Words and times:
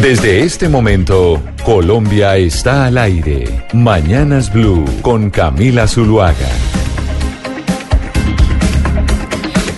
Desde 0.00 0.40
este 0.40 0.68
momento, 0.68 1.42
Colombia 1.62 2.36
está 2.36 2.86
al 2.86 2.96
aire. 2.96 3.44
Mañanas 3.74 4.50
Blue 4.50 4.84
con 5.02 5.28
Camila 5.28 5.86
Zuluaga. 5.86 6.48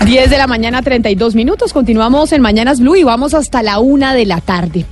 10 0.07 0.31
de 0.31 0.39
la 0.39 0.47
mañana, 0.47 0.83
32 0.83 1.35
minutos. 1.35 1.73
Continuamos 1.73 2.33
en 2.33 2.41
Mañanas 2.41 2.81
Blue 2.81 2.97
y 2.97 3.03
vamos 3.03 3.35
hasta 3.35 3.63
la 3.63 3.81
una 3.81 4.15
de 4.15 4.27
la 4.27 4.41
tarde. 4.41 4.85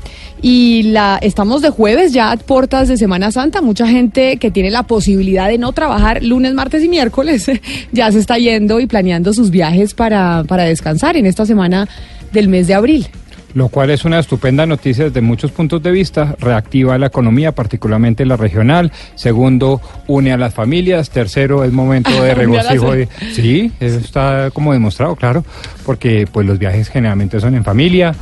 Y 0.43 0.84
la, 0.84 1.18
estamos 1.22 1.62
de 1.62 1.70
jueves 1.70 2.12
ya 2.12 2.32
a 2.32 2.36
puertas 2.36 2.88
de 2.88 2.96
Semana 2.96 3.30
Santa. 3.30 3.61
Mucha 3.61 3.86
gente 3.86 4.36
que 4.38 4.50
tiene 4.50 4.70
la 4.70 4.82
posibilidad 4.84 5.48
de 5.48 5.58
no 5.58 5.72
trabajar 5.72 6.24
lunes, 6.24 6.54
martes 6.54 6.82
y 6.82 6.88
miércoles 6.88 7.50
ya 7.92 8.11
se 8.11 8.18
está 8.18 8.38
yendo 8.38 8.80
y 8.80 8.86
planeando 8.86 9.32
sus 9.32 9.50
viajes 9.50 9.95
para, 9.95 10.45
para 10.48 10.64
descansar 10.64 11.16
en 11.16 11.27
esta 11.27 11.46
semana 11.46 11.88
del 12.32 12.48
mes 12.48 12.66
de 12.66 12.74
abril 12.74 13.06
lo 13.55 13.69
cual 13.69 13.91
es 13.91 14.05
una 14.05 14.19
estupenda 14.19 14.67
noticia 14.67 15.05
desde 15.05 15.21
muchos 15.21 15.50
puntos 15.50 15.82
de 15.82 15.91
vista. 15.91 16.36
Reactiva 16.39 16.99
la 16.99 17.07
economía, 17.07 17.53
particularmente 17.53 18.25
la 18.25 18.36
regional. 18.36 18.93
Segundo, 19.14 19.81
une 20.07 20.32
a 20.32 20.36
las 20.36 20.54
familias. 20.54 21.11
Tercero, 21.11 21.64
es 21.64 21.72
momento 21.72 22.11
de 22.22 22.35
regocijo. 22.35 22.93
Sí, 23.32 23.72
eso 23.81 23.99
está 23.99 24.50
como 24.53 24.72
demostrado, 24.72 25.17
claro, 25.17 25.44
porque 25.85 26.27
pues 26.31 26.46
los 26.46 26.58
viajes 26.58 26.89
generalmente 26.89 27.41
son 27.41 27.55
en 27.55 27.64
familia. 27.64 28.14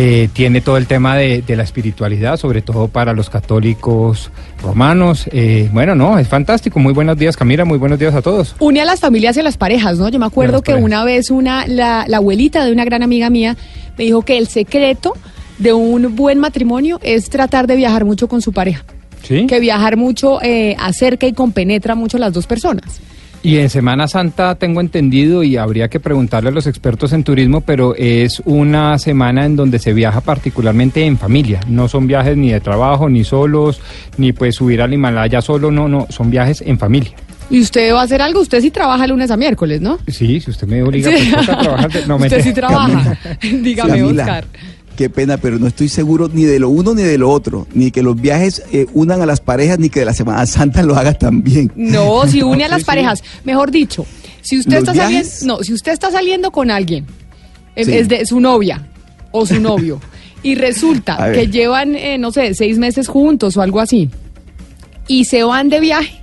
Eh, 0.00 0.28
tiene 0.32 0.60
todo 0.60 0.76
el 0.76 0.86
tema 0.86 1.16
de, 1.16 1.42
la 1.48 1.62
espiritualidad, 1.62 2.36
sobre 2.36 2.62
todo 2.62 2.88
para 2.88 3.14
los 3.14 3.30
católicos 3.30 4.30
romanos. 4.62 5.28
Eh, 5.32 5.68
bueno, 5.72 5.94
no, 5.94 6.18
es 6.18 6.28
fantástico. 6.28 6.78
Muy 6.78 6.92
buenos 6.92 7.16
días, 7.16 7.36
Camila. 7.36 7.64
Muy 7.64 7.78
buenos 7.78 7.98
días 7.98 8.14
a 8.14 8.22
todos. 8.22 8.54
Une 8.60 8.80
a 8.80 8.84
las 8.84 9.00
familias 9.00 9.36
y 9.36 9.40
a 9.40 9.42
las 9.42 9.56
parejas, 9.56 9.98
¿no? 9.98 10.08
Yo 10.08 10.18
me 10.18 10.26
acuerdo 10.26 10.62
que 10.62 10.74
una 10.74 11.04
vez 11.04 11.30
una 11.30 11.66
la, 11.66 12.04
la 12.06 12.18
abuelita 12.18 12.64
de 12.64 12.72
una 12.72 12.84
gran 12.84 13.02
amiga 13.02 13.28
mía 13.30 13.56
me 13.98 14.04
dijo 14.04 14.22
que 14.22 14.38
el 14.38 14.46
secreto 14.46 15.14
de 15.58 15.72
un 15.72 16.14
buen 16.14 16.38
matrimonio 16.38 17.00
es 17.02 17.28
tratar 17.28 17.66
de 17.66 17.76
viajar 17.76 18.04
mucho 18.04 18.28
con 18.28 18.40
su 18.40 18.52
pareja. 18.52 18.84
¿Sí? 19.22 19.46
Que 19.46 19.58
viajar 19.58 19.96
mucho 19.96 20.40
eh, 20.40 20.76
acerca 20.78 21.26
y 21.26 21.32
compenetra 21.32 21.94
mucho 21.94 22.16
a 22.16 22.20
las 22.20 22.32
dos 22.32 22.46
personas. 22.46 23.00
Y 23.42 23.58
en 23.58 23.70
Semana 23.70 24.08
Santa 24.08 24.56
tengo 24.56 24.80
entendido 24.80 25.44
y 25.44 25.56
habría 25.56 25.88
que 25.88 26.00
preguntarle 26.00 26.48
a 26.48 26.52
los 26.52 26.66
expertos 26.66 27.12
en 27.12 27.22
turismo, 27.22 27.60
pero 27.60 27.94
es 27.94 28.42
una 28.44 28.98
semana 28.98 29.46
en 29.46 29.54
donde 29.54 29.78
se 29.78 29.92
viaja 29.92 30.20
particularmente 30.20 31.04
en 31.04 31.18
familia. 31.18 31.60
No 31.68 31.88
son 31.88 32.08
viajes 32.08 32.36
ni 32.36 32.50
de 32.50 32.60
trabajo, 32.60 33.08
ni 33.08 33.22
solos, 33.22 33.80
ni 34.16 34.32
pues 34.32 34.56
subir 34.56 34.82
al 34.82 34.92
Himalaya 34.92 35.40
solo, 35.40 35.70
no, 35.70 35.88
no, 35.88 36.06
son 36.10 36.30
viajes 36.30 36.62
en 36.62 36.78
familia. 36.78 37.12
¿Y 37.50 37.60
usted 37.60 37.92
va 37.94 38.02
a 38.02 38.04
hacer 38.04 38.20
algo? 38.20 38.40
Usted 38.40 38.60
sí 38.60 38.70
trabaja 38.70 39.06
lunes 39.06 39.30
a 39.30 39.36
miércoles, 39.36 39.80
¿no? 39.80 39.98
Sí, 40.06 40.40
si 40.40 40.50
usted 40.50 40.66
me 40.66 40.82
obliga 40.82 41.10
pues, 41.10 41.48
a 41.48 41.58
trabajar. 41.60 41.90
No, 42.06 42.16
usted 42.16 42.42
sí 42.42 42.52
trabaja. 42.52 43.18
Dígame, 43.42 44.02
Oscar 44.02 44.46
qué 44.98 45.08
pena, 45.08 45.36
pero 45.36 45.60
no 45.60 45.68
estoy 45.68 45.88
seguro 45.88 46.28
ni 46.28 46.42
de 46.42 46.58
lo 46.58 46.70
uno 46.70 46.92
ni 46.92 47.02
de 47.02 47.18
lo 47.18 47.30
otro, 47.30 47.68
ni 47.72 47.92
que 47.92 48.02
los 48.02 48.20
viajes 48.20 48.64
eh, 48.72 48.86
unan 48.94 49.22
a 49.22 49.26
las 49.26 49.40
parejas, 49.40 49.78
ni 49.78 49.90
que 49.90 50.00
de 50.00 50.06
la 50.06 50.12
Semana 50.12 50.44
Santa 50.44 50.82
lo 50.82 50.96
haga 50.96 51.14
también. 51.14 51.70
No, 51.76 52.26
si 52.26 52.42
une 52.42 52.64
a 52.64 52.68
las 52.76 52.82
parejas, 52.82 53.22
mejor 53.44 53.70
dicho, 53.70 54.04
si 54.42 54.58
usted 54.58 54.78
está 54.78 54.94
saliendo, 54.94 55.28
no, 55.44 55.62
si 55.62 55.72
usted 55.72 55.92
está 55.92 56.10
saliendo 56.10 56.50
con 56.50 56.72
alguien, 56.72 57.06
es 57.76 58.08
de 58.08 58.26
su 58.26 58.40
novia 58.40 58.88
o 59.30 59.46
su 59.46 59.60
novio, 59.60 60.00
y 60.42 60.56
resulta 60.56 61.30
que 61.32 61.46
llevan, 61.46 61.94
eh, 61.94 62.18
no 62.18 62.32
sé, 62.32 62.52
seis 62.54 62.76
meses 62.76 63.06
juntos 63.06 63.56
o 63.56 63.62
algo 63.62 63.78
así, 63.78 64.10
y 65.06 65.26
se 65.26 65.44
van 65.44 65.68
de 65.68 65.78
viaje, 65.78 66.20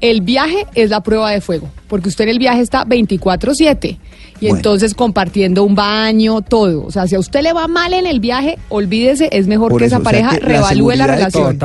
el 0.00 0.20
viaje 0.20 0.66
es 0.74 0.90
la 0.90 1.02
prueba 1.02 1.30
de 1.30 1.40
fuego, 1.40 1.68
porque 1.88 2.08
usted 2.08 2.24
en 2.24 2.30
el 2.30 2.38
viaje 2.38 2.60
está 2.60 2.84
24/7 2.84 3.98
y 4.40 4.48
entonces 4.48 4.94
compartiendo 4.94 5.64
un 5.64 5.74
baño, 5.74 6.42
todo. 6.42 6.84
O 6.84 6.90
sea, 6.90 7.06
si 7.06 7.14
a 7.14 7.18
usted 7.18 7.42
le 7.42 7.52
va 7.52 7.66
mal 7.68 7.92
en 7.92 8.06
el 8.06 8.20
viaje, 8.20 8.58
olvídese, 8.68 9.28
es 9.32 9.46
mejor 9.46 9.76
que 9.76 9.86
esa 9.86 10.00
pareja 10.00 10.38
revalúe 10.38 10.92
la, 10.92 11.06
relación. 11.06 11.58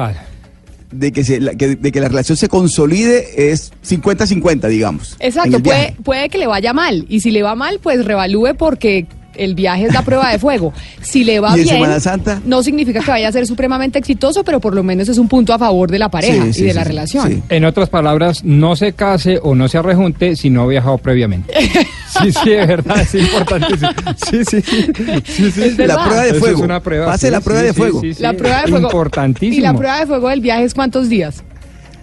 De 0.92 1.12
que, 1.12 1.24
se, 1.24 1.40
de 1.40 1.92
que 1.92 2.00
la 2.00 2.08
relación 2.08 2.38
se 2.38 2.48
consolide 2.48 3.52
es 3.52 3.72
50-50, 3.84 4.68
digamos. 4.68 5.16
Exacto, 5.20 5.60
puede, 5.60 5.96
puede 6.04 6.30
que 6.30 6.38
le 6.38 6.46
vaya 6.46 6.74
mal. 6.74 7.06
Y 7.10 7.22
si 7.22 7.32
le 7.32 7.42
va 7.42 7.56
mal, 7.56 7.80
pues 7.82 8.06
revalúe 8.06 8.56
porque 8.58 9.08
el 9.36 9.56
viaje 9.56 9.86
es 9.86 9.94
la 9.94 10.02
prueba 10.02 10.32
de 10.32 10.40
fuego. 10.40 10.74
Si 11.02 11.24
le 11.24 11.40
va 11.40 11.56
bien, 11.56 11.82
no 12.46 12.64
significa 12.64 13.02
que 13.02 13.12
vaya 13.12 13.28
a 13.28 13.32
ser 13.32 13.46
supremamente 13.48 14.00
exitoso, 14.00 14.44
pero 14.44 14.60
por 14.60 14.74
lo 14.74 14.84
menos 14.84 15.10
es 15.10 15.18
un 15.18 15.28
punto 15.28 15.54
a 15.54 15.60
favor 15.60 15.90
de 15.90 16.00
la 16.00 16.10
pareja 16.10 16.48
y 16.48 16.64
de 16.64 16.74
la 16.74 16.84
relación. 16.84 17.44
En 17.50 17.66
otras 17.66 17.90
palabras, 17.90 18.44
no 18.44 18.76
se 18.76 18.94
case 18.94 19.40
o 19.42 19.56
no 19.56 19.68
se 19.68 19.78
arrejunte 19.78 20.36
si 20.36 20.50
no 20.50 20.64
ha 20.64 20.68
viajado 20.68 20.98
previamente. 20.98 21.54
sí, 22.22 22.32
sí, 22.32 22.52
es 22.52 22.68
verdad, 22.68 23.02
es 23.02 23.16
importante. 23.16 23.76
Sí, 24.30 24.46
sí, 24.46 24.62
sí. 25.52 25.76
la 25.78 26.04
prueba 26.04 26.24
de 26.24 26.34
fuego. 26.36 26.64
una 26.64 26.80
prueba, 26.80 27.06
Pase 27.08 27.32
la 27.32 27.42
prueba 27.42 27.62
de 27.62 27.74
fuego. 27.74 28.02
La 28.20 28.34
prueba 28.34 28.62
de 28.62 28.68
fuego. 28.68 28.88
Importantísimo. 28.88 29.58
¿Y 29.58 29.62
la 29.62 29.74
prueba 29.74 30.00
de 30.00 30.08
fuego 30.08 30.30
del 30.30 30.42
viaje 30.42 30.64
es 30.64 30.74
cuántos 30.74 31.10
días? 31.10 31.44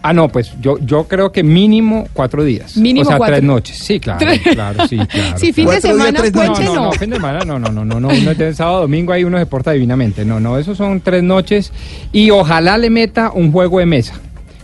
Ah, 0.03 0.13
no, 0.15 0.29
pues 0.29 0.53
yo, 0.61 0.79
yo 0.79 1.05
creo 1.05 1.31
que 1.31 1.43
mínimo 1.43 2.09
cuatro 2.15 2.43
días. 2.43 2.77
Mínimo 2.77 3.07
O 3.07 3.17
sea, 3.17 3.19
tres 3.27 3.43
noches. 3.43 3.79
Sí, 3.79 4.01
claro, 4.01 4.27
claro, 4.53 4.87
sí, 4.89 4.97
claro. 5.09 5.39
Sí, 5.39 5.53
fin 5.53 5.69
de 5.69 5.81
semana, 5.81 6.23
no, 6.33 6.45
no, 6.47 6.75
no, 6.75 6.93
fin 6.93 7.11
de 7.11 7.17
semana, 7.17 7.41
no, 7.41 7.59
no, 7.59 7.71
no, 7.71 7.85
no, 7.85 8.01
no, 8.01 8.09
uno 8.09 8.35
de 8.35 8.55
sábado, 8.55 8.83
domingo, 8.83 9.13
ahí 9.13 9.25
uno 9.25 9.39
se 9.39 9.47
porta 9.47 9.73
divinamente. 9.73 10.25
No, 10.25 10.41
no, 10.41 10.59
esos 10.59 10.79
son 10.79 11.01
tres 11.01 11.23
noches 11.23 11.73
y 12.13 12.31
ojalá 12.31 12.79
le 12.79 12.89
meta 12.89 13.31
un 13.31 13.53
juego 13.53 13.79
de 13.79 13.87
mesa. 13.87 14.15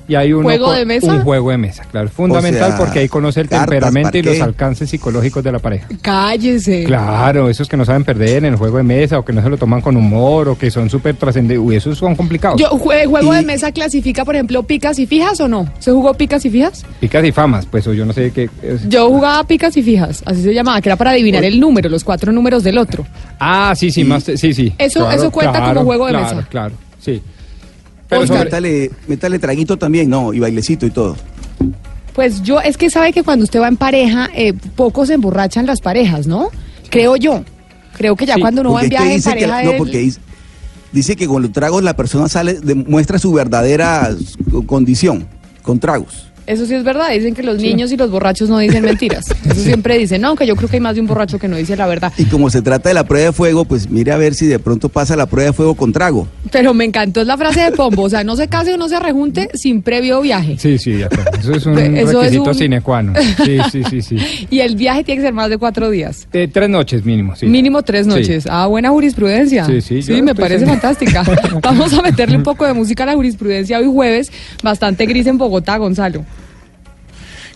Y 0.08 0.14
hay 0.14 0.32
uno 0.32 0.44
¿Juego 0.44 0.72
de 0.72 0.84
mesa? 0.84 1.12
un 1.12 1.22
juego 1.22 1.50
de 1.50 1.58
mesa, 1.58 1.84
claro, 1.90 2.08
fundamental 2.08 2.74
porque 2.78 3.00
ahí 3.00 3.08
conoce 3.08 3.40
el 3.40 3.48
temperamento 3.48 4.16
y 4.16 4.22
los 4.22 4.40
alcances 4.40 4.88
psicológicos 4.88 5.42
de 5.42 5.50
la 5.52 5.58
pareja. 5.58 5.88
Cállese. 6.00 6.84
Claro, 6.84 7.48
esos 7.48 7.68
que 7.68 7.76
no 7.76 7.84
saben 7.84 8.04
perder 8.04 8.44
en 8.44 8.52
el 8.52 8.56
juego 8.56 8.76
de 8.76 8.84
mesa 8.84 9.18
o 9.18 9.24
que 9.24 9.32
no 9.32 9.42
se 9.42 9.48
lo 9.48 9.56
toman 9.56 9.80
con 9.80 9.96
humor 9.96 10.48
o 10.48 10.58
que 10.58 10.70
son 10.70 10.88
súper 10.88 11.16
trascendentes, 11.16 11.58
uy, 11.58 11.76
esos 11.76 11.98
son 11.98 12.14
complicados. 12.14 12.60
Yo, 12.60 12.68
¿Juego 12.68 13.32
de 13.32 13.42
mesa 13.42 13.72
clasifica, 13.72 14.24
por 14.24 14.36
ejemplo, 14.36 14.62
picas 14.62 14.98
y 14.98 15.06
fijas 15.06 15.40
o 15.40 15.48
no? 15.48 15.68
¿Se 15.80 15.90
jugó 15.90 16.14
picas 16.14 16.44
y 16.44 16.50
fijas? 16.50 16.84
Picas 17.00 17.24
y 17.24 17.32
famas, 17.32 17.66
pues 17.66 17.84
yo 17.84 18.04
no 18.04 18.12
sé 18.12 18.30
qué. 18.30 18.48
Yo 18.88 19.08
jugaba 19.08 19.42
picas 19.44 19.76
y 19.76 19.82
fijas, 19.82 20.22
así 20.24 20.42
se 20.42 20.54
llamaba, 20.54 20.80
que 20.80 20.88
era 20.88 20.96
para 20.96 21.10
adivinar 21.10 21.44
el 21.44 21.58
número, 21.58 21.88
los 21.88 22.04
cuatro 22.04 22.32
números 22.32 22.62
del 22.62 22.78
otro. 22.78 23.04
Ah, 23.40 23.74
sí, 23.76 23.90
sí, 23.90 24.04
más, 24.04 24.24
sí, 24.24 24.54
sí. 24.54 24.72
Eso, 24.78 25.10
eso 25.10 25.30
cuenta 25.30 25.74
como 25.74 25.84
juego 25.84 26.06
de 26.06 26.12
mesa. 26.12 26.28
Claro, 26.30 26.46
claro, 26.48 26.74
sí. 27.00 27.22
Pero 28.08 28.24
métale, 29.08 29.38
traguito 29.38 29.76
también, 29.76 30.08
¿no? 30.08 30.32
Y 30.32 30.38
bailecito 30.38 30.86
y 30.86 30.90
todo. 30.90 31.16
Pues 32.14 32.42
yo, 32.42 32.60
es 32.60 32.76
que 32.76 32.88
sabe 32.88 33.12
que 33.12 33.22
cuando 33.22 33.44
usted 33.44 33.60
va 33.60 33.68
en 33.68 33.76
pareja, 33.76 34.30
eh, 34.34 34.54
pocos 34.74 35.08
se 35.08 35.14
emborrachan 35.14 35.66
las 35.66 35.80
parejas, 35.80 36.26
¿no? 36.26 36.50
Creo 36.88 37.16
yo. 37.16 37.44
Creo 37.96 38.16
que 38.16 38.26
ya 38.26 38.36
cuando 38.38 38.60
uno 38.60 38.72
va 38.72 38.82
en 38.82 38.88
viaje 38.88 39.14
en 39.16 39.22
pareja... 39.22 39.62
no, 39.62 39.72
porque 39.76 40.10
dice, 40.92 41.16
que 41.16 41.26
con 41.26 41.42
los 41.42 41.52
tragos 41.52 41.82
la 41.82 41.96
persona 41.96 42.28
sale, 42.28 42.54
demuestra 42.54 43.18
su 43.18 43.32
verdadera 43.32 44.14
condición, 44.66 45.26
con 45.62 45.78
tragos. 45.78 46.32
Eso 46.46 46.64
sí 46.64 46.74
es 46.74 46.84
verdad, 46.84 47.10
dicen 47.10 47.34
que 47.34 47.42
los 47.42 47.58
niños 47.58 47.90
y 47.90 47.96
los 47.96 48.10
borrachos 48.10 48.48
no 48.48 48.58
dicen 48.58 48.84
mentiras. 48.84 49.24
Eso 49.44 49.60
siempre 49.60 49.98
dicen, 49.98 50.20
no, 50.20 50.28
aunque 50.28 50.46
yo 50.46 50.54
creo 50.54 50.68
que 50.68 50.76
hay 50.76 50.80
más 50.80 50.94
de 50.94 51.00
un 51.00 51.08
borracho 51.08 51.38
que 51.38 51.48
no 51.48 51.56
dice 51.56 51.76
la 51.76 51.86
verdad. 51.86 52.12
Y 52.16 52.24
como 52.26 52.50
se 52.50 52.62
trata 52.62 52.88
de 52.88 52.94
la 52.94 53.04
prueba 53.04 53.26
de 53.26 53.32
fuego, 53.32 53.64
pues 53.64 53.90
mire 53.90 54.12
a 54.12 54.16
ver 54.16 54.34
si 54.34 54.46
de 54.46 54.58
pronto 54.58 54.88
pasa 54.88 55.16
la 55.16 55.26
prueba 55.26 55.50
de 55.50 55.52
fuego 55.52 55.74
con 55.74 55.92
trago. 55.92 56.28
Pero 56.52 56.72
me 56.72 56.84
encantó 56.84 57.24
la 57.24 57.36
frase 57.36 57.62
de 57.62 57.72
Pombo, 57.72 58.02
o 58.02 58.10
sea, 58.10 58.22
no 58.22 58.36
se 58.36 58.46
case 58.46 58.74
o 58.74 58.76
no 58.76 58.88
se 58.88 59.00
rejunte 59.00 59.50
sin 59.54 59.82
previo 59.82 60.20
viaje. 60.20 60.56
Sí, 60.58 60.78
sí, 60.78 60.98
ya 60.98 61.08
Eso 61.38 61.52
es 61.52 61.66
un 61.66 61.74
requisito 61.74 62.54
sine 62.54 62.80
qua 62.80 63.02
non. 63.02 63.16
Sí, 63.44 63.58
sí, 63.72 63.82
sí, 63.90 64.02
sí. 64.02 64.46
y 64.50 64.60
el 64.60 64.76
viaje 64.76 65.02
tiene 65.02 65.20
que 65.20 65.26
ser 65.26 65.34
más 65.34 65.50
de 65.50 65.58
cuatro 65.58 65.90
días. 65.90 66.28
De 66.32 66.46
tres 66.46 66.68
noches 66.68 67.04
mínimo, 67.04 67.34
sí. 67.34 67.46
Mínimo 67.46 67.82
tres 67.82 68.06
noches. 68.06 68.46
Ah, 68.48 68.66
buena 68.66 68.90
jurisprudencia. 68.90 69.64
Sí, 69.64 69.80
sí. 69.80 70.02
Sí, 70.02 70.22
me 70.22 70.34
parece 70.34 70.64
fantástica. 70.64 71.24
Vamos 71.62 71.92
a 71.92 72.02
meterle 72.02 72.36
un 72.36 72.44
poco 72.44 72.64
de 72.64 72.72
música 72.72 73.02
a 73.02 73.06
la 73.06 73.14
jurisprudencia 73.14 73.78
hoy 73.78 73.86
jueves, 73.86 74.30
bastante 74.62 75.06
gris 75.06 75.26
en 75.26 75.38
Bogotá, 75.38 75.76
Gonzalo. 75.76 76.24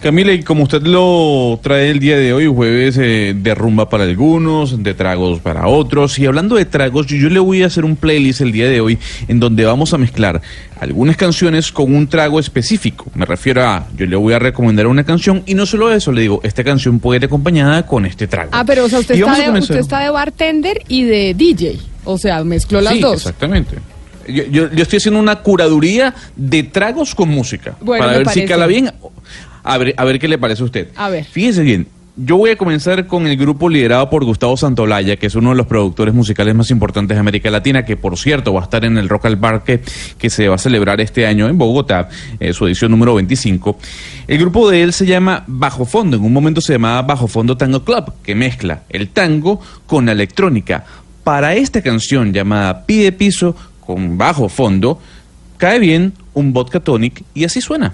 Camila, 0.00 0.32
y 0.32 0.42
como 0.42 0.62
usted 0.62 0.80
lo 0.80 1.60
trae 1.62 1.90
el 1.90 1.98
día 1.98 2.16
de 2.16 2.32
hoy, 2.32 2.46
jueves 2.46 2.96
eh, 2.96 3.34
de 3.36 3.54
rumba 3.54 3.90
para 3.90 4.04
algunos, 4.04 4.82
de 4.82 4.94
tragos 4.94 5.40
para 5.40 5.66
otros, 5.66 6.18
y 6.18 6.24
hablando 6.24 6.56
de 6.56 6.64
tragos, 6.64 7.06
yo, 7.06 7.28
le 7.28 7.38
voy 7.38 7.62
a 7.62 7.66
hacer 7.66 7.84
un 7.84 7.96
playlist 7.96 8.40
el 8.40 8.50
día 8.50 8.66
de 8.70 8.80
hoy 8.80 8.98
en 9.28 9.40
donde 9.40 9.66
vamos 9.66 9.92
a 9.92 9.98
mezclar 9.98 10.40
algunas 10.80 11.18
canciones 11.18 11.70
con 11.70 11.94
un 11.94 12.08
trago 12.08 12.40
específico. 12.40 13.10
Me 13.14 13.26
refiero 13.26 13.62
a, 13.62 13.88
yo 13.94 14.06
le 14.06 14.16
voy 14.16 14.32
a 14.32 14.38
recomendar 14.38 14.86
una 14.86 15.04
canción 15.04 15.42
y 15.44 15.52
no 15.52 15.66
solo 15.66 15.92
eso, 15.92 16.12
le 16.12 16.22
digo, 16.22 16.40
esta 16.44 16.64
canción 16.64 16.98
puede 16.98 17.18
ir 17.18 17.26
acompañada 17.26 17.84
con 17.84 18.06
este 18.06 18.26
trago. 18.26 18.48
Ah, 18.52 18.64
pero 18.66 18.86
o 18.86 18.88
sea, 18.88 19.00
usted, 19.00 19.16
está 19.16 19.52
de, 19.52 19.58
usted 19.58 19.76
está 19.76 20.00
de, 20.00 20.08
bartender 20.08 20.82
y 20.88 21.04
de 21.04 21.34
DJ, 21.34 21.78
o 22.04 22.16
sea, 22.16 22.42
mezcló 22.42 22.80
las 22.80 22.98
dos. 23.00 23.16
Exactamente. 23.16 23.76
Yo, 24.26 24.44
yo, 24.44 24.82
estoy 24.82 24.96
haciendo 24.96 25.20
una 25.20 25.36
curaduría 25.36 26.14
de 26.36 26.62
tragos 26.62 27.14
con 27.14 27.28
música. 27.28 27.76
para 27.84 28.18
ver 28.18 28.28
si 28.30 28.46
cala 28.46 28.66
bien. 28.66 28.90
A 29.62 29.78
ver, 29.78 29.94
a 29.96 30.04
ver 30.04 30.18
qué 30.18 30.28
le 30.28 30.38
parece 30.38 30.62
a 30.62 30.66
usted. 30.66 30.88
A 30.96 31.08
ver. 31.08 31.24
Fíjese 31.24 31.62
bien. 31.62 31.86
Yo 32.16 32.36
voy 32.36 32.50
a 32.50 32.56
comenzar 32.56 33.06
con 33.06 33.26
el 33.26 33.36
grupo 33.36 33.68
liderado 33.68 34.10
por 34.10 34.24
Gustavo 34.24 34.56
Santolaya, 34.56 35.16
que 35.16 35.28
es 35.28 35.34
uno 35.36 35.50
de 35.50 35.56
los 35.56 35.66
productores 35.66 36.12
musicales 36.12 36.54
más 36.54 36.70
importantes 36.70 37.16
de 37.16 37.20
América 37.20 37.50
Latina, 37.50 37.84
que 37.84 37.96
por 37.96 38.18
cierto 38.18 38.52
va 38.52 38.60
a 38.60 38.64
estar 38.64 38.84
en 38.84 38.98
el 38.98 39.08
Rock 39.08 39.26
al 39.26 39.38
Parque 39.38 39.80
que 40.18 40.28
se 40.28 40.48
va 40.48 40.56
a 40.56 40.58
celebrar 40.58 41.00
este 41.00 41.26
año 41.26 41.48
en 41.48 41.56
Bogotá, 41.56 42.08
eh, 42.38 42.52
su 42.52 42.66
edición 42.66 42.90
número 42.90 43.14
25. 43.14 43.78
El 44.26 44.38
grupo 44.38 44.68
de 44.68 44.82
él 44.82 44.92
se 44.92 45.06
llama 45.06 45.44
Bajo 45.46 45.86
Fondo, 45.86 46.18
en 46.18 46.24
un 46.24 46.32
momento 46.32 46.60
se 46.60 46.74
llamaba 46.74 47.00
Bajo 47.02 47.26
Fondo 47.26 47.56
Tango 47.56 47.84
Club, 47.84 48.12
que 48.22 48.34
mezcla 48.34 48.82
el 48.90 49.08
tango 49.08 49.60
con 49.86 50.04
la 50.04 50.12
electrónica 50.12 50.84
para 51.24 51.54
esta 51.54 51.80
canción 51.80 52.32
llamada 52.32 52.86
Pide 52.86 53.12
Piso 53.12 53.54
con 53.80 54.18
bajo 54.18 54.48
fondo, 54.48 55.00
cae 55.56 55.78
bien 55.78 56.12
un 56.34 56.52
vodka 56.52 56.80
tonic 56.80 57.22
y 57.34 57.44
así 57.44 57.60
suena. 57.60 57.92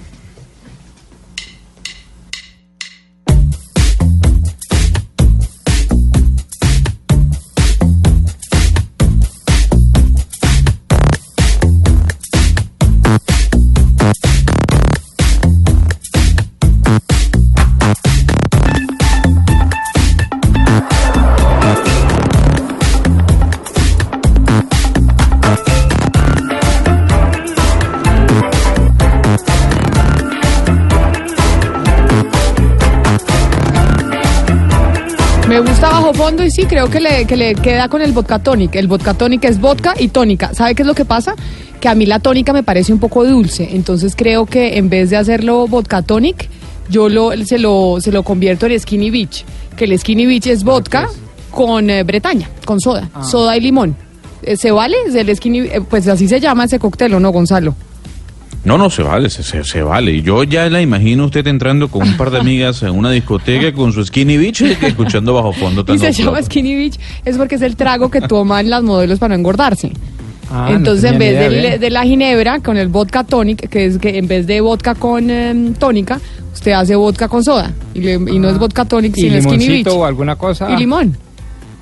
Fondo 36.27 36.45
y 36.45 36.51
sí, 36.51 36.65
creo 36.65 36.91
que 36.91 36.99
le, 36.99 37.25
que 37.25 37.37
le 37.37 37.55
queda 37.55 37.89
con 37.89 38.03
el 38.03 38.11
vodka 38.11 38.41
tonic. 38.41 38.75
El 38.75 38.89
vodka 38.89 39.15
tonic 39.15 39.45
es 39.45 39.61
vodka 39.61 39.95
y 39.97 40.09
tónica. 40.09 40.53
¿Sabe 40.55 40.75
qué 40.75 40.83
es 40.83 40.89
lo 40.89 40.95
que 40.95 41.05
pasa? 41.05 41.37
Que 41.79 41.89
a 41.89 41.95
mí 41.95 42.05
la 42.05 42.19
tónica 42.19 42.53
me 42.53 42.65
parece 42.65 42.93
un 42.93 42.99
poco 42.99 43.25
dulce. 43.25 43.77
Entonces 43.77 44.17
creo 44.17 44.45
que 44.45 44.77
en 44.77 44.89
vez 44.89 45.11
de 45.11 45.19
hacerlo 45.19 45.69
vodka 45.69 46.03
tonic, 46.03 46.49
yo 46.91 47.09
lo, 47.09 47.31
se, 47.45 47.61
lo, 47.61 47.99
se 48.01 48.11
lo 48.11 48.25
convierto 48.25 48.67
en 48.67 48.81
skinny 48.81 49.09
beach. 49.09 49.45
Que 49.77 49.85
el 49.85 49.97
skinny 49.97 50.27
beach 50.27 50.49
es 50.49 50.65
vodka 50.65 51.09
con 51.53 51.91
eh, 51.91 52.03
bretaña, 52.03 52.51
con 52.65 52.81
soda. 52.81 53.09
Ah. 53.15 53.23
Soda 53.23 53.57
y 53.57 53.61
limón. 53.61 53.95
Eh, 54.43 54.57
¿Se 54.57 54.73
vale? 54.73 54.97
El 55.15 55.37
skinny, 55.37 55.61
eh, 55.61 55.81
pues 55.89 56.09
así 56.09 56.27
se 56.27 56.41
llama 56.41 56.65
ese 56.65 56.81
cóctel, 56.81 57.15
¿o 57.15 57.21
no, 57.21 57.31
Gonzalo? 57.31 57.77
No, 58.67 58.77
no, 58.77 58.91
se 58.91 59.05
vale, 59.05 59.31
se, 59.31 59.63
se, 59.63 59.83
vale. 59.85 60.23
Yo 60.23 60.43
ya 60.43 60.69
la 60.69 60.83
imagino 60.83 61.27
usted 61.27 61.47
entrando 61.47 61.87
con 61.87 62.03
un 62.03 62.17
par 62.17 62.33
de 62.33 62.41
amigas 62.41 62.83
en 62.83 62.91
una 62.91 63.13
discoteca 63.13 63.73
con 63.73 63.93
su 63.93 64.05
Skinny 64.05 64.37
Beach 64.37 64.61
escuchando 64.83 65.33
bajo 65.35 65.53
fondo. 65.53 65.85
Y 65.87 65.99
se 66.01 66.11
llama 66.11 66.43
Skinny 66.43 66.75
Beach 66.75 66.99
es 67.25 67.37
porque 67.37 67.55
es 67.55 67.63
el 67.63 67.77
trago 67.77 68.11
que 68.11 68.23
toman 68.23 68.69
las 68.69 68.83
modelos 68.83 69.21
para 69.21 69.35
no 69.35 69.39
engordarse. 69.39 69.93
Ah, 70.51 70.71
Entonces, 70.73 71.13
en 71.13 71.19
vez 71.21 71.81
de, 71.81 71.91
la 71.91 72.03
ginebra 72.03 72.59
con 72.59 72.77
el 72.77 72.89
vodka 72.89 73.23
tonic, 73.23 73.69
que 73.69 73.85
es 73.85 73.99
que 73.99 74.19
en 74.19 74.27
vez 74.27 74.49
de 74.49 74.61
vodka 74.61 74.97
con 74.97 75.31
em, 75.31 75.73
tónica, 75.75 76.21
usted 76.53 76.73
hace 76.73 76.97
vodka 76.97 77.29
con 77.29 77.45
soda. 77.45 77.73
Y, 77.95 78.01
no 78.01 78.49
es 78.49 78.57
ah. 78.57 78.59
vodka 78.59 78.85
tonic, 78.85 79.15
sino 79.15 79.41
Skinny 79.43 79.69
Beach. 79.69 79.87
o 79.87 80.05
alguna 80.05 80.35
cosa? 80.35 80.69
Y 80.73 80.77
limón. 80.77 81.17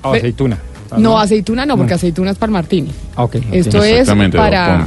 O 0.03 0.13
aceituna. 0.13 0.59
No, 0.99 1.19
aceituna 1.19 1.67
no, 1.67 1.77
porque 1.77 1.95
aceituna 1.95 2.31
es 2.31 2.39
para 2.39 2.51
el 2.51 2.55
martini. 2.55 2.91
Ah, 3.17 3.25
okay, 3.25 3.43
Esto 3.53 3.83
es 3.83 4.09
para... 4.33 4.87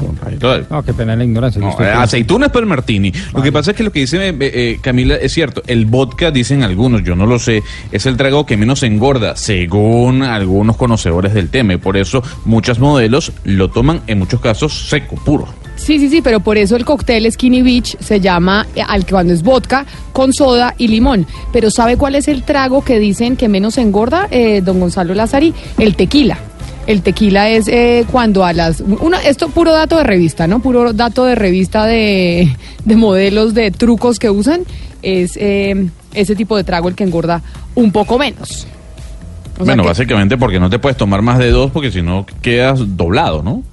No, 0.70 0.84
qué 0.84 0.94
pena 0.94 1.16
la 1.16 1.24
ignorancia. 1.24 1.62
No, 1.62 1.70
aceituna 1.78 2.48
es 2.48 2.52
para 2.52 2.64
el 2.64 2.70
martini. 2.70 3.12
Lo 3.34 3.42
que 3.42 3.52
pasa 3.52 3.72
es 3.72 3.78
que 3.78 3.84
lo 3.84 3.92
que 3.92 4.00
dice 4.00 4.30
eh, 4.30 4.36
eh, 4.40 4.80
Camila 4.82 5.16
es 5.16 5.34
cierto. 5.34 5.62
El 5.68 5.86
vodka, 5.86 6.32
dicen 6.32 6.64
algunos, 6.64 7.04
yo 7.04 7.16
no 7.16 7.26
lo 7.26 7.40
sé, 7.40 7.64
es 7.92 8.06
el 8.06 8.18
trago 8.18 8.46
que 8.46 8.58
menos 8.58 8.84
engorda, 8.84 9.36
según 9.36 10.24
algunos 10.24 10.78
conocedores 10.78 11.34
del 11.34 11.50
tema. 11.50 11.74
Y 11.74 11.78
por 11.78 11.98
eso 11.98 12.24
muchas 12.46 12.80
modelos 12.80 13.32
lo 13.44 13.70
toman 13.70 14.02
en 14.08 14.20
muchos 14.20 14.40
casos 14.40 14.90
seco, 14.90 15.16
puro. 15.16 15.48
Sí, 15.78 16.00
sí, 16.00 16.10
sí, 16.10 16.22
pero 16.22 16.40
por 16.42 16.58
eso 16.58 16.76
el 16.76 16.84
cóctel 16.84 17.32
Skinny 17.32 17.62
Beach 17.62 17.98
se 18.00 18.20
llama, 18.20 18.68
eh, 18.76 18.82
al 18.86 19.06
que 19.06 19.12
cuando 19.12 19.34
es 19.34 19.44
vodka, 19.44 19.86
con 20.12 20.34
soda 20.34 20.74
y 20.78 20.88
limón. 20.88 21.26
Pero 21.54 21.72
¿sabe 21.72 21.96
cuál 21.98 22.16
es 22.16 22.28
el 22.28 22.44
trago 22.44 22.84
que 22.84 23.00
dicen 23.00 23.38
que 23.38 23.48
menos 23.48 23.78
engorda, 23.78 24.28
eh, 24.32 24.62
don 24.62 24.80
Gonzalo 24.80 25.14
Lazari? 25.14 25.54
El 25.78 25.96
tequila. 25.96 26.38
El 26.88 27.04
tequila 27.04 27.50
es 27.50 27.68
eh, 27.68 28.06
cuando 28.12 28.44
a 28.44 28.54
las... 28.54 28.82
Una, 28.82 29.20
esto 29.20 29.50
puro 29.50 29.72
dato 29.72 29.98
de 29.98 30.04
revista, 30.04 30.48
¿no? 30.48 30.62
Puro 30.62 30.94
dato 30.94 31.26
de 31.26 31.36
revista 31.36 31.86
de, 31.86 32.56
modelos, 32.86 33.54
de 33.54 33.72
trucos 33.72 34.20
que 34.20 34.30
usan. 34.30 34.62
Es 35.04 35.38
ese 35.38 36.36
tipo 36.36 36.58
de 36.58 36.64
trago 36.64 36.90
el 36.90 36.96
que 36.96 37.04
engorda 37.04 37.42
un 37.76 37.92
poco 37.92 38.18
menos. 38.18 38.68
bueno, 39.60 39.84
básicamente 39.84 40.38
porque 40.38 40.60
no 40.60 40.70
te 40.70 40.80
puedes 40.80 40.98
tomar 40.98 41.22
más 41.22 41.38
de 41.38 41.52
dos 41.52 41.72
porque 41.72 41.92
si 41.92 42.02
no 42.02 42.26
quedas 42.42 42.80
doblado, 42.98 43.44
¿no? 43.44 43.64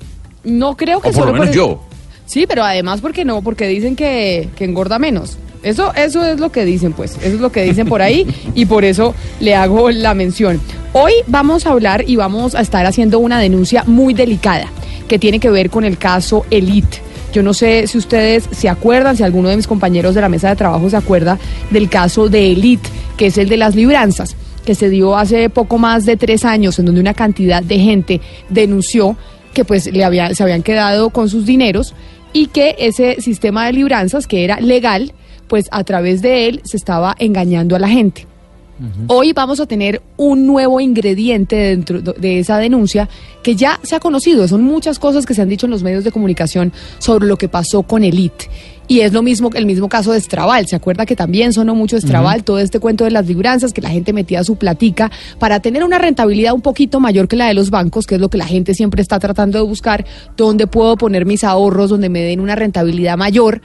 No 0.45 0.77
creo 0.77 1.01
que 1.01 1.09
o 1.09 1.13
por 1.13 1.27
lo 1.27 1.33
menos 1.33 1.55
yo. 1.55 1.81
Sí, 2.27 2.47
pero 2.47 2.65
además 2.65 3.01
porque 3.01 3.25
no, 3.25 3.43
porque 3.43 3.67
dicen 3.67 3.97
que, 3.97 4.49
engorda 4.59 4.99
menos. 4.99 5.39
Eso, 5.63 5.95
eso 5.95 6.25
es 6.25 6.41
lo 6.41 6.53
que 6.53 6.65
dicen, 6.65 6.93
pues. 6.93 7.17
Eso 7.23 7.37
es 7.37 7.41
lo 7.41 7.51
que 7.51 7.63
dicen 7.63 7.89
por 7.89 8.03
ahí 8.03 8.27
y 8.55 8.67
por 8.67 8.85
eso 8.85 9.15
le 9.41 9.55
hago 9.55 9.91
la 9.91 10.15
mención. 10.15 10.61
Hoy 10.93 11.13
vamos 11.27 11.67
a 11.67 11.71
hablar 11.71 12.05
y 12.07 12.17
vamos 12.17 12.55
a 12.55 12.61
estar 12.61 12.87
haciendo 12.87 13.19
una 13.19 13.41
denuncia 13.41 13.85
muy 13.87 14.15
delicada 14.15 14.69
que 15.09 15.19
tiene 15.19 15.41
que 15.41 15.51
ver 15.51 15.71
con 15.71 15.85
el 15.85 15.99
caso 15.99 16.45
Elite. 16.51 16.99
Yo 17.33 17.43
no 17.43 17.53
sé 17.53 17.87
si 17.89 17.99
ustedes 17.99 18.49
se 18.53 18.69
acuerdan, 18.69 19.17
si 19.17 19.25
alguno 19.25 19.49
de 19.49 19.57
mis 19.57 19.67
compañeros 19.67 20.15
de 20.15 20.21
la 20.21 20.29
mesa 20.29 20.49
de 20.49 20.57
trabajo 20.57 20.89
se 20.89 20.97
acuerda 20.97 21.39
del 21.71 21.89
caso 21.89 22.29
de 22.29 22.53
Elite, 22.53 22.89
que 23.17 23.27
es 23.27 23.39
el 23.39 23.49
de 23.49 23.57
las 23.57 23.75
libranzas, 23.75 24.37
que 24.65 24.75
se 24.75 24.89
dio 24.89 25.17
hace 25.17 25.51
poco 25.51 25.79
más 25.79 26.05
de 26.07 26.17
tres 26.17 26.45
años, 26.45 26.79
en 26.79 26.87
donde 26.87 27.01
una 27.01 27.15
cantidad 27.15 27.63
de 27.63 27.79
gente 27.79 28.21
denunció 28.49 29.17
que 29.55 29.65
pues 29.65 29.91
le 29.91 30.05
había, 30.05 30.35
se 30.35 30.43
habían 30.43 30.63
quedado 30.63 31.11
con 31.11 31.29
sus 31.31 31.47
dineros 31.47 31.95
y 32.33 32.49
que 32.49 32.75
ese 32.79 33.21
sistema 33.23 33.67
de 33.67 33.73
libranzas, 33.73 34.27
que 34.27 34.45
era 34.45 34.61
legal, 34.61 35.13
pues 35.49 35.67
a 35.71 35.85
través 35.85 36.21
de 36.21 36.49
él 36.49 36.61
se 36.65 36.77
estaba 36.77 37.15
engañando 37.19 37.77
a 37.77 37.79
la 37.79 37.89
gente. 37.89 38.27
Hoy 39.07 39.33
vamos 39.33 39.61
a 39.61 39.67
tener 39.67 40.03
un 40.17 40.49
nuevo 40.49 40.81
ingrediente 40.81 41.55
dentro 41.55 42.03
de 42.03 42.41
esa 42.41 42.59
denuncia 42.59 43.09
que 43.43 43.55
ya 43.55 43.79
se 43.85 43.95
ha 43.95 44.01
conocido. 44.01 44.49
Son 44.49 44.63
muchas 44.63 44.99
cosas 44.99 45.25
que 45.25 45.33
se 45.33 45.43
han 45.43 45.49
dicho 45.49 45.67
en 45.67 45.71
los 45.71 45.85
medios 45.85 46.03
de 46.03 46.11
comunicación 46.11 46.73
sobre 46.99 47.29
lo 47.29 47.37
que 47.37 47.49
pasó 47.49 47.85
con 47.85 48.03
Elite. 48.03 48.47
Y 48.87 49.01
es 49.01 49.13
lo 49.13 49.23
mismo 49.23 49.51
el 49.55 49.65
mismo 49.65 49.89
caso 49.89 50.13
de 50.13 50.19
Estrabal. 50.19 50.67
¿Se 50.67 50.77
acuerda 50.77 51.07
que 51.07 51.17
también 51.17 51.53
sonó 51.53 51.75
mucho 51.75 51.97
Estrabal? 51.97 52.45
Todo 52.45 52.59
este 52.59 52.81
cuento 52.81 53.05
de 53.05 53.11
las 53.11 53.27
libranzas, 53.27 53.73
que 53.73 53.81
la 53.81 53.89
gente 53.89 54.13
metía 54.13 54.45
su 54.45 54.57
platica 54.57 55.11
para 55.39 55.61
tener 55.61 55.85
una 55.85 55.99
rentabilidad 55.99 56.53
un 56.53 56.61
poquito 56.61 57.01
mayor 57.01 57.27
que 57.27 57.37
la 57.37 57.47
de 57.47 57.55
los 57.55 57.71
bancos, 57.71 58.07
que 58.07 58.17
es 58.17 58.21
lo 58.21 58.29
que 58.29 58.39
la 58.39 58.47
gente 58.47 58.75
siempre 58.75 59.01
está 59.01 59.19
tratando 59.19 59.59
de 59.59 59.65
buscar, 59.65 60.05
donde 60.37 60.67
puedo 60.67 60.97
poner 60.97 61.25
mis 61.25 61.45
ahorros, 61.45 61.91
donde 61.91 62.11
me 62.11 62.21
den 62.21 62.41
una 62.41 62.57
rentabilidad 62.57 63.17
mayor 63.17 63.63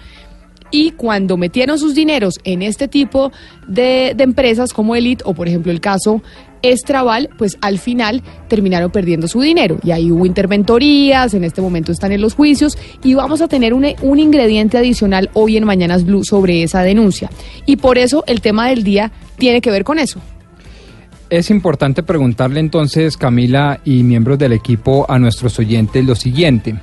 y 0.71 0.91
cuando 0.91 1.37
metieron 1.37 1.79
sus 1.79 1.95
dineros 1.95 2.39
en 2.43 2.61
este 2.61 2.87
tipo 2.87 3.31
de, 3.67 4.15
empresas 4.19 4.73
como 4.73 4.95
Elite 4.95 5.23
o 5.25 5.33
por 5.33 5.47
ejemplo 5.47 5.71
el 5.71 5.81
caso 5.81 6.21
Estrabal, 6.61 7.29
pues 7.37 7.57
al 7.61 7.79
final 7.79 8.21
terminaron 8.47 8.91
perdiendo 8.91 9.27
su 9.27 9.41
dinero 9.41 9.77
y 9.83 9.91
ahí 9.91 10.11
hubo 10.11 10.25
interventorías, 10.25 11.33
en 11.33 11.43
este 11.43 11.61
momento 11.61 11.91
están 11.91 12.11
en 12.11 12.21
los 12.21 12.33
juicios 12.33 12.77
y 13.03 13.13
vamos 13.13 13.41
a 13.41 13.47
tener 13.47 13.73
un, 13.73 13.85
un 14.01 14.19
ingrediente 14.19 14.77
adicional 14.77 15.29
hoy 15.33 15.57
en 15.57 15.63
Mañanas 15.63 16.05
Blue 16.05 16.23
sobre 16.23 16.63
esa 16.63 16.81
denuncia. 16.81 17.29
Y 17.65 17.77
por 17.77 17.97
eso 17.97 18.23
el 18.27 18.41
tema 18.41 18.69
del 18.69 18.83
día 18.83 19.11
tiene 19.37 19.61
que 19.61 19.71
ver 19.71 19.83
con 19.83 19.99
eso. 19.99 20.19
Es 21.29 21.51
importante 21.51 22.01
preguntarle 22.01 22.59
entonces, 22.59 23.15
Camila 23.15 23.79
y 23.85 24.01
miembros 24.01 24.39
del 24.39 24.53
equipo, 24.53 25.05
a 25.07 25.19
nuestros 25.19 25.59
oyentes 25.59 26.03
lo 26.03 26.15
siguiente. 26.15 26.75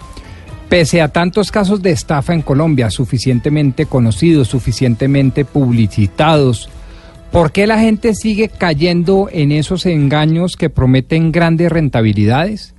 Pese 0.69 1.01
a 1.01 1.09
tantos 1.09 1.51
casos 1.51 1.83
de 1.83 1.91
estafa 1.91 2.33
en 2.33 2.43
Colombia, 2.43 2.91
suficientemente 2.91 3.87
conocidos, 3.87 4.49
suficientemente 4.49 5.45
publicitados, 5.45 6.69
¿por 7.31 7.53
qué 7.53 7.67
la 7.67 7.79
gente 7.79 8.15
sigue 8.15 8.49
cayendo 8.49 9.29
en 9.31 9.53
esos 9.53 9.87
engaños 9.87 10.57
que 10.57 10.71
prometen 10.71 11.33
grandes 11.33 11.71
rentabilidades? 11.71 12.75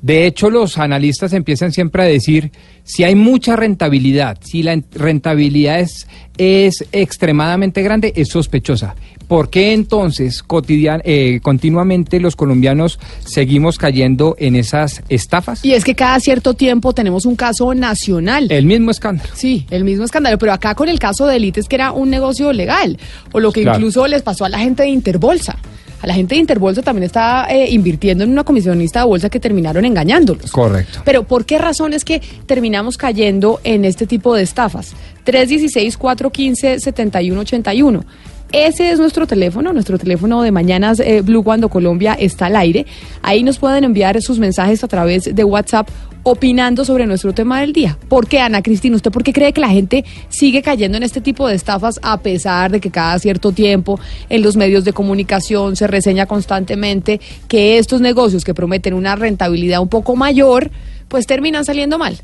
De 0.00 0.26
hecho, 0.26 0.48
los 0.48 0.78
analistas 0.78 1.32
empiezan 1.32 1.72
siempre 1.72 2.02
a 2.02 2.06
decir, 2.06 2.52
si 2.84 3.02
hay 3.02 3.16
mucha 3.16 3.56
rentabilidad, 3.56 4.38
si 4.40 4.62
la 4.62 4.80
rentabilidad 4.92 5.80
es, 5.80 6.06
es 6.36 6.86
extremadamente 6.92 7.82
grande, 7.82 8.12
es 8.14 8.28
sospechosa. 8.28 8.94
¿Por 9.28 9.50
qué 9.50 9.74
entonces 9.74 10.42
cotidian, 10.42 11.02
eh, 11.04 11.40
continuamente 11.42 12.18
los 12.18 12.34
colombianos 12.34 12.98
seguimos 13.24 13.76
cayendo 13.76 14.34
en 14.38 14.56
esas 14.56 15.02
estafas? 15.10 15.64
Y 15.64 15.74
es 15.74 15.84
que 15.84 15.94
cada 15.94 16.18
cierto 16.18 16.54
tiempo 16.54 16.94
tenemos 16.94 17.26
un 17.26 17.36
caso 17.36 17.74
nacional. 17.74 18.50
El 18.50 18.64
mismo 18.64 18.90
escándalo. 18.90 19.30
Sí, 19.34 19.66
el 19.70 19.84
mismo 19.84 20.04
escándalo. 20.04 20.38
Pero 20.38 20.52
acá 20.52 20.74
con 20.74 20.88
el 20.88 20.98
caso 20.98 21.26
de 21.26 21.36
Elite 21.36 21.60
es 21.60 21.68
que 21.68 21.76
era 21.76 21.92
un 21.92 22.08
negocio 22.08 22.52
legal. 22.52 22.98
O 23.32 23.38
lo 23.38 23.52
que 23.52 23.62
incluso 23.62 24.06
les 24.06 24.22
pasó 24.22 24.46
a 24.46 24.48
la 24.48 24.58
gente 24.58 24.84
de 24.84 24.88
Interbolsa 24.88 25.58
a 26.00 26.06
la 26.06 26.14
gente 26.14 26.36
de 26.36 26.40
Interbolsa 26.40 26.80
también 26.82 27.04
está 27.04 27.46
eh, 27.50 27.68
invirtiendo 27.70 28.24
en 28.24 28.30
una 28.30 28.44
comisionista 28.44 29.00
de 29.00 29.06
bolsa 29.06 29.28
que 29.28 29.40
terminaron 29.40 29.84
engañándolos. 29.84 30.52
Correcto. 30.52 31.00
Pero 31.04 31.24
¿por 31.24 31.44
qué 31.44 31.58
razón 31.58 31.92
es 31.92 32.04
que 32.04 32.22
terminamos 32.46 32.96
cayendo 32.96 33.60
en 33.64 33.84
este 33.84 34.06
tipo 34.06 34.32
de 34.34 34.42
estafas? 34.42 34.94
316-415-7181. 35.26 38.04
Ese 38.52 38.90
es 38.90 38.98
nuestro 38.98 39.26
teléfono, 39.26 39.74
nuestro 39.74 39.98
teléfono 39.98 40.40
de 40.40 40.50
Mañanas 40.50 41.00
eh, 41.00 41.20
Blue 41.20 41.44
cuando 41.44 41.68
Colombia 41.68 42.14
está 42.18 42.46
al 42.46 42.56
aire. 42.56 42.86
Ahí 43.20 43.42
nos 43.42 43.58
pueden 43.58 43.84
enviar 43.84 44.20
sus 44.22 44.38
mensajes 44.38 44.82
a 44.82 44.88
través 44.88 45.34
de 45.34 45.44
WhatsApp 45.44 45.88
opinando 46.22 46.84
sobre 46.86 47.06
nuestro 47.06 47.34
tema 47.34 47.60
del 47.60 47.74
día. 47.74 47.98
¿Por 48.08 48.26
qué, 48.26 48.40
Ana 48.40 48.62
Cristina? 48.62 48.96
¿Usted 48.96 49.10
por 49.10 49.22
qué 49.22 49.34
cree 49.34 49.52
que 49.52 49.60
la 49.60 49.68
gente 49.68 50.04
sigue 50.30 50.62
cayendo 50.62 50.96
en 50.96 51.02
este 51.02 51.20
tipo 51.20 51.46
de 51.46 51.54
estafas 51.54 52.00
a 52.02 52.20
pesar 52.20 52.70
de 52.70 52.80
que 52.80 52.90
cada 52.90 53.18
cierto 53.18 53.52
tiempo 53.52 54.00
en 54.30 54.42
los 54.42 54.56
medios 54.56 54.82
de 54.84 54.94
comunicación 54.94 55.76
se 55.76 55.86
reseña 55.86 56.24
constantemente 56.24 57.20
que 57.48 57.76
estos 57.76 58.00
negocios 58.00 58.44
que 58.44 58.54
prometen 58.54 58.94
una 58.94 59.14
rentabilidad 59.14 59.80
un 59.80 59.88
poco 59.88 60.16
mayor, 60.16 60.70
pues 61.08 61.26
terminan 61.26 61.66
saliendo 61.66 61.98
mal? 61.98 62.18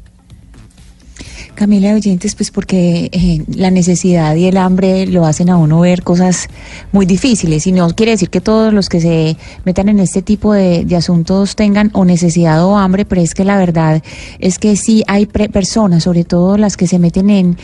Camila 1.55 1.95
oyentes, 1.95 2.35
pues 2.35 2.51
porque 2.51 3.09
eh, 3.13 3.45
la 3.55 3.71
necesidad 3.71 4.35
y 4.35 4.47
el 4.47 4.57
hambre 4.57 5.07
lo 5.07 5.25
hacen 5.25 5.51
a 5.51 5.57
uno 5.57 5.81
ver 5.81 6.03
cosas 6.03 6.49
muy 6.91 7.07
difíciles 7.07 7.67
y 7.67 7.73
no 7.73 7.89
quiere 7.91 8.13
decir 8.13 8.29
que 8.29 8.41
todos 8.41 8.73
los 8.73 8.89
que 8.89 9.01
se 9.01 9.37
metan 9.65 9.89
en 9.89 10.01
este 10.01 10.21
tipo 10.21 10.53
de, 10.53 10.87
asuntos 10.97 11.57
tengan 11.57 11.91
o 11.93 12.05
necesidad 12.05 12.65
o 12.65 12.77
hambre, 12.77 13.05
pero 13.05 13.21
es 13.21 13.35
que 13.35 13.45
la 13.45 13.57
verdad 13.57 14.03
es 14.39 14.59
que 14.59 14.77
sí 14.77 15.03
hay 15.07 15.27
personas, 15.27 16.05
sobre 16.05 16.25
todo 16.25 16.57
las 16.57 16.77
que 16.77 16.87
se 16.87 16.99
meten 16.99 17.31
en, 17.31 17.57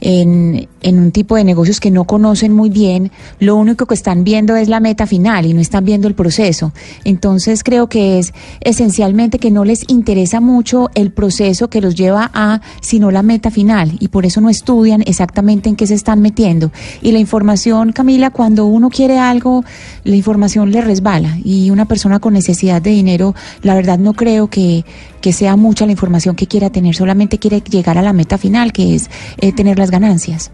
en, 0.00 0.68
en 0.82 0.98
un 0.98 1.10
tipo 1.10 1.36
de 1.36 1.44
negocios 1.44 1.80
que 1.80 1.90
no 1.90 2.04
conocen 2.04 2.52
muy 2.52 2.70
bien, 2.70 3.10
lo 3.40 3.56
único 3.56 3.86
que 3.86 3.94
están 3.94 4.24
viendo 4.24 4.56
es 4.56 4.68
la 4.68 4.80
meta 4.80 5.06
final 5.06 5.46
y 5.46 5.54
no 5.54 5.60
están 5.60 5.84
viendo 5.84 6.08
el 6.08 6.14
proceso. 6.14 6.72
Entonces 7.04 7.62
creo 7.62 7.88
que 7.88 8.18
es 8.18 8.32
esencialmente 8.60 9.38
que 9.38 9.50
no 9.50 9.64
les 9.64 9.88
interesa 9.88 10.40
mucho 10.40 10.90
el 10.94 11.12
proceso 11.12 11.68
que 11.68 11.80
los 11.80 11.94
lleva 11.94 12.30
a, 12.32 12.60
sino 12.80 13.10
la 13.10 13.22
meta 13.22 13.37
final 13.50 13.96
y 14.00 14.08
por 14.08 14.26
eso 14.26 14.40
no 14.40 14.50
estudian 14.50 15.02
exactamente 15.06 15.68
en 15.68 15.76
qué 15.76 15.86
se 15.86 15.94
están 15.94 16.20
metiendo. 16.20 16.70
Y 17.00 17.12
la 17.12 17.18
información, 17.18 17.92
Camila, 17.92 18.30
cuando 18.30 18.66
uno 18.66 18.90
quiere 18.90 19.18
algo, 19.18 19.64
la 20.04 20.16
información 20.16 20.70
le 20.70 20.80
resbala 20.80 21.38
y 21.44 21.70
una 21.70 21.86
persona 21.86 22.18
con 22.18 22.34
necesidad 22.34 22.82
de 22.82 22.90
dinero, 22.90 23.34
la 23.62 23.74
verdad 23.74 23.98
no 23.98 24.12
creo 24.12 24.48
que, 24.48 24.84
que 25.20 25.32
sea 25.32 25.56
mucha 25.56 25.86
la 25.86 25.92
información 25.92 26.34
que 26.34 26.46
quiera 26.46 26.70
tener, 26.70 26.94
solamente 26.94 27.38
quiere 27.38 27.60
llegar 27.60 27.98
a 27.98 28.02
la 28.02 28.12
meta 28.12 28.38
final, 28.38 28.72
que 28.72 28.94
es 28.94 29.10
eh, 29.38 29.52
tener 29.52 29.78
las 29.78 29.90
ganancias. 29.90 30.50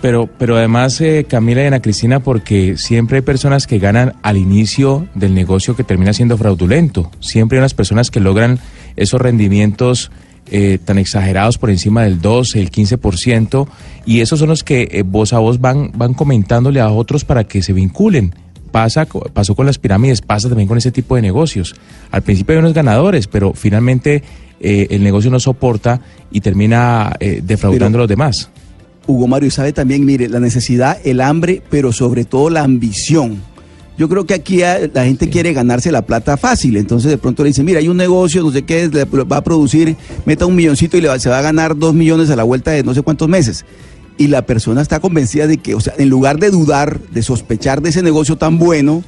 Pero, 0.00 0.28
pero 0.38 0.56
además, 0.56 1.00
eh, 1.00 1.26
Camila 1.28 1.62
y 1.62 1.66
Ana 1.66 1.80
Cristina, 1.80 2.20
porque 2.20 2.76
siempre 2.76 3.18
hay 3.18 3.22
personas 3.22 3.66
que 3.66 3.80
ganan 3.80 4.14
al 4.22 4.36
inicio 4.36 5.08
del 5.14 5.34
negocio 5.34 5.74
que 5.74 5.82
termina 5.82 6.12
siendo 6.12 6.38
fraudulento. 6.38 7.10
Siempre 7.18 7.58
hay 7.58 7.60
unas 7.60 7.74
personas 7.74 8.10
que 8.10 8.20
logran 8.20 8.60
esos 8.94 9.20
rendimientos 9.20 10.12
eh, 10.50 10.78
tan 10.84 10.98
exagerados 10.98 11.58
por 11.58 11.70
encima 11.70 12.02
del 12.02 12.20
12, 12.20 12.60
el 12.60 12.70
15%, 12.70 13.68
y 14.06 14.20
esos 14.20 14.38
son 14.38 14.48
los 14.48 14.64
que 14.64 14.88
eh, 14.90 15.02
voz 15.02 15.32
a 15.32 15.38
voz 15.38 15.60
van, 15.60 15.90
van 15.94 16.14
comentándole 16.14 16.80
a 16.80 16.90
otros 16.90 17.24
para 17.24 17.44
que 17.44 17.62
se 17.62 17.72
vinculen. 17.72 18.34
Pasa, 18.70 19.06
pasó 19.06 19.54
con 19.54 19.64
las 19.64 19.78
pirámides, 19.78 20.20
pasa 20.20 20.48
también 20.48 20.68
con 20.68 20.76
ese 20.76 20.92
tipo 20.92 21.16
de 21.16 21.22
negocios. 21.22 21.74
Al 22.10 22.22
principio 22.22 22.54
hay 22.54 22.58
unos 22.58 22.74
ganadores, 22.74 23.26
pero 23.26 23.54
finalmente 23.54 24.22
eh, 24.60 24.88
el 24.90 25.02
negocio 25.02 25.30
no 25.30 25.40
soporta 25.40 26.00
y 26.30 26.40
termina 26.40 27.16
defraudando 27.42 27.96
a 27.98 28.00
los 28.00 28.08
demás. 28.08 28.50
Hugo 29.06 29.26
Mario 29.26 29.50
sabe 29.50 29.72
también, 29.72 30.04
mire, 30.04 30.28
la 30.28 30.38
necesidad, 30.38 30.98
el 31.02 31.22
hambre, 31.22 31.62
pero 31.70 31.92
sobre 31.92 32.26
todo 32.26 32.50
la 32.50 32.62
ambición 32.62 33.40
yo 33.98 34.08
creo 34.08 34.24
que 34.24 34.34
aquí 34.34 34.58
la 34.58 35.04
gente 35.04 35.28
quiere 35.28 35.52
ganarse 35.52 35.90
la 35.90 36.02
plata 36.02 36.36
fácil, 36.36 36.76
entonces 36.76 37.10
de 37.10 37.18
pronto 37.18 37.42
le 37.42 37.48
dicen, 37.48 37.66
mira, 37.66 37.80
hay 37.80 37.88
un 37.88 37.96
negocio, 37.96 38.42
no 38.44 38.52
sé 38.52 38.62
qué, 38.62 38.88
va 38.88 39.36
a 39.38 39.44
producir, 39.44 39.96
meta 40.24 40.46
un 40.46 40.54
milloncito 40.54 40.96
y 40.96 41.00
le 41.00 41.18
se 41.18 41.28
va 41.28 41.38
a 41.40 41.42
ganar 41.42 41.76
dos 41.76 41.94
millones 41.94 42.30
a 42.30 42.36
la 42.36 42.44
vuelta 42.44 42.70
de 42.70 42.84
no 42.84 42.94
sé 42.94 43.02
cuántos 43.02 43.28
meses. 43.28 43.64
Y 44.16 44.28
la 44.28 44.42
persona 44.42 44.82
está 44.82 45.00
convencida 45.00 45.48
de 45.48 45.58
que, 45.58 45.74
o 45.74 45.80
sea, 45.80 45.94
en 45.98 46.08
lugar 46.08 46.38
de 46.38 46.50
dudar, 46.50 47.00
de 47.10 47.22
sospechar 47.22 47.82
de 47.82 47.90
ese 47.90 48.02
negocio 48.02 48.36
tan 48.36 48.58
bueno, 48.58 49.02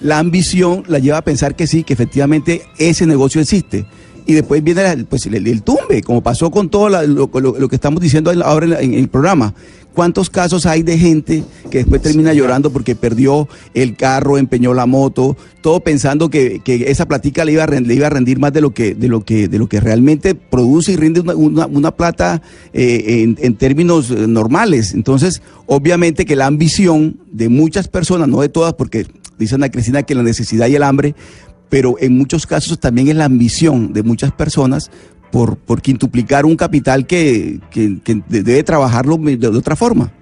la 0.00 0.18
ambición 0.18 0.84
la 0.86 1.00
lleva 1.00 1.18
a 1.18 1.22
pensar 1.22 1.56
que 1.56 1.66
sí, 1.66 1.82
que 1.82 1.94
efectivamente 1.94 2.62
ese 2.78 3.04
negocio 3.04 3.40
existe 3.40 3.86
y 4.26 4.34
después 4.34 4.62
viene 4.62 5.04
pues, 5.08 5.26
el, 5.26 5.62
tumbe, 5.62 6.02
como 6.02 6.20
pasó 6.20 6.50
con 6.50 6.68
todo 6.68 6.88
lo, 6.88 7.68
que 7.68 7.76
estamos 7.76 8.00
diciendo 8.00 8.32
ahora 8.44 8.80
en, 8.80 8.94
el 8.94 9.08
programa. 9.08 9.54
¿Cuántos 9.96 10.28
casos 10.28 10.66
hay 10.66 10.82
de 10.82 10.98
gente 10.98 11.42
que 11.70 11.78
después 11.78 12.02
termina 12.02 12.34
llorando 12.34 12.70
porque 12.70 12.94
perdió 12.94 13.48
el 13.72 13.96
carro, 13.96 14.36
empeñó 14.36 14.74
la 14.74 14.84
moto, 14.84 15.38
todo 15.62 15.80
pensando 15.80 16.28
que, 16.28 16.60
esa 16.66 17.08
platica 17.08 17.46
le 17.46 17.52
iba, 17.52 17.64
a, 17.64 17.66
le 17.66 17.94
iba 17.94 18.06
a 18.06 18.10
rendir 18.10 18.38
más 18.38 18.52
de 18.52 18.60
lo 18.60 18.74
que, 18.74 18.94
de 18.94 19.08
lo 19.08 19.24
que, 19.24 19.48
de 19.48 19.58
lo 19.58 19.70
que 19.70 19.80
realmente 19.80 20.34
produce 20.34 20.92
y 20.92 20.96
rinde 20.96 21.20
una, 21.22 21.90
plata 21.92 22.42
eh, 22.74 23.22
en, 23.22 23.38
en, 23.40 23.54
términos 23.54 24.10
eh, 24.10 24.26
normales? 24.26 24.92
Entonces, 24.92 25.40
obviamente 25.64 26.26
que 26.26 26.36
la 26.36 26.44
ambición 26.44 27.18
de 27.32 27.48
muchas 27.48 27.88
personas, 27.88 28.28
no 28.28 28.42
de 28.42 28.50
todas, 28.50 28.74
porque 28.74 29.06
dice 29.38 29.54
Ana 29.54 29.70
Cristina 29.70 30.02
que 30.02 30.14
la 30.14 30.22
necesidad 30.22 30.66
y 30.66 30.74
el 30.74 30.82
hambre, 30.82 31.14
pero 31.68 31.96
en 32.00 32.16
muchos 32.16 32.46
casos 32.46 32.78
también 32.78 33.08
es 33.08 33.16
la 33.16 33.24
ambición 33.24 33.92
de 33.92 34.02
muchas 34.02 34.32
personas 34.32 34.90
por, 35.30 35.56
por 35.56 35.82
quintuplicar 35.82 36.46
un 36.46 36.56
capital 36.56 37.06
que, 37.06 37.60
que, 37.70 38.22
debe 38.28 38.62
trabajarlo 38.62 39.18
de 39.18 39.48
otra 39.48 39.76
forma. 39.76 40.12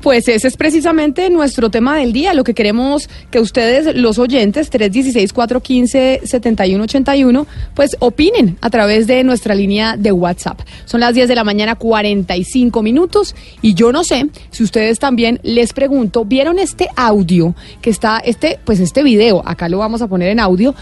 Pues 0.00 0.28
ese 0.28 0.46
es 0.46 0.56
precisamente 0.56 1.28
nuestro 1.28 1.70
tema 1.70 1.96
del 1.96 2.12
día, 2.12 2.32
lo 2.32 2.44
que 2.44 2.54
queremos 2.54 3.10
que 3.32 3.40
ustedes, 3.40 3.96
los 3.96 4.20
oyentes, 4.20 4.70
316-415-7181, 4.70 7.46
pues 7.74 7.96
opinen 7.98 8.58
a 8.60 8.70
través 8.70 9.08
de 9.08 9.24
nuestra 9.24 9.56
línea 9.56 9.96
de 9.96 10.12
WhatsApp. 10.12 10.60
Son 10.84 11.00
las 11.00 11.14
10 11.14 11.26
de 11.26 11.34
la 11.34 11.42
mañana, 11.42 11.74
45 11.74 12.80
minutos, 12.80 13.34
y 13.60 13.74
yo 13.74 13.90
no 13.90 14.04
sé 14.04 14.28
si 14.50 14.62
ustedes 14.62 15.00
también 15.00 15.40
les 15.42 15.72
pregunto, 15.72 16.24
¿vieron 16.24 16.60
este 16.60 16.86
audio 16.94 17.56
que 17.82 17.90
está, 17.90 18.20
este, 18.20 18.60
pues 18.64 18.78
este 18.78 19.02
video, 19.02 19.42
acá 19.44 19.68
lo 19.68 19.78
vamos 19.78 20.00
a 20.00 20.06
poner 20.06 20.28
en 20.28 20.38
audio, 20.38 20.76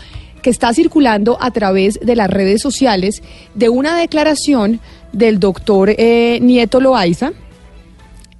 que 0.47 0.51
está 0.51 0.73
circulando 0.73 1.39
a 1.41 1.51
través 1.51 1.99
de 2.01 2.15
las 2.15 2.31
redes 2.31 2.63
sociales 2.63 3.21
de 3.57 3.69
una 3.69 3.99
declaración 3.99 4.79
del 5.13 5.41
doctor 5.41 5.91
eh, 5.91 6.39
Nieto 6.41 6.79
Loaiza? 6.79 7.33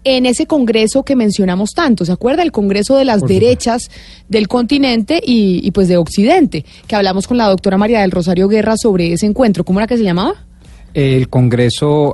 en 0.05 0.25
ese 0.25 0.47
congreso 0.47 1.03
que 1.03 1.17
mencionamos 1.17 1.73
tanto. 1.73 2.05
¿Se 2.05 2.13
acuerda? 2.13 2.45
El 2.45 2.53
congreso 2.53 2.97
de 2.97 3.05
las 3.05 3.23
derechas 3.23 3.91
del 4.29 4.47
continente 4.47 5.21
y, 5.21 5.69
pues 5.73 5.89
de 5.89 5.97
Occidente, 5.97 6.65
que 6.87 6.95
hablamos 6.95 7.27
con 7.27 7.39
la 7.39 7.49
doctora 7.49 7.77
María 7.77 8.03
del 8.03 8.13
Rosario 8.13 8.47
Guerra 8.47 8.77
sobre 8.77 9.13
ese 9.13 9.27
encuentro. 9.27 9.65
¿Cómo 9.65 9.81
era 9.81 9.89
que 9.89 9.97
se 9.97 10.05
llamaba? 10.05 10.47
El 10.95 11.29
congreso, 11.29 12.13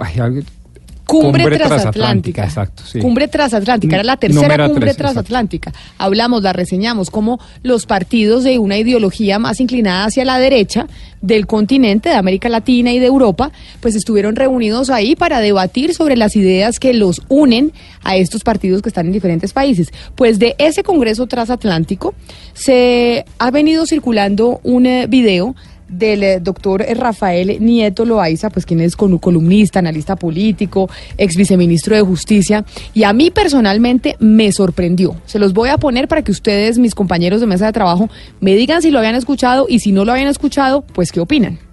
Cumbre, 1.21 1.59
transatlántica. 1.59 2.45
Exacto, 2.45 2.83
sí. 2.87 2.99
Cumbre 2.99 3.29
transatlántica, 3.29 3.97
era 3.97 4.05
la 4.05 4.17
tercera 4.17 4.69
cumbre 4.69 4.95
transatlántica. 4.95 5.73
Hablamos, 5.99 6.43
la 6.43 6.53
reseñamos, 6.53 7.11
como 7.11 7.39
los 7.63 7.87
partidos 7.87 8.45
de 8.45 8.59
una 8.59 8.79
ideología 8.79 9.39
más 9.39 9.61
inclinada 9.61 10.07
hacia 10.07 10.25
la 10.25 10.39
derecha 10.39 10.87
del 11.21 11.47
continente, 11.47 12.09
de 12.09 12.17
América 12.17 12.49
Latina 12.49 12.93
y 12.93 12.99
de 12.99 13.07
Europa, 13.07 13.53
pues 13.81 13.95
estuvieron 13.95 14.37
reunidos 14.37 14.91
ahí 14.91 15.15
para 15.15 15.41
debatir 15.41 15.95
sobre 15.95 16.17
las 16.17 16.35
ideas 16.37 16.79
que 16.79 16.95
los 16.95 17.23
unen 17.29 17.73
a 18.03 18.17
estos 18.17 18.43
partidos 18.43 18.83
que 18.83 18.89
están 18.89 19.07
en 19.07 19.13
diferentes 19.13 19.53
países. 19.53 19.89
Pues 20.17 20.39
de 20.39 20.57
ese 20.59 20.83
Congreso 20.83 21.27
transatlántico 21.27 22.15
se 22.55 23.25
ha 23.39 23.51
venido 23.51 23.87
circulando 23.87 24.61
un 24.65 24.87
eh, 24.87 25.07
video 25.07 25.55
del 25.93 26.23
eh, 26.23 26.41
doctor 26.41 26.85
Rafael 26.97 27.59
Nieto 27.61 28.05
Loaiza, 28.05 28.51
pues 28.51 28.67
quien 28.67 28.81
es 28.81 28.97
columnista, 28.97 29.79
analista 29.79 30.17
político, 30.17 30.89
ex 31.19 31.37
viceministro 31.37 31.95
de 31.95 32.03
Justicia, 32.03 32.65
y 32.95 33.05
a 33.05 33.13
mí 33.13 33.31
personalmente 33.31 34.17
me 34.19 34.51
sorprendió. 34.53 35.17
Se 35.27 35.39
los 35.39 35.53
voy 35.53 35.69
a 35.69 35.79
poner 35.79 36.09
para 36.09 36.23
que 36.23 36.33
ustedes, 36.33 36.79
mis 36.79 36.95
compañeros 36.95 37.41
de 37.41 37.47
mesa 37.47 37.67
de 37.67 37.73
trabajo, 37.73 38.09
me 38.41 38.55
digan 38.55 38.83
si 38.83 38.91
lo 38.91 38.99
habían 38.99 39.15
escuchado 39.15 39.67
y 39.69 39.81
si 39.81 39.93
no 39.93 40.05
lo 40.05 40.13
habían 40.13 40.29
escuchado, 40.29 40.83
pues 40.95 41.13
qué 41.13 41.21
opinan. 41.21 41.72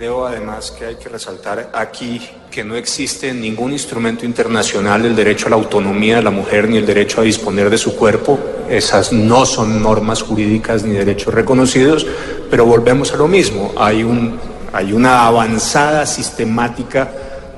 Creo 0.00 0.26
además 0.26 0.70
que 0.70 0.86
hay 0.86 0.94
que 0.94 1.10
resaltar 1.10 1.72
aquí 1.74 2.26
que 2.50 2.64
no 2.64 2.74
existe 2.74 3.34
ningún 3.34 3.72
instrumento 3.72 4.24
internacional 4.24 5.02
del 5.02 5.14
derecho 5.14 5.46
a 5.46 5.50
la 5.50 5.56
autonomía 5.56 6.16
de 6.16 6.22
la 6.22 6.30
mujer 6.30 6.70
ni 6.70 6.78
el 6.78 6.86
derecho 6.86 7.20
a 7.20 7.24
disponer 7.24 7.68
de 7.68 7.76
su 7.76 7.94
cuerpo. 7.94 8.38
Esas 8.70 9.12
no 9.12 9.44
son 9.44 9.82
normas 9.82 10.22
jurídicas 10.22 10.84
ni 10.84 10.94
derechos 10.94 11.34
reconocidos, 11.34 12.06
pero 12.48 12.64
volvemos 12.64 13.12
a 13.12 13.18
lo 13.18 13.28
mismo. 13.28 13.74
Hay, 13.76 14.02
un, 14.02 14.40
hay 14.72 14.94
una 14.94 15.26
avanzada 15.26 16.06
sistemática 16.06 17.12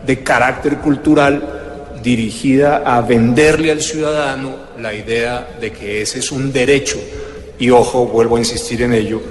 de 0.04 0.25
carácter 0.25 0.78
cultural 0.78 1.92
dirigida 2.02 2.82
a 2.84 3.02
venderle 3.02 3.70
al 3.70 3.82
ciudadano 3.82 4.56
la 4.80 4.92
idea 4.92 5.49
de 5.61 5.70
que 5.70 6.02
ese 6.02 6.18
es 6.18 6.32
un 6.32 6.52
derecho 6.52 6.99
y, 7.61 7.70
ojo, 7.70 8.06
vuelvo 8.06 8.34
a 8.34 8.40
insistir 8.40 8.82
en 8.82 8.94
ello, 8.94 9.22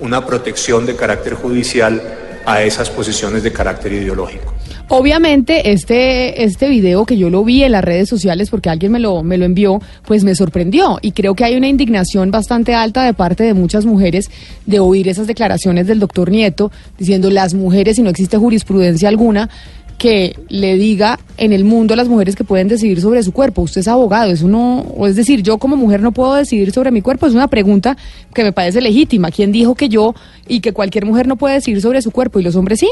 una 0.00 0.26
protección 0.26 0.84
de 0.84 0.94
carácter 0.94 1.32
judicial 1.32 2.17
a 2.48 2.62
esas 2.62 2.88
posiciones 2.88 3.42
de 3.42 3.52
carácter 3.52 3.92
ideológico. 3.92 4.54
Obviamente 4.88 5.70
este, 5.70 6.44
este 6.44 6.70
video 6.70 7.04
que 7.04 7.18
yo 7.18 7.28
lo 7.28 7.44
vi 7.44 7.62
en 7.62 7.72
las 7.72 7.84
redes 7.84 8.08
sociales 8.08 8.48
porque 8.48 8.70
alguien 8.70 8.92
me 8.92 8.98
lo, 8.98 9.22
me 9.22 9.36
lo 9.36 9.44
envió, 9.44 9.82
pues 10.06 10.24
me 10.24 10.34
sorprendió 10.34 10.98
y 11.02 11.12
creo 11.12 11.34
que 11.34 11.44
hay 11.44 11.56
una 11.56 11.68
indignación 11.68 12.30
bastante 12.30 12.74
alta 12.74 13.04
de 13.04 13.12
parte 13.12 13.44
de 13.44 13.52
muchas 13.52 13.84
mujeres 13.84 14.30
de 14.64 14.80
oír 14.80 15.08
esas 15.08 15.26
declaraciones 15.26 15.86
del 15.86 15.98
doctor 15.98 16.30
Nieto 16.30 16.72
diciendo 16.96 17.30
las 17.30 17.52
mujeres, 17.52 17.96
si 17.96 18.02
no 18.02 18.08
existe 18.08 18.38
jurisprudencia 18.38 19.10
alguna, 19.10 19.50
que 19.98 20.38
le 20.48 20.76
diga 20.76 21.18
en 21.36 21.52
el 21.52 21.64
mundo 21.64 21.92
a 21.92 21.96
las 21.96 22.08
mujeres 22.08 22.36
que 22.36 22.44
pueden 22.44 22.68
decidir 22.68 23.00
sobre 23.00 23.22
su 23.22 23.32
cuerpo. 23.32 23.62
Usted 23.62 23.80
es 23.80 23.88
abogado, 23.88 24.30
eso 24.30 24.46
no, 24.46 24.80
o 24.80 25.06
es 25.08 25.16
decir, 25.16 25.42
yo 25.42 25.58
como 25.58 25.76
mujer 25.76 26.00
no 26.00 26.12
puedo 26.12 26.34
decidir 26.34 26.70
sobre 26.72 26.92
mi 26.92 27.02
cuerpo, 27.02 27.26
es 27.26 27.34
una 27.34 27.48
pregunta 27.48 27.96
que 28.32 28.44
me 28.44 28.52
parece 28.52 28.80
legítima. 28.80 29.32
¿Quién 29.32 29.50
dijo 29.50 29.74
que 29.74 29.88
yo 29.88 30.14
y 30.46 30.60
que 30.60 30.72
cualquier 30.72 31.04
mujer 31.04 31.26
no 31.26 31.36
puede 31.36 31.56
decidir 31.56 31.82
sobre 31.82 32.00
su 32.00 32.12
cuerpo 32.12 32.38
y 32.38 32.44
los 32.44 32.54
hombres 32.54 32.78
sí? 32.78 32.88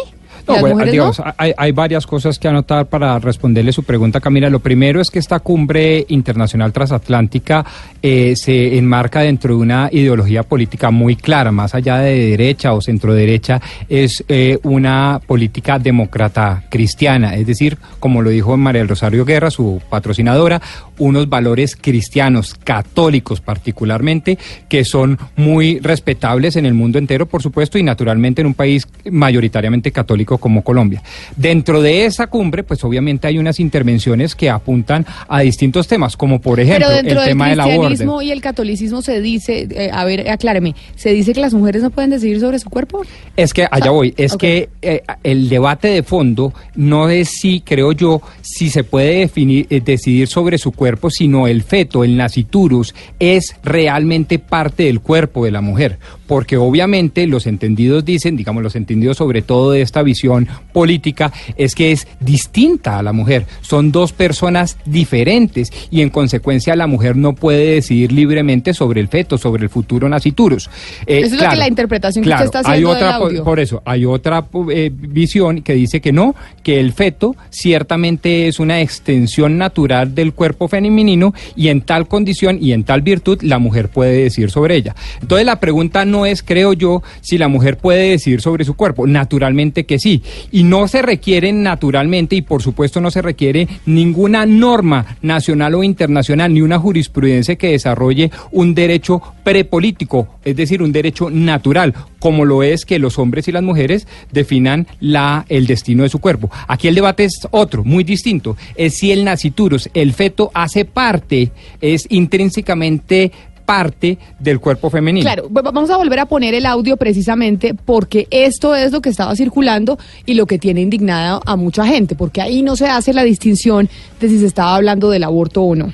Hay, 1.37 1.73
varias 1.73 2.07
cosas 2.07 2.38
que 2.38 2.49
anotar 2.49 2.87
para 2.87 3.19
responderle 3.19 3.73
su 3.73 3.83
pregunta, 3.83 4.21
Camila. 4.21 4.49
Lo 4.49 4.61
primero 4.61 5.00
es 5.00 5.11
que 5.11 5.19
esta 5.19 5.41
cumbre 5.41 6.05
internacional 6.09 6.73
transatlántica 6.73 7.65
eh, 8.03 8.35
se 8.37 8.79
enmarca 8.79 9.21
dentro 9.21 9.55
de 9.55 9.61
una 9.61 9.88
ideología 9.91 10.43
política 10.43 10.91
muy 10.91 11.17
clara, 11.17 11.53
más 11.53 11.75
allá 11.75 11.99
de 11.99 12.31
derecha 12.31 12.73
o 12.73 12.81
centro 12.81 13.15
derecha, 13.15 13.61
es 13.88 14.25
eh, 14.29 14.59
una 14.62 15.21
política 15.26 15.79
demócrata 15.79 16.65
cristiana, 16.69 17.35
es 17.35 17.47
decir, 17.47 17.79
como 17.99 18.23
lo 18.23 18.31
dijo 18.31 18.57
María 18.57 18.81
del 18.81 18.88
Rosario 18.88 19.25
Guerra, 19.25 19.50
su 19.50 19.81
patrocinadora, 19.88 20.61
unos 20.99 21.29
valores 21.29 21.76
cristianos, 21.76 22.55
católicos 22.55 23.41
particularmente, 23.41 24.38
que 24.69 24.85
son 24.85 25.19
muy 25.37 25.79
respetables 25.81 26.57
en 26.57 26.67
el 26.67 26.75
mundo 26.75 26.99
entero, 26.99 27.26
por 27.26 27.43
supuesto, 27.43 27.79
y 27.79 27.83
naturalmente 27.83 28.41
en 28.41 28.49
un 28.49 28.55
país 28.55 28.87
mayoritariamente 29.11 29.93
católico 29.93 30.38
como 30.38 30.62
Colombia. 30.62 31.03
Dentro 31.37 31.83
de 31.83 32.07
esa 32.07 32.26
cumbre, 32.26 32.62
pues 32.62 32.83
obviamente 32.85 33.26
hay 33.26 33.38
unas 33.38 33.61
intervenciones 33.61 34.35
que 34.35 34.50
apuntan 34.50 35.07
a 35.29 35.41
distintos 35.41 35.88
temas, 35.88 36.17
como 36.17 36.41
por 36.41 36.61
ejemplo 36.61 36.91
el 36.91 37.25
tema 37.25 37.49
del 37.50 37.61
aborto. 37.61 38.23
y 38.23 38.31
el 38.31 38.41
catolicismo 38.41 39.03
se 39.03 39.21
dice, 39.21 39.69
eh, 39.71 39.91
a 39.93 40.05
ver, 40.05 40.29
acláreme, 40.29 40.75
¿se 40.97 41.11
dice 41.11 41.33
que 41.33 41.41
las 41.41 41.55
mujeres 41.55 41.83
no 41.83 41.91
pueden 41.91 42.11
decidir 42.11 42.41
sobre 42.41 42.59
su 42.59 42.71
cuerpo? 42.71 43.03
Es 43.37 43.53
que, 43.53 43.67
allá 43.71 43.91
voy, 43.91 44.15
es 44.17 44.37
que 44.37 44.69
eh, 44.83 45.03
el 45.23 45.49
debate 45.49 45.88
de 45.88 46.03
fondo 46.03 46.53
no 46.75 47.09
es 47.09 47.29
si, 47.29 47.61
creo 47.61 47.93
yo, 47.93 48.23
si 48.43 48.71
se 48.71 48.85
puede 48.85 49.21
definir, 49.21 49.67
eh, 49.71 49.81
decidir 49.81 50.29
sobre 50.29 50.59
su 50.59 50.73
cuerpo, 50.73 50.86
sino 51.11 51.47
el 51.47 51.62
feto, 51.62 52.05
el 52.05 52.16
naciturus, 52.16 52.95
es 53.19 53.57
realmente 53.62 54.38
parte 54.38 54.85
del 54.85 55.00
cuerpo 55.00 55.45
de 55.45 55.50
la 55.50 55.61
mujer. 55.61 55.99
Porque 56.26 56.56
obviamente 56.56 57.26
los 57.26 57.47
entendidos 57.47 58.04
dicen, 58.04 58.37
digamos, 58.37 58.62
los 58.62 58.76
entendidos 58.76 59.16
sobre 59.16 59.42
todo 59.42 59.73
de 59.73 59.83
esta 59.83 60.02
visión 60.02 60.49
política, 60.73 61.33
es 61.56 61.75
que 61.75 61.92
es 61.92 62.06
distinta 62.21 62.99
a 62.99 63.02
la 63.02 63.12
mujer. 63.12 63.47
Son 63.61 63.92
dos 63.92 64.12
personas 64.12 64.78
diferentes 64.85 65.73
y 65.90 66.02
en 66.02 66.11
consecuencia 66.11 66.76
la 66.76 66.87
mujer 66.87 67.16
no 67.16 67.35
puede 67.35 67.75
decidir 67.75 68.12
libremente 68.12 68.75
sobre 68.75 69.00
el 69.00 69.09
feto, 69.09 69.38
sobre 69.38 69.62
el 69.62 69.68
futuro 69.68 70.09
naciturus. 70.09 70.68
Eh, 71.06 71.21
Eso 71.21 71.35
es 71.37 71.42
lo 71.42 71.50
que 71.50 71.56
la 71.56 71.68
interpretación 71.68 72.25
que 72.25 72.30
usted 72.30 72.45
está 72.47 72.61
haciendo 72.61 72.92
hay 72.92 72.97
otra, 72.97 73.45
Por, 73.45 73.61
eso, 73.61 73.83
hay 73.85 74.04
otra 74.04 74.47
eh, 74.71 74.90
visión 74.92 75.62
que 75.62 75.75
dice 75.75 76.00
que 76.00 76.12
no, 76.12 76.35
que 76.62 76.80
el 76.80 76.92
feto 76.92 77.37
ciertamente 77.50 78.49
es 78.49 78.59
una 78.59 78.80
extensión 78.80 79.59
natural 79.59 80.14
del 80.14 80.33
cuerpo 80.33 80.68
femenino 80.68 81.35
y 81.54 81.68
en 81.68 81.83
tal 81.83 82.09
condición 82.09 82.59
y 82.61 82.73
en 82.73 82.85
tal 82.85 83.02
virtud 83.02 83.38
la 83.42 83.59
mujer 83.59 83.88
puede 83.88 84.23
decir 84.23 84.50
sobre 84.50 84.76
ella. 84.76 84.95
Entonces 85.21 85.47
la 85.47 85.61
pregunta 85.61 86.04
no 86.04 86.15
es, 86.25 86.42
creo 86.42 86.73
yo, 86.73 87.02
si 87.20 87.37
la 87.37 87.49
mujer 87.49 87.76
puede 87.76 88.11
decir 88.11 88.40
sobre 88.40 88.64
su 88.64 88.75
cuerpo. 88.75 89.06
Naturalmente 89.06 89.85
que 89.85 89.99
sí. 89.99 90.23
Y 90.52 90.62
no 90.62 90.88
se 90.88 91.02
requiere 91.02 91.52
naturalmente 91.52 92.37
y 92.37 92.42
por 92.42 92.62
supuesto 92.62 93.00
no 93.00 93.11
se 93.11 93.23
requiere 93.23 93.68
ninguna 93.85 94.46
norma 94.46 95.16
nacional 95.20 95.75
o 95.75 95.82
internacional 95.82 96.54
ni 96.54 96.62
una 96.62 96.78
jurisprudencia 96.78 97.56
que 97.56 97.73
desarrolle 97.73 98.30
un 98.52 98.75
derecho 98.75 99.20
prepolítico, 99.42 100.28
es 100.44 100.56
decir, 100.56 100.82
un 100.82 100.92
derecho 100.92 101.30
natural, 101.30 101.94
como 102.18 102.44
lo 102.44 102.62
es 102.62 102.85
que 102.85 102.99
los 102.99 103.18
hombres 103.18 103.49
y 103.49 103.52
las 103.52 103.62
mujeres 103.62 104.06
definan 104.32 104.87
la, 105.00 105.44
el 105.49 105.66
destino 105.66 106.02
de 106.02 106.08
su 106.08 106.18
cuerpo. 106.18 106.50
Aquí 106.68 106.88
el 106.88 106.94
debate 106.94 107.25
es 107.25 107.46
otro, 107.50 107.85
muy 107.85 108.04
distinto, 108.04 108.56
es 108.75 108.94
si 108.94 109.12
el 109.12 109.25
naciturus, 109.25 109.88
el 109.94 110.12
feto, 110.12 110.50
hace 110.54 110.85
parte, 110.85 111.52
es 111.80 112.06
intrínsecamente 112.11 113.32
parte 113.66 114.18
del 114.38 114.61
cuerpo 114.61 114.88
femenino. 114.88 115.25
Claro, 115.25 115.49
vamos 115.50 115.90
a 115.90 115.96
volver 115.96 116.20
a 116.20 116.26
poner 116.26 116.54
el 116.54 116.64
audio 116.64 116.96
precisamente 116.96 117.75
porque 117.75 118.28
esto 118.30 118.75
es 118.75 118.92
lo 118.92 119.02
que 119.02 119.11
estaba 119.11 119.37
circulando 119.37 119.99
y 120.25 120.35
lo 120.35 120.46
que 120.46 120.58
tiene 120.58 120.80
indignada 120.80 121.40
a 121.44 121.56
mucha 121.56 121.85
gente, 121.85 122.14
porque 122.14 122.40
ahí 122.40 122.62
no 122.62 122.76
se 122.76 122.87
hace 122.87 123.12
la 123.12 123.25
distinción 123.25 123.90
de 124.20 124.28
si 124.28 124.38
se 124.38 124.46
estaba 124.46 124.76
hablando 124.76 125.11
del 125.11 125.25
aborto 125.25 125.62
o 125.62 125.75
no. 125.75 125.92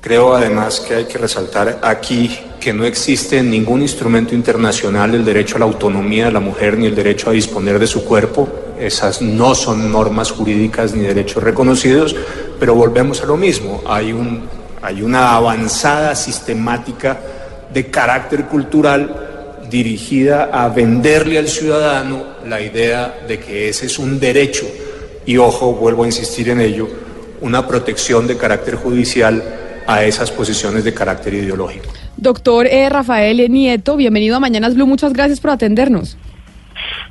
Creo 0.00 0.34
además 0.34 0.80
que 0.80 0.94
hay 0.94 1.04
que 1.04 1.16
resaltar 1.16 1.80
aquí 1.82 2.30
que 2.60 2.74
no 2.74 2.84
existe 2.84 3.42
ningún 3.42 3.82
instrumento 3.82 4.34
internacional 4.34 5.14
el 5.14 5.24
derecho 5.24 5.56
a 5.56 5.60
la 5.60 5.64
autonomía 5.64 6.26
de 6.26 6.32
la 6.32 6.40
mujer 6.40 6.76
ni 6.78 6.86
el 6.86 6.94
derecho 6.94 7.30
a 7.30 7.32
disponer 7.32 7.78
de 7.78 7.86
su 7.86 8.04
cuerpo. 8.04 8.48
Esas 8.78 9.22
no 9.22 9.54
son 9.54 9.90
normas 9.90 10.30
jurídicas 10.30 10.94
ni 10.94 11.02
derechos 11.02 11.42
reconocidos, 11.42 12.14
pero 12.58 12.74
volvemos 12.74 13.22
a 13.22 13.26
lo 13.26 13.36
mismo. 13.36 13.82
Hay, 13.86 14.12
un, 14.12 14.42
hay 14.84 15.00
una 15.00 15.34
avanzada 15.34 16.14
sistemática 16.14 17.18
de 17.72 17.86
carácter 17.86 18.44
cultural 18.44 19.62
dirigida 19.70 20.50
a 20.52 20.68
venderle 20.68 21.38
al 21.38 21.48
ciudadano 21.48 22.22
la 22.46 22.60
idea 22.60 23.20
de 23.26 23.40
que 23.40 23.70
ese 23.70 23.86
es 23.86 23.98
un 23.98 24.20
derecho 24.20 24.66
y, 25.24 25.38
ojo, 25.38 25.72
vuelvo 25.72 26.04
a 26.04 26.06
insistir 26.06 26.50
en 26.50 26.60
ello, 26.60 26.86
una 27.40 27.66
protección 27.66 28.26
de 28.26 28.36
carácter 28.36 28.74
judicial 28.74 29.42
a 29.86 30.04
esas 30.04 30.30
posiciones 30.30 30.84
de 30.84 30.92
carácter 30.92 31.32
ideológico. 31.32 31.86
Doctor 32.18 32.66
eh, 32.66 32.90
Rafael 32.90 33.50
Nieto, 33.50 33.96
bienvenido 33.96 34.36
a 34.36 34.40
Mañanas 34.40 34.74
Blue, 34.74 34.86
muchas 34.86 35.14
gracias 35.14 35.40
por 35.40 35.50
atendernos. 35.50 36.18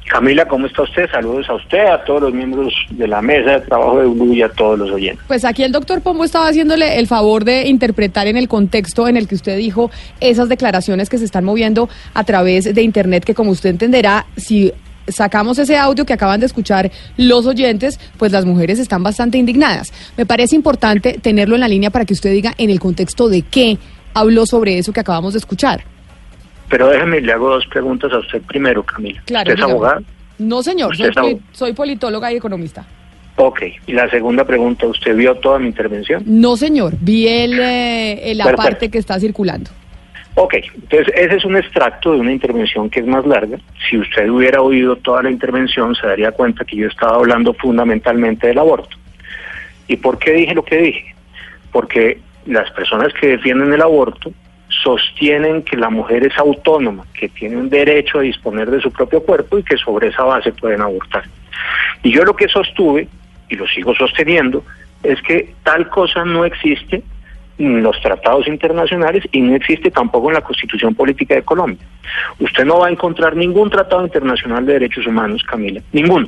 Camila, 0.09 0.47
¿cómo 0.47 0.67
está 0.67 0.83
usted? 0.83 1.09
Saludos 1.09 1.49
a 1.49 1.55
usted, 1.55 1.85
a 1.85 2.03
todos 2.03 2.21
los 2.23 2.33
miembros 2.33 2.73
de 2.89 3.07
la 3.07 3.21
mesa 3.21 3.51
de 3.51 3.61
trabajo 3.61 3.99
de 3.99 4.07
Blue 4.07 4.33
y 4.33 4.41
a 4.41 4.49
todos 4.49 4.77
los 4.77 4.91
oyentes. 4.91 5.23
Pues 5.27 5.45
aquí 5.45 5.63
el 5.63 5.71
doctor 5.71 6.01
Pombo 6.01 6.23
estaba 6.23 6.47
haciéndole 6.47 6.99
el 6.99 7.07
favor 7.07 7.43
de 7.45 7.67
interpretar 7.67 8.27
en 8.27 8.37
el 8.37 8.47
contexto 8.47 9.07
en 9.07 9.17
el 9.17 9.27
que 9.27 9.35
usted 9.35 9.57
dijo 9.57 9.91
esas 10.19 10.49
declaraciones 10.49 11.09
que 11.09 11.17
se 11.17 11.25
están 11.25 11.45
moviendo 11.45 11.89
a 12.13 12.23
través 12.23 12.73
de 12.73 12.81
Internet, 12.81 13.23
que 13.23 13.33
como 13.33 13.51
usted 13.51 13.69
entenderá, 13.69 14.25
si 14.35 14.71
sacamos 15.07 15.57
ese 15.59 15.77
audio 15.77 16.05
que 16.05 16.13
acaban 16.13 16.39
de 16.39 16.45
escuchar 16.45 16.91
los 17.17 17.45
oyentes, 17.45 17.99
pues 18.17 18.31
las 18.31 18.45
mujeres 18.45 18.79
están 18.79 19.03
bastante 19.03 19.37
indignadas. 19.37 19.91
Me 20.17 20.25
parece 20.25 20.55
importante 20.55 21.19
tenerlo 21.21 21.55
en 21.55 21.61
la 21.61 21.67
línea 21.67 21.89
para 21.89 22.05
que 22.05 22.13
usted 22.13 22.31
diga 22.31 22.53
en 22.57 22.69
el 22.69 22.79
contexto 22.79 23.29
de 23.29 23.41
qué 23.41 23.77
habló 24.13 24.45
sobre 24.45 24.77
eso 24.77 24.93
que 24.93 24.99
acabamos 24.99 25.33
de 25.33 25.39
escuchar. 25.39 25.92
Pero 26.69 26.87
déjeme, 26.87 27.21
le 27.21 27.31
hago 27.31 27.49
dos 27.49 27.65
preguntas 27.67 28.11
a 28.11 28.19
usted 28.19 28.41
primero, 28.41 28.83
Camila. 28.83 29.21
Claro, 29.25 29.51
¿Usted 29.51 29.63
es 29.63 29.69
abogada? 29.69 30.01
No, 30.39 30.63
señor, 30.63 30.95
soy, 31.51 31.73
politóloga 31.73 32.31
y 32.31 32.37
economista. 32.37 32.85
Ok, 33.35 33.61
y 33.87 33.93
la 33.93 34.09
segunda 34.09 34.45
pregunta, 34.45 34.85
¿usted 34.85 35.15
vio 35.15 35.35
toda 35.35 35.59
mi 35.59 35.67
intervención? 35.67 36.23
No, 36.25 36.55
señor, 36.55 36.93
vi 36.99 37.27
el, 37.27 37.59
eh, 37.59 38.33
la 38.35 38.55
parte 38.55 38.89
que 38.89 38.99
está 38.99 39.19
circulando. 39.19 39.71
Ok, 40.35 40.55
entonces 40.73 41.13
ese 41.15 41.35
es 41.35 41.45
un 41.45 41.55
extracto 41.57 42.13
de 42.13 42.19
una 42.19 42.31
intervención 42.31 42.89
que 42.89 43.01
es 43.01 43.05
más 43.05 43.25
larga. 43.25 43.59
Si 43.87 43.97
usted 43.97 44.29
hubiera 44.29 44.61
oído 44.61 44.95
toda 44.95 45.21
la 45.21 45.29
intervención, 45.29 45.93
se 45.95 46.07
daría 46.07 46.31
cuenta 46.31 46.65
que 46.65 46.75
yo 46.75 46.87
estaba 46.87 47.15
hablando 47.15 47.53
fundamentalmente 47.53 48.47
del 48.47 48.57
aborto. 48.57 48.97
¿Y 49.87 49.97
por 49.97 50.17
qué 50.17 50.31
dije 50.31 50.55
lo 50.55 50.63
que 50.63 50.77
dije? 50.77 51.15
Porque 51.71 52.19
las 52.47 52.69
personas 52.71 53.13
que 53.13 53.27
defienden 53.27 53.73
el 53.73 53.81
aborto 53.81 54.31
sostienen 54.81 55.63
que 55.63 55.77
la 55.77 55.89
mujer 55.89 56.25
es 56.25 56.37
autónoma, 56.37 57.05
que 57.13 57.29
tiene 57.29 57.57
un 57.57 57.69
derecho 57.69 58.19
a 58.19 58.21
disponer 58.21 58.69
de 58.71 58.81
su 58.81 58.91
propio 58.91 59.21
cuerpo 59.21 59.57
y 59.57 59.63
que 59.63 59.77
sobre 59.77 60.07
esa 60.07 60.23
base 60.23 60.51
pueden 60.51 60.81
abortar. 60.81 61.23
Y 62.01 62.11
yo 62.11 62.23
lo 62.23 62.35
que 62.35 62.47
sostuve, 62.47 63.07
y 63.49 63.55
lo 63.55 63.67
sigo 63.67 63.93
sosteniendo, 63.93 64.63
es 65.03 65.21
que 65.21 65.53
tal 65.63 65.89
cosa 65.89 66.25
no 66.25 66.45
existe 66.45 67.03
en 67.57 67.83
los 67.83 67.99
tratados 68.01 68.47
internacionales 68.47 69.23
y 69.31 69.41
no 69.41 69.55
existe 69.55 69.91
tampoco 69.91 70.29
en 70.29 70.35
la 70.35 70.41
Constitución 70.41 70.95
Política 70.95 71.35
de 71.35 71.43
Colombia. 71.43 71.85
Usted 72.39 72.65
no 72.65 72.79
va 72.79 72.87
a 72.87 72.91
encontrar 72.91 73.35
ningún 73.35 73.69
tratado 73.69 74.03
internacional 74.03 74.65
de 74.65 74.73
derechos 74.73 75.05
humanos, 75.05 75.43
Camila, 75.43 75.81
ninguno. 75.91 76.27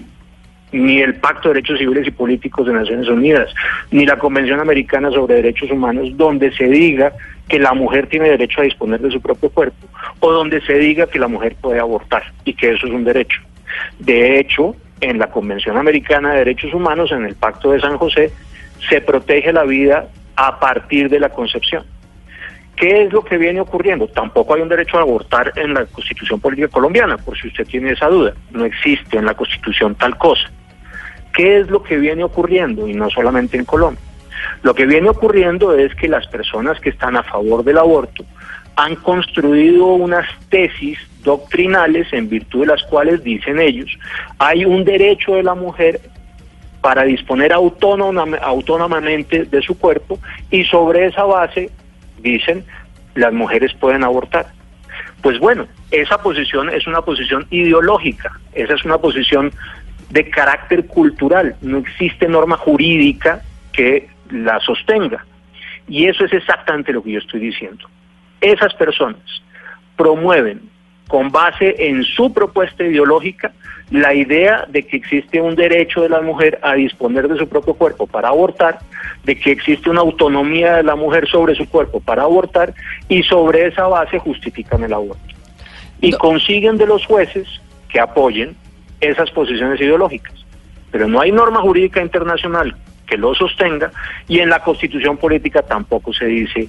Ni 0.72 1.02
el 1.02 1.16
Pacto 1.16 1.50
de 1.50 1.56
Derechos 1.56 1.80
Civiles 1.80 2.08
y 2.08 2.12
Políticos 2.12 2.68
de 2.68 2.74
Naciones 2.74 3.08
Unidas, 3.08 3.54
ni 3.92 4.06
la 4.06 4.18
Convención 4.18 4.60
Americana 4.60 5.12
sobre 5.12 5.36
Derechos 5.36 5.72
Humanos, 5.72 6.10
donde 6.18 6.52
se 6.52 6.66
diga 6.66 7.14
que 7.48 7.60
la 7.60 7.74
mujer 7.74 8.08
tiene 8.08 8.30
derecho 8.30 8.62
a 8.62 8.64
disponer 8.64 9.00
de 9.00 9.12
su 9.12 9.22
propio 9.22 9.50
cuerpo, 9.50 9.88
o 10.20 10.32
donde 10.32 10.62
se 10.62 10.74
diga 10.74 11.08
que 11.08 11.20
la 11.20 11.28
mujer 11.28 11.56
puede 11.62 11.80
abortar 11.80 12.24
y 12.44 12.54
que 12.54 12.72
eso 12.72 12.88
es 12.88 12.94
un 12.94 13.04
derecho. 13.04 13.42
De 14.00 14.40
hecho, 14.40 14.76
en 15.02 15.20
la 15.20 15.28
Convención 15.28 15.78
Americana 15.78 16.32
de 16.32 16.40
Derechos 16.40 16.74
Humanos, 16.74 17.12
en 17.12 17.26
el 17.26 17.36
Pacto 17.36 17.72
de 17.72 17.80
San 17.80 17.98
José, 17.98 18.32
se 18.90 19.02
protege 19.02 19.54
la 19.54 19.64
vida 19.64 20.08
a 20.36 20.60
partir 20.60 21.10
de 21.10 21.20
la 21.20 21.30
concepción. 21.30 21.84
¿Qué 22.76 23.04
es 23.04 23.14
lo 23.14 23.24
que 23.24 23.38
viene 23.38 23.62
ocurriendo? 23.62 24.08
Tampoco 24.08 24.54
hay 24.54 24.62
un 24.62 24.70
derecho 24.70 24.98
a 24.98 25.02
abortar 25.02 25.54
en 25.56 25.74
la 25.74 25.86
constitución 25.86 26.40
política 26.40 26.68
colombiana, 26.68 27.18
por 27.18 27.38
si 27.38 27.48
usted 27.48 27.66
tiene 27.66 27.92
esa 27.92 28.08
duda. 28.08 28.34
No 28.52 28.66
existe 28.66 29.18
en 29.18 29.26
la 29.26 29.34
constitución 29.34 29.96
tal 29.96 30.18
cosa. 30.18 30.50
¿Qué 31.34 31.60
es 31.60 31.70
lo 31.70 31.84
que 31.84 31.98
viene 31.98 32.24
ocurriendo? 32.24 32.88
Y 32.88 32.94
no 32.94 33.10
solamente 33.10 33.58
en 33.58 33.66
Colombia. 33.66 34.02
Lo 34.62 34.74
que 34.74 34.86
viene 34.86 35.10
ocurriendo 35.10 35.74
es 35.74 35.96
que 35.96 36.08
las 36.08 36.28
personas 36.28 36.80
que 36.80 36.90
están 36.90 37.16
a 37.16 37.24
favor 37.24 37.64
del 37.64 37.78
aborto 37.78 38.26
han 38.76 38.96
construido 38.96 39.86
unas 39.86 40.28
tesis 40.50 41.00
doctrinales 41.24 42.12
en 42.12 42.30
virtud 42.30 42.62
de 42.62 42.68
las 42.68 42.84
cuales 42.84 43.24
dicen 43.24 43.60
ellos, 43.60 43.90
hay 44.38 44.66
un 44.66 44.84
derecho 44.84 45.36
de 45.36 45.44
la 45.44 45.56
mujer 45.56 46.02
para 46.82 47.04
disponer 47.04 47.52
autónomamente 47.52 49.46
de 49.46 49.62
su 49.62 49.78
cuerpo 49.78 50.20
y 50.52 50.64
sobre 50.66 51.08
esa 51.08 51.24
base, 51.24 51.72
dicen, 52.30 52.66
las 53.16 53.34
mujeres 53.34 53.74
pueden 53.74 54.04
abortar. 54.04 54.48
Pues 55.22 55.40
bueno, 55.40 55.68
esa 55.92 56.22
posición 56.22 56.70
es 56.70 56.88
una 56.88 57.02
posición 57.02 57.48
ideológica, 57.50 58.32
esa 58.54 58.74
es 58.74 58.86
una 58.86 58.98
posición 58.98 59.52
de 60.10 60.30
carácter 60.30 60.86
cultural, 60.86 61.56
no 61.62 61.80
existe 61.80 62.28
norma 62.28 62.58
jurídica 62.58 63.42
que 63.72 64.08
la 64.30 64.60
sostenga. 64.60 65.26
Y 65.88 66.06
eso 66.06 66.26
es 66.26 66.34
exactamente 66.34 66.94
lo 66.94 67.04
que 67.04 67.14
yo 67.14 67.20
estoy 67.20 67.40
diciendo. 67.40 67.88
Esas 68.42 68.74
personas 68.76 69.22
promueven 69.96 70.70
con 71.08 71.32
base 71.32 71.76
en 71.78 72.04
su 72.04 72.34
propuesta 72.34 72.84
ideológica 72.84 73.54
la 73.92 74.14
idea 74.14 74.66
de 74.68 74.84
que 74.84 74.98
existe 74.98 75.40
un 75.40 75.56
derecho 75.56 76.02
de 76.02 76.10
la 76.10 76.22
mujer 76.22 76.60
a 76.64 76.74
disponer 76.74 77.28
de 77.28 77.38
su 77.38 77.48
propio 77.48 77.76
cuerpo 77.76 78.08
para 78.08 78.30
abortar, 78.30 78.80
de 79.24 79.36
que 79.38 79.52
existe 79.52 79.90
una 79.90 80.02
autonomía 80.02 80.78
de 80.78 80.84
la 80.84 80.96
mujer 80.96 81.28
sobre 81.28 81.56
su 81.56 81.70
cuerpo 81.70 82.00
para 82.00 82.24
abortar 82.24 82.74
y 83.08 83.24
sobre 83.24 83.68
esa 83.68 83.88
base 83.88 84.18
justifican 84.20 84.84
el 84.84 84.94
aborto. 84.94 85.36
Y 86.02 86.12
consiguen 86.14 86.78
de 86.78 86.88
los 86.88 87.06
jueces 87.06 87.48
que 87.90 88.00
apoyen 88.00 88.56
esas 89.00 89.30
posiciones 89.32 89.80
ideológicas. 89.80 90.34
Pero 90.92 91.08
no 91.08 91.22
hay 91.22 91.32
norma 91.32 91.62
jurídica 91.62 92.02
internacional 92.02 92.76
que 93.06 93.18
lo 93.18 93.36
sostenga 93.36 93.92
y 94.28 94.40
en 94.40 94.50
la 94.50 94.64
constitución 94.64 95.18
política 95.18 95.62
tampoco 95.62 96.12
se 96.12 96.26
dice 96.26 96.68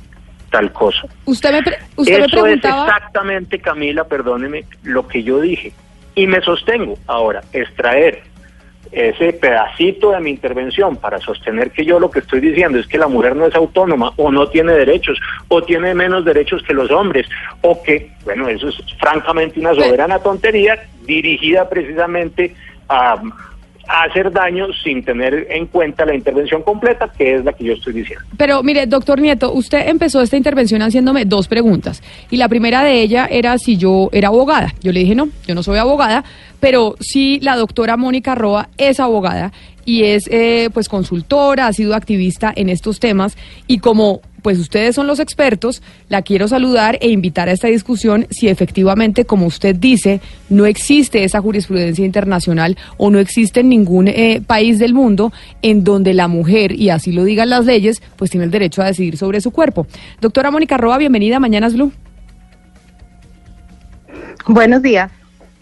tal 0.51 0.73
cosa. 0.73 1.09
Usted 1.25 1.53
me, 1.53 1.59
usted 1.97 2.25
Eso 2.25 2.47
es 2.47 2.57
exactamente, 2.57 3.59
Camila, 3.59 4.05
perdóneme, 4.05 4.65
lo 4.83 5.09
que 5.09 5.23
yo 5.23 5.41
dije. 5.41 5.73
Y 6.17 6.27
me 6.27 6.41
sostengo. 6.41 6.99
Ahora, 7.07 7.43
extraer 7.53 8.25
ese 8.91 9.33
pedacito 9.35 10.13
de 10.13 10.21
mi 10.21 10.31
intervención 10.31 10.97
para 10.97 11.19
sostener 11.19 11.71
que 11.71 11.85
yo 11.85 12.01
lo 12.01 12.11
que 12.11 12.21
estoy 12.21 12.41
diciendo 12.41 12.79
es 12.79 12.87
que 12.87 12.99
la 12.99 13.09
mujer 13.09 13.37
no 13.37 13.47
es 13.47 13.55
autónoma 13.55 14.13
o 14.17 14.31
no 14.31 14.49
tiene 14.49 14.73
derechos 14.73 15.19
o 15.49 15.63
tiene 15.63 15.95
menos 15.95 16.25
derechos 16.25 16.63
que 16.63 16.73
los 16.73 16.91
hombres 16.91 17.29
o 17.63 17.83
que, 17.83 18.13
bueno, 18.25 18.49
eso 18.49 18.69
es 18.69 18.77
francamente 18.99 19.61
una 19.61 19.75
soberana 19.75 20.19
tontería 20.19 20.83
dirigida 21.05 21.69
precisamente 21.69 22.55
a 22.89 23.21
hacer 23.89 24.33
daño 24.33 24.67
sin 24.83 25.05
tener 25.05 25.47
en 25.51 25.67
cuenta 25.67 26.05
la 26.05 26.15
intervención 26.15 26.63
completa, 26.63 27.11
que 27.17 27.37
es 27.37 27.45
la 27.45 27.53
que 27.53 27.65
yo 27.65 27.73
estoy 27.75 27.93
diciendo. 27.93 28.25
Pero 28.37 28.63
mire, 28.63 28.87
doctor 28.87 29.21
Nieto, 29.21 29.53
usted 29.53 29.89
empezó 29.89 30.21
esta 30.21 30.37
intervención 30.37 30.83
haciéndome 30.83 31.25
dos 31.25 31.49
preguntas. 31.49 32.03
Y 32.31 32.37
la 32.37 32.49
primera 32.49 32.83
de 32.83 33.01
ella 33.01 33.27
era 33.31 33.59
si 33.59 33.77
yo 33.77 34.09
era 34.13 34.29
abogada. 34.29 34.75
Yo 34.83 34.93
le 34.93 35.01
dije, 35.01 35.15
no, 35.15 35.29
yo 35.47 35.55
no 35.55 35.63
soy 35.63 35.79
abogada, 35.79 36.25
pero 36.61 36.97
sí 37.01 37.39
la 37.43 37.57
doctora 37.57 37.97
Mónica 37.97 38.35
Roa 38.35 38.69
es 38.79 39.01
abogada 39.01 39.53
y 39.85 40.03
es 40.03 40.29
eh, 40.31 40.69
pues 40.75 40.89
consultora, 40.89 41.69
ha 41.69 41.73
sido 41.73 41.95
activista 41.95 42.53
en 42.55 42.69
estos 42.69 43.01
temas 43.01 43.39
y 43.67 43.79
como 43.79 44.21
pues 44.47 44.61
ustedes 44.61 44.95
son 44.95 45.09
los 45.09 45.19
expertos, 45.19 45.83
la 46.09 46.23
quiero 46.23 46.47
saludar 46.47 46.99
e 47.01 47.09
invitar 47.09 47.49
a 47.49 47.51
esta 47.51 47.67
discusión 47.67 48.29
si 48.31 48.47
efectivamente, 48.47 49.25
como 49.25 49.45
usted 49.45 49.75
dice, 49.75 50.21
no 50.51 50.67
existe 50.67 51.25
esa 51.25 51.41
jurisprudencia 51.41 52.07
internacional 52.07 52.79
o 52.97 53.11
no 53.11 53.19
existe 53.19 53.59
en 53.59 53.71
ningún 53.71 54.07
eh, 54.07 54.41
país 54.47 54.79
del 54.79 54.95
mundo 54.95 55.33
en 55.63 55.83
donde 55.83 56.15
la 56.15 56.29
mujer, 56.29 56.71
y 56.71 56.91
así 56.91 57.11
lo 57.11 57.25
digan 57.25 57.51
las 57.51 57.65
leyes, 57.65 58.01
pues 58.15 58.31
tiene 58.31 58.45
el 58.45 58.53
derecho 58.53 58.83
a 58.83 58.87
decidir 58.87 59.17
sobre 59.17 59.41
su 59.41 59.51
cuerpo. 59.51 59.89
Doctora 60.21 60.53
Mónica 60.53 60.77
Roa, 60.77 60.97
bienvenida 60.97 61.39
a 61.39 61.41
Mañanas 61.41 61.75
Blue. 61.75 61.91
Buenos 64.47 64.81
días. 64.81 65.11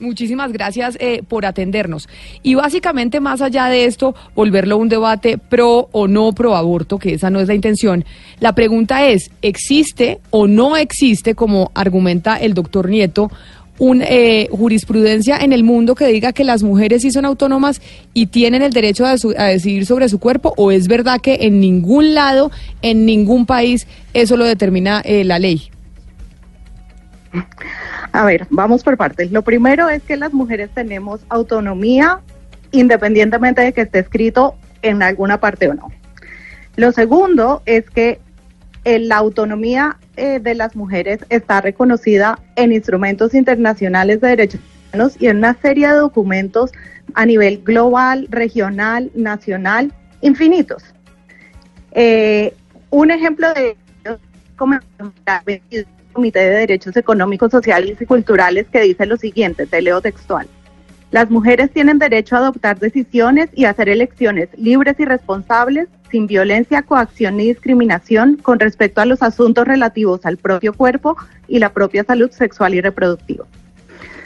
Muchísimas 0.05 0.53
gracias 0.53 0.97
eh, 1.01 1.23
por 1.27 1.47
atendernos. 1.47 2.09
Y 2.43 2.55
básicamente, 2.55 3.21
más 3.21 3.41
allá 3.41 3.67
de 3.67 3.87
esto, 3.87 4.15
volverlo 4.35 4.77
un 4.77 4.89
debate 4.89 5.39
pro 5.39 5.89
o 5.93 6.07
no 6.07 6.33
pro 6.33 6.55
aborto, 6.55 6.99
que 6.99 7.15
esa 7.15 7.31
no 7.31 7.41
es 7.41 7.49
la 7.49 7.55
intención, 7.55 8.05
la 8.39 8.55
pregunta 8.55 9.07
es, 9.07 9.31
¿existe 9.41 10.21
o 10.31 10.47
no 10.47 10.77
existe, 10.77 11.35
como 11.35 11.71
argumenta 11.75 12.37
el 12.37 12.53
doctor 12.53 12.89
Nieto, 12.89 13.31
una 13.79 14.05
eh, 14.09 14.49
jurisprudencia 14.53 15.39
en 15.39 15.53
el 15.53 15.65
mundo 15.65 15.95
que 15.95 16.07
diga 16.07 16.33
que 16.33 16.45
las 16.45 16.63
mujeres 16.63 17.03
sí 17.03 17.11
son 17.11 17.25
autónomas 17.25 17.81
y 18.13 18.27
tienen 18.27 18.63
el 18.63 18.73
derecho 18.73 19.05
a, 19.07 19.15
decidir 19.47 19.87
sobre 19.87 20.09
su 20.09 20.19
cuerpo? 20.19 20.53
¿O 20.57 20.71
es 20.71 20.87
verdad 20.87 21.21
que 21.21 21.39
en 21.41 21.61
ningún 21.61 22.15
lado, 22.15 22.51
en 22.83 23.07
ningún 23.07 23.47
país, 23.47 23.87
eso 24.13 24.37
lo 24.37 24.45
determina 24.45 25.01
eh, 25.01 25.25
la 25.25 25.39
ley? 25.39 25.74
A 28.13 28.25
ver, 28.25 28.47
vamos 28.51 28.83
por 28.85 28.97
partes. 28.97 29.33
Lo 29.33 29.43
primero 29.43 29.89
es 29.89 30.03
que 30.03 30.17
las 30.17 30.33
mujeres 30.33 30.71
tenemos 30.75 31.21
autonomía 31.29 32.21
independientemente 32.71 33.63
de 33.63 33.73
que 33.73 33.83
esté 33.83 34.01
escrito 34.01 34.57
en 34.83 35.03
alguna 35.03 35.39
parte 35.41 35.69
o 35.69 35.75
no. 35.75 35.91
Lo 36.77 36.93
segundo 36.93 37.63
es 37.67 37.89
que 37.89 38.21
eh, 38.85 38.99
la 38.99 39.17
autonomía 39.17 39.97
eh, 40.17 40.41
de 40.41 40.55
las 40.55 40.77
mujeres 40.77 41.21
está 41.29 41.61
reconocida 41.61 42.39
en 42.57 42.73
instrumentos 42.73 43.35
internacionales 43.35 44.21
de 44.21 44.29
derechos 44.29 44.61
humanos 44.93 45.17
y 45.19 45.29
en 45.29 45.39
una 45.39 45.55
serie 45.55 45.89
de 45.89 45.95
documentos 45.95 46.73
a 47.15 47.27
nivel 47.27 47.63
global, 47.63 48.27
regional, 48.31 49.11
nacional, 49.15 49.93
infinitos. 50.21 50.85
Eh, 51.93 52.55
un 52.91 53.11
ejemplo 53.11 53.53
de 53.55 53.77
ello 55.47 55.87
Comité 56.15 56.39
de 56.39 56.57
Derechos 56.61 56.97
Económicos, 56.97 57.51
Sociales 57.51 58.01
y 58.01 58.07
Culturales 58.07 58.67
que 58.73 58.81
dice 58.81 59.05
lo 59.05 59.19
siguiente, 59.19 59.67
te 59.67 59.83
leo 59.83 60.01
textual. 60.01 60.47
Las 61.11 61.31
mujeres 61.31 61.71
tienen 61.71 61.99
derecho 61.99 62.37
a 62.37 62.39
adoptar 62.39 62.79
decisiones 62.79 63.51
y 63.53 63.67
hacer 63.67 63.89
elecciones 63.89 64.49
libres 64.57 64.99
y 64.99 65.05
responsables, 65.05 65.89
sin 66.11 66.27
violencia, 66.27 66.83
coacción 66.83 67.37
ni 67.37 67.49
discriminación 67.49 68.37
con 68.37 68.59
respecto 68.59 69.01
a 69.01 69.07
los 69.07 69.23
asuntos 69.23 69.67
relativos 69.67 70.25
al 70.25 70.39
propio 70.39 70.73
cuerpo 70.73 71.17
y 71.47 71.59
la 71.59 71.73
propia 71.73 72.05
salud 72.05 72.31
sexual 72.31 72.75
y 72.75 72.81
reproductiva. 72.81 73.45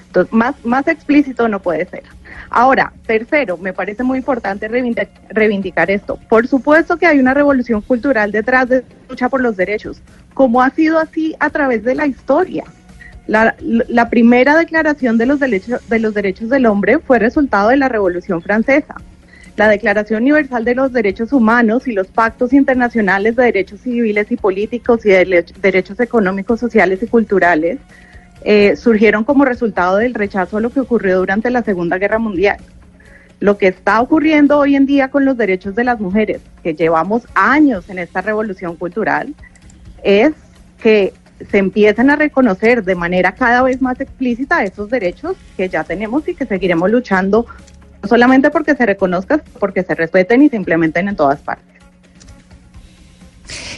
Entonces, 0.09 0.33
más, 0.33 0.55
más 0.65 0.89
explícito 0.89 1.49
no 1.49 1.61
puede 1.61 1.87
ser. 1.87 2.03
Ahora, 2.51 2.93
tercero, 3.07 3.59
me 3.59 3.75
parece 3.75 4.03
muy 4.03 4.19
importante 4.19 4.69
reivindicar, 4.69 5.91
esto. 5.91 6.19
Por 6.29 6.49
supuesto 6.49 6.97
que 6.97 7.07
hay 7.07 7.19
una 7.19 7.35
revolución 7.35 7.83
cultural 7.83 8.33
detrás 8.33 8.69
de 8.69 8.77
la 8.77 8.85
lucha 9.11 9.29
por 9.29 9.43
los 9.43 9.57
derechos, 9.57 10.01
como 10.35 10.63
ha 10.63 10.71
sido 10.71 10.99
así 10.99 11.37
a 11.41 11.51
través 11.51 11.85
de 11.85 11.95
la 11.95 12.07
historia. 12.07 12.65
La, 13.27 13.55
primera 14.09 14.57
declaración 14.57 15.19
de 15.19 15.27
los, 15.27 15.39
derechos, 15.39 15.87
de 15.87 15.99
los 15.99 16.15
derechos 16.15 16.49
del 16.49 16.65
hombre 16.65 16.99
fue 16.99 17.19
resultado 17.19 17.69
de 17.69 17.77
la 17.77 17.91
Revolución 17.91 18.41
Francesa. 18.41 18.95
La 19.57 19.69
Declaración 19.69 20.23
Universal 20.23 20.65
de 20.65 20.75
los 20.75 20.93
Derechos 20.93 21.33
Humanos 21.35 21.87
y 21.87 21.93
los 21.93 22.07
pactos 22.07 22.55
internacionales 22.55 23.37
de 23.37 23.43
derechos 23.43 23.81
civiles 23.81 24.31
y 24.31 24.37
políticos 24.37 25.05
y 25.05 25.11
de 25.11 25.45
derechos 25.61 26.01
económicos, 26.01 26.61
sociales 26.61 27.03
y 27.03 27.09
culturales 27.09 27.79
eh, 28.43 28.77
surgieron 28.77 29.25
como 29.25 29.45
resultado 29.45 29.97
del 29.97 30.15
rechazo 30.15 30.59
a 30.59 30.61
lo 30.61 30.71
que 30.71 30.81
ocurrió 30.81 31.19
durante 31.19 31.51
la 31.51 31.63
Segunda 31.63 31.99
Guerra 31.99 32.19
Mundial. 32.19 32.59
Lo 33.41 33.57
que 33.57 33.69
está 33.69 34.01
ocurriendo 34.01 34.59
hoy 34.59 34.75
en 34.75 34.87
día 34.87 35.09
con 35.09 35.25
los 35.25 35.37
derechos 35.37 35.75
de 35.75 35.85
las 35.85 36.01
mujeres, 36.01 36.41
que 36.63 36.75
llevamos 36.75 37.27
años 37.35 37.89
en 37.89 37.99
esta 37.99 38.21
revolución 38.21 38.77
cultural, 38.77 39.35
es 40.03 40.33
que 40.83 41.13
se 41.51 41.59
empiezan 41.59 42.11
a 42.11 42.17
reconocer 42.17 42.83
de 42.85 42.95
manera 42.97 43.33
cada 43.33 43.63
vez 43.63 43.81
más 43.81 44.01
explícita 44.01 44.65
esos 44.65 44.91
derechos 44.91 45.37
que 45.57 45.69
ya 45.69 45.85
tenemos 45.85 46.27
y 46.29 46.35
que 46.35 46.47
seguiremos 46.47 46.91
luchando, 46.91 47.47
no 48.03 48.09
solamente 48.09 48.51
porque 48.51 48.75
se 48.75 48.87
reconozcan, 48.87 49.43
porque 49.61 49.85
se 49.85 49.95
respeten 49.95 50.43
y 50.43 50.49
se 50.49 50.57
implementen 50.57 51.09
en 51.09 51.17
todas 51.17 51.41
partes. 51.41 51.78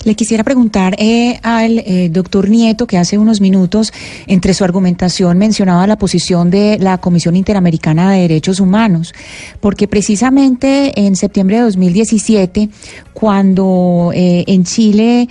Le 0.03 0.15
quisiera 0.15 0.45
preguntar 0.45 0.97
eh, 0.99 1.39
al 1.43 1.79
eh, 1.81 2.09
doctor 2.11 2.49
Nieto, 2.49 2.87
que 2.87 2.97
hace 2.97 3.19
unos 3.19 3.43
minutos, 3.43 3.93
entre 4.27 4.55
su 4.55 4.65
argumentación, 4.65 5.37
mencionaba 5.37 5.87
la 5.87 5.99
posición 5.99 6.51
de 6.51 6.79
la 6.81 6.99
Comisión 6.99 7.37
Interamericana 7.37 8.13
de 8.13 8.23
Derechos 8.23 8.61
Humanos, 8.61 9.13
porque 9.61 9.89
precisamente 9.89 10.99
en 10.99 11.17
septiembre 11.17 11.57
de 11.57 11.63
2017, 11.65 12.71
cuando 13.13 14.11
eh, 14.15 14.45
en 14.47 14.65
Chile 14.65 15.29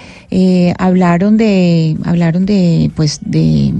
hablaron 0.78 1.38
de, 1.38 1.98
hablaron 2.04 2.46
de, 2.46 2.92
pues, 2.96 3.20
de 3.26 3.74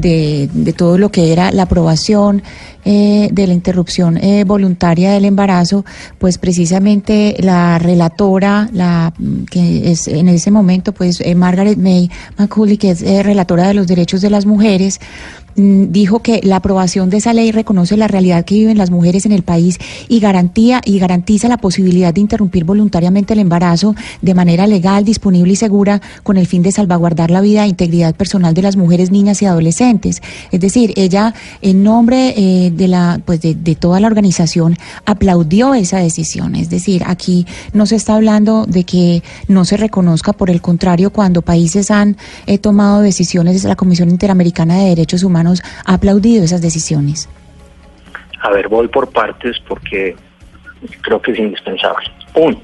de, 0.00 0.48
de, 0.52 0.72
todo 0.72 0.96
lo 0.98 1.10
que 1.10 1.32
era 1.32 1.50
la 1.50 1.64
aprobación 1.64 2.42
eh, 2.84 3.28
de 3.32 3.46
la 3.46 3.52
interrupción 3.52 4.16
eh, 4.16 4.44
voluntaria 4.44 5.12
del 5.12 5.24
embarazo, 5.24 5.84
pues 6.18 6.38
precisamente 6.38 7.36
la 7.40 7.78
relatora, 7.78 8.70
la 8.72 9.12
que 9.50 9.90
es 9.90 10.08
en 10.08 10.28
ese 10.28 10.50
momento, 10.50 10.92
pues 10.92 11.20
eh, 11.20 11.34
Margaret 11.34 11.76
May 11.76 12.08
McCulley, 12.38 12.78
que 12.78 12.92
es 12.92 13.02
relatora 13.02 13.68
de 13.68 13.74
los 13.74 13.88
derechos 13.88 14.20
de 14.20 14.30
las 14.30 14.46
mujeres, 14.46 15.00
mm, 15.47 15.47
dijo 15.58 16.20
que 16.20 16.40
la 16.44 16.56
aprobación 16.56 17.10
de 17.10 17.16
esa 17.16 17.34
ley 17.34 17.50
reconoce 17.50 17.96
la 17.96 18.08
realidad 18.08 18.44
que 18.44 18.54
viven 18.54 18.78
las 18.78 18.90
mujeres 18.90 19.26
en 19.26 19.32
el 19.32 19.42
país 19.42 19.78
y 20.08 20.20
garantía 20.20 20.80
y 20.84 20.98
garantiza 20.98 21.48
la 21.48 21.58
posibilidad 21.58 22.14
de 22.14 22.20
interrumpir 22.20 22.64
voluntariamente 22.64 23.34
el 23.34 23.40
embarazo 23.40 23.94
de 24.22 24.34
manera 24.34 24.66
legal, 24.66 25.04
disponible 25.04 25.52
y 25.52 25.56
segura 25.56 26.00
con 26.22 26.36
el 26.36 26.46
fin 26.46 26.62
de 26.62 26.72
salvaguardar 26.72 27.30
la 27.30 27.40
vida 27.40 27.64
e 27.64 27.68
integridad 27.68 28.14
personal 28.14 28.54
de 28.54 28.62
las 28.62 28.76
mujeres, 28.76 29.10
niñas 29.10 29.42
y 29.42 29.46
adolescentes. 29.46 30.22
Es 30.52 30.60
decir, 30.60 30.92
ella 30.96 31.34
en 31.60 31.82
nombre 31.82 32.34
eh, 32.36 32.70
de 32.70 32.88
la 32.88 33.20
pues 33.24 33.40
de, 33.40 33.54
toda 33.74 34.00
la 34.00 34.06
organización 34.06 34.76
aplaudió 35.04 35.74
esa 35.74 35.98
decisión. 35.98 36.54
Es 36.54 36.70
decir, 36.70 37.02
aquí 37.06 37.46
no 37.72 37.86
se 37.86 37.96
está 37.96 38.14
hablando 38.14 38.64
de 38.66 38.84
que 38.84 39.22
no 39.48 39.64
se 39.64 39.76
reconozca, 39.76 40.32
por 40.32 40.50
el 40.50 40.60
contrario, 40.60 41.12
cuando 41.12 41.42
países 41.42 41.90
han 41.90 42.16
eh, 42.46 42.58
tomado 42.58 43.00
decisiones, 43.00 43.64
la 43.64 43.76
Comisión 43.76 44.10
Interamericana 44.10 44.78
de 44.78 44.88
Derechos 44.90 45.22
Humanos 45.22 45.47
aplaudido 45.84 46.44
esas 46.44 46.62
decisiones. 46.62 47.28
A 48.40 48.50
ver, 48.50 48.68
voy 48.68 48.88
por 48.88 49.10
partes 49.10 49.58
porque 49.66 50.16
creo 51.02 51.20
que 51.20 51.32
es 51.32 51.38
indispensable. 51.38 52.10
Uno, 52.34 52.60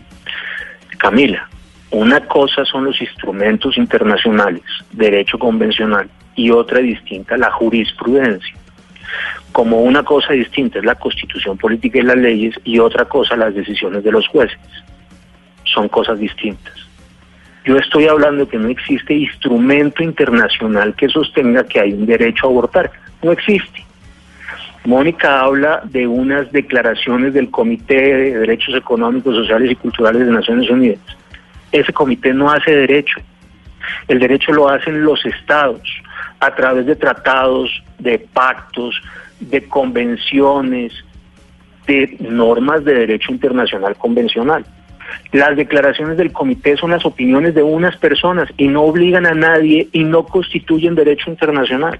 Camila, 0.99 1.49
una 1.91 2.27
cosa 2.27 2.65
son 2.65 2.85
los 2.85 3.01
instrumentos 3.01 3.77
internacionales, 3.79 4.63
derecho 4.93 5.39
convencional, 5.39 6.09
y 6.37 6.51
otra 6.51 6.81
distinta, 6.81 7.37
la 7.37 7.51
jurisprudencia. 7.51 8.55
Como 9.53 9.83
una 9.83 10.03
cosa 10.03 10.33
distinta 10.33 10.81
es 10.81 10.85
la 10.85 10.97
constitución 10.97 11.57
política 11.57 11.99
y 11.99 12.03
las 12.03 12.17
leyes, 12.17 12.55
y 12.65 12.79
otra 12.79 13.05
cosa 13.05 13.37
las 13.37 13.55
decisiones 13.55 14.03
de 14.03 14.11
los 14.11 14.27
jueces. 14.29 14.59
Son 15.65 15.89
cosas 15.89 16.19
distintas. 16.19 16.75
Yo 17.65 17.79
estoy 17.79 18.07
hablando 18.07 18.45
de 18.45 18.51
que 18.51 18.59
no 18.59 18.69
existe 18.69 19.15
instrumento 19.15 20.03
internacional 20.03 20.95
que 20.95 21.09
sostenga 21.09 21.65
que 21.65 21.81
hay 21.81 21.93
un 21.95 22.05
derecho 22.05 22.47
a 22.47 22.51
abortar. 22.51 22.91
No 23.23 23.33
existe. 23.33 23.85
Mónica 24.85 25.41
habla 25.41 25.81
de 25.85 26.07
unas 26.07 26.53
declaraciones 26.53 27.33
del 27.33 27.51
Comité 27.51 27.95
de 27.95 28.39
Derechos 28.39 28.75
Económicos, 28.75 29.35
Sociales 29.35 29.71
y 29.71 29.77
Culturales 29.77 30.27
de 30.27 30.33
Naciones 30.33 30.69
Unidas. 30.69 31.01
Ese 31.73 31.91
comité 31.93 32.35
no 32.35 32.51
hace 32.51 32.71
derecho. 32.71 33.19
El 34.09 34.19
derecho 34.19 34.53
lo 34.53 34.69
hacen 34.69 35.03
los 35.03 35.25
estados 35.25 35.81
a 36.41 36.55
través 36.55 36.85
de 36.85 36.97
tratados, 36.97 37.83
de 37.99 38.19
pactos, 38.19 39.01
de 39.41 39.67
convenciones, 39.67 40.93
de 41.87 42.17
normas 42.21 42.85
de 42.85 42.95
derecho 42.95 43.33
internacional 43.33 43.97
convencional. 43.97 44.67
Las 45.33 45.57
declaraciones 45.57 46.17
del 46.17 46.33
comité 46.33 46.77
son 46.77 46.91
las 46.91 47.05
opiniones 47.05 47.55
de 47.55 47.63
unas 47.63 47.97
personas 47.97 48.49
y 48.57 48.69
no 48.69 48.83
obligan 48.83 49.27
a 49.27 49.35
nadie 49.35 49.89
y 49.93 50.05
no 50.05 50.25
constituyen 50.27 50.95
derecho 50.95 51.31
internacional. 51.31 51.99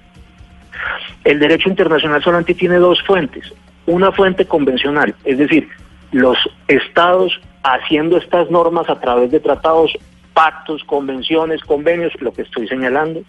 El 1.25 1.39
derecho 1.39 1.69
internacional 1.69 2.23
solamente 2.23 2.55
tiene 2.55 2.77
dos 2.77 3.03
fuentes. 3.03 3.53
Una 3.87 4.13
fuente 4.13 4.47
convencional, 4.47 5.15
es 5.25 5.39
decir, 5.39 5.69
los 6.13 6.39
estados 6.69 7.41
haciendo 7.63 8.17
estas 8.19 8.51
normas 8.51 8.89
a 8.89 9.01
través 9.01 9.31
de 9.31 9.41
tratados, 9.41 9.93
pactos, 10.33 10.85
convenciones, 10.85 11.63
convenios, 11.63 12.13
lo 12.21 12.33
que 12.33 12.43
estoy 12.43 12.69
señalando, 12.69 13.23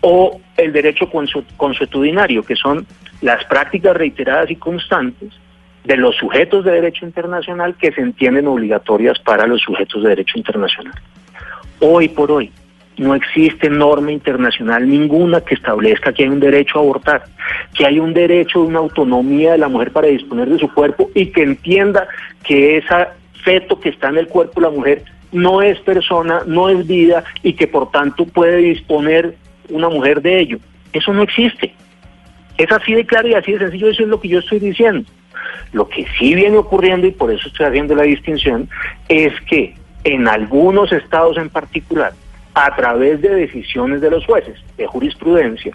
o 0.00 0.40
el 0.56 0.72
derecho 0.72 1.10
consuetudinario, 1.56 2.42
que 2.42 2.56
son 2.56 2.86
las 3.20 3.44
prácticas 3.44 3.96
reiteradas 3.96 4.50
y 4.50 4.56
constantes 4.56 5.32
de 5.84 5.96
los 5.96 6.16
sujetos 6.16 6.64
de 6.64 6.72
derecho 6.72 7.04
internacional 7.04 7.76
que 7.76 7.92
se 7.92 8.00
entienden 8.00 8.46
obligatorias 8.46 9.18
para 9.18 9.46
los 9.46 9.60
sujetos 9.60 10.02
de 10.02 10.10
derecho 10.10 10.38
internacional. 10.38 10.94
Hoy 11.80 12.08
por 12.08 12.32
hoy, 12.32 12.50
no 12.96 13.14
existe 13.14 13.68
norma 13.68 14.12
internacional 14.12 14.88
ninguna 14.88 15.40
que 15.40 15.54
establezca 15.54 16.12
que 16.12 16.24
hay 16.24 16.28
un 16.28 16.40
derecho 16.40 16.78
a 16.78 16.82
abortar, 16.82 17.24
que 17.74 17.86
hay 17.86 17.98
un 17.98 18.14
derecho 18.14 18.60
de 18.60 18.68
una 18.68 18.78
autonomía 18.78 19.52
de 19.52 19.58
la 19.58 19.68
mujer 19.68 19.90
para 19.90 20.06
disponer 20.06 20.48
de 20.48 20.58
su 20.58 20.72
cuerpo 20.72 21.10
y 21.14 21.26
que 21.26 21.42
entienda 21.42 22.06
que 22.44 22.78
ese 22.78 23.08
feto 23.42 23.78
que 23.80 23.90
está 23.90 24.08
en 24.08 24.18
el 24.18 24.28
cuerpo 24.28 24.60
de 24.60 24.66
la 24.66 24.72
mujer 24.72 25.04
no 25.32 25.60
es 25.60 25.78
persona, 25.80 26.42
no 26.46 26.68
es 26.68 26.86
vida 26.86 27.24
y 27.42 27.54
que 27.54 27.66
por 27.66 27.90
tanto 27.90 28.24
puede 28.24 28.58
disponer 28.58 29.34
una 29.68 29.88
mujer 29.88 30.22
de 30.22 30.40
ello. 30.40 30.58
Eso 30.92 31.12
no 31.12 31.22
existe. 31.22 31.74
Es 32.56 32.70
así 32.70 32.94
de 32.94 33.04
claro 33.04 33.26
y 33.26 33.34
así 33.34 33.52
de 33.52 33.58
sencillo, 33.58 33.88
eso 33.88 34.04
es 34.04 34.08
lo 34.08 34.20
que 34.20 34.28
yo 34.28 34.38
estoy 34.38 34.60
diciendo. 34.60 35.10
Lo 35.72 35.88
que 35.88 36.06
sí 36.18 36.34
viene 36.34 36.56
ocurriendo, 36.56 37.06
y 37.06 37.12
por 37.12 37.30
eso 37.32 37.48
estoy 37.48 37.66
haciendo 37.66 37.94
la 37.94 38.04
distinción, 38.04 38.68
es 39.08 39.32
que 39.42 39.74
en 40.04 40.28
algunos 40.28 40.92
estados 40.92 41.36
en 41.38 41.50
particular, 41.50 42.12
a 42.54 42.74
través 42.76 43.20
de 43.20 43.30
decisiones 43.30 44.00
de 44.00 44.10
los 44.10 44.24
jueces, 44.24 44.58
de 44.76 44.86
jurisprudencia, 44.86 45.72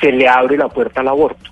se 0.00 0.12
le 0.12 0.28
abre 0.28 0.56
la 0.56 0.68
puerta 0.68 1.00
al 1.00 1.08
aborto. 1.08 1.50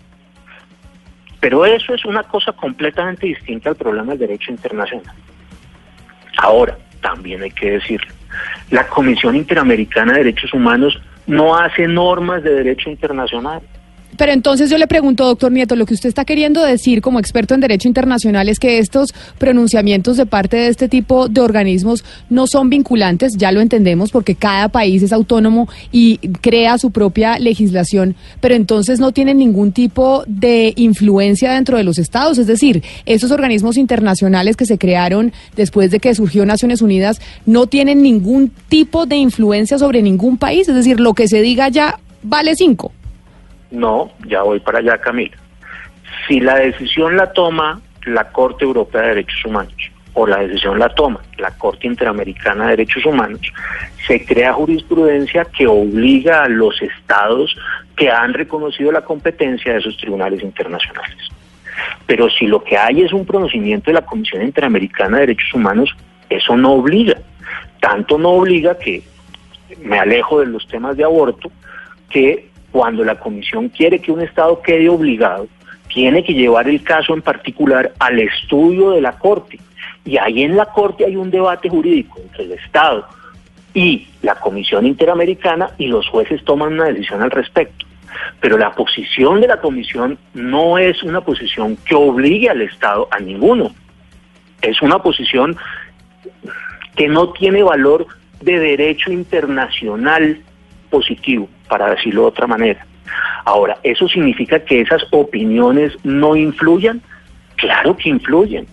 Pero 1.41 1.65
eso 1.65 1.95
es 1.95 2.05
una 2.05 2.23
cosa 2.23 2.53
completamente 2.53 3.27
distinta 3.27 3.71
al 3.71 3.77
problema 3.77 4.11
del 4.11 4.21
derecho 4.21 4.53
internacional. 4.53 5.15
Ahora, 6.37 6.77
también 7.01 7.43
hay 7.43 7.51
que 7.51 7.73
decirlo, 7.73 8.13
la 8.71 8.87
Comisión 8.87 9.35
Interamericana 9.35 10.13
de 10.13 10.19
Derechos 10.19 10.53
Humanos 10.53 11.01
no 11.27 11.57
hace 11.57 11.87
normas 11.87 12.43
de 12.43 12.55
derecho 12.55 12.91
internacional. 12.91 13.63
Pero 14.17 14.33
entonces 14.33 14.71
yo 14.71 14.79
le 14.79 14.87
pregunto, 14.87 15.25
doctor 15.25 15.51
Nieto, 15.53 15.77
lo 15.77 15.87
que 15.87 15.95
usted 15.95 16.09
está 16.09 16.25
queriendo 16.25 16.63
decir 16.63 17.01
como 17.01 17.19
experto 17.19 17.55
en 17.55 17.61
derecho 17.61 17.89
internacional 17.89 18.49
es 18.49 18.59
que 18.59 18.79
estos 18.79 19.15
pronunciamientos 19.39 20.17
de 20.17 20.27
parte 20.27 20.57
de 20.57 20.69
este 20.69 20.89
tipo 20.89 21.29
de 21.29 21.41
organismos 21.41 22.05
no 22.29 22.47
son 22.47 22.71
vinculantes, 22.71 23.37
ya 23.37 23.53
lo 23.53 23.61
entendemos, 23.61 24.11
porque 24.11 24.35
cada 24.35 24.69
país 24.69 25.03
es 25.03 25.13
autónomo 25.13 25.69
y 25.93 26.19
crea 26.41 26.79
su 26.79 26.91
propia 26.91 27.39
legislación, 27.39 28.17
pero 28.41 28.55
entonces 28.55 29.01
no 29.01 29.13
tienen 29.13 29.39
ningún 29.39 29.73
tipo 29.73 30.25
de 30.27 30.73
influencia 30.77 31.53
dentro 31.53 31.77
de 31.77 31.85
los 31.85 31.99
estados. 31.99 32.39
Es 32.39 32.47
decir, 32.47 32.83
esos 33.07 33.31
organismos 33.31 33.77
internacionales 33.77 34.57
que 34.57 34.67
se 34.67 34.79
crearon 34.79 35.33
después 35.57 35.91
de 35.91 36.01
que 36.01 36.15
surgió 36.15 36.45
Naciones 36.45 36.83
Unidas 36.83 37.21
no 37.47 37.67
tienen 37.67 38.03
ningún 38.03 38.53
tipo 38.69 39.07
de 39.07 39.17
influencia 39.17 39.79
sobre 39.79 40.03
ningún 40.03 40.37
país. 40.37 40.69
Es 40.69 40.75
decir, 40.75 41.01
lo 41.01 41.15
que 41.15 41.29
se 41.29 41.43
diga 41.43 41.69
ya 41.69 41.99
vale 42.23 42.55
cinco. 42.55 42.93
No, 43.71 44.11
ya 44.27 44.43
voy 44.43 44.61
para 44.61 44.79
allá, 44.79 44.99
Camila. 44.99 45.37
Si 46.27 46.41
la 46.41 46.57
decisión 46.57 47.17
la 47.17 47.33
toma 47.33 47.81
la 48.05 48.31
Corte 48.33 48.65
Europea 48.65 49.03
de 49.03 49.09
Derechos 49.09 49.45
Humanos 49.45 49.91
o 50.15 50.27
la 50.27 50.39
decisión 50.39 50.79
la 50.79 50.89
toma 50.89 51.21
la 51.39 51.51
Corte 51.53 51.87
Interamericana 51.87 52.65
de 52.65 52.71
Derechos 52.71 53.07
Humanos, 53.07 53.41
se 54.07 54.25
crea 54.25 54.53
jurisprudencia 54.53 55.45
que 55.45 55.67
obliga 55.67 56.43
a 56.45 56.49
los 56.49 56.81
estados 56.83 57.57
que 57.97 58.11
han 58.11 58.35
reconocido 58.35 58.91
la 58.91 59.03
competencia 59.03 59.73
de 59.73 59.79
esos 59.79 59.97
tribunales 59.99 60.43
internacionales. 60.43 61.29
Pero 62.07 62.29
si 62.29 62.47
lo 62.47 62.63
que 62.65 62.77
hay 62.77 63.03
es 63.03 63.13
un 63.13 63.25
pronunciamiento 63.25 63.91
de 63.91 63.95
la 63.95 64.05
Comisión 64.05 64.43
Interamericana 64.43 65.19
de 65.19 65.27
Derechos 65.27 65.55
Humanos, 65.55 65.95
eso 66.29 66.57
no 66.57 66.73
obliga. 66.73 67.17
Tanto 67.81 68.19
no 68.19 68.31
obliga 68.31 68.77
que, 68.79 69.03
me 69.83 69.99
alejo 69.99 70.41
de 70.41 70.47
los 70.47 70.67
temas 70.67 70.97
de 70.97 71.05
aborto, 71.05 71.51
que 72.09 72.50
cuando 72.73 73.05
la 73.05 73.19
comisión 73.19 73.69
quiere 73.69 73.99
que 73.99 74.13
un 74.13 74.21
Estado 74.21 74.61
quede 74.63 74.89
obligado, 74.89 75.49
tiene 75.89 76.23
que 76.23 76.35
llevar 76.35 76.69
el 76.69 76.83
caso 76.83 77.15
en 77.15 77.23
particular 77.23 77.93
al 77.99 78.19
estudio 78.19 78.93
de 78.93 79.01
la 79.01 79.19
Corte. 79.19 79.59
Y 80.05 80.17
ahí 80.19 80.43
en 80.43 80.57
la 80.57 80.67
Corte 80.67 81.05
hay 81.05 81.17
un 81.17 81.31
debate 81.31 81.69
jurídico 81.69 82.21
entre 82.21 82.45
el 82.45 82.53
Estado 82.53 83.07
y 83.75 84.09
la 84.23 84.37
Comisión 84.37 84.87
Interamericana 84.87 85.71
y 85.79 85.89
los 85.89 86.09
jueces 86.09 86.45
toman 86.45 86.75
una 86.75 86.87
decisión 86.87 87.23
al 87.23 87.31
respecto. 87.31 87.87
Pero 88.41 88.57
la 88.57 88.73
posición 88.73 89.41
de 89.41 89.49
la 89.49 89.61
Comisión 89.61 90.19
no 90.35 90.79
es 90.79 91.03
una 91.03 91.21
posición 91.21 91.77
que 91.77 91.95
obligue 91.95 92.49
al 92.49 92.63
Estado 92.63 93.09
a 93.11 93.19
ninguno. 93.19 93.75
Es 94.63 94.83
una 94.83 95.01
posición 95.01 95.57
que 96.97 97.09
no 97.09 97.31
tiene 97.33 97.63
valor 97.63 98.07
de 98.41 98.59
derecho 98.59 99.13
internacional 99.13 100.41
positivo 100.91 101.49
para 101.71 101.89
decirlo 101.89 102.23
de 102.23 102.29
otra 102.29 102.47
manera. 102.47 102.85
Ahora, 103.45 103.79
¿eso 103.83 104.07
significa 104.09 104.61
que 104.61 104.83
esas 104.83 105.03
opiniones 105.11 105.93
no 106.05 106.37
influyan? 106.37 107.01
Claro 107.57 107.97
que 107.97 108.11
influyen, 108.11 108.67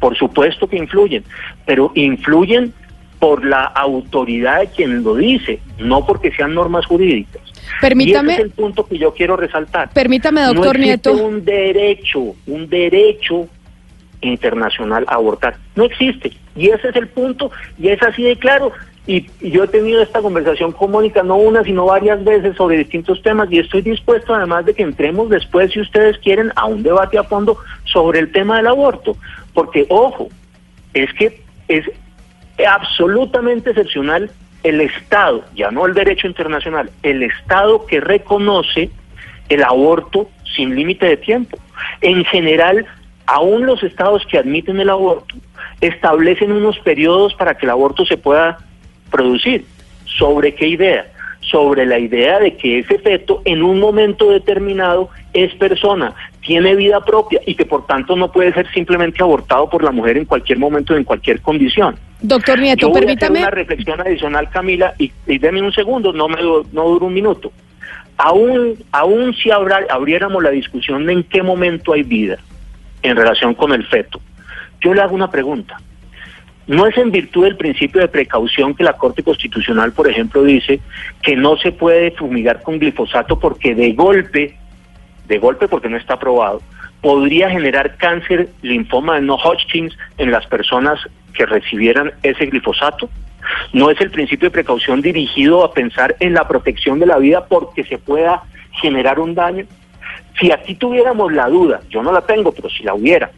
por 0.00 0.16
supuesto 0.16 0.68
que 0.68 0.76
influyen, 0.76 1.24
pero 1.66 1.92
influyen 1.94 2.72
por 3.18 3.44
la 3.44 3.64
autoridad 3.64 4.60
de 4.60 4.68
quien 4.68 5.04
lo 5.04 5.14
dice, 5.14 5.60
no 5.78 6.06
porque 6.06 6.32
sean 6.32 6.54
normas 6.54 6.86
jurídicas. 6.86 7.42
Permítame. 7.80 8.32
Y 8.32 8.34
ese 8.34 8.42
es 8.42 8.48
el 8.48 8.52
punto 8.52 8.86
que 8.86 8.98
yo 8.98 9.12
quiero 9.12 9.36
resaltar. 9.36 9.90
Permítame, 9.92 10.42
doctor 10.42 10.78
no 10.78 10.84
Nieto. 10.84 11.12
Un 11.12 11.44
derecho, 11.44 12.34
un 12.46 12.68
derecho 12.68 13.46
internacional 14.22 15.04
a 15.06 15.14
abortar. 15.14 15.56
No 15.76 15.84
existe. 15.84 16.32
Y 16.56 16.68
ese 16.68 16.88
es 16.88 16.96
el 16.96 17.08
punto, 17.08 17.50
y 17.78 17.88
es 17.88 18.02
así 18.02 18.22
de 18.22 18.36
claro. 18.36 18.72
Y, 19.06 19.26
yo 19.40 19.64
he 19.64 19.68
tenido 19.68 20.02
esta 20.02 20.20
conversación 20.20 20.72
con 20.72 20.90
Mónica 20.90 21.22
no 21.22 21.36
una, 21.36 21.64
sino 21.64 21.86
varias 21.86 22.22
veces 22.22 22.56
sobre 22.56 22.78
distintos 22.78 23.22
temas 23.22 23.50
y 23.50 23.58
estoy 23.58 23.82
dispuesto 23.82 24.34
además 24.34 24.66
de 24.66 24.74
que 24.74 24.82
entremos 24.82 25.30
después, 25.30 25.72
si 25.72 25.80
ustedes 25.80 26.18
quieren, 26.18 26.52
a 26.56 26.66
un 26.66 26.82
debate 26.82 27.18
a 27.18 27.24
fondo 27.24 27.58
sobre 27.84 28.20
el 28.20 28.30
tema 28.32 28.58
del 28.58 28.66
aborto. 28.66 29.16
Porque, 29.54 29.86
ojo, 29.88 30.28
es 30.94 31.12
que 31.14 31.42
es 31.68 31.84
absolutamente 32.66 33.70
excepcional 33.70 34.30
el 34.62 34.80
Estado, 34.82 35.44
ya 35.54 35.70
no 35.70 35.86
el 35.86 35.94
derecho 35.94 36.26
internacional, 36.26 36.90
el 37.02 37.22
Estado 37.22 37.86
que 37.86 38.00
reconoce 38.00 38.90
el 39.48 39.64
aborto 39.64 40.28
sin 40.54 40.74
límite 40.74 41.06
de 41.06 41.16
tiempo. 41.16 41.58
En 42.02 42.24
general, 42.24 42.86
aún 43.26 43.64
los 43.64 43.82
estados 43.82 44.26
que 44.26 44.38
admiten 44.38 44.80
el 44.80 44.90
aborto 44.90 45.34
establecen 45.80 46.52
unos 46.52 46.78
periodos 46.80 47.34
para 47.34 47.56
que 47.56 47.66
el 47.66 47.70
aborto 47.70 48.04
se 48.04 48.16
pueda 48.16 48.58
producir. 49.10 49.64
¿Sobre 50.04 50.54
qué 50.54 50.68
idea? 50.68 51.06
Sobre 51.40 51.86
la 51.86 51.98
idea 51.98 52.38
de 52.38 52.56
que 52.56 52.80
ese 52.80 52.98
feto 52.98 53.42
en 53.44 53.62
un 53.62 53.80
momento 53.80 54.30
determinado 54.30 55.08
es 55.32 55.54
persona, 55.54 56.14
tiene 56.42 56.74
vida 56.74 57.00
propia 57.04 57.40
y 57.46 57.54
que 57.54 57.64
por 57.64 57.86
tanto 57.86 58.14
no 58.16 58.30
puede 58.30 58.52
ser 58.52 58.70
simplemente 58.72 59.22
abortado 59.22 59.68
por 59.70 59.82
la 59.82 59.90
mujer 59.90 60.16
en 60.18 60.24
cualquier 60.26 60.58
momento, 60.58 60.96
en 60.96 61.04
cualquier 61.04 61.40
condición. 61.40 61.96
Doctor 62.20 62.58
Nieto, 62.58 62.82
Yo 62.82 62.88
voy 62.90 63.00
permítame. 63.00 63.38
A 63.38 63.42
hacer 63.42 63.54
una 63.54 63.62
reflexión 63.62 64.00
adicional, 64.00 64.50
Camila, 64.50 64.94
y, 64.98 65.10
y 65.26 65.38
deme 65.38 65.62
un 65.62 65.72
segundo, 65.72 66.12
no 66.12 66.28
me 66.28 66.36
no 66.72 66.84
dura 66.88 67.06
un 67.06 67.14
minuto. 67.14 67.52
Aún, 68.18 68.74
aún 68.92 69.34
si 69.34 69.50
abra- 69.50 69.86
abriéramos 69.88 70.42
la 70.42 70.50
discusión 70.50 71.06
de 71.06 71.14
en 71.14 71.22
qué 71.24 71.42
momento 71.42 71.94
hay 71.94 72.02
vida 72.02 72.36
en 73.02 73.16
relación 73.16 73.54
con 73.54 73.72
el 73.72 73.86
feto, 73.86 74.20
yo 74.82 74.92
le 74.92 75.00
hago 75.00 75.14
una 75.14 75.30
pregunta. 75.30 75.80
No 76.70 76.86
es 76.86 76.96
en 76.96 77.10
virtud 77.10 77.42
del 77.42 77.56
principio 77.56 78.00
de 78.00 78.06
precaución 78.06 78.76
que 78.76 78.84
la 78.84 78.92
Corte 78.92 79.24
Constitucional, 79.24 79.90
por 79.90 80.08
ejemplo, 80.08 80.44
dice 80.44 80.78
que 81.20 81.34
no 81.34 81.56
se 81.56 81.72
puede 81.72 82.12
fumigar 82.12 82.62
con 82.62 82.78
glifosato 82.78 83.40
porque 83.40 83.74
de 83.74 83.92
golpe, 83.92 84.56
de 85.26 85.38
golpe 85.40 85.66
porque 85.66 85.88
no 85.88 85.96
está 85.96 86.14
aprobado, 86.14 86.62
podría 87.00 87.50
generar 87.50 87.96
cáncer, 87.96 88.50
linfoma 88.62 89.16
de 89.16 89.22
no 89.22 89.34
Hodgkins 89.34 89.98
en 90.16 90.30
las 90.30 90.46
personas 90.46 91.00
que 91.34 91.44
recibieran 91.44 92.12
ese 92.22 92.46
glifosato. 92.46 93.10
No 93.72 93.90
es 93.90 94.00
el 94.00 94.12
principio 94.12 94.46
de 94.46 94.52
precaución 94.52 95.02
dirigido 95.02 95.64
a 95.64 95.74
pensar 95.74 96.14
en 96.20 96.34
la 96.34 96.46
protección 96.46 97.00
de 97.00 97.06
la 97.06 97.18
vida 97.18 97.46
porque 97.46 97.82
se 97.82 97.98
pueda 97.98 98.44
generar 98.80 99.18
un 99.18 99.34
daño. 99.34 99.64
Si 100.38 100.52
aquí 100.52 100.76
tuviéramos 100.76 101.32
la 101.32 101.48
duda, 101.48 101.80
yo 101.90 102.00
no 102.00 102.12
la 102.12 102.20
tengo, 102.20 102.52
pero 102.52 102.70
si 102.70 102.84
la 102.84 102.94
hubiera, 102.94 103.32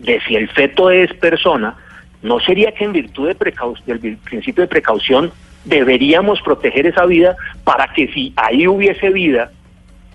de 0.00 0.20
si 0.26 0.34
el 0.34 0.48
feto 0.48 0.90
es 0.90 1.14
persona, 1.14 1.76
¿no 2.24 2.40
sería 2.40 2.72
que 2.72 2.84
en 2.84 2.92
virtud 2.92 3.28
de 3.28 3.52
del 3.86 4.16
principio 4.16 4.62
de 4.62 4.68
precaución 4.68 5.30
deberíamos 5.64 6.40
proteger 6.40 6.86
esa 6.86 7.04
vida 7.04 7.36
para 7.64 7.92
que 7.92 8.08
si 8.12 8.32
ahí 8.36 8.66
hubiese 8.66 9.10
vida, 9.10 9.52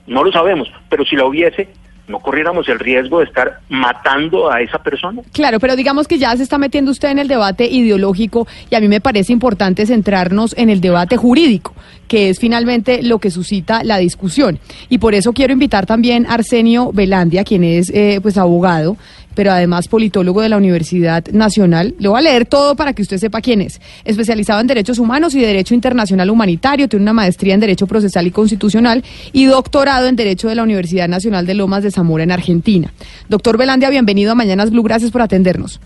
no 0.07 0.23
lo 0.23 0.31
sabemos, 0.31 0.71
pero 0.89 1.05
si 1.05 1.15
la 1.15 1.25
hubiese, 1.25 1.69
no 2.07 2.19
corriéramos 2.19 2.67
el 2.67 2.79
riesgo 2.79 3.19
de 3.19 3.25
estar 3.25 3.59
matando 3.69 4.51
a 4.51 4.61
esa 4.61 4.79
persona? 4.79 5.21
Claro, 5.31 5.59
pero 5.59 5.75
digamos 5.75 6.07
que 6.07 6.17
ya 6.17 6.35
se 6.35 6.41
está 6.41 6.57
metiendo 6.57 6.89
usted 6.89 7.09
en 7.09 7.19
el 7.19 7.27
debate 7.27 7.67
ideológico 7.67 8.47
y 8.71 8.75
a 8.75 8.79
mí 8.79 8.87
me 8.87 8.99
parece 8.99 9.31
importante 9.31 9.85
centrarnos 9.85 10.57
en 10.57 10.69
el 10.69 10.81
debate 10.81 11.15
jurídico, 11.15 11.75
que 12.07 12.29
es 12.29 12.39
finalmente 12.39 13.03
lo 13.03 13.19
que 13.19 13.29
suscita 13.29 13.83
la 13.83 13.99
discusión. 13.99 14.59
Y 14.89 14.97
por 14.97 15.13
eso 15.13 15.33
quiero 15.33 15.53
invitar 15.53 15.85
también 15.85 16.25
a 16.25 16.33
Arsenio 16.33 16.91
Velandia, 16.91 17.43
quien 17.43 17.63
es 17.63 17.91
eh, 17.93 18.19
pues 18.21 18.37
abogado, 18.37 18.97
pero 19.39 19.53
además 19.53 19.87
politólogo 19.87 20.41
de 20.41 20.49
la 20.49 20.57
Universidad 20.57 21.25
Nacional. 21.31 21.95
Le 21.97 22.09
voy 22.09 22.19
a 22.19 22.21
leer 22.21 22.45
todo 22.45 22.75
para 22.75 22.91
que 22.91 23.01
usted 23.01 23.15
sepa 23.15 23.39
quién 23.39 23.61
es. 23.61 23.79
Especializado 24.03 24.59
en 24.59 24.67
Derechos 24.67 24.99
Humanos 24.99 25.33
y 25.33 25.39
Derecho 25.39 25.73
Internacional 25.73 26.29
Humanitario, 26.29 26.89
tiene 26.89 27.03
una 27.03 27.13
maestría 27.13 27.53
en 27.53 27.61
Derecho 27.61 27.87
Procesal 27.87 28.27
y 28.27 28.31
Constitucional 28.31 29.01
y 29.31 29.45
doctorado 29.45 30.09
en 30.09 30.17
Derecho 30.17 30.49
de 30.49 30.55
la 30.55 30.63
Universidad 30.63 31.07
Nacional 31.07 31.45
de 31.45 31.53
Lomas 31.53 31.83
de 31.83 31.91
Zamora 31.91 32.25
en 32.25 32.31
Argentina. 32.31 32.91
Doctor 33.29 33.57
Velandia, 33.57 33.89
bienvenido 33.89 34.33
a 34.33 34.35
Mañanas 34.35 34.71
Blue, 34.71 34.83
gracias 34.83 35.09
por 35.09 35.21
atendernos. 35.21 35.79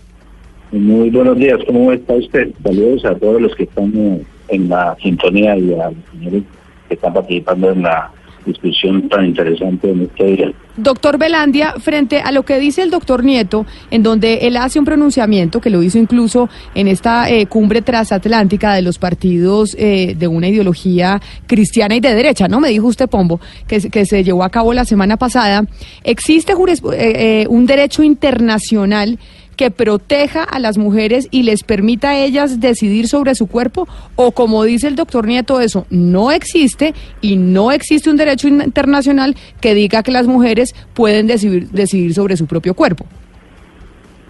Muy 0.72 1.10
buenos 1.10 1.38
días, 1.38 1.60
¿cómo 1.64 1.92
está 1.92 2.14
usted? 2.14 2.50
Saludos 2.60 3.04
a 3.04 3.14
todos 3.14 3.40
los 3.40 3.54
que 3.54 3.62
están 3.62 4.20
en 4.48 4.68
la 4.68 4.96
sintonía 5.00 5.56
y 5.56 5.72
a 5.74 5.90
los 5.90 5.94
señores 6.10 6.42
que 6.88 6.94
están 6.94 7.14
participando 7.14 7.70
en 7.70 7.82
la 7.82 8.10
discusión 8.46 9.08
tan 9.08 9.26
interesante 9.26 9.90
en 9.90 10.02
este. 10.02 10.54
Doctor 10.76 11.18
Velandia, 11.18 11.74
frente 11.78 12.20
a 12.20 12.32
lo 12.32 12.42
que 12.44 12.58
dice 12.58 12.82
el 12.82 12.90
doctor 12.90 13.22
Nieto, 13.22 13.64
en 13.92 14.02
donde 14.02 14.38
él 14.48 14.56
hace 14.56 14.78
un 14.80 14.84
pronunciamiento 14.84 15.60
que 15.60 15.70
lo 15.70 15.82
hizo 15.84 15.98
incluso 15.98 16.48
en 16.74 16.88
esta 16.88 17.30
eh, 17.30 17.46
cumbre 17.46 17.80
transatlántica 17.80 18.74
de 18.74 18.82
los 18.82 18.98
partidos 18.98 19.76
eh, 19.78 20.16
de 20.18 20.26
una 20.26 20.48
ideología 20.48 21.20
cristiana 21.46 21.94
y 21.94 22.00
de 22.00 22.12
derecha, 22.14 22.48
¿no? 22.48 22.58
Me 22.58 22.70
dijo 22.70 22.88
usted, 22.88 23.08
Pombo, 23.08 23.40
que, 23.68 23.80
se- 23.80 23.88
que 23.90 24.04
se 24.04 24.24
llevó 24.24 24.42
a 24.42 24.50
cabo 24.50 24.72
la 24.72 24.84
semana 24.84 25.16
pasada. 25.16 25.64
¿Existe 26.02 26.52
eh, 26.52 26.56
eh, 26.92 27.46
un 27.48 27.66
derecho 27.66 28.02
internacional 28.02 29.18
que 29.54 29.70
proteja 29.70 30.42
a 30.42 30.58
las 30.58 30.78
mujeres 30.78 31.28
y 31.30 31.42
les 31.42 31.62
permita 31.62 32.10
a 32.10 32.18
ellas 32.18 32.60
decidir 32.60 33.08
sobre 33.08 33.34
su 33.34 33.46
cuerpo? 33.46 33.88
O 34.16 34.32
como 34.32 34.64
dice 34.64 34.88
el 34.88 34.96
doctor 34.96 35.26
Nieto, 35.26 35.60
eso 35.60 35.86
no 35.90 36.30
existe 36.30 36.94
y 37.20 37.36
no 37.36 37.72
existe 37.72 38.10
un 38.10 38.16
derecho 38.16 38.48
internacional 38.48 39.36
que 39.60 39.74
diga 39.74 40.02
que 40.02 40.12
las 40.12 40.26
mujeres 40.26 40.74
pueden 40.94 41.26
decidir, 41.26 41.68
decidir 41.70 42.14
sobre 42.14 42.36
su 42.36 42.46
propio 42.46 42.74
cuerpo. 42.74 43.06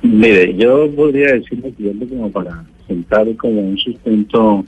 Mire, 0.03 0.55
yo 0.57 0.91
podría 0.95 1.33
decir 1.33 1.61
lo 1.63 1.71
siguiente 1.71 2.07
como 2.07 2.31
para 2.31 2.65
sentar 2.87 3.35
como 3.37 3.61
un 3.61 3.79
sustento 3.79 4.65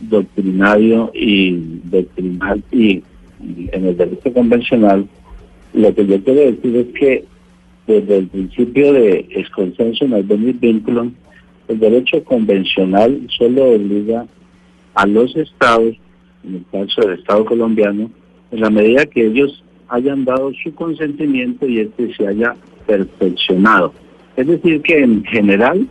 doctrinario 0.00 1.10
y 1.14 1.80
doctrinal 1.84 2.62
y, 2.72 3.02
y 3.40 3.68
en 3.72 3.86
el 3.86 3.96
derecho 3.96 4.32
convencional, 4.32 5.06
lo 5.72 5.94
que 5.94 6.06
yo 6.06 6.22
quiero 6.22 6.40
decir 6.40 6.76
es 6.76 6.86
que 6.98 7.24
desde 7.86 8.18
el 8.18 8.26
principio 8.28 8.92
de 8.92 9.26
es 9.30 9.48
consenso 9.50 10.06
no 10.06 10.22
venir 10.22 10.56
vínculo, 10.58 11.10
el 11.68 11.78
derecho 11.78 12.22
convencional 12.24 13.26
solo 13.36 13.72
obliga 13.72 14.26
a 14.94 15.06
los 15.06 15.34
estados, 15.36 15.94
en 16.44 16.54
el 16.56 16.64
caso 16.70 17.02
del 17.02 17.18
Estado 17.18 17.44
colombiano, 17.44 18.10
en 18.50 18.60
la 18.60 18.70
medida 18.70 19.06
que 19.06 19.26
ellos 19.26 19.62
hayan 19.88 20.24
dado 20.24 20.52
su 20.62 20.74
consentimiento 20.74 21.66
y 21.66 21.80
este 21.80 22.14
se 22.14 22.26
haya 22.26 22.54
perfeccionado. 22.86 23.92
Es 24.36 24.46
decir, 24.46 24.82
que 24.82 24.98
en 24.98 25.24
general 25.24 25.86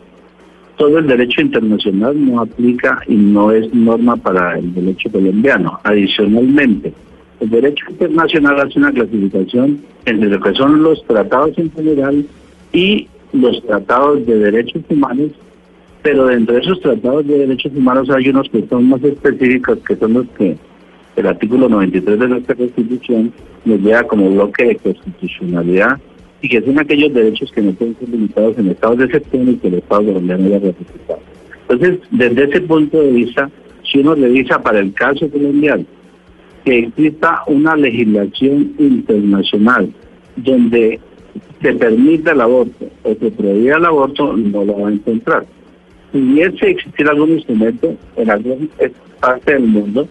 todo 0.76 0.98
el 0.98 1.06
derecho 1.06 1.40
internacional 1.40 2.14
no 2.26 2.40
aplica 2.40 3.00
y 3.06 3.14
no 3.14 3.50
es 3.50 3.72
norma 3.74 4.16
para 4.16 4.58
el 4.58 4.74
derecho 4.74 5.10
colombiano. 5.10 5.80
Adicionalmente, 5.82 6.92
el 7.40 7.50
derecho 7.50 7.84
internacional 7.90 8.60
hace 8.60 8.78
una 8.78 8.92
clasificación 8.92 9.80
entre 10.04 10.28
lo 10.28 10.40
que 10.40 10.54
son 10.54 10.82
los 10.82 11.04
tratados 11.04 11.56
en 11.58 11.70
general 11.72 12.24
y 12.72 13.08
los 13.32 13.62
tratados 13.64 14.24
de 14.26 14.38
derechos 14.38 14.82
humanos, 14.88 15.32
pero 16.02 16.26
dentro 16.26 16.54
de 16.54 16.60
esos 16.60 16.80
tratados 16.80 17.26
de 17.26 17.38
derechos 17.38 17.72
humanos 17.74 18.08
hay 18.10 18.28
unos 18.28 18.48
que 18.48 18.66
son 18.68 18.88
más 18.88 19.02
específicos, 19.02 19.78
que 19.86 19.96
son 19.96 20.14
los 20.14 20.26
que 20.38 20.56
el 21.16 21.26
artículo 21.26 21.68
93 21.68 22.18
de 22.18 22.28
nuestra 22.28 22.54
Constitución 22.54 23.32
nos 23.64 23.80
lleva 23.80 24.04
como 24.04 24.30
bloque 24.30 24.64
de 24.64 24.76
constitucionalidad 24.76 25.98
y 26.42 26.48
que 26.48 26.62
son 26.62 26.78
aquellos 26.78 27.12
derechos 27.12 27.50
que 27.52 27.62
no 27.62 27.72
pueden 27.72 27.96
ser 27.98 28.08
limitados 28.08 28.58
en 28.58 28.68
estados 28.68 28.98
de 28.98 29.04
excepción 29.06 29.48
y 29.48 29.56
que 29.56 29.68
el 29.68 29.74
Estado 29.74 30.04
colombiano 30.04 30.46
haya 30.46 30.58
ratificado. 30.60 31.20
Entonces, 31.68 31.98
desde 32.10 32.44
ese 32.44 32.60
punto 32.60 33.00
de 33.00 33.10
vista, 33.10 33.50
si 33.90 33.98
uno 33.98 34.14
revisa 34.14 34.62
para 34.62 34.78
el 34.78 34.92
caso 34.92 35.28
colombiano, 35.30 35.84
que 36.66 36.80
exista 36.80 37.42
una 37.46 37.76
legislación 37.76 38.74
internacional 38.76 39.88
donde 40.34 40.98
se 41.62 41.72
permita 41.74 42.32
el 42.32 42.40
aborto 42.40 42.86
o 43.04 43.14
se 43.14 43.30
prohíba 43.30 43.76
el 43.76 43.84
aborto, 43.84 44.36
no 44.36 44.64
lo 44.64 44.80
va 44.80 44.88
a 44.88 44.92
encontrar. 44.92 45.46
Si 46.10 46.18
hubiese 46.18 46.70
existir 46.70 47.08
algún 47.08 47.30
instrumento 47.30 47.94
en 48.16 48.30
alguna 48.30 48.66
parte 49.20 49.52
del 49.52 49.68
mundo, 49.68 50.08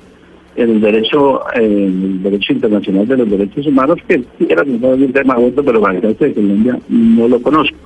en 0.55 0.69
el 0.69 0.79
derecho 0.79 1.41
en 1.53 2.03
el 2.03 2.23
derecho 2.23 2.53
internacional 2.53 3.05
de 3.05 3.17
los 3.17 3.29
derechos 3.29 3.67
humanos, 3.67 3.97
que 4.07 4.23
era 4.47 4.63
un 4.63 5.11
tema 5.11 5.33
aborto, 5.33 5.61
pero 5.61 5.81
para 5.81 5.95
el 5.95 6.01
caso 6.01 6.23
de 6.23 6.33
Colombia 6.33 6.79
no 6.87 7.27
lo 7.27 7.41
conozco. 7.41 7.77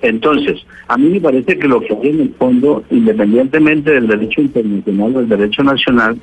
Entonces, 0.00 0.64
a 0.86 0.96
mí 0.96 1.08
me 1.08 1.20
parece 1.20 1.58
que 1.58 1.66
lo 1.66 1.80
que 1.80 1.92
hay 1.92 2.10
en 2.10 2.20
el 2.20 2.34
fondo, 2.38 2.84
independientemente 2.90 3.90
del 3.90 4.06
derecho 4.06 4.42
internacional 4.42 5.16
o 5.16 5.18
del 5.18 5.28
derecho 5.28 5.64
nacional, 5.64 6.16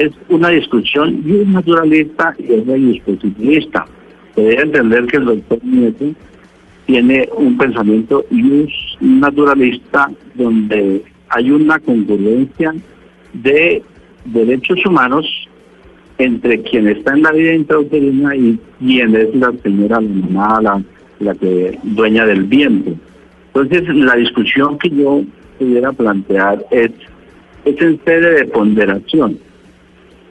es 0.00 0.12
una 0.28 0.48
discusión 0.48 1.22
y 1.26 1.46
naturalista 1.46 2.34
y 2.38 2.54
es 2.54 2.66
dispositivista. 2.66 3.86
Se 4.34 4.40
debe 4.42 4.62
entender 4.62 5.06
que 5.06 5.16
el 5.18 5.24
doctor 5.26 5.58
Nieto 5.62 6.06
tiene 6.86 7.28
un 7.36 7.58
pensamiento 7.58 8.24
naturalista 9.00 10.10
donde 10.34 11.02
hay 11.28 11.50
una 11.50 11.78
concurrencia 11.78 12.74
de 13.34 13.82
derechos 14.24 14.84
humanos 14.86 15.26
entre 16.18 16.62
quien 16.62 16.88
está 16.88 17.14
en 17.14 17.22
la 17.22 17.32
vida 17.32 17.54
intrauterina 17.54 18.34
y 18.36 18.58
quien 18.78 19.14
es 19.14 19.34
la 19.34 19.52
señora, 19.62 20.00
la 20.00 20.60
la, 20.62 20.82
la 21.18 21.34
que 21.34 21.78
dueña 21.82 22.24
del 22.26 22.44
vientre. 22.44 22.94
Entonces, 23.48 23.88
la 23.94 24.16
discusión 24.16 24.78
que 24.78 24.90
yo 24.90 25.22
pudiera 25.58 25.92
plantear 25.92 26.64
es, 26.70 26.90
es 27.64 27.80
en 27.80 28.00
sede 28.04 28.34
de 28.36 28.44
ponderación, 28.46 29.38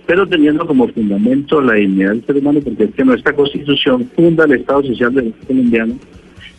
pero 0.10 0.28
teniendo 0.28 0.66
como 0.66 0.88
fundamento 0.88 1.62
la 1.62 1.76
dignidad 1.76 2.10
del 2.10 2.26
ser 2.26 2.38
humano, 2.38 2.62
porque 2.64 2.86
es 2.86 2.96
que 2.96 3.06
nuestra 3.06 3.32
constitución 3.32 4.10
funda 4.16 4.46
el 4.46 4.54
Estado 4.54 4.82
Social 4.82 5.14
del 5.14 5.32
colombiano 5.46 5.94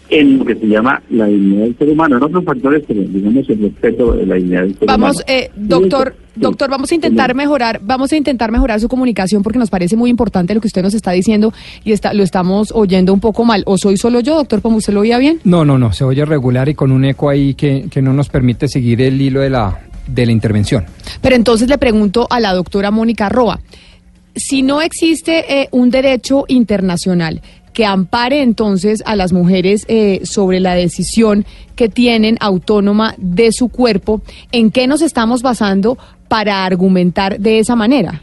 en 0.08 0.38
lo 0.38 0.44
que 0.44 0.54
se 0.54 0.68
llama 0.68 1.02
la 1.10 1.26
dignidad 1.26 1.64
del 1.64 1.76
ser 1.76 1.88
humano, 1.88 2.16
en 2.16 2.22
otros 2.22 2.44
factores, 2.44 2.84
pero 2.86 3.00
digamos 3.02 3.50
el 3.50 3.60
respeto 3.60 4.12
de 4.12 4.26
la 4.26 4.36
dignidad 4.36 4.62
del 4.62 4.78
ser 4.78 4.86
vamos, 4.86 5.16
humano. 5.16 5.24
Eh, 5.26 5.50
doctor, 5.56 6.14
doctor, 6.36 6.70
vamos 6.70 6.92
a 6.92 6.94
intentar 6.94 7.34
mejorar, 7.34 7.80
vamos 7.82 8.12
a 8.12 8.16
intentar 8.16 8.52
mejorar 8.52 8.78
su 8.78 8.86
comunicación 8.86 9.42
porque 9.42 9.58
nos 9.58 9.68
parece 9.68 9.96
muy 9.96 10.10
importante 10.10 10.54
lo 10.54 10.60
que 10.60 10.68
usted 10.68 10.84
nos 10.84 10.94
está 10.94 11.10
diciendo 11.10 11.52
y 11.82 11.90
está, 11.90 12.14
lo 12.14 12.22
estamos 12.22 12.70
oyendo 12.72 13.12
un 13.12 13.18
poco 13.18 13.44
mal. 13.44 13.64
¿O 13.66 13.78
soy 13.78 13.96
solo 13.96 14.20
yo, 14.20 14.36
doctor, 14.36 14.62
como 14.62 14.76
usted 14.76 14.92
lo 14.92 15.00
oía 15.00 15.18
bien? 15.18 15.40
No, 15.42 15.64
no, 15.64 15.76
no, 15.76 15.92
se 15.92 16.04
oye 16.04 16.24
regular 16.24 16.68
y 16.68 16.74
con 16.74 16.92
un 16.92 17.04
eco 17.04 17.28
ahí 17.28 17.54
que, 17.54 17.86
que 17.90 18.00
no 18.00 18.12
nos 18.12 18.28
permite 18.28 18.68
seguir 18.68 19.02
el 19.02 19.20
hilo 19.20 19.40
de 19.40 19.50
la, 19.50 19.76
de 20.14 20.26
la 20.26 20.32
intervención. 20.32 20.86
Pero 21.20 21.36
entonces 21.36 21.68
le 21.68 21.78
pregunto 21.78 22.26
a 22.30 22.40
la 22.40 22.52
doctora 22.52 22.90
Mónica 22.90 23.28
Roa, 23.28 23.60
si 24.34 24.62
no 24.62 24.80
existe 24.80 25.62
eh, 25.62 25.68
un 25.72 25.90
derecho 25.90 26.44
internacional 26.48 27.42
que 27.72 27.86
ampare 27.86 28.42
entonces 28.42 29.02
a 29.06 29.16
las 29.16 29.32
mujeres 29.32 29.84
eh, 29.88 30.20
sobre 30.24 30.60
la 30.60 30.74
decisión 30.74 31.44
que 31.76 31.88
tienen 31.88 32.36
autónoma 32.40 33.14
de 33.18 33.52
su 33.52 33.68
cuerpo, 33.68 34.22
¿en 34.52 34.70
qué 34.70 34.86
nos 34.86 35.02
estamos 35.02 35.42
basando 35.42 35.96
para 36.28 36.64
argumentar 36.64 37.38
de 37.38 37.58
esa 37.58 37.76
manera? 37.76 38.22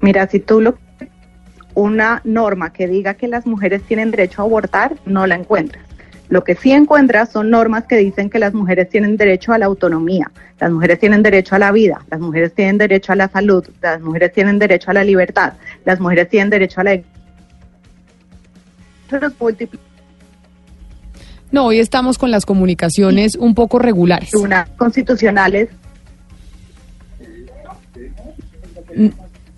Mira, 0.00 0.26
si 0.28 0.40
tú 0.40 0.60
lo 0.60 0.78
una 1.74 2.20
norma 2.24 2.72
que 2.72 2.88
diga 2.88 3.14
que 3.14 3.28
las 3.28 3.46
mujeres 3.46 3.82
tienen 3.82 4.10
derecho 4.10 4.42
a 4.42 4.44
abortar, 4.44 4.96
no 5.06 5.26
la 5.26 5.36
encuentras. 5.36 5.84
Lo 6.30 6.44
que 6.44 6.54
sí 6.54 6.70
encuentras 6.70 7.32
son 7.32 7.50
normas 7.50 7.84
que 7.86 7.96
dicen 7.96 8.30
que 8.30 8.38
las 8.38 8.54
mujeres 8.54 8.88
tienen 8.88 9.16
derecho 9.16 9.52
a 9.52 9.58
la 9.58 9.66
autonomía, 9.66 10.30
las 10.60 10.70
mujeres 10.70 11.00
tienen 11.00 11.24
derecho 11.24 11.56
a 11.56 11.58
la 11.58 11.72
vida, 11.72 12.04
las 12.08 12.20
mujeres 12.20 12.54
tienen 12.54 12.78
derecho 12.78 13.12
a 13.12 13.16
la 13.16 13.28
salud, 13.28 13.66
las 13.82 14.00
mujeres 14.00 14.32
tienen 14.32 14.60
derecho 14.60 14.92
a 14.92 14.94
la 14.94 15.02
libertad, 15.02 15.54
las 15.84 15.98
mujeres 15.98 16.28
tienen 16.28 16.48
derecho 16.48 16.80
a 16.80 16.84
la... 16.84 17.00
No, 21.50 21.66
hoy 21.66 21.80
estamos 21.80 22.16
con 22.16 22.30
las 22.30 22.46
comunicaciones 22.46 23.34
un 23.34 23.56
poco 23.56 23.80
regulares. 23.80 24.32
Una 24.34 24.66
constitucionales. 24.76 25.68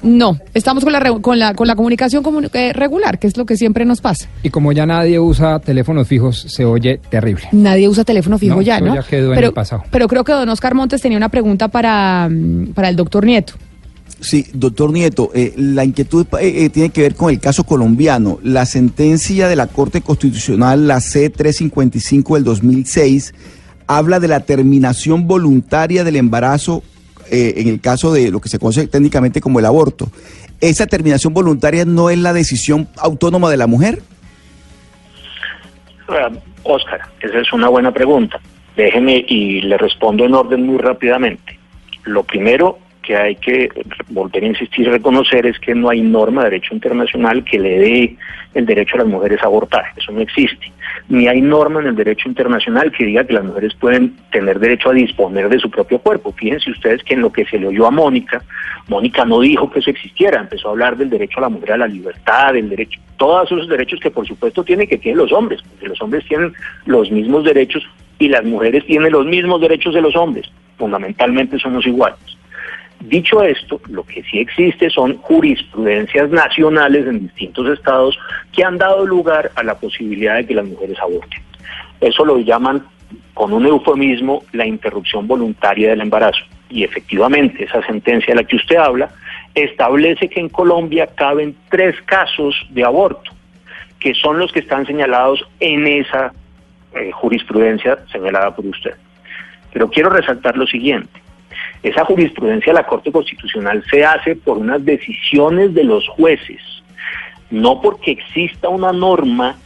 No, 0.02 0.38
estamos 0.52 0.82
con 0.82 0.92
la, 0.92 1.20
con 1.20 1.38
la, 1.38 1.54
con 1.54 1.66
la 1.66 1.76
comunicación 1.76 2.24
eh, 2.52 2.72
regular, 2.72 3.18
que 3.18 3.28
es 3.28 3.36
lo 3.36 3.46
que 3.46 3.56
siempre 3.56 3.84
nos 3.84 4.00
pasa. 4.00 4.28
Y 4.42 4.50
como 4.50 4.72
ya 4.72 4.84
nadie 4.84 5.20
usa 5.20 5.60
teléfonos 5.60 6.08
fijos, 6.08 6.44
se 6.48 6.64
oye 6.64 7.00
terrible. 7.08 7.44
Nadie 7.52 7.88
usa 7.88 8.04
teléfono 8.04 8.38
fijo 8.38 8.60
ya, 8.62 8.80
¿no? 8.80 8.94
Ya 8.94 9.02
quedó 9.02 9.30
pero, 9.30 9.40
en 9.40 9.44
el 9.46 9.52
pasado. 9.52 9.84
Pero 9.90 10.08
creo 10.08 10.24
que 10.24 10.32
don 10.32 10.48
Oscar 10.48 10.74
Montes 10.74 11.00
tenía 11.00 11.18
una 11.18 11.28
pregunta 11.28 11.68
para, 11.68 12.28
mm, 12.28 12.72
para 12.74 12.88
el 12.88 12.96
doctor 12.96 13.24
Nieto. 13.24 13.54
Sí, 14.20 14.46
doctor 14.52 14.92
Nieto, 14.92 15.30
eh, 15.34 15.52
la 15.56 15.84
inquietud 15.84 16.26
eh, 16.40 16.68
tiene 16.70 16.90
que 16.90 17.02
ver 17.02 17.14
con 17.14 17.30
el 17.30 17.40
caso 17.40 17.64
colombiano. 17.64 18.38
La 18.42 18.66
sentencia 18.66 19.48
de 19.48 19.56
la 19.56 19.66
Corte 19.66 20.00
Constitucional, 20.00 20.86
la 20.86 21.00
C-355 21.00 22.34
del 22.34 22.44
2006, 22.44 23.34
habla 23.86 24.20
de 24.20 24.28
la 24.28 24.40
terminación 24.40 25.26
voluntaria 25.26 26.04
del 26.04 26.16
embarazo 26.16 26.82
eh, 27.30 27.54
en 27.56 27.68
el 27.68 27.80
caso 27.80 28.12
de 28.12 28.30
lo 28.30 28.40
que 28.40 28.48
se 28.48 28.58
conoce 28.58 28.86
técnicamente 28.86 29.40
como 29.40 29.58
el 29.58 29.66
aborto, 29.66 30.08
¿esa 30.60 30.86
terminación 30.86 31.34
voluntaria 31.34 31.84
no 31.84 32.10
es 32.10 32.18
la 32.18 32.32
decisión 32.32 32.88
autónoma 32.96 33.50
de 33.50 33.56
la 33.56 33.66
mujer? 33.66 34.02
Oscar, 36.64 37.00
esa 37.20 37.38
es 37.38 37.52
una 37.52 37.68
buena 37.68 37.92
pregunta. 37.92 38.40
Déjeme 38.76 39.24
y 39.28 39.60
le 39.62 39.76
respondo 39.76 40.24
en 40.24 40.34
orden 40.34 40.66
muy 40.66 40.78
rápidamente. 40.78 41.58
Lo 42.04 42.22
primero 42.22 42.78
que 43.02 43.16
hay 43.16 43.36
que 43.36 43.68
volver 44.08 44.44
a 44.44 44.46
insistir 44.46 44.86
y 44.86 44.90
reconocer 44.90 45.46
es 45.46 45.58
que 45.58 45.74
no 45.74 45.90
hay 45.90 46.00
norma 46.00 46.44
de 46.44 46.50
derecho 46.50 46.74
internacional 46.74 47.44
que 47.44 47.58
le 47.58 47.78
dé 47.78 48.16
el 48.54 48.66
derecho 48.66 48.94
a 48.94 48.98
las 48.98 49.08
mujeres 49.08 49.42
a 49.42 49.46
abortar. 49.46 49.84
Eso 49.96 50.12
no 50.12 50.20
existe. 50.20 50.72
Ni 51.08 51.26
hay 51.26 51.40
norma 51.40 51.80
en 51.80 51.88
el 51.88 51.96
derecho 51.96 52.28
internacional 52.28 52.92
que 52.92 53.04
diga 53.04 53.24
que 53.24 53.32
las 53.32 53.44
mujeres 53.44 53.74
pueden 53.74 54.16
tener 54.30 54.58
derecho 54.58 54.90
a 54.90 54.94
disponer 54.94 55.48
de 55.48 55.58
su 55.58 55.70
propio 55.70 55.98
cuerpo. 55.98 56.32
Fíjense 56.32 56.70
ustedes 56.70 57.02
que 57.02 57.14
en 57.14 57.22
lo 57.22 57.32
que 57.32 57.44
se 57.46 57.58
le 57.58 57.68
oyó 57.68 57.86
a 57.86 57.90
Mónica, 57.90 58.42
Mónica 58.88 59.24
no 59.24 59.40
dijo 59.40 59.70
que 59.70 59.80
eso 59.80 59.90
existiera, 59.90 60.40
empezó 60.40 60.68
a 60.68 60.70
hablar 60.72 60.96
del 60.96 61.10
derecho 61.10 61.38
a 61.38 61.42
la 61.42 61.48
mujer 61.48 61.72
a 61.72 61.78
la 61.78 61.86
libertad, 61.86 62.52
del 62.52 62.68
derecho, 62.68 63.00
todos 63.16 63.50
esos 63.50 63.68
derechos 63.68 64.00
que 64.00 64.10
por 64.10 64.26
supuesto 64.26 64.64
tienen 64.64 64.88
que 64.88 64.98
tienen 64.98 65.18
los 65.18 65.32
hombres, 65.32 65.62
porque 65.62 65.88
los 65.88 66.00
hombres 66.02 66.24
tienen 66.26 66.52
los 66.86 67.10
mismos 67.10 67.44
derechos 67.44 67.84
y 68.18 68.28
las 68.28 68.44
mujeres 68.44 68.84
tienen 68.86 69.12
los 69.12 69.26
mismos 69.26 69.60
derechos 69.60 69.94
de 69.94 70.02
los 70.02 70.16
hombres. 70.16 70.50
Fundamentalmente 70.76 71.58
somos 71.58 71.86
iguales. 71.86 72.18
Dicho 73.08 73.42
esto, 73.42 73.80
lo 73.88 74.04
que 74.04 74.22
sí 74.22 74.38
existe 74.38 74.88
son 74.88 75.16
jurisprudencias 75.18 76.30
nacionales 76.30 77.04
en 77.06 77.26
distintos 77.26 77.68
estados 77.68 78.16
que 78.52 78.62
han 78.64 78.78
dado 78.78 79.04
lugar 79.04 79.50
a 79.56 79.64
la 79.64 79.74
posibilidad 79.74 80.36
de 80.36 80.46
que 80.46 80.54
las 80.54 80.66
mujeres 80.66 80.96
aborten. 81.00 81.42
Eso 82.00 82.24
lo 82.24 82.38
llaman 82.38 82.84
con 83.34 83.52
un 83.52 83.66
eufemismo 83.66 84.44
la 84.52 84.66
interrupción 84.66 85.26
voluntaria 85.26 85.90
del 85.90 86.00
embarazo. 86.00 86.44
Y 86.70 86.84
efectivamente, 86.84 87.64
esa 87.64 87.84
sentencia 87.84 88.34
de 88.34 88.42
la 88.42 88.46
que 88.46 88.56
usted 88.56 88.76
habla 88.76 89.10
establece 89.54 90.28
que 90.28 90.38
en 90.38 90.48
Colombia 90.48 91.08
caben 91.08 91.56
tres 91.70 92.00
casos 92.02 92.54
de 92.70 92.84
aborto, 92.84 93.32
que 93.98 94.14
son 94.14 94.38
los 94.38 94.52
que 94.52 94.60
están 94.60 94.86
señalados 94.86 95.44
en 95.58 95.88
esa 95.88 96.32
eh, 96.94 97.10
jurisprudencia 97.10 97.98
señalada 98.12 98.54
por 98.54 98.64
usted. 98.66 98.94
Pero 99.72 99.90
quiero 99.90 100.10
resaltar 100.10 100.56
lo 100.56 100.66
siguiente. 100.68 101.20
Esa 101.82 102.04
jurisprudencia 102.04 102.72
de 102.72 102.78
la 102.78 102.86
Corte 102.86 103.10
Constitucional 103.10 103.82
se 103.90 104.04
hace 104.04 104.36
por 104.36 104.58
unas 104.58 104.84
decisiones 104.84 105.74
de 105.74 105.84
los 105.84 106.06
jueces, 106.08 106.60
no 107.50 107.80
porque 107.80 108.12
exista 108.12 108.68
una 108.68 108.92
norma 108.92 109.56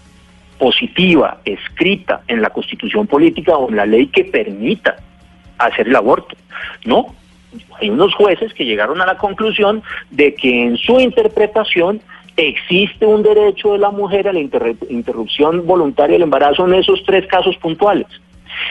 positiva, 0.58 1.40
escrita 1.44 2.22
en 2.28 2.40
la 2.40 2.50
Constitución 2.50 3.06
política 3.06 3.56
o 3.56 3.68
en 3.68 3.76
la 3.76 3.86
ley 3.86 4.06
que 4.06 4.24
permita 4.24 4.96
hacer 5.58 5.88
el 5.88 5.96
aborto. 5.96 6.36
No, 6.84 7.14
hay 7.80 7.90
unos 7.90 8.14
jueces 8.14 8.54
que 8.54 8.64
llegaron 8.64 9.00
a 9.02 9.06
la 9.06 9.18
conclusión 9.18 9.82
de 10.10 10.34
que 10.34 10.64
en 10.64 10.76
su 10.78 10.98
interpretación 11.00 12.00
existe 12.36 13.06
un 13.06 13.22
derecho 13.22 13.72
de 13.72 13.78
la 13.78 13.90
mujer 13.90 14.28
a 14.28 14.32
la 14.32 14.40
interrupción 14.40 15.66
voluntaria 15.66 16.14
del 16.14 16.22
embarazo 16.22 16.66
en 16.66 16.74
esos 16.74 17.02
tres 17.04 17.26
casos 17.26 17.56
puntuales. 17.56 18.06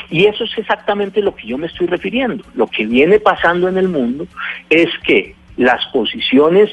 Y 0.09 0.25
eso 0.25 0.43
es 0.43 0.57
exactamente 0.57 1.21
lo 1.21 1.36
que 1.36 1.47
yo 1.47 1.57
me 1.57 1.67
estoy 1.67 1.88
refiriendo. 1.88 2.43
Lo 2.53 2.67
que 2.67 2.86
viene 2.86 3.19
pasando 3.19 3.67
en 3.67 3.77
el 3.77 3.89
mundo 3.89 4.27
es 4.69 4.89
que 5.05 5.36
las 5.57 5.86
posiciones, 5.88 6.69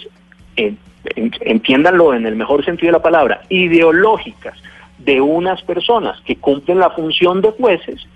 entiéndanlo 1.15 2.15
en 2.15 2.27
el 2.27 2.37
mejor 2.37 2.65
sentido 2.65 2.89
de 2.89 2.99
la 2.99 3.03
palabra, 3.03 3.43
ideológicas 3.49 4.59
de 4.99 5.21
unas 5.21 5.63
personas 5.63 6.21
que 6.23 6.37
cumplen 6.37 6.79
la 6.79 6.91
función 6.91 7.41
de 7.41 7.51
jueces, 7.51 8.07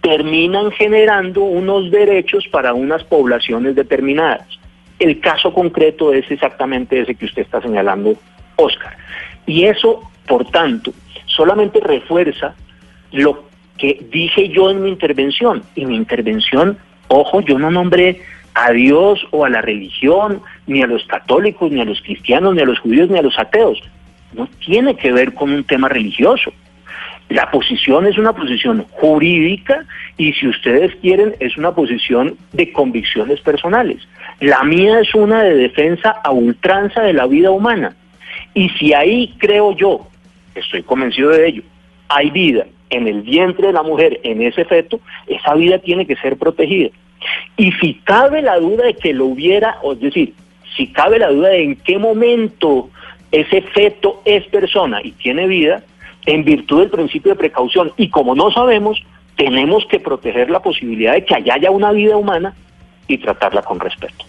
terminan 0.00 0.70
generando 0.72 1.42
unos 1.42 1.90
derechos 1.90 2.46
para 2.48 2.74
unas 2.74 3.04
poblaciones 3.04 3.74
determinadas. 3.74 4.46
El 4.98 5.20
caso 5.20 5.52
concreto 5.52 6.12
es 6.12 6.30
exactamente 6.30 7.00
ese 7.00 7.14
que 7.14 7.24
usted 7.24 7.42
está 7.42 7.60
señalando, 7.60 8.14
Oscar. 8.56 8.96
Y 9.46 9.64
eso, 9.64 10.02
por 10.26 10.44
tanto, 10.50 10.92
solamente 11.26 11.80
refuerza 11.80 12.54
lo 13.12 13.44
que 13.78 14.00
dije 14.10 14.48
yo 14.48 14.70
en 14.70 14.82
mi 14.82 14.90
intervención. 14.90 15.62
Y 15.74 15.86
mi 15.86 15.96
intervención, 15.96 16.78
ojo, 17.08 17.40
yo 17.40 17.58
no 17.58 17.70
nombré 17.70 18.20
a 18.54 18.70
Dios 18.70 19.26
o 19.30 19.44
a 19.44 19.48
la 19.48 19.60
religión, 19.60 20.40
ni 20.66 20.82
a 20.82 20.86
los 20.86 21.04
católicos, 21.06 21.70
ni 21.70 21.80
a 21.80 21.84
los 21.84 22.00
cristianos, 22.00 22.54
ni 22.54 22.62
a 22.62 22.66
los 22.66 22.78
judíos, 22.78 23.10
ni 23.10 23.18
a 23.18 23.22
los 23.22 23.38
ateos. 23.38 23.82
No 24.32 24.48
tiene 24.64 24.96
que 24.96 25.12
ver 25.12 25.34
con 25.34 25.52
un 25.52 25.64
tema 25.64 25.88
religioso. 25.88 26.52
La 27.28 27.50
posición 27.50 28.06
es 28.06 28.18
una 28.18 28.32
posición 28.32 28.84
jurídica 28.90 29.86
y 30.18 30.34
si 30.34 30.46
ustedes 30.46 30.94
quieren 30.96 31.34
es 31.40 31.56
una 31.56 31.74
posición 31.74 32.36
de 32.52 32.70
convicciones 32.70 33.40
personales. 33.40 34.06
La 34.40 34.62
mía 34.62 35.00
es 35.00 35.14
una 35.14 35.42
de 35.42 35.54
defensa 35.54 36.10
a 36.10 36.30
ultranza 36.30 37.02
de 37.02 37.14
la 37.14 37.26
vida 37.26 37.50
humana. 37.50 37.96
Y 38.52 38.68
si 38.70 38.92
ahí 38.92 39.34
creo 39.38 39.74
yo, 39.74 40.06
estoy 40.54 40.82
convencido 40.82 41.30
de 41.30 41.48
ello, 41.48 41.62
hay 42.08 42.30
vida 42.30 42.66
en 42.90 43.08
el 43.08 43.22
vientre 43.22 43.68
de 43.68 43.72
la 43.72 43.82
mujer, 43.82 44.20
en 44.22 44.42
ese 44.42 44.64
feto, 44.64 45.00
esa 45.26 45.54
vida 45.54 45.78
tiene 45.78 46.06
que 46.06 46.16
ser 46.16 46.36
protegida. 46.36 46.90
Y 47.56 47.72
si 47.72 47.94
cabe 48.04 48.42
la 48.42 48.58
duda 48.58 48.84
de 48.84 48.94
que 48.94 49.12
lo 49.12 49.26
hubiera, 49.26 49.78
es 49.92 50.00
decir, 50.00 50.34
si 50.76 50.88
cabe 50.88 51.18
la 51.18 51.30
duda 51.30 51.48
de 51.48 51.62
en 51.62 51.76
qué 51.76 51.98
momento 51.98 52.90
ese 53.32 53.62
feto 53.62 54.20
es 54.24 54.44
persona 54.46 55.00
y 55.02 55.12
tiene 55.12 55.46
vida, 55.46 55.82
en 56.26 56.44
virtud 56.44 56.80
del 56.80 56.90
principio 56.90 57.32
de 57.32 57.38
precaución, 57.38 57.92
y 57.96 58.08
como 58.08 58.34
no 58.34 58.50
sabemos, 58.50 59.02
tenemos 59.36 59.84
que 59.86 60.00
proteger 60.00 60.50
la 60.50 60.60
posibilidad 60.60 61.12
de 61.12 61.24
que 61.24 61.34
allá 61.34 61.54
haya 61.54 61.70
una 61.70 61.92
vida 61.92 62.16
humana 62.16 62.54
y 63.08 63.18
tratarla 63.18 63.62
con 63.62 63.80
respeto. 63.80 64.24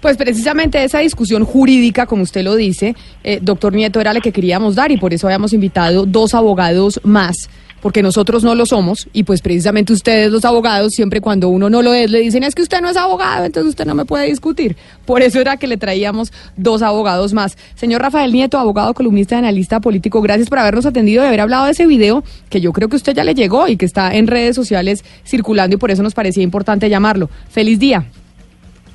Pues 0.00 0.16
precisamente 0.16 0.82
esa 0.82 1.00
discusión 1.00 1.44
jurídica, 1.44 2.06
como 2.06 2.22
usted 2.22 2.44
lo 2.44 2.54
dice, 2.54 2.94
eh, 3.24 3.38
doctor 3.42 3.72
Nieto, 3.72 4.00
era 4.00 4.12
la 4.12 4.20
que 4.20 4.32
queríamos 4.32 4.74
dar 4.74 4.92
y 4.92 4.98
por 4.98 5.12
eso 5.12 5.26
habíamos 5.26 5.52
invitado 5.52 6.06
dos 6.06 6.34
abogados 6.34 7.00
más 7.02 7.48
porque 7.86 8.02
nosotros 8.02 8.42
no 8.42 8.56
lo 8.56 8.66
somos 8.66 9.08
y 9.12 9.22
pues 9.22 9.40
precisamente 9.40 9.92
ustedes 9.92 10.32
los 10.32 10.44
abogados 10.44 10.92
siempre 10.92 11.20
cuando 11.20 11.48
uno 11.48 11.70
no 11.70 11.82
lo 11.82 11.94
es 11.94 12.10
le 12.10 12.18
dicen 12.18 12.42
es 12.42 12.52
que 12.52 12.62
usted 12.62 12.80
no 12.80 12.88
es 12.88 12.96
abogado, 12.96 13.44
entonces 13.44 13.70
usted 13.70 13.84
no 13.86 13.94
me 13.94 14.04
puede 14.04 14.26
discutir. 14.26 14.74
Por 15.04 15.22
eso 15.22 15.40
era 15.40 15.56
que 15.56 15.68
le 15.68 15.76
traíamos 15.76 16.32
dos 16.56 16.82
abogados 16.82 17.32
más. 17.32 17.56
Señor 17.76 18.02
Rafael 18.02 18.32
Nieto, 18.32 18.58
abogado, 18.58 18.92
columnista 18.92 19.38
analista 19.38 19.78
político, 19.78 20.20
gracias 20.20 20.48
por 20.48 20.58
habernos 20.58 20.84
atendido 20.84 21.22
y 21.22 21.28
haber 21.28 21.40
hablado 21.40 21.66
de 21.66 21.70
ese 21.70 21.86
video 21.86 22.24
que 22.50 22.60
yo 22.60 22.72
creo 22.72 22.88
que 22.88 22.96
usted 22.96 23.14
ya 23.14 23.22
le 23.22 23.36
llegó 23.36 23.68
y 23.68 23.76
que 23.76 23.84
está 23.84 24.16
en 24.16 24.26
redes 24.26 24.56
sociales 24.56 25.04
circulando 25.24 25.76
y 25.76 25.78
por 25.78 25.92
eso 25.92 26.02
nos 26.02 26.12
parecía 26.12 26.42
importante 26.42 26.90
llamarlo. 26.90 27.30
Feliz 27.50 27.78
día. 27.78 28.04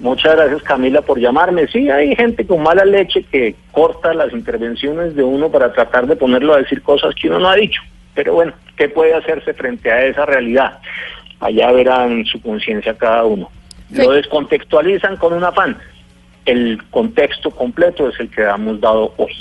Muchas 0.01 0.35
gracias 0.35 0.63
Camila 0.63 1.01
por 1.01 1.17
llamarme. 1.17 1.65
Sí, 1.67 1.89
hay 1.89 2.13
gente 2.13 2.45
con 2.45 2.61
mala 2.61 2.83
leche 2.83 3.23
que 3.31 3.55
corta 3.71 4.13
las 4.13 4.33
intervenciones 4.33 5.15
de 5.15 5.23
uno 5.23 5.49
para 5.49 5.71
tratar 5.71 6.07
de 6.07 6.17
ponerlo 6.17 6.55
a 6.55 6.57
decir 6.57 6.81
cosas 6.81 7.15
que 7.15 7.29
uno 7.29 7.39
no 7.39 7.47
ha 7.47 7.55
dicho. 7.55 7.81
Pero 8.13 8.33
bueno, 8.33 8.53
¿qué 8.75 8.89
puede 8.89 9.13
hacerse 9.13 9.53
frente 9.53 9.91
a 9.91 10.05
esa 10.05 10.25
realidad? 10.25 10.79
Allá 11.39 11.71
verán 11.71 12.25
su 12.25 12.41
conciencia 12.41 12.97
cada 12.97 13.23
uno. 13.23 13.49
Lo 13.91 14.11
descontextualizan 14.11 15.17
con 15.17 15.33
un 15.33 15.43
afán. 15.43 15.77
El 16.45 16.81
contexto 16.89 17.51
completo 17.51 18.09
es 18.09 18.19
el 18.19 18.29
que 18.29 18.43
hemos 18.43 18.79
dado 18.79 19.13
hoy. 19.17 19.33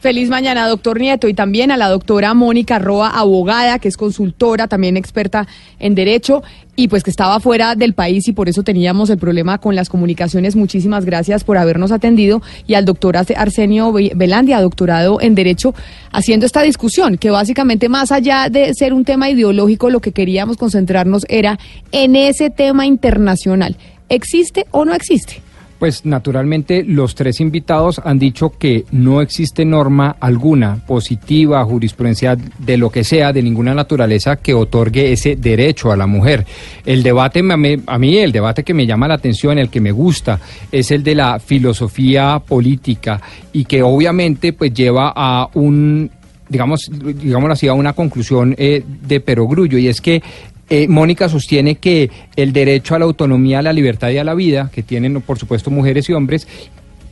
Feliz 0.00 0.28
mañana, 0.28 0.68
doctor 0.68 1.00
Nieto, 1.00 1.26
y 1.26 1.34
también 1.34 1.72
a 1.72 1.76
la 1.76 1.88
doctora 1.88 2.32
Mónica 2.32 2.78
Roa, 2.78 3.10
abogada, 3.10 3.80
que 3.80 3.88
es 3.88 3.96
consultora, 3.96 4.68
también 4.68 4.96
experta 4.96 5.48
en 5.80 5.96
Derecho, 5.96 6.44
y 6.76 6.86
pues 6.86 7.02
que 7.02 7.10
estaba 7.10 7.40
fuera 7.40 7.74
del 7.74 7.94
país 7.94 8.28
y 8.28 8.32
por 8.32 8.48
eso 8.48 8.62
teníamos 8.62 9.10
el 9.10 9.18
problema 9.18 9.58
con 9.58 9.74
las 9.74 9.88
comunicaciones. 9.88 10.54
Muchísimas 10.54 11.04
gracias 11.04 11.42
por 11.42 11.58
habernos 11.58 11.90
atendido. 11.90 12.40
Y 12.68 12.74
al 12.74 12.84
doctor 12.84 13.16
Arsenio 13.16 13.92
Velandia, 13.92 14.60
doctorado 14.60 15.20
en 15.20 15.34
Derecho, 15.34 15.74
haciendo 16.12 16.46
esta 16.46 16.62
discusión, 16.62 17.18
que 17.18 17.30
básicamente 17.30 17.88
más 17.88 18.12
allá 18.12 18.48
de 18.48 18.72
ser 18.74 18.92
un 18.92 19.04
tema 19.04 19.28
ideológico, 19.28 19.90
lo 19.90 19.98
que 19.98 20.12
queríamos 20.12 20.56
concentrarnos 20.56 21.26
era 21.28 21.58
en 21.90 22.14
ese 22.14 22.50
tema 22.50 22.86
internacional. 22.86 23.76
¿Existe 24.08 24.66
o 24.70 24.84
no 24.84 24.94
existe? 24.94 25.42
Pues 25.78 26.04
naturalmente 26.04 26.82
los 26.82 27.14
tres 27.14 27.40
invitados 27.40 28.00
han 28.04 28.18
dicho 28.18 28.50
que 28.58 28.84
no 28.90 29.20
existe 29.20 29.64
norma 29.64 30.16
alguna 30.18 30.80
positiva, 30.86 31.64
jurisprudencial, 31.64 32.38
de 32.58 32.76
lo 32.76 32.90
que 32.90 33.04
sea, 33.04 33.32
de 33.32 33.42
ninguna 33.42 33.74
naturaleza, 33.74 34.36
que 34.36 34.54
otorgue 34.54 35.12
ese 35.12 35.36
derecho 35.36 35.92
a 35.92 35.96
la 35.96 36.08
mujer. 36.08 36.44
El 36.84 37.04
debate, 37.04 37.42
a 37.86 37.98
mí 37.98 38.16
el 38.16 38.32
debate 38.32 38.64
que 38.64 38.74
me 38.74 38.86
llama 38.86 39.06
la 39.06 39.14
atención, 39.14 39.58
el 39.58 39.70
que 39.70 39.80
me 39.80 39.92
gusta, 39.92 40.40
es 40.72 40.90
el 40.90 41.04
de 41.04 41.14
la 41.14 41.38
filosofía 41.38 42.42
política 42.44 43.20
y 43.52 43.64
que 43.64 43.82
obviamente 43.82 44.52
pues 44.52 44.74
lleva 44.74 45.12
a 45.14 45.48
un 45.54 46.10
digamos, 46.48 46.90
digámoslo 46.90 47.52
así, 47.52 47.68
a 47.68 47.74
una 47.74 47.92
conclusión 47.92 48.54
eh, 48.56 48.82
de 49.06 49.20
perogrullo, 49.20 49.76
y 49.76 49.88
es 49.88 50.00
que 50.00 50.22
eh, 50.70 50.88
Mónica 50.88 51.28
sostiene 51.28 51.76
que 51.76 52.10
el 52.36 52.52
derecho 52.52 52.94
a 52.94 52.98
la 52.98 53.04
autonomía, 53.04 53.60
a 53.60 53.62
la 53.62 53.72
libertad 53.72 54.10
y 54.10 54.18
a 54.18 54.24
la 54.24 54.34
vida, 54.34 54.70
que 54.72 54.82
tienen 54.82 55.20
por 55.22 55.38
supuesto 55.38 55.70
mujeres 55.70 56.08
y 56.08 56.12
hombres, 56.12 56.46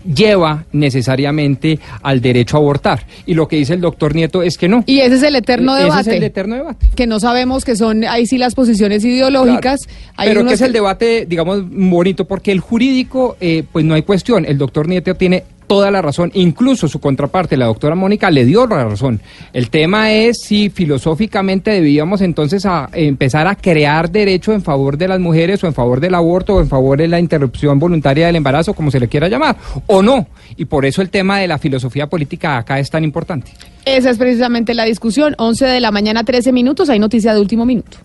lleva 0.07 0.65
necesariamente 0.73 1.79
al 2.03 2.21
derecho 2.21 2.57
a 2.57 2.61
abortar. 2.61 3.07
Y 3.27 3.35
lo 3.35 3.49
que 3.49 3.57
dice 3.57 3.75
el 3.75 3.81
doctor 3.81 4.15
Nieto 4.15 4.43
es 4.43 4.57
que 4.57 4.69
no. 4.69 4.85
Y 4.87 5.01
ese 5.01 5.17
es 5.17 5.23
el 5.23 5.37
eterno 5.37 5.75
debate. 5.75 6.01
Ese 6.03 6.11
es 6.11 6.17
el 6.17 6.23
eterno 6.25 6.55
debate. 6.57 6.87
Que 6.95 7.07
no 7.07 7.21
sabemos 7.21 7.65
que 7.65 7.77
son 7.77 8.05
ahí 8.05 8.27
sí 8.27 8.39
las 8.39 8.55
posiciones 8.55 9.05
ideológicas. 9.05 9.81
Pero 10.17 10.45
que 10.47 10.55
es 10.55 10.61
el 10.61 10.73
debate, 10.73 11.27
digamos, 11.27 11.69
bonito, 11.69 12.25
porque 12.27 12.53
el 12.53 12.61
jurídico, 12.61 13.37
eh, 13.41 13.65
pues 13.73 13.85
no 13.85 13.95
hay 13.95 14.03
cuestión. 14.03 14.45
El 14.45 14.59
doctor 14.59 14.89
Nieto 14.89 15.15
tiene 15.15 15.45
toda 15.67 15.91
la 15.91 16.03
razón, 16.03 16.31
incluso 16.35 16.89
su 16.89 17.01
contraparte, 17.01 17.57
la 17.57 17.67
doctora 17.67 17.95
Mónica, 17.95 18.31
le 18.31 18.45
dio 18.45 18.67
la 18.67 18.85
razón. 18.85 19.21
El 19.53 19.71
tema 19.71 20.13
es 20.13 20.39
si 20.43 20.71
filosóficamente 20.71 21.71
debíamos 21.71 22.21
entonces 22.21 22.67
a 22.67 22.89
empezar 22.93 23.47
a 23.47 23.55
crear 23.55 24.11
derecho 24.11 24.53
en 24.53 24.63
favor 24.63 24.97
de 24.97 25.09
las 25.09 25.21
mujeres 25.21 25.63
o 25.65 25.67
en 25.67 25.75
favor 25.75 26.01
del 26.01 26.15
aborto 26.15 26.55
o 26.55 26.61
en 26.61 26.69
favor 26.69 26.99
de 26.99 27.09
la 27.09 27.21
interrupción 27.21 27.79
voluntaria 27.79 28.27
del 28.27 28.37
embarazo, 28.37 28.75
como 28.75 28.91
se 28.91 29.01
le 29.01 29.09
quiera 29.09 29.29
llamar, 29.29 29.57
o 29.87 30.03
no. 30.03 30.27
Y 30.57 30.65
por 30.65 30.85
eso 30.85 31.03
el 31.03 31.11
tema 31.11 31.39
de 31.39 31.49
la 31.49 31.59
filosofía 31.59 32.07
política 32.07 32.59
acá 32.59 32.79
es 32.79 32.91
tan 32.91 33.05
importante. 33.05 33.53
Esa 33.85 34.11
es 34.11 34.19
precisamente 34.19 34.75
la 34.75 34.85
discusión. 34.85 35.35
11 35.39 35.67
de 35.67 35.81
la 35.81 35.91
mañana, 35.91 36.25
13 36.25 36.53
minutos, 36.53 36.89
hay 36.89 36.99
noticia 36.99 37.35
de 37.35 37.41
último 37.41 37.65
minuto. 37.65 37.99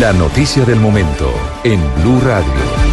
La 0.00 0.12
noticia 0.12 0.64
del 0.64 0.80
momento 0.80 1.32
en 1.62 1.80
Blue 2.02 2.20
Radio 2.20 2.83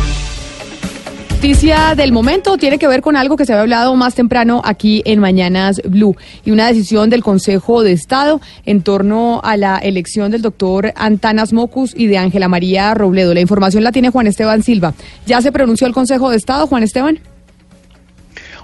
noticia 1.42 1.96
del 1.96 2.12
momento 2.12 2.56
tiene 2.58 2.78
que 2.78 2.88
ver 2.88 3.02
con 3.02 3.18
algo 3.18 3.36
que 3.36 3.48
se 3.48 3.54
había 3.54 3.64
hablado 3.64 3.96
más 3.96 4.14
temprano 4.14 4.62
aquí 4.64 5.02
en 5.06 5.20
Mañanas 5.20 5.82
Blue 5.84 6.16
y 6.46 6.52
una 6.52 6.68
decisión 6.68 7.10
del 7.10 7.24
Consejo 7.24 7.82
de 7.82 7.94
Estado 7.94 8.40
en 8.64 8.84
torno 8.84 9.42
a 9.44 9.58
la 9.58 9.80
elección 9.80 10.30
del 10.30 10.44
doctor 10.44 10.94
Antanas 10.96 11.52
Mocus 11.52 11.96
y 11.98 12.06
de 12.06 12.20
Ángela 12.20 12.48
María 12.48 12.94
Robledo. 12.94 13.34
La 13.34 13.42
información 13.42 13.84
la 13.84 13.92
tiene 13.92 14.12
Juan 14.12 14.28
Esteban 14.28 14.62
Silva. 14.62 14.94
¿Ya 15.26 15.42
se 15.42 15.52
pronunció 15.52 15.88
el 15.88 15.94
Consejo 15.94 16.30
de 16.30 16.38
Estado, 16.38 16.68
Juan 16.68 16.84
Esteban? 16.84 17.18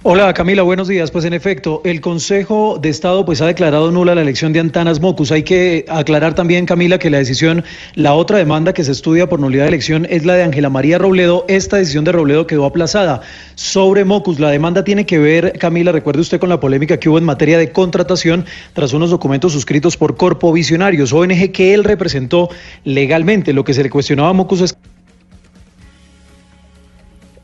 Hola 0.04 0.32
Camila, 0.36 0.62
buenos 0.62 0.88
días. 0.88 1.10
Pues 1.10 1.26
en 1.26 1.34
efecto, 1.34 1.82
el 1.84 2.02
Consejo 2.02 2.78
de 2.80 2.90
Estado 2.90 3.26
pues 3.26 3.42
ha 3.42 3.48
declarado 3.48 3.92
nula 3.92 4.14
la 4.14 4.22
elección 4.22 4.54
de 4.54 4.60
Antanas 4.60 5.02
Mocus. 5.02 5.32
Hay 5.32 5.42
que 5.42 5.86
aclarar 5.90 6.36
también, 6.36 6.68
Camila, 6.68 7.00
que 7.00 7.10
la 7.10 7.18
decisión, 7.18 7.64
la 7.96 8.14
otra 8.14 8.38
demanda 8.38 8.74
que 8.74 8.84
se 8.84 8.92
estudia 8.92 9.28
por 9.28 9.40
nulidad 9.40 9.64
de 9.64 9.70
elección 9.70 10.06
es 10.08 10.24
la 10.24 10.36
de 10.36 10.44
Ángela 10.44 10.70
María 10.70 11.00
Robledo. 11.00 11.46
Esta 11.48 11.78
decisión 11.78 12.06
de 12.06 12.12
Robledo 12.12 12.46
quedó 12.46 12.66
aplazada. 12.66 13.22
Sobre 13.56 14.06
Mocus, 14.06 14.40
la 14.40 14.52
demanda 14.52 14.84
tiene 14.84 15.08
que 15.08 15.18
ver, 15.18 15.58
Camila, 15.58 15.92
recuerde 15.92 16.22
usted 16.22 16.40
con 16.40 16.50
la 16.50 16.60
polémica 16.60 16.98
que 16.98 17.10
hubo 17.10 17.18
en 17.18 17.26
materia 17.26 17.58
de 17.58 17.72
contratación 17.72 18.46
tras 18.74 18.94
unos 18.94 19.10
documentos 19.10 19.52
suscritos 19.52 19.98
por 19.98 20.16
Corpo 20.16 20.54
Visionarios, 20.54 21.12
ONG 21.12 21.52
que 21.52 21.74
él 21.74 21.84
representó 21.84 22.50
legalmente. 22.84 23.52
Lo 23.52 23.64
que 23.64 23.74
se 23.74 23.82
le 23.82 23.90
cuestionaba 23.90 24.30
a 24.30 24.34
Mocus 24.34 24.62
es... 24.62 24.78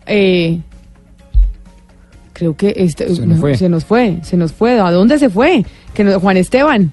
Eh, 0.05 0.59
creo 2.33 2.55
que 2.55 2.73
este, 2.75 3.13
se, 3.15 3.25
nos 3.25 3.39
fue. 3.39 3.55
se 3.55 3.69
nos 3.69 3.85
fue, 3.85 4.19
se 4.23 4.37
nos 4.37 4.51
fue. 4.51 4.79
¿A 4.79 4.91
dónde 4.91 5.17
se 5.19 5.29
fue? 5.29 5.65
Que 5.93 6.03
Juan 6.15 6.37
Esteban. 6.37 6.91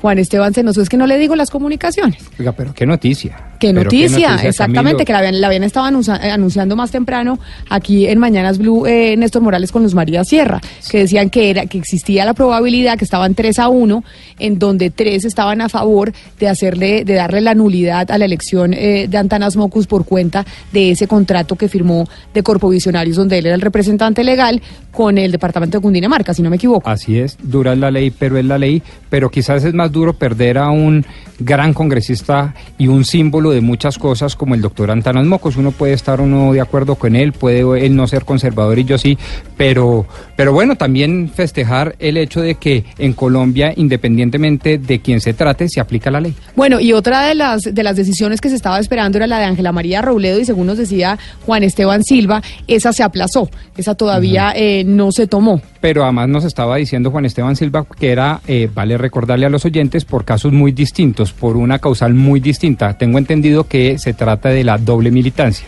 Juan 0.00 0.18
Esteban 0.18 0.52
se 0.52 0.62
nos 0.62 0.74
fue, 0.74 0.82
es 0.82 0.88
que 0.88 0.98
no 0.98 1.06
le 1.06 1.16
digo 1.16 1.34
las 1.34 1.50
comunicaciones. 1.50 2.22
Oiga, 2.38 2.52
pero 2.52 2.74
qué 2.74 2.86
noticia. 2.86 3.53
Qué 3.64 3.72
noticia, 3.72 4.36
exactamente, 4.42 5.06
que 5.06 5.12
la 5.14 5.46
habían, 5.46 5.64
estado 5.64 5.86
anunciando 5.86 6.76
más 6.76 6.90
temprano 6.90 7.38
aquí 7.70 8.06
en 8.06 8.18
Mañanas 8.18 8.58
Blue 8.58 8.86
eh, 8.86 9.16
Néstor 9.16 9.40
Morales 9.40 9.72
con 9.72 9.82
Luz 9.82 9.94
María 9.94 10.22
Sierra, 10.22 10.60
que 10.90 10.98
decían 10.98 11.30
que 11.30 11.48
era 11.48 11.64
que 11.64 11.78
existía 11.78 12.26
la 12.26 12.34
probabilidad 12.34 12.98
que 12.98 13.04
estaban 13.04 13.34
3 13.34 13.58
a 13.60 13.68
1, 13.68 14.04
en 14.38 14.58
donde 14.58 14.90
tres 14.90 15.24
estaban 15.24 15.62
a 15.62 15.70
favor 15.70 16.12
de 16.38 16.48
hacerle, 16.48 17.06
de 17.06 17.14
darle 17.14 17.40
la 17.40 17.54
nulidad 17.54 18.10
a 18.10 18.18
la 18.18 18.26
elección 18.26 18.74
eh, 18.74 19.06
de 19.08 19.16
Antanas 19.16 19.56
Mocus 19.56 19.86
por 19.86 20.04
cuenta 20.04 20.44
de 20.70 20.90
ese 20.90 21.06
contrato 21.06 21.56
que 21.56 21.68
firmó 21.68 22.06
de 22.34 22.42
Corpovisionarios, 22.42 23.16
donde 23.16 23.38
él 23.38 23.46
era 23.46 23.54
el 23.54 23.62
representante 23.62 24.24
legal 24.24 24.60
con 24.92 25.16
el 25.16 25.32
departamento 25.32 25.78
de 25.78 25.82
Cundinamarca, 25.82 26.34
si 26.34 26.42
no 26.42 26.50
me 26.50 26.56
equivoco. 26.56 26.88
Así 26.88 27.18
es, 27.18 27.38
dura 27.42 27.72
es 27.72 27.78
la 27.78 27.90
ley, 27.90 28.10
pero 28.10 28.36
es 28.36 28.44
la 28.44 28.58
ley, 28.58 28.82
pero 29.08 29.30
quizás 29.30 29.64
es 29.64 29.72
más 29.72 29.90
duro 29.90 30.12
perder 30.12 30.58
a 30.58 30.68
un 30.68 31.04
gran 31.38 31.72
congresista 31.74 32.54
y 32.78 32.88
un 32.88 33.04
símbolo 33.04 33.53
de 33.54 33.60
muchas 33.60 33.98
cosas 33.98 34.36
como 34.36 34.54
el 34.54 34.60
doctor 34.60 34.90
Antanas 34.90 35.24
Mocos. 35.24 35.56
Uno 35.56 35.70
puede 35.70 35.94
estar 35.94 36.20
uno 36.20 36.52
de 36.52 36.60
acuerdo 36.60 36.96
con 36.96 37.16
él, 37.16 37.32
puede 37.32 37.86
él 37.86 37.96
no 37.96 38.06
ser 38.06 38.24
conservador 38.24 38.78
y 38.78 38.84
yo 38.84 38.98
sí, 38.98 39.16
pero, 39.56 40.06
pero 40.36 40.52
bueno, 40.52 40.76
también 40.76 41.30
festejar 41.34 41.96
el 41.98 42.16
hecho 42.16 42.40
de 42.40 42.56
que 42.56 42.84
en 42.98 43.12
Colombia, 43.12 43.72
independientemente 43.76 44.78
de 44.78 45.00
quién 45.00 45.20
se 45.20 45.32
trate, 45.32 45.68
se 45.68 45.80
aplica 45.80 46.10
la 46.10 46.20
ley. 46.20 46.34
Bueno, 46.56 46.80
y 46.80 46.92
otra 46.92 47.26
de 47.26 47.34
las, 47.34 47.62
de 47.62 47.82
las 47.82 47.96
decisiones 47.96 48.40
que 48.40 48.48
se 48.48 48.56
estaba 48.56 48.78
esperando 48.78 49.18
era 49.18 49.26
la 49.26 49.38
de 49.38 49.44
Ángela 49.44 49.72
María 49.72 50.02
Robledo 50.02 50.38
y 50.38 50.44
según 50.44 50.66
nos 50.66 50.78
decía 50.78 51.18
Juan 51.46 51.62
Esteban 51.62 52.02
Silva, 52.04 52.42
esa 52.66 52.92
se 52.92 53.02
aplazó, 53.02 53.48
esa 53.76 53.94
todavía 53.94 54.52
eh, 54.54 54.84
no 54.84 55.12
se 55.12 55.26
tomó. 55.26 55.60
Pero 55.84 56.04
además 56.04 56.30
nos 56.30 56.44
estaba 56.44 56.76
diciendo 56.76 57.10
Juan 57.10 57.26
Esteban 57.26 57.56
Silva 57.56 57.84
que 57.84 58.10
era, 58.10 58.40
eh, 58.46 58.70
vale 58.72 58.96
recordarle 58.96 59.44
a 59.44 59.50
los 59.50 59.66
oyentes, 59.66 60.06
por 60.06 60.24
casos 60.24 60.50
muy 60.50 60.72
distintos, 60.72 61.34
por 61.34 61.58
una 61.58 61.78
causal 61.78 62.14
muy 62.14 62.40
distinta. 62.40 62.96
Tengo 62.96 63.18
entendido 63.18 63.64
que 63.64 63.98
se 63.98 64.14
trata 64.14 64.48
de 64.48 64.64
la 64.64 64.78
doble 64.78 65.10
militancia 65.10 65.66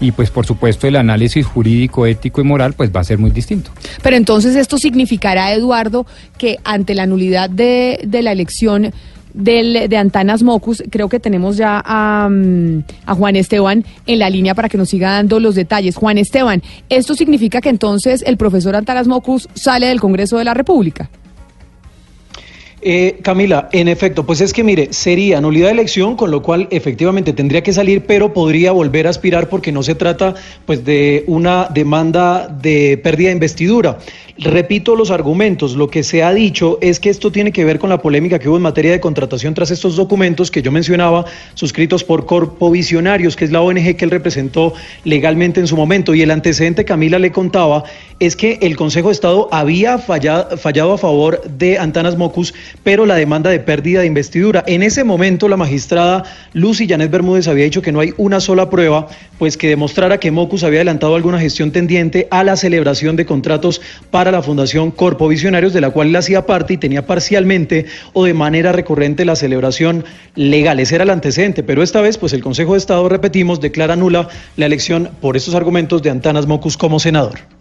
y 0.00 0.12
pues 0.12 0.30
por 0.30 0.46
supuesto 0.46 0.86
el 0.86 0.96
análisis 0.96 1.44
jurídico, 1.44 2.06
ético 2.06 2.40
y 2.40 2.44
moral 2.44 2.72
pues 2.72 2.90
va 2.96 3.00
a 3.00 3.04
ser 3.04 3.18
muy 3.18 3.30
distinto. 3.30 3.70
Pero 4.02 4.16
entonces 4.16 4.56
esto 4.56 4.78
significará, 4.78 5.52
Eduardo, 5.52 6.06
que 6.38 6.56
ante 6.64 6.94
la 6.94 7.04
nulidad 7.04 7.50
de, 7.50 8.00
de 8.06 8.22
la 8.22 8.32
elección 8.32 8.94
del, 9.38 9.88
de 9.88 9.96
Antanas 9.96 10.42
Mocus, 10.42 10.82
creo 10.90 11.08
que 11.08 11.20
tenemos 11.20 11.56
ya 11.56 11.80
a, 11.84 12.28
mm, 12.28 12.82
a, 13.06 13.14
Juan 13.14 13.36
Esteban 13.36 13.84
en 14.06 14.18
la 14.18 14.28
línea 14.28 14.54
para 14.54 14.68
que 14.68 14.76
nos 14.76 14.88
siga 14.88 15.12
dando 15.12 15.38
los 15.38 15.54
detalles. 15.54 15.94
Juan 15.94 16.18
Esteban, 16.18 16.62
¿esto 16.88 17.14
significa 17.14 17.60
que 17.60 17.68
entonces 17.68 18.22
el 18.26 18.36
profesor 18.36 18.74
Antanas 18.74 19.06
Mocus 19.06 19.48
sale 19.54 19.86
del 19.86 20.00
Congreso 20.00 20.38
de 20.38 20.44
la 20.44 20.54
República? 20.54 21.08
Eh, 22.80 23.18
Camila, 23.22 23.68
en 23.72 23.88
efecto, 23.88 24.24
pues 24.24 24.40
es 24.40 24.52
que 24.52 24.62
mire, 24.62 24.92
sería 24.92 25.40
nulidad 25.40 25.66
de 25.66 25.72
elección, 25.72 26.14
con 26.14 26.30
lo 26.30 26.42
cual 26.42 26.68
efectivamente 26.70 27.32
tendría 27.32 27.62
que 27.62 27.72
salir, 27.72 28.04
pero 28.06 28.32
podría 28.32 28.70
volver 28.70 29.08
a 29.08 29.10
aspirar 29.10 29.48
porque 29.48 29.72
no 29.72 29.82
se 29.82 29.96
trata 29.96 30.34
pues 30.64 30.84
de 30.84 31.24
una 31.26 31.68
demanda 31.74 32.46
de 32.46 32.98
pérdida 33.02 33.28
de 33.28 33.34
investidura. 33.34 33.98
Repito 34.40 34.94
los 34.94 35.10
argumentos. 35.10 35.74
Lo 35.74 35.88
que 35.88 36.04
se 36.04 36.22
ha 36.22 36.32
dicho 36.32 36.78
es 36.80 37.00
que 37.00 37.10
esto 37.10 37.32
tiene 37.32 37.50
que 37.50 37.64
ver 37.64 37.80
con 37.80 37.90
la 37.90 38.00
polémica 38.00 38.38
que 38.38 38.48
hubo 38.48 38.56
en 38.56 38.62
materia 38.62 38.92
de 38.92 39.00
contratación 39.00 39.52
tras 39.52 39.72
estos 39.72 39.96
documentos 39.96 40.52
que 40.52 40.62
yo 40.62 40.70
mencionaba, 40.70 41.24
suscritos 41.54 42.04
por 42.04 42.24
Corpo 42.24 42.70
Visionarios, 42.70 43.34
que 43.34 43.44
es 43.44 43.50
la 43.50 43.62
ONG 43.62 43.96
que 43.96 44.04
él 44.04 44.12
representó 44.12 44.74
legalmente 45.02 45.58
en 45.58 45.66
su 45.66 45.76
momento. 45.76 46.14
Y 46.14 46.22
el 46.22 46.30
antecedente, 46.30 46.84
Camila 46.84 47.18
le 47.18 47.32
contaba, 47.32 47.82
es 48.20 48.36
que 48.36 48.60
el 48.62 48.76
Consejo 48.76 49.08
de 49.08 49.14
Estado 49.14 49.48
había 49.50 49.98
fallado, 49.98 50.56
fallado 50.56 50.92
a 50.92 50.98
favor 50.98 51.42
de 51.42 51.80
Antanas 51.80 52.16
Mocus, 52.16 52.54
pero 52.84 53.06
la 53.06 53.16
demanda 53.16 53.50
de 53.50 53.58
pérdida 53.58 54.02
de 54.02 54.06
investidura. 54.06 54.62
En 54.68 54.84
ese 54.84 55.02
momento, 55.02 55.48
la 55.48 55.56
magistrada 55.56 56.22
Lucy 56.52 56.86
Janet 56.86 57.10
Bermúdez 57.10 57.48
había 57.48 57.64
dicho 57.64 57.82
que 57.82 57.90
no 57.90 57.98
hay 57.98 58.14
una 58.18 58.38
sola 58.38 58.70
prueba, 58.70 59.08
pues 59.36 59.56
que 59.56 59.68
demostrara 59.68 60.20
que 60.20 60.30
Mocus 60.30 60.62
había 60.62 60.78
adelantado 60.78 61.16
alguna 61.16 61.40
gestión 61.40 61.72
tendiente 61.72 62.28
a 62.30 62.44
la 62.44 62.56
celebración 62.56 63.16
de 63.16 63.26
contratos 63.26 63.80
para 64.12 64.27
la 64.32 64.42
Fundación 64.42 64.90
Corpo 64.90 65.28
Visionarios, 65.28 65.72
de 65.72 65.80
la 65.80 65.90
cual 65.90 66.08
él 66.08 66.16
hacía 66.16 66.46
parte 66.46 66.74
y 66.74 66.76
tenía 66.76 67.06
parcialmente 67.06 67.86
o 68.12 68.24
de 68.24 68.34
manera 68.34 68.72
recurrente 68.72 69.24
la 69.24 69.36
celebración 69.36 70.04
legal. 70.34 70.80
Ese 70.80 70.94
era 70.94 71.04
el 71.04 71.10
antecedente, 71.10 71.62
pero 71.62 71.82
esta 71.82 72.00
vez, 72.00 72.18
pues 72.18 72.32
el 72.32 72.42
Consejo 72.42 72.72
de 72.72 72.78
Estado, 72.78 73.08
repetimos, 73.08 73.60
declara 73.60 73.96
nula 73.96 74.28
la 74.56 74.66
elección 74.66 75.10
por 75.20 75.36
estos 75.36 75.54
argumentos 75.54 76.02
de 76.02 76.10
Antanas 76.10 76.46
Mocus 76.46 76.76
como 76.76 76.98
senador. 77.00 77.57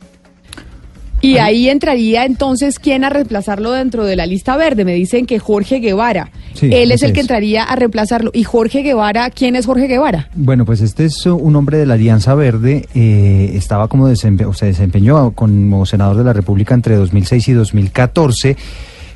Y 1.22 1.38
ahí 1.38 1.70
entraría 1.70 2.26
entonces 2.26 2.78
quién 2.80 3.04
a 3.04 3.10
reemplazarlo 3.10 3.72
dentro 3.72 4.06
de 4.06 4.16
la 4.16 4.26
lista 4.26 4.56
verde. 4.56 4.86
Me 4.86 4.94
dicen 4.94 5.26
que 5.26 5.40
Jorge 5.40 5.80
Guevara. 5.80 6.30
Él 6.62 6.92
es 6.92 7.04
el 7.04 7.14
que 7.14 7.22
entraría 7.22 7.64
a 7.64 7.76
reemplazarlo. 7.76 8.32
¿Y 8.34 8.44
Jorge 8.44 8.82
Guevara, 8.82 9.30
quién 9.30 9.56
es 9.56 9.66
Jorge 9.66 9.88
Guevara? 9.88 10.30
Bueno, 10.36 10.66
pues 10.66 10.82
este 10.82 11.06
es 11.06 11.26
un 11.26 11.56
hombre 11.56 11.78
de 11.78 11.86
la 11.86 11.96
Alianza 11.96 12.36
Verde. 12.36 12.88
Eh, 12.94 13.52
estaba 13.56 13.88
como 13.88 14.08
desempe 14.08 14.46
o 14.46 14.54
se 14.54 14.68
desempeñó 14.68 15.32
como 15.32 15.86
senador 15.86 16.18
de 16.18 16.24
la 16.24 16.34
República 16.34 16.74
entre 16.74 16.96
2006 16.96 17.48
y 17.48 17.54
2014 17.54 18.58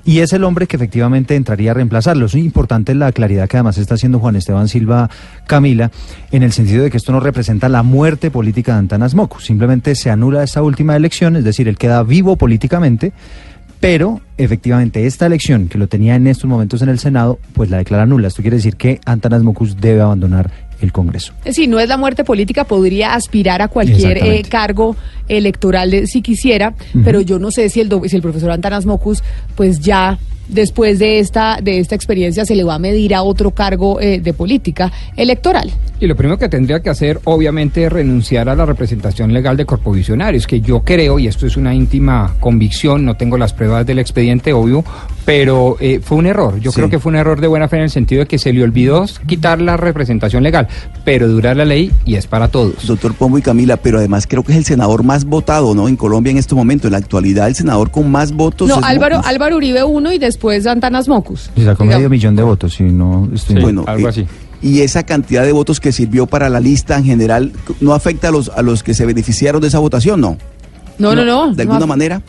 y 0.05 0.19
es 0.19 0.33
el 0.33 0.43
hombre 0.43 0.67
que 0.67 0.75
efectivamente 0.75 1.35
entraría 1.35 1.71
a 1.71 1.73
reemplazarlo. 1.73 2.25
Es 2.25 2.35
importante 2.35 2.95
la 2.95 3.11
claridad 3.11 3.47
que 3.47 3.57
además 3.57 3.77
está 3.77 3.95
haciendo 3.95 4.19
Juan 4.19 4.35
Esteban 4.35 4.67
Silva 4.67 5.09
Camila, 5.47 5.91
en 6.31 6.43
el 6.43 6.51
sentido 6.51 6.83
de 6.83 6.91
que 6.91 6.97
esto 6.97 7.11
no 7.11 7.19
representa 7.19 7.69
la 7.69 7.83
muerte 7.83 8.31
política 8.31 8.73
de 8.73 8.79
Antanas 8.79 9.15
Moco, 9.15 9.39
simplemente 9.39 9.95
se 9.95 10.09
anula 10.09 10.43
esta 10.43 10.61
última 10.61 10.95
elección, 10.95 11.35
es 11.35 11.43
decir, 11.43 11.67
él 11.67 11.77
queda 11.77 12.03
vivo 12.03 12.35
políticamente, 12.35 13.13
pero 13.79 14.21
efectivamente 14.37 15.07
esta 15.07 15.25
elección 15.25 15.67
que 15.67 15.79
lo 15.79 15.87
tenía 15.87 16.15
en 16.15 16.27
estos 16.27 16.49
momentos 16.49 16.81
en 16.83 16.89
el 16.89 16.99
Senado, 16.99 17.39
pues 17.53 17.69
la 17.69 17.77
declara 17.77 18.05
nula. 18.05 18.27
Esto 18.27 18.43
quiere 18.43 18.57
decir 18.57 18.75
que 18.75 19.01
Antanas 19.05 19.41
Mocus 19.41 19.77
debe 19.77 20.01
abandonar 20.01 20.51
el 20.81 20.91
Congreso. 20.91 21.33
Si 21.49 21.67
no 21.67 21.79
es 21.79 21.87
la 21.87 21.97
muerte 21.97 22.23
política, 22.23 22.63
podría 22.63 23.13
aspirar 23.13 23.61
a 23.61 23.67
cualquier 23.67 24.17
eh, 24.17 24.43
cargo 24.47 24.95
electoral 25.27 26.07
si 26.07 26.21
quisiera, 26.21 26.73
pero 27.03 27.21
yo 27.21 27.39
no 27.39 27.51
sé 27.51 27.69
si 27.69 27.79
el, 27.79 27.89
si 28.07 28.15
el 28.15 28.21
profesor 28.21 28.51
Antanas 28.51 28.85
Mocus 28.85 29.23
pues 29.55 29.79
ya 29.79 30.17
después 30.47 30.99
de 30.99 31.19
esta, 31.19 31.59
de 31.61 31.79
esta 31.79 31.95
experiencia 31.95 32.45
se 32.45 32.55
le 32.55 32.63
va 32.63 32.75
a 32.75 32.79
medir 32.79 33.15
a 33.15 33.23
otro 33.23 33.51
cargo 33.51 33.99
eh, 33.99 34.19
de 34.19 34.33
política 34.33 34.91
electoral. 35.15 35.71
Y 35.99 36.07
lo 36.07 36.15
primero 36.15 36.37
que 36.39 36.49
tendría 36.49 36.79
que 36.79 36.89
hacer, 36.89 37.19
obviamente, 37.25 37.83
es 37.85 37.91
renunciar 37.91 38.49
a 38.49 38.55
la 38.55 38.65
representación 38.65 39.33
legal 39.33 39.55
de 39.55 39.65
corpovisionarios, 39.65 40.47
que 40.47 40.59
yo 40.59 40.81
creo, 40.81 41.19
y 41.19 41.27
esto 41.27 41.45
es 41.45 41.57
una 41.57 41.75
íntima 41.75 42.35
convicción, 42.39 43.05
no 43.05 43.17
tengo 43.17 43.37
las 43.37 43.53
pruebas 43.53 43.85
del 43.85 43.99
expediente, 43.99 44.51
obvio, 44.51 44.83
pero 45.25 45.77
eh, 45.79 45.99
fue 46.03 46.17
un 46.17 46.25
error. 46.25 46.59
Yo 46.59 46.71
creo 46.71 46.89
que 46.89 46.99
fue 46.99 47.11
un 47.11 47.17
error 47.17 47.39
de 47.39 47.47
buena 47.47 47.67
fe 47.67 47.77
en 47.77 47.83
el 47.83 47.89
sentido 47.91 48.21
de 48.21 48.25
que 48.25 48.39
se 48.39 48.51
le 48.51 48.63
olvidó 48.63 49.05
quitar 49.27 49.61
la 49.61 49.77
representación 49.77 50.43
legal, 50.43 50.67
pero 51.05 51.27
dura 51.27 51.53
la 51.53 51.65
ley 51.65 51.91
y 52.05 52.15
es 52.15 52.27
para 52.27 52.47
todos. 52.47 52.87
Doctor 52.87 53.13
Pombo 53.13 53.37
y 53.37 53.41
Camila, 53.41 53.77
pero 53.77 53.99
además 53.99 54.25
creo 54.27 54.43
que 54.43 54.53
es 54.53 54.57
el 54.57 54.65
senador 54.65 55.03
más 55.03 55.25
votado, 55.25 55.75
¿no? 55.75 55.87
En 55.87 55.95
Colombia 55.95 56.31
en 56.31 56.37
este 56.37 56.55
momento, 56.55 56.87
en 56.87 56.93
la 56.93 56.97
actualidad, 56.97 57.47
el 57.47 57.55
senador 57.55 57.91
con 57.91 58.09
más 58.09 58.31
votos. 58.31 58.67
No, 58.67 58.79
Álvaro, 58.83 59.21
Álvaro 59.23 59.57
Uribe 59.57 59.83
uno 59.83 60.11
y 60.11 60.17
después 60.31 60.65
Antanas 60.65 61.07
Mocus. 61.07 61.51
Y 61.55 61.63
sacó 61.63 61.85
medio 61.85 62.09
millón 62.09 62.35
de 62.35 62.43
votos, 62.43 62.73
si 62.73 62.83
no 62.83 63.29
estoy 63.33 63.61
bueno, 63.61 63.83
algo 63.87 64.07
así. 64.07 64.25
Y 64.61 64.81
esa 64.81 65.03
cantidad 65.03 65.43
de 65.43 65.51
votos 65.51 65.79
que 65.79 65.91
sirvió 65.91 66.27
para 66.27 66.47
la 66.49 66.59
lista 66.59 66.97
en 66.97 67.03
general, 67.03 67.51
¿no 67.79 67.93
afecta 67.93 68.29
a 68.29 68.31
los, 68.31 68.49
a 68.49 68.61
los 68.61 68.83
que 68.83 68.93
se 68.93 69.05
beneficiaron 69.05 69.61
de 69.61 69.67
esa 69.67 69.79
votación? 69.79 70.21
No. 70.21 70.37
No, 70.99 71.15
no, 71.15 71.25
no. 71.25 71.53
¿De 71.53 71.63
alguna 71.63 71.85
manera? 71.87 72.21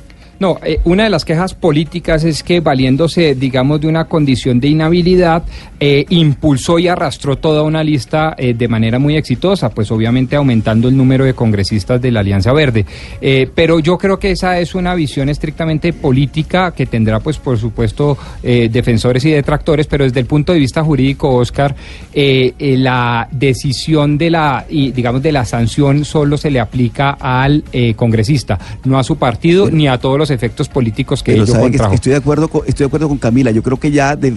No, 0.42 0.58
eh, 0.64 0.80
una 0.82 1.04
de 1.04 1.10
las 1.10 1.24
quejas 1.24 1.54
políticas 1.54 2.24
es 2.24 2.42
que 2.42 2.58
valiéndose, 2.58 3.36
digamos, 3.36 3.80
de 3.80 3.86
una 3.86 4.06
condición 4.06 4.58
de 4.58 4.66
inhabilidad, 4.66 5.44
eh, 5.78 6.04
impulsó 6.08 6.80
y 6.80 6.88
arrastró 6.88 7.36
toda 7.36 7.62
una 7.62 7.84
lista 7.84 8.34
eh, 8.36 8.52
de 8.52 8.66
manera 8.66 8.98
muy 8.98 9.16
exitosa, 9.16 9.70
pues 9.70 9.92
obviamente 9.92 10.34
aumentando 10.34 10.88
el 10.88 10.96
número 10.96 11.24
de 11.24 11.34
congresistas 11.34 12.02
de 12.02 12.10
la 12.10 12.20
Alianza 12.20 12.52
Verde. 12.52 12.84
pero 13.54 13.78
yo 13.78 13.96
creo 13.96 14.18
que 14.18 14.32
esa 14.32 14.58
es 14.58 14.74
una 14.74 14.96
visión 14.96 15.28
estrictamente 15.28 15.92
política 15.92 16.72
que 16.72 16.86
tendrá, 16.86 17.20
pues, 17.20 17.38
por 17.38 17.56
supuesto, 17.56 18.18
defensores 18.42 19.24
y 19.24 19.30
detractores, 19.30 19.86
pero 19.86 20.02
desde 20.04 20.18
el 20.18 20.26
punto 20.26 20.52
de 20.52 20.58
vista 20.58 20.82
jurídico, 20.82 21.36
Oscar, 21.36 21.74
la 22.12 23.28
decisión 23.30 24.18
de 24.18 24.30
la, 24.30 24.64
digamos, 24.68 25.22
de 25.22 25.30
la 25.30 25.44
sanción 25.44 26.04
solo 26.04 26.36
se 26.36 26.50
le 26.50 26.58
aplica 26.58 27.10
al 27.20 27.62
congresista, 27.94 28.58
no 28.84 28.98
a 28.98 29.04
su 29.04 29.16
partido 29.16 29.70
ni 29.70 29.86
a 29.86 29.98
todos 29.98 30.18
los 30.18 30.31
efectos 30.32 30.68
políticos 30.68 31.22
que 31.22 31.34
ello 31.34 31.44
estoy 31.92 32.12
de 32.12 32.16
acuerdo 32.16 32.48
con, 32.48 32.62
estoy 32.66 32.84
de 32.84 32.88
acuerdo 32.88 33.08
con 33.08 33.18
Camila. 33.18 33.50
Yo 33.50 33.62
creo 33.62 33.78
que 33.78 33.90
ya, 33.90 34.16
de, 34.16 34.34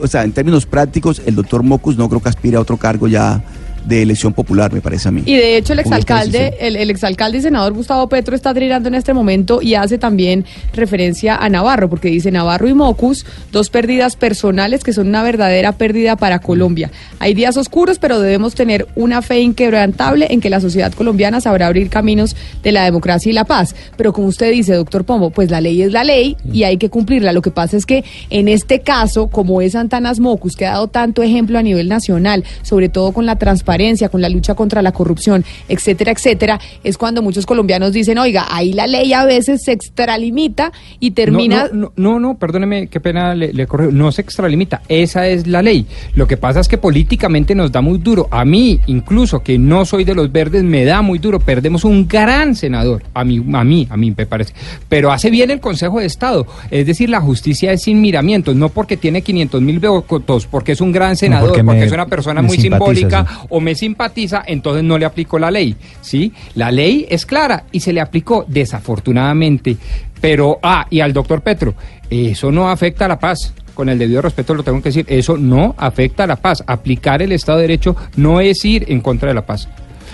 o 0.00 0.06
sea, 0.06 0.24
en 0.24 0.32
términos 0.32 0.66
prácticos, 0.66 1.22
el 1.26 1.34
doctor 1.34 1.62
Mocus 1.62 1.96
no 1.96 2.08
creo 2.08 2.20
que 2.20 2.28
aspire 2.28 2.56
a 2.56 2.60
otro 2.60 2.76
cargo 2.76 3.08
ya 3.08 3.42
de 3.84 4.02
elección 4.02 4.32
popular, 4.32 4.72
me 4.72 4.80
parece 4.80 5.08
a 5.08 5.10
mí. 5.10 5.22
Y 5.26 5.34
de 5.34 5.56
hecho 5.56 5.72
el 5.72 5.80
exalcalde, 5.80 6.56
el, 6.60 6.76
el, 6.76 6.90
exalcalde 6.90 7.38
y 7.38 7.42
senador 7.42 7.72
Gustavo 7.72 8.08
Petro 8.08 8.34
está 8.36 8.54
trinando 8.54 8.88
en 8.88 8.94
este 8.94 9.12
momento 9.12 9.60
y 9.62 9.74
hace 9.74 9.98
también 9.98 10.44
referencia 10.72 11.36
a 11.36 11.48
Navarro, 11.48 11.88
porque 11.88 12.08
dice 12.08 12.30
Navarro 12.30 12.68
y 12.68 12.74
Mocus, 12.74 13.26
dos 13.50 13.70
pérdidas 13.70 14.16
personales 14.16 14.84
que 14.84 14.92
son 14.92 15.08
una 15.08 15.22
verdadera 15.22 15.72
pérdida 15.72 16.16
para 16.16 16.38
Colombia. 16.38 16.90
Hay 17.18 17.34
días 17.34 17.56
oscuros, 17.56 17.98
pero 17.98 18.20
debemos 18.20 18.54
tener 18.54 18.86
una 18.94 19.22
fe 19.22 19.40
inquebrantable 19.40 20.28
en 20.30 20.40
que 20.40 20.50
la 20.50 20.60
sociedad 20.60 20.92
colombiana 20.92 21.40
sabrá 21.40 21.66
abrir 21.66 21.88
caminos 21.88 22.36
de 22.62 22.72
la 22.72 22.84
democracia 22.84 23.30
y 23.30 23.32
la 23.32 23.44
paz. 23.44 23.74
Pero 23.96 24.12
como 24.12 24.28
usted 24.28 24.52
dice, 24.52 24.74
doctor 24.74 25.04
Pombo, 25.04 25.30
pues 25.30 25.50
la 25.50 25.60
ley 25.60 25.82
es 25.82 25.92
la 25.92 26.04
ley 26.04 26.36
y 26.52 26.64
hay 26.64 26.76
que 26.76 26.90
cumplirla. 26.90 27.32
Lo 27.32 27.42
que 27.42 27.50
pasa 27.50 27.76
es 27.76 27.86
que 27.86 28.04
en 28.30 28.48
este 28.48 28.80
caso, 28.80 29.28
como 29.28 29.60
es 29.60 29.74
Antanas 29.74 30.20
Mocus, 30.20 30.56
que 30.56 30.66
ha 30.66 30.72
dado 30.72 30.88
tanto 30.88 31.22
ejemplo 31.22 31.58
a 31.58 31.62
nivel 31.62 31.88
nacional, 31.88 32.44
sobre 32.62 32.88
todo 32.88 33.12
con 33.12 33.26
la 33.26 33.36
transparencia, 33.36 33.71
con 34.10 34.20
la 34.20 34.28
lucha 34.28 34.54
contra 34.54 34.82
la 34.82 34.92
corrupción, 34.92 35.44
etcétera, 35.68 36.12
etcétera, 36.12 36.60
es 36.84 36.98
cuando 36.98 37.22
muchos 37.22 37.46
colombianos 37.46 37.92
dicen, 37.92 38.18
oiga, 38.18 38.46
ahí 38.50 38.72
la 38.72 38.86
ley 38.86 39.12
a 39.12 39.24
veces 39.24 39.62
se 39.64 39.72
extralimita 39.72 40.72
y 41.00 41.12
termina... 41.12 41.68
No, 41.72 41.92
no, 41.96 42.20
no, 42.20 42.38
perdóneme, 42.38 42.88
qué 42.88 43.00
pena 43.00 43.34
le, 43.34 43.52
le 43.52 43.66
no 43.90 44.12
se 44.12 44.22
extralimita, 44.22 44.82
esa 44.88 45.26
es 45.26 45.46
la 45.46 45.62
ley. 45.62 45.86
Lo 46.14 46.26
que 46.26 46.36
pasa 46.36 46.60
es 46.60 46.68
que 46.68 46.78
políticamente 46.78 47.54
nos 47.54 47.72
da 47.72 47.80
muy 47.80 47.98
duro. 47.98 48.28
A 48.30 48.44
mí, 48.44 48.80
incluso 48.86 49.40
que 49.40 49.58
no 49.58 49.84
soy 49.84 50.04
de 50.04 50.14
los 50.14 50.30
verdes, 50.30 50.62
me 50.62 50.84
da 50.84 51.02
muy 51.02 51.18
duro. 51.18 51.40
Perdemos 51.40 51.84
un 51.84 52.06
gran 52.06 52.54
senador, 52.54 53.02
a 53.14 53.24
mí, 53.24 53.42
a 53.52 53.64
mí, 53.64 53.86
a 53.90 53.96
mí 53.96 54.14
me 54.16 54.26
parece. 54.26 54.54
Pero 54.88 55.12
hace 55.12 55.30
bien 55.30 55.50
el 55.50 55.60
Consejo 55.60 56.00
de 56.00 56.06
Estado. 56.06 56.46
Es 56.70 56.86
decir, 56.86 57.08
la 57.08 57.20
justicia 57.20 57.72
es 57.72 57.82
sin 57.82 58.00
miramientos, 58.00 58.54
no 58.56 58.68
porque 58.68 58.96
tiene 58.96 59.22
500 59.22 59.60
mil 59.62 59.80
votos, 59.80 60.46
porque 60.46 60.72
es 60.72 60.80
un 60.80 60.92
gran 60.92 61.16
senador, 61.16 61.62
porque, 61.64 61.84
es 61.84 61.92
una 61.92 62.06
persona 62.06 62.42
muy 62.42 62.58
simbólica 62.58 63.26
o 63.48 63.60
me 63.62 63.74
simpatiza, 63.74 64.42
entonces 64.46 64.84
no 64.84 64.98
le 64.98 65.06
aplicó 65.06 65.38
la 65.38 65.50
ley, 65.50 65.76
¿sí? 66.00 66.32
La 66.54 66.70
ley 66.70 67.06
es 67.08 67.24
clara 67.24 67.64
y 67.72 67.80
se 67.80 67.92
le 67.92 68.00
aplicó 68.00 68.44
desafortunadamente. 68.46 69.76
Pero, 70.20 70.58
ah, 70.62 70.86
y 70.90 71.00
al 71.00 71.12
doctor 71.12 71.40
Petro, 71.40 71.74
eso 72.10 72.52
no 72.52 72.68
afecta 72.68 73.06
a 73.06 73.08
la 73.08 73.18
paz 73.18 73.54
con 73.74 73.88
el 73.88 73.98
debido 73.98 74.22
respeto 74.22 74.54
lo 74.54 74.62
tengo 74.62 74.80
que 74.82 74.90
decir, 74.90 75.06
eso 75.08 75.36
no 75.36 75.74
afecta 75.78 76.24
a 76.24 76.26
la 76.26 76.36
paz. 76.36 76.62
Aplicar 76.66 77.22
el 77.22 77.32
Estado 77.32 77.58
de 77.58 77.62
Derecho 77.62 77.96
no 78.16 78.40
es 78.40 78.64
ir 78.64 78.84
en 78.88 79.00
contra 79.00 79.28
de 79.28 79.34
la 79.34 79.46
paz. 79.46 79.68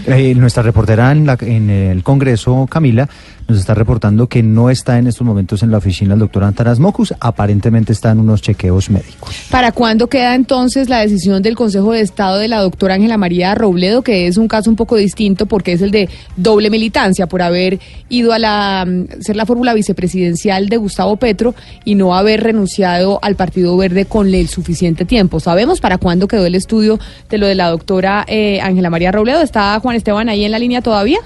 Eh, 0.06 0.34
nuestra 0.34 0.62
reportera 0.62 1.10
en, 1.10 1.26
la, 1.26 1.36
en 1.40 1.70
el 1.70 2.02
Congreso, 2.04 2.68
Camila, 2.70 3.08
nos 3.48 3.58
está 3.58 3.74
reportando 3.74 4.28
que 4.28 4.42
no 4.42 4.68
está 4.68 4.98
en 4.98 5.06
estos 5.06 5.26
momentos 5.26 5.62
en 5.62 5.70
la 5.70 5.78
oficina 5.78 6.12
el 6.12 6.20
doctor 6.20 6.44
Antanas 6.44 6.78
Mocus, 6.78 7.14
aparentemente 7.18 7.92
está 7.94 8.10
en 8.10 8.20
unos 8.20 8.42
chequeos 8.42 8.90
médicos. 8.90 9.34
¿Para 9.50 9.72
cuándo 9.72 10.08
queda 10.08 10.34
entonces 10.34 10.90
la 10.90 11.00
decisión 11.00 11.42
del 11.42 11.56
Consejo 11.56 11.92
de 11.92 12.02
Estado 12.02 12.36
de 12.36 12.48
la 12.48 12.60
doctora 12.60 12.94
Ángela 12.94 13.16
María 13.16 13.54
Robledo, 13.54 14.02
que 14.02 14.26
es 14.26 14.36
un 14.36 14.48
caso 14.48 14.68
un 14.68 14.76
poco 14.76 14.96
distinto 14.96 15.46
porque 15.46 15.72
es 15.72 15.80
el 15.80 15.90
de 15.90 16.10
doble 16.36 16.68
militancia 16.68 17.26
por 17.26 17.40
haber 17.40 17.80
ido 18.10 18.34
a 18.34 18.38
la, 18.38 18.84
mm, 18.86 19.22
ser 19.22 19.36
la 19.36 19.46
fórmula 19.46 19.72
vicepresidencial 19.72 20.68
de 20.68 20.76
Gustavo 20.76 21.16
Petro 21.16 21.54
y 21.86 21.94
no 21.94 22.14
haber 22.14 22.42
renunciado 22.42 23.18
al 23.22 23.34
Partido 23.34 23.74
Verde 23.78 24.04
con 24.04 24.34
el 24.34 24.48
suficiente 24.48 25.06
tiempo? 25.06 25.40
¿Sabemos 25.40 25.80
para 25.80 25.96
cuándo 25.96 26.28
quedó 26.28 26.44
el 26.44 26.54
estudio 26.54 26.98
de 27.30 27.38
lo 27.38 27.46
de 27.46 27.54
la 27.54 27.70
doctora 27.70 28.26
eh, 28.28 28.60
Ángela 28.60 28.90
María 28.90 29.10
Robledo? 29.10 29.40
¿Está 29.40 29.80
Juan 29.80 29.96
Esteban 29.96 30.28
ahí 30.28 30.44
en 30.44 30.50
la 30.50 30.58
línea 30.58 30.82
todavía? 30.82 31.20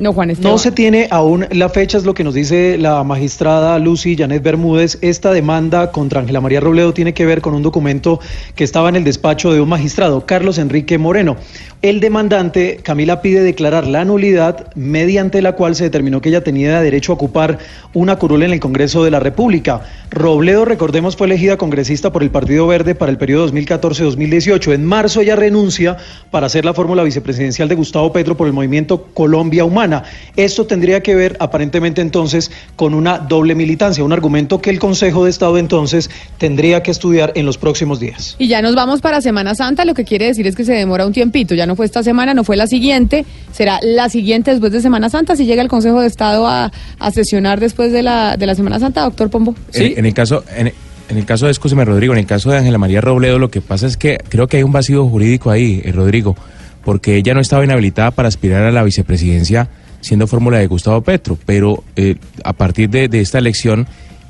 No, 0.00 0.14
Juan 0.14 0.30
Esteban. 0.30 0.52
No 0.52 0.58
se 0.58 0.72
tiene 0.72 1.08
aún 1.10 1.46
la 1.50 1.68
fecha, 1.68 1.98
es 1.98 2.04
lo 2.04 2.14
que 2.14 2.24
nos 2.24 2.32
dice 2.32 2.78
la 2.78 3.04
magistrada 3.04 3.78
Lucy 3.78 4.16
Janet 4.16 4.42
Bermúdez. 4.42 4.96
Esta 5.02 5.30
demanda 5.30 5.92
contra 5.92 6.20
Ángela 6.20 6.40
María 6.40 6.58
Robledo 6.58 6.94
tiene 6.94 7.12
que 7.12 7.26
ver 7.26 7.42
con 7.42 7.52
un 7.52 7.62
documento 7.62 8.18
que 8.54 8.64
estaba 8.64 8.88
en 8.88 8.96
el 8.96 9.04
despacho 9.04 9.52
de 9.52 9.60
un 9.60 9.68
magistrado, 9.68 10.24
Carlos 10.24 10.56
Enrique 10.56 10.96
Moreno. 10.96 11.36
El 11.82 12.00
demandante, 12.00 12.80
Camila, 12.82 13.20
pide 13.20 13.42
declarar 13.42 13.86
la 13.86 14.06
nulidad 14.06 14.72
mediante 14.74 15.42
la 15.42 15.52
cual 15.52 15.74
se 15.74 15.84
determinó 15.84 16.22
que 16.22 16.30
ella 16.30 16.42
tenía 16.42 16.80
derecho 16.80 17.12
a 17.12 17.16
ocupar 17.16 17.58
una 17.92 18.16
curul 18.16 18.42
en 18.42 18.52
el 18.52 18.60
Congreso 18.60 19.04
de 19.04 19.10
la 19.10 19.20
República. 19.20 19.82
Robledo, 20.10 20.64
recordemos, 20.64 21.16
fue 21.16 21.26
elegida 21.26 21.58
congresista 21.58 22.10
por 22.10 22.22
el 22.22 22.30
Partido 22.30 22.66
Verde 22.66 22.94
para 22.94 23.12
el 23.12 23.18
periodo 23.18 23.50
2014-2018. 23.50 24.72
En 24.72 24.84
marzo 24.84 25.20
ella 25.20 25.36
renuncia 25.36 25.98
para 26.30 26.46
hacer 26.46 26.64
la 26.64 26.72
fórmula 26.72 27.02
vicepresidencial 27.02 27.68
de 27.68 27.74
Gustavo 27.74 28.12
Petro 28.12 28.36
por 28.36 28.46
el 28.46 28.54
movimiento 28.54 29.04
Colombia 29.12 29.64
Humana. 29.64 29.89
Esto 30.36 30.66
tendría 30.66 31.00
que 31.02 31.14
ver 31.14 31.36
aparentemente 31.40 32.00
entonces 32.00 32.50
con 32.76 32.94
una 32.94 33.18
doble 33.18 33.54
militancia, 33.54 34.04
un 34.04 34.12
argumento 34.12 34.60
que 34.60 34.70
el 34.70 34.78
Consejo 34.78 35.24
de 35.24 35.30
Estado 35.30 35.58
entonces 35.58 36.10
tendría 36.38 36.82
que 36.82 36.90
estudiar 36.90 37.32
en 37.34 37.46
los 37.46 37.58
próximos 37.58 38.00
días. 38.00 38.36
Y 38.38 38.48
ya 38.48 38.62
nos 38.62 38.74
vamos 38.74 39.00
para 39.00 39.20
Semana 39.20 39.54
Santa, 39.54 39.84
lo 39.84 39.94
que 39.94 40.04
quiere 40.04 40.26
decir 40.26 40.46
es 40.46 40.56
que 40.56 40.64
se 40.64 40.72
demora 40.72 41.06
un 41.06 41.12
tiempito, 41.12 41.54
ya 41.54 41.66
no 41.66 41.76
fue 41.76 41.86
esta 41.86 42.02
semana, 42.02 42.34
no 42.34 42.44
fue 42.44 42.56
la 42.56 42.66
siguiente, 42.66 43.24
será 43.52 43.80
la 43.82 44.08
siguiente 44.08 44.50
después 44.50 44.72
de 44.72 44.80
Semana 44.80 45.08
Santa, 45.10 45.36
si 45.36 45.46
llega 45.46 45.62
el 45.62 45.68
Consejo 45.68 46.00
de 46.00 46.06
Estado 46.06 46.46
a, 46.46 46.70
sesionar 47.12 47.58
después 47.58 47.92
de 47.92 48.02
la, 48.02 48.36
de 48.36 48.46
la 48.46 48.54
Semana 48.54 48.78
Santa, 48.78 49.02
doctor 49.02 49.30
Pombo. 49.30 49.54
Sí, 49.70 49.94
en, 49.96 50.06
el 50.06 50.14
caso... 50.14 50.44
En, 50.56 50.72
el 51.16 51.24
caso 51.24 51.46
de 51.46 51.50
Escúcheme, 51.50 51.84
Rodrigo, 51.84 52.12
en 52.12 52.20
el 52.20 52.26
caso 52.26 52.52
de 52.52 52.58
Ángela 52.58 52.78
María 52.78 53.00
Robledo, 53.00 53.40
lo 53.40 53.50
que 53.50 53.60
pasa 53.60 53.88
es 53.88 53.96
que 53.96 54.18
creo 54.28 54.46
que 54.46 54.58
hay 54.58 54.62
un 54.62 54.70
vacío 54.70 55.08
jurídico 55.08 55.50
ahí, 55.50 55.82
eh, 55.84 55.90
Rodrigo, 55.90 56.36
porque 56.84 57.16
ella 57.16 57.34
no 57.34 57.40
estaba 57.40 57.64
inhabilitada 57.64 58.12
para 58.12 58.28
aspirar 58.28 58.62
a 58.62 58.70
la 58.70 58.84
vicepresidencia 58.84 59.68
siendo 60.00 60.26
fórmula 60.26 60.58
de 60.58 60.66
Gustavo 60.66 61.00
Petro, 61.02 61.38
pero 61.46 61.84
eh, 61.96 62.16
a 62.44 62.52
partir 62.52 62.90
de, 62.90 63.08
esta 63.20 63.38
elección, 63.38 63.86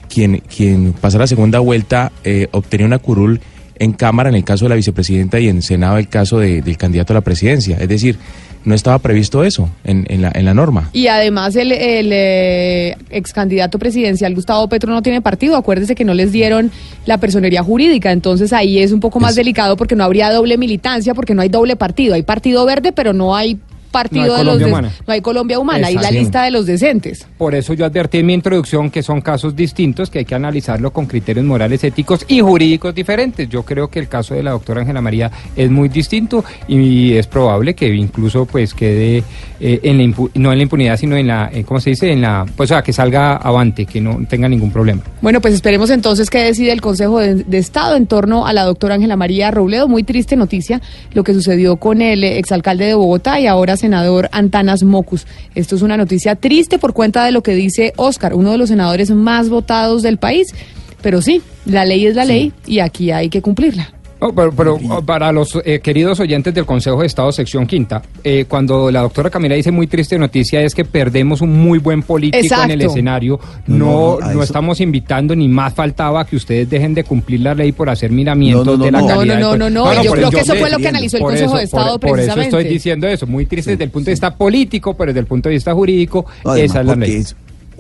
quien, 0.08 0.38
quien 0.38 0.92
pasa 0.92 1.18
la 1.18 1.26
segunda 1.26 1.58
vuelta 1.58 2.12
eh, 2.24 2.48
obtenía 2.52 2.86
una 2.86 2.98
curul 2.98 3.40
en 3.78 3.92
Cámara 3.92 4.28
en 4.28 4.34
el 4.34 4.44
caso 4.44 4.66
de 4.66 4.70
la 4.70 4.74
vicepresidenta 4.74 5.40
y 5.40 5.48
en 5.48 5.62
Senado 5.62 5.96
el 5.96 6.08
caso 6.08 6.38
del 6.38 6.76
candidato 6.76 7.12
a 7.12 7.14
la 7.14 7.20
presidencia. 7.22 7.78
Es 7.80 7.88
decir, 7.88 8.18
no 8.64 8.74
estaba 8.74 8.98
previsto 8.98 9.42
eso 9.42 9.70
en, 9.84 10.04
la, 10.20 10.30
en 10.34 10.44
la, 10.44 10.52
norma. 10.52 10.90
Y 10.92 11.06
además 11.06 11.56
el, 11.56 11.72
el 11.72 12.10
eh, 12.12 12.96
ex 13.08 13.32
candidato 13.32 13.78
presidencial 13.78 14.34
Gustavo 14.34 14.68
Petro 14.68 14.92
no 14.92 15.00
tiene 15.00 15.22
partido. 15.22 15.56
Acuérdese 15.56 15.94
que 15.94 16.04
no 16.04 16.12
les 16.12 16.30
dieron 16.30 16.70
la 17.06 17.18
personería 17.18 17.62
jurídica. 17.62 18.12
Entonces 18.12 18.52
ahí 18.52 18.78
es 18.80 18.92
un 18.92 19.00
poco 19.00 19.18
más 19.18 19.34
delicado 19.34 19.76
porque 19.76 19.96
no 19.96 20.04
habría 20.04 20.30
doble 20.30 20.58
militancia, 20.58 21.14
porque 21.14 21.34
no 21.34 21.40
hay 21.40 21.48
doble 21.48 21.76
partido. 21.76 22.14
Hay 22.14 22.22
partido 22.22 22.66
verde, 22.66 22.92
pero 22.92 23.14
no 23.14 23.34
hay 23.34 23.58
partido 23.91 24.36
de 24.36 24.45
los 24.45 24.61
no 24.61 24.91
hay 25.07 25.20
Colombia 25.20 25.59
humana 25.59 25.91
y 25.91 25.95
la 25.95 26.11
lista 26.11 26.45
de 26.45 26.51
los 26.51 26.66
decentes. 26.66 27.26
Por 27.38 27.55
eso 27.55 27.74
yo 27.74 27.84
advertí 27.84 28.18
en 28.18 28.26
mi 28.26 28.34
introducción 28.34 28.91
que 28.91 29.03
son 29.03 29.20
casos 29.20 29.57
distintos, 29.57 30.11
que 30.11 30.20
hay 30.20 30.24
que 30.24 30.34
analizarlo 30.34 30.93
con 30.93 31.07
criterios 31.07 31.45
morales, 31.45 31.82
éticos 31.84 32.24
y 32.28 32.41
jurídicos 32.41 32.95
diferentes. 32.95 33.49
Yo 33.49 33.62
creo 33.64 33.88
que 33.88 33.99
el 33.99 34.09
caso 34.09 34.34
de 34.34 34.43
la 34.43 34.53
doctora 34.53 34.80
Ángela 34.80 35.01
María 35.01 35.30
es 35.57 35.70
muy 35.70 35.88
distinto 35.88 36.45
y 36.68 37.14
es 37.14 37.26
probable 37.26 37.74
que 37.74 37.88
incluso 37.88 38.47
pues 38.47 38.74
quede 38.74 39.22
eh, 39.61 39.80
en 39.82 39.99
la 39.99 40.14
no 40.34 40.53
en 40.53 40.59
la 40.59 40.62
impunidad, 40.62 40.97
sino 40.97 41.16
en 41.16 41.26
la, 41.26 41.51
eh, 41.53 41.64
¿cómo 41.64 41.80
se 41.80 41.91
dice? 41.91 42.11
En 42.11 42.22
la, 42.22 42.47
pues 42.57 42.70
o 42.70 42.74
sea, 42.74 42.82
que 42.82 42.93
salga 42.93 43.36
avante, 43.36 43.86
que 43.86 44.01
no 44.01 44.20
tenga 44.28 44.49
ningún 44.49 44.70
problema. 44.70 45.03
Bueno, 45.20 45.41
pues 45.41 45.55
esperemos 45.55 45.91
entonces 45.91 46.30
que 46.30 46.38
decide 46.38 46.72
el 46.72 46.80
Consejo 46.80 47.18
de, 47.18 47.34
de 47.34 47.59
Estado 47.59 47.97
en 47.97 48.07
torno 48.07 48.47
a 48.47 48.53
la 48.53 48.64
doctora 48.64 48.95
Ángela 48.95 49.16
María 49.16 49.51
Robledo. 49.51 49.88
Muy 49.88 50.03
triste 50.03 50.36
noticia 50.36 50.80
lo 51.12 51.24
que 51.24 51.34
sucedió 51.34 51.76
con 51.76 52.03
el 52.03 52.24
exalcalde 52.24 52.86
de 52.86 52.95
Bogotá 52.95 53.41
y 53.41 53.47
ahora 53.47 53.76
senador 53.80 54.28
Antanas 54.32 54.82
Mocus. 54.82 55.26
Esto 55.54 55.76
es 55.76 55.82
una 55.82 55.96
noticia 55.96 56.36
triste 56.36 56.78
por 56.78 56.92
cuenta 56.92 57.24
de 57.24 57.32
lo 57.32 57.42
que 57.42 57.54
dice 57.54 57.92
Oscar, 57.96 58.34
uno 58.34 58.52
de 58.52 58.58
los 58.58 58.68
senadores 58.68 59.10
más 59.10 59.48
votados 59.48 60.02
del 60.02 60.18
país. 60.18 60.54
Pero 61.02 61.22
sí, 61.22 61.42
la 61.64 61.84
ley 61.84 62.06
es 62.06 62.14
la 62.14 62.24
ley 62.24 62.52
y 62.66 62.80
aquí 62.80 63.10
hay 63.10 63.28
que 63.28 63.42
cumplirla. 63.42 63.99
Oh, 64.20 64.32
pero, 64.32 64.78
oh, 64.90 65.02
para 65.02 65.32
los 65.32 65.58
eh, 65.64 65.80
queridos 65.80 66.20
oyentes 66.20 66.52
del 66.52 66.66
Consejo 66.66 67.00
de 67.00 67.06
Estado, 67.06 67.32
sección 67.32 67.66
quinta, 67.66 68.02
eh, 68.22 68.44
cuando 68.46 68.90
la 68.90 69.00
doctora 69.00 69.30
Camila 69.30 69.54
dice 69.54 69.70
muy 69.70 69.86
triste 69.86 70.18
noticia 70.18 70.60
es 70.60 70.74
que 70.74 70.84
perdemos 70.84 71.40
un 71.40 71.58
muy 71.58 71.78
buen 71.78 72.02
político 72.02 72.54
en 72.62 72.70
el 72.70 72.82
escenario. 72.82 73.40
No, 73.66 74.18
no, 74.20 74.42
estamos 74.42 74.80
invitando, 74.80 75.34
ni 75.34 75.48
más 75.48 75.72
faltaba 75.72 76.26
que 76.26 76.36
ustedes 76.36 76.68
dejen 76.68 76.92
de 76.92 77.04
cumplir 77.04 77.40
la 77.40 77.54
ley 77.54 77.72
por 77.72 77.88
hacer 77.88 78.10
miramientos 78.10 78.78
de 78.78 78.90
la 78.90 79.06
calidad. 79.06 79.40
No, 79.40 79.56
no, 79.56 79.70
no, 79.70 79.94
no, 79.94 80.02
yo 80.02 80.12
creo 80.12 80.30
que 80.30 80.40
eso 80.40 80.54
fue 80.54 80.70
lo 80.70 80.78
que 80.78 80.88
analizó 80.88 81.16
el 81.16 81.22
Consejo 81.22 81.56
de 81.56 81.64
Estado 81.64 81.98
precisamente. 81.98 82.34
Por 82.34 82.40
eso 82.40 82.58
estoy 82.58 82.64
diciendo 82.64 83.08
eso, 83.08 83.26
muy 83.26 83.46
triste 83.46 83.70
desde 83.70 83.84
el 83.84 83.90
punto 83.90 84.06
de 84.06 84.12
vista 84.12 84.34
político, 84.34 84.94
pero 84.94 85.12
desde 85.12 85.20
el 85.20 85.26
punto 85.26 85.48
de 85.48 85.54
vista 85.54 85.72
jurídico, 85.72 86.26
esa 86.56 86.80
es 86.80 86.86
la 86.86 86.94
ley 86.94 87.24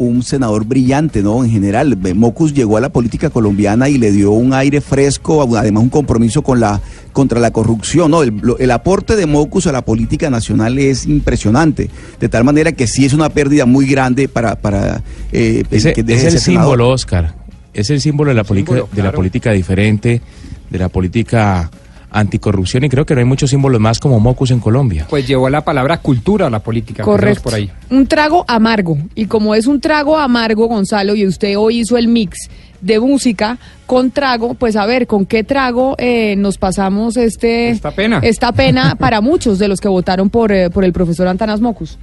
un 0.00 0.22
senador 0.22 0.64
brillante, 0.64 1.22
¿no? 1.22 1.44
En 1.44 1.50
general, 1.50 1.94
Mocus 2.14 2.54
llegó 2.54 2.78
a 2.78 2.80
la 2.80 2.88
política 2.88 3.28
colombiana 3.28 3.90
y 3.90 3.98
le 3.98 4.10
dio 4.10 4.30
un 4.30 4.54
aire 4.54 4.80
fresco, 4.80 5.42
además 5.58 5.82
un 5.82 5.90
compromiso 5.90 6.40
con 6.40 6.58
la 6.58 6.80
contra 7.12 7.38
la 7.38 7.50
corrupción, 7.50 8.10
¿no? 8.10 8.22
El, 8.22 8.70
aporte 8.70 9.14
de 9.14 9.26
Mocus 9.26 9.66
a 9.66 9.72
la 9.72 9.82
política 9.82 10.30
nacional 10.30 10.78
es 10.78 11.04
impresionante, 11.04 11.90
de 12.18 12.28
tal 12.30 12.44
manera 12.44 12.72
que 12.72 12.86
sí 12.86 13.04
es 13.04 13.12
una 13.12 13.28
pérdida 13.28 13.66
muy 13.66 13.84
grande 13.84 14.26
para 14.26 14.56
para 14.56 15.02
eh, 15.32 15.64
es 15.70 15.84
el 15.84 16.40
símbolo, 16.40 16.88
Oscar, 16.88 17.34
es 17.74 17.90
el 17.90 18.00
símbolo 18.00 18.30
de 18.30 18.36
la 18.36 18.44
política 18.44 18.82
de 18.90 19.02
la 19.02 19.12
política 19.12 19.52
diferente, 19.52 20.22
de 20.70 20.78
la 20.78 20.88
política 20.88 21.70
anticorrupción 22.10 22.84
y 22.84 22.88
creo 22.88 23.06
que 23.06 23.14
no 23.14 23.20
hay 23.20 23.24
muchos 23.26 23.50
símbolos 23.50 23.80
más 23.80 23.98
como 23.98 24.20
Mocus 24.20 24.50
en 24.50 24.60
Colombia. 24.60 25.06
Pues 25.08 25.26
llevó 25.26 25.48
la 25.48 25.64
palabra 25.64 25.98
cultura 25.98 26.46
a 26.46 26.50
la 26.50 26.60
política. 26.60 27.02
Correcto. 27.02 27.42
Por 27.42 27.54
ahí. 27.54 27.70
Un 27.90 28.06
trago 28.06 28.44
amargo. 28.48 28.98
Y 29.14 29.26
como 29.26 29.54
es 29.54 29.66
un 29.66 29.80
trago 29.80 30.16
amargo, 30.16 30.66
Gonzalo, 30.66 31.14
y 31.14 31.26
usted 31.26 31.56
hoy 31.58 31.80
hizo 31.80 31.96
el 31.96 32.08
mix 32.08 32.48
de 32.80 32.98
música 32.98 33.58
con 33.86 34.10
trago, 34.10 34.54
pues 34.54 34.76
a 34.76 34.86
ver, 34.86 35.06
¿con 35.06 35.26
qué 35.26 35.44
trago 35.44 35.94
eh, 35.98 36.34
nos 36.36 36.56
pasamos 36.56 37.16
este 37.16 37.70
esta 37.70 37.90
pena, 37.90 38.20
esta 38.22 38.52
pena 38.52 38.94
para 38.98 39.20
muchos 39.20 39.58
de 39.58 39.68
los 39.68 39.80
que 39.80 39.88
votaron 39.88 40.30
por, 40.30 40.50
eh, 40.52 40.70
por 40.70 40.84
el 40.84 40.92
profesor 40.92 41.28
Antanas 41.28 41.60
Mocus? 41.60 41.98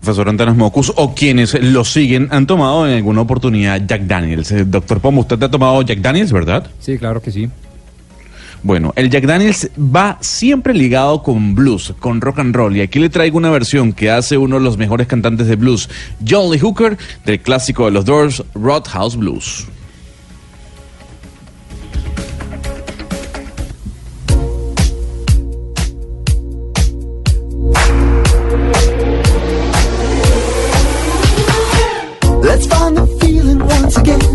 profesor 0.00 0.28
Antanas 0.28 0.56
Mocus 0.56 0.92
o 0.96 1.14
quienes 1.14 1.60
lo 1.60 1.84
siguen 1.84 2.28
han 2.30 2.46
tomado 2.46 2.86
en 2.86 2.94
alguna 2.94 3.22
oportunidad 3.22 3.82
Jack 3.86 4.02
Daniels. 4.02 4.50
Eh, 4.52 4.64
doctor 4.64 5.00
Pomo, 5.00 5.22
usted 5.22 5.42
ha 5.42 5.50
tomado 5.50 5.82
Jack 5.82 5.98
Daniels, 5.98 6.32
¿verdad? 6.32 6.66
Sí, 6.78 6.96
claro 6.98 7.20
que 7.20 7.30
sí. 7.30 7.50
Bueno, 8.62 8.92
el 8.96 9.08
Jack 9.08 9.24
Daniels 9.24 9.70
va 9.78 10.18
siempre 10.20 10.74
ligado 10.74 11.22
con 11.22 11.54
blues, 11.54 11.94
con 12.00 12.20
rock 12.20 12.40
and 12.40 12.54
roll. 12.54 12.76
Y 12.76 12.80
aquí 12.80 12.98
le 12.98 13.08
traigo 13.08 13.38
una 13.38 13.50
versión 13.50 13.92
que 13.92 14.10
hace 14.10 14.36
uno 14.36 14.56
de 14.56 14.62
los 14.62 14.76
mejores 14.76 15.06
cantantes 15.06 15.46
de 15.46 15.56
blues, 15.56 15.88
John 16.26 16.50
Lee 16.50 16.58
Hooker, 16.58 16.98
del 17.24 17.40
clásico 17.40 17.86
de 17.86 17.92
los 17.92 18.04
Doors, 18.04 18.42
Roadhouse 18.54 19.16
Blues. 19.16 19.66
Let's 32.42 32.66
find 32.66 32.96
the 32.96 33.06
feeling 33.20 33.60
once 33.60 33.96
again. 33.98 34.27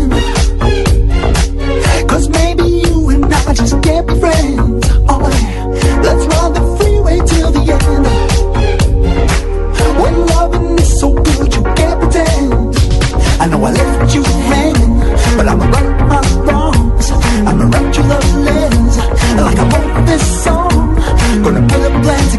This 20.02 20.44
song. 20.44 20.94
Gonna 21.42 21.66
put 21.66 21.82
a 21.90 22.00
plan 22.02 22.30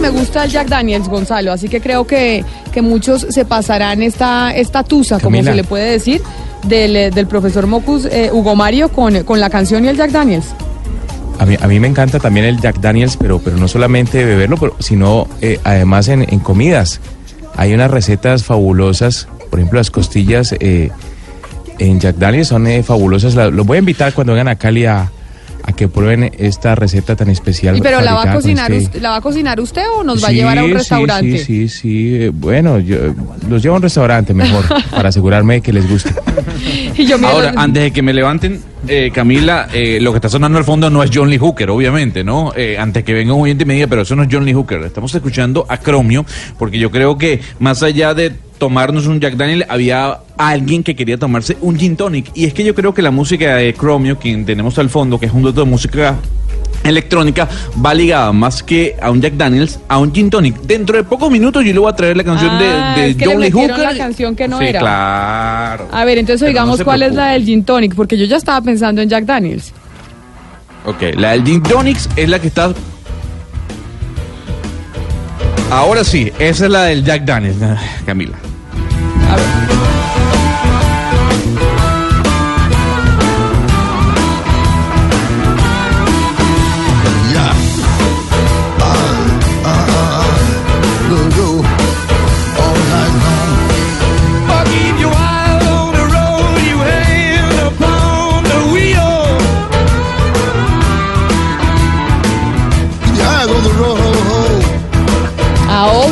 me 0.00 0.08
gusta 0.08 0.44
el 0.44 0.50
Jack 0.50 0.68
Daniels, 0.68 1.08
Gonzalo, 1.08 1.52
así 1.52 1.68
que 1.68 1.80
creo 1.80 2.06
que, 2.06 2.44
que 2.72 2.82
muchos 2.82 3.26
se 3.28 3.44
pasarán 3.44 4.02
esta, 4.02 4.50
esta 4.50 4.82
tusa, 4.82 5.20
como 5.20 5.42
se 5.42 5.54
le 5.54 5.64
puede 5.64 5.90
decir, 5.90 6.22
del, 6.66 7.12
del 7.14 7.26
profesor 7.26 7.66
Mocus 7.66 8.06
eh, 8.06 8.30
Hugo 8.32 8.56
Mario 8.56 8.88
con, 8.88 9.22
con 9.24 9.40
la 9.40 9.50
canción 9.50 9.84
y 9.84 9.88
el 9.88 9.96
Jack 9.96 10.10
Daniels. 10.10 10.46
A 11.38 11.46
mí, 11.46 11.56
a 11.60 11.66
mí 11.68 11.80
me 11.80 11.88
encanta 11.88 12.18
también 12.18 12.46
el 12.46 12.60
Jack 12.60 12.80
Daniels, 12.80 13.16
pero, 13.16 13.38
pero 13.38 13.56
no 13.56 13.68
solamente 13.68 14.24
beberlo, 14.24 14.56
pero, 14.56 14.76
sino 14.78 15.26
eh, 15.40 15.58
además 15.64 16.08
en, 16.08 16.22
en, 16.28 16.40
comidas. 16.40 17.00
Hay 17.56 17.72
unas 17.72 17.90
recetas 17.90 18.44
fabulosas, 18.44 19.28
por 19.48 19.58
ejemplo 19.58 19.78
las 19.78 19.90
costillas 19.90 20.54
eh, 20.60 20.90
en 21.78 21.98
Jack 21.98 22.16
Daniels 22.16 22.48
son 22.48 22.66
eh, 22.66 22.82
fabulosas. 22.82 23.34
Los 23.34 23.66
voy 23.66 23.76
a 23.76 23.78
invitar 23.80 24.12
cuando 24.12 24.34
vengan 24.34 24.48
a 24.48 24.56
Cali 24.56 24.84
a, 24.86 25.10
a 25.62 25.72
que 25.72 25.88
prueben 25.88 26.30
esta 26.38 26.74
receta 26.74 27.16
tan 27.16 27.30
especial. 27.30 27.76
¿Y 27.76 27.80
pero 27.80 28.00
la 28.00 28.14
va 28.14 28.30
a 28.30 28.34
cocinar 28.34 28.72
este 28.72 28.86
usted, 28.86 29.02
la 29.02 29.10
va 29.10 29.16
a 29.16 29.20
cocinar 29.20 29.60
usted 29.60 29.82
o 29.96 30.02
nos 30.02 30.22
va 30.22 30.28
a 30.28 30.32
llevar 30.32 30.58
a 30.58 30.64
un 30.64 30.72
restaurante? 30.72 31.38
Sí, 31.38 31.68
sí, 31.68 31.68
sí, 31.68 32.28
bueno, 32.32 32.78
yo 32.78 32.98
los 33.48 33.62
llevo 33.62 33.74
a 33.74 33.78
un 33.78 33.82
restaurante 33.82 34.34
mejor 34.34 34.64
para 34.90 35.08
asegurarme 35.08 35.54
de 35.54 35.60
que 35.60 35.72
les 35.72 35.88
guste. 35.88 36.10
Ahora, 37.24 37.52
antes 37.56 37.82
de 37.82 37.90
que 37.90 38.02
me 38.02 38.12
levanten, 38.12 38.60
eh, 38.88 39.10
Camila, 39.12 39.68
eh, 39.72 39.98
lo 40.00 40.12
que 40.12 40.18
está 40.18 40.28
sonando 40.28 40.58
al 40.58 40.64
fondo 40.64 40.90
no 40.90 41.02
es 41.02 41.10
John 41.12 41.30
Lee 41.30 41.38
Hooker, 41.38 41.70
obviamente, 41.70 42.24
¿no? 42.24 42.52
antes 42.78 43.04
que 43.04 43.12
venga 43.12 43.32
un 43.32 43.42
oyente 43.42 43.64
y 43.64 43.66
me 43.66 43.74
diga, 43.74 43.86
pero 43.86 44.02
eso 44.02 44.14
no 44.16 44.22
es 44.22 44.28
John 44.30 44.44
Lee 44.44 44.52
Hooker. 44.52 44.82
Estamos 44.82 45.14
escuchando 45.14 45.66
a 45.68 45.78
Cromio, 45.78 46.24
porque 46.58 46.78
yo 46.78 46.90
creo 46.90 47.16
que 47.16 47.40
más 47.58 47.82
allá 47.82 48.14
de 48.14 48.32
tomarnos 48.60 49.06
un 49.06 49.18
Jack 49.18 49.34
Daniel, 49.34 49.64
había 49.68 50.18
alguien 50.36 50.84
que 50.84 50.94
quería 50.94 51.16
tomarse 51.16 51.56
un 51.62 51.76
gin 51.78 51.96
tonic. 51.96 52.30
Y 52.34 52.44
es 52.44 52.54
que 52.54 52.62
yo 52.62 52.74
creo 52.74 52.94
que 52.94 53.02
la 53.02 53.10
música 53.10 53.56
de 53.56 53.72
Chromio, 53.74 54.18
quien 54.18 54.44
tenemos 54.44 54.78
al 54.78 54.90
fondo, 54.90 55.18
que 55.18 55.26
es 55.26 55.32
un 55.32 55.42
dueto 55.42 55.64
de 55.64 55.70
música 55.70 56.16
electrónica 56.84 57.48
va 57.84 57.94
ligada 57.94 58.32
más 58.32 58.62
que 58.62 58.96
a 59.00 59.10
un 59.10 59.20
Jack 59.20 59.34
Daniels, 59.34 59.78
a 59.88 59.98
un 59.98 60.12
gin 60.12 60.30
tonic. 60.30 60.60
Dentro 60.62 60.96
de 60.96 61.04
pocos 61.04 61.30
minutos 61.30 61.64
yo 61.64 61.72
le 61.72 61.78
voy 61.78 61.90
a 61.92 61.96
traer 61.96 62.16
la 62.16 62.24
canción 62.24 62.58
de, 62.58 62.68
ah, 62.68 62.94
de 62.96 63.10
es 63.10 63.16
que 63.16 63.26
John 63.26 63.40
le 63.40 63.46
Lee 63.46 63.52
Hooker. 63.52 63.78
la 63.78 63.96
canción 63.96 64.36
que 64.36 64.48
no 64.48 64.58
sí, 64.58 64.66
era. 64.66 64.80
claro. 64.80 65.88
A 65.92 66.04
ver, 66.04 66.18
entonces 66.18 66.48
digamos 66.48 66.82
cuál 66.82 67.02
es 67.02 67.14
la 67.14 67.32
del 67.32 67.44
gin 67.44 67.64
tonic, 67.64 67.94
porque 67.94 68.16
yo 68.16 68.24
ya 68.24 68.36
estaba 68.36 68.60
pensando 68.60 69.02
en 69.02 69.08
Jack 69.08 69.24
Daniels. 69.24 69.72
Ok, 70.84 71.02
la 71.16 71.32
del 71.32 71.44
gin 71.44 71.62
tonic 71.62 71.98
es 72.16 72.28
la 72.28 72.38
que 72.38 72.46
está... 72.48 72.72
Ahora 75.70 76.02
sí, 76.02 76.32
esa 76.38 76.64
es 76.64 76.70
la 76.70 76.82
del 76.84 77.04
Jack 77.04 77.24
Daniels, 77.24 77.56
Camila. 78.04 78.36
A 79.30 79.36
ver. 79.36 79.69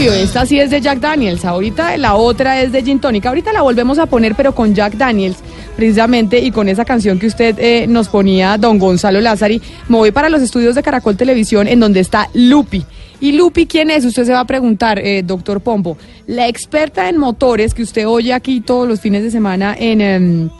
Esta 0.06 0.46
sí 0.46 0.60
es 0.60 0.70
de 0.70 0.80
Jack 0.80 1.00
Daniels, 1.00 1.44
ahorita 1.44 1.96
la 1.96 2.14
otra 2.14 2.62
es 2.62 2.70
de 2.70 2.82
Gin. 2.82 3.00
Ahorita 3.24 3.52
la 3.52 3.62
volvemos 3.62 3.98
a 3.98 4.06
poner, 4.06 4.36
pero 4.36 4.54
con 4.54 4.74
Jack 4.74 4.94
Daniels, 4.94 5.38
precisamente, 5.76 6.38
y 6.38 6.52
con 6.52 6.68
esa 6.68 6.84
canción 6.84 7.18
que 7.18 7.26
usted 7.26 7.58
eh, 7.58 7.86
nos 7.88 8.08
ponía, 8.08 8.56
don 8.58 8.78
Gonzalo 8.78 9.20
Lázari. 9.20 9.60
Me 9.88 9.96
voy 9.96 10.10
para 10.12 10.28
los 10.28 10.40
estudios 10.40 10.76
de 10.76 10.84
Caracol 10.84 11.16
Televisión, 11.16 11.66
en 11.66 11.80
donde 11.80 12.00
está 12.00 12.28
Lupi. 12.34 12.84
¿Y 13.20 13.32
Lupi 13.32 13.66
quién 13.66 13.90
es? 13.90 14.04
Usted 14.04 14.24
se 14.24 14.32
va 14.32 14.40
a 14.40 14.46
preguntar, 14.46 15.00
eh, 15.00 15.22
doctor 15.24 15.60
Pombo. 15.60 15.98
La 16.28 16.46
experta 16.46 17.08
en 17.08 17.18
motores 17.18 17.74
que 17.74 17.82
usted 17.82 18.06
oye 18.06 18.32
aquí 18.32 18.60
todos 18.60 18.86
los 18.86 19.00
fines 19.00 19.22
de 19.22 19.30
semana 19.30 19.76
en... 19.78 20.00
Em, 20.00 20.50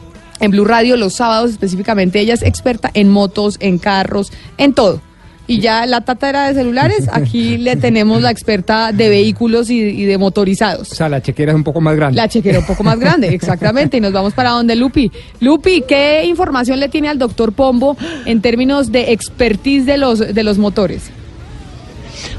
en 0.41 0.51
Blue 0.51 0.63
Radio 0.63 0.95
los 0.95 1.15
sábados 1.15 1.51
específicamente, 1.51 2.17
ella 2.17 2.33
es 2.33 2.43
experta 2.43 2.89
en 2.93 3.09
motos, 3.09 3.57
en 3.59 3.77
carros, 3.77 4.31
en 4.57 4.73
todo 4.73 5.01
y 5.49 5.59
ya 5.59 5.87
la 5.87 6.01
tata 6.01 6.29
era 6.29 6.47
de 6.47 6.53
celulares, 6.53 7.09
aquí 7.11 7.57
le 7.57 7.75
tenemos 7.75 8.21
la 8.21 8.29
experta 8.29 8.91
de 8.91 9.09
vehículos 9.09 9.69
y, 9.71 10.05
de 10.05 10.17
motorizados. 10.19 10.91
O 10.91 10.95
sea, 10.95 11.09
la 11.09 11.21
chequera 11.21 11.51
es 11.51 11.55
un 11.55 11.63
poco 11.63 11.81
más 11.81 11.95
grande. 11.95 12.15
La 12.15 12.27
chequera 12.27 12.59
un 12.59 12.67
poco 12.67 12.83
más 12.83 12.99
grande, 12.99 13.27
exactamente, 13.33 13.97
y 13.97 13.99
nos 13.99 14.13
vamos 14.13 14.33
para 14.33 14.51
donde 14.51 14.75
Lupi. 14.75 15.11
Lupi, 15.39 15.83
¿qué 15.87 16.23
información 16.25 16.79
le 16.79 16.87
tiene 16.87 17.09
al 17.09 17.17
doctor 17.17 17.53
Pombo 17.53 17.97
en 18.25 18.41
términos 18.41 18.91
de 18.91 19.11
expertise 19.11 19.87
de 19.87 19.97
los, 19.97 20.19
de 20.19 20.43
los 20.43 20.59
motores? 20.59 21.09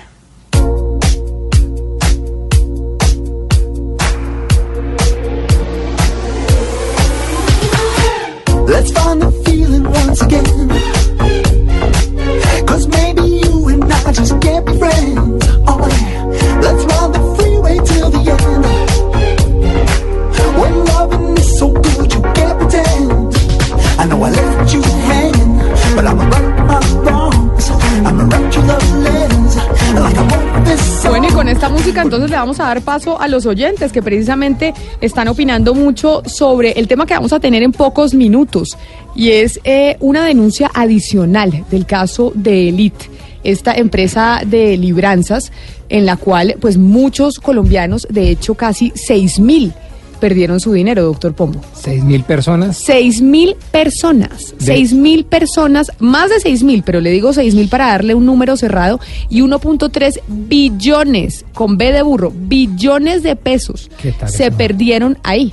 Entonces 31.99 32.31
le 32.31 32.37
vamos 32.37 32.61
a 32.61 32.65
dar 32.65 32.83
paso 32.83 33.21
a 33.21 33.27
los 33.27 33.47
oyentes 33.47 33.93
que 33.93 34.03
precisamente 34.03 34.73
están 35.01 35.29
opinando 35.29 35.75
mucho 35.75 36.23
sobre 36.27 36.73
el 36.73 36.87
tema 36.87 37.07
que 37.07 37.15
vamos 37.15 37.33
a 37.33 37.41
tener 37.41 37.63
en 37.63 37.73
pocos 37.73 38.15
minutos 38.15 38.77
y 39.15 39.31
es 39.31 39.61
eh, 39.65 39.97
una 40.01 40.25
denuncia 40.25 40.71
adicional 40.73 41.65
del 41.71 41.87
caso 41.87 42.33
de 42.35 42.69
Elite 42.69 43.07
esta 43.43 43.75
empresa 43.75 44.43
de 44.47 44.77
libranzas 44.77 45.51
en 45.89 46.07
la 46.07 46.17
cual 46.17 46.57
pues 46.61 46.77
muchos 46.77 47.41
colombianos, 47.41 48.07
de 48.11 48.31
hecho 48.31 48.55
casi 48.55 48.93
seis 48.95 49.41
mil 49.41 49.73
perdieron 50.21 50.61
su 50.61 50.73
dinero, 50.73 51.03
doctor 51.03 51.35
Pombo. 51.35 51.61
¿Seis 51.75 52.05
mil 52.05 52.23
personas? 52.23 52.77
Seis 52.77 53.21
mil 53.21 53.57
personas. 53.73 54.55
Seis 54.59 54.93
mil 54.93 55.25
personas, 55.25 55.91
más 55.99 56.31
de 56.31 56.39
seis 56.39 56.63
mil, 56.63 56.83
pero 56.85 57.01
le 57.01 57.11
digo 57.11 57.33
seis 57.33 57.55
mil 57.55 57.69
para 57.69 57.89
darle 57.89 58.15
un 58.15 58.27
número 58.27 58.57
cerrado, 58.57 59.01
y 59.29 59.41
1.3 59.41 60.21
billones, 60.29 61.45
con 61.55 61.77
B 61.77 61.93
de 61.93 62.03
burro, 62.03 62.33
billones 62.35 63.23
de 63.23 63.35
pesos 63.37 63.91
se 64.27 64.53
perdieron 64.53 65.19
ahí, 65.23 65.53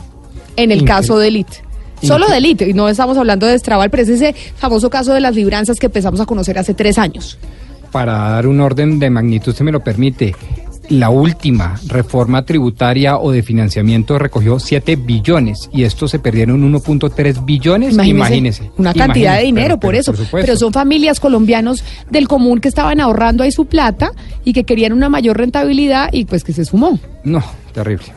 en 0.56 0.72
el 0.72 0.84
caso 0.84 1.18
de 1.18 1.30
Elite. 1.30 1.64
Solo 2.04 2.28
de 2.28 2.38
Elite, 2.38 2.70
y 2.70 2.74
no 2.74 2.90
estamos 2.90 3.18
hablando 3.18 3.48
de 3.48 3.56
Estrabal, 3.56 3.90
pero 3.90 4.04
es 4.04 4.10
ese 4.10 4.34
famoso 4.34 4.90
caso 4.90 5.14
de 5.14 5.22
las 5.22 5.34
libranzas 5.34 5.80
que 5.80 5.88
empezamos 5.88 6.20
a 6.20 6.26
conocer 6.26 6.60
hace 6.60 6.76
tres 6.76 7.00
años 7.00 7.40
para 7.92 8.30
dar 8.30 8.48
un 8.48 8.60
orden 8.60 9.00
de 9.00 9.10
magnitud, 9.10 9.56
se 9.56 9.64
me 9.64 9.72
lo 9.72 9.80
permite. 9.80 10.36
La 10.90 11.10
última 11.10 11.80
reforma 11.88 12.44
tributaria 12.44 13.18
o 13.18 13.32
de 13.32 13.44
financiamiento 13.44 14.18
recogió 14.20 14.60
7 14.60 14.96
billones 14.96 15.70
y 15.72 15.84
estos 15.84 16.12
se 16.12 16.20
perdieron 16.20 16.62
1.3 16.72 17.46
billones. 17.46 17.94
Imagínese. 17.94 18.72
una 18.78 18.94
cantidad 18.94 19.38
de 19.38 19.44
dinero 19.44 19.80
por 19.80 19.96
eso. 19.96 20.14
pero 20.32 20.56
son 20.56 20.74
familias 20.74 21.20
colombianos 21.20 21.84
del 22.10 22.28
común 22.28 22.60
que 22.60 22.68
estaban 22.68 23.00
ahorrando 23.00 23.44
ahí 23.44 23.52
su 23.52 23.66
plata 23.66 24.12
y 24.44 24.54
que 24.54 24.64
querían 24.64 24.94
una 24.94 25.10
mayor 25.10 25.38
rentabilidad 25.38 26.10
y 26.12 26.26
pues 26.26 26.44
que 26.44 26.54
se 26.54 26.66
sumó. 26.66 27.00
No, 27.24 27.44
terrible. 27.74 28.08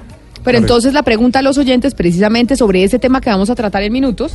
Pero 0.44 0.58
entonces 0.58 0.94
la 0.94 1.02
pregunta 1.02 1.40
a 1.40 1.42
los 1.42 1.58
oyentes 1.58 1.94
precisamente 1.94 2.56
sobre 2.56 2.84
ese 2.84 2.98
tema 2.98 3.20
que 3.20 3.30
vamos 3.30 3.50
a 3.50 3.54
tratar 3.54 3.82
en 3.82 3.92
minutos. 3.92 4.32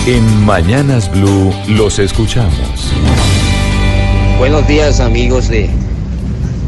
En 0.05 0.43
Mañanas 0.43 1.09
Blue 1.09 1.53
los 1.69 1.99
escuchamos. 1.99 2.91
Buenos 4.39 4.67
días 4.67 4.99
amigos 4.99 5.47
de, 5.47 5.69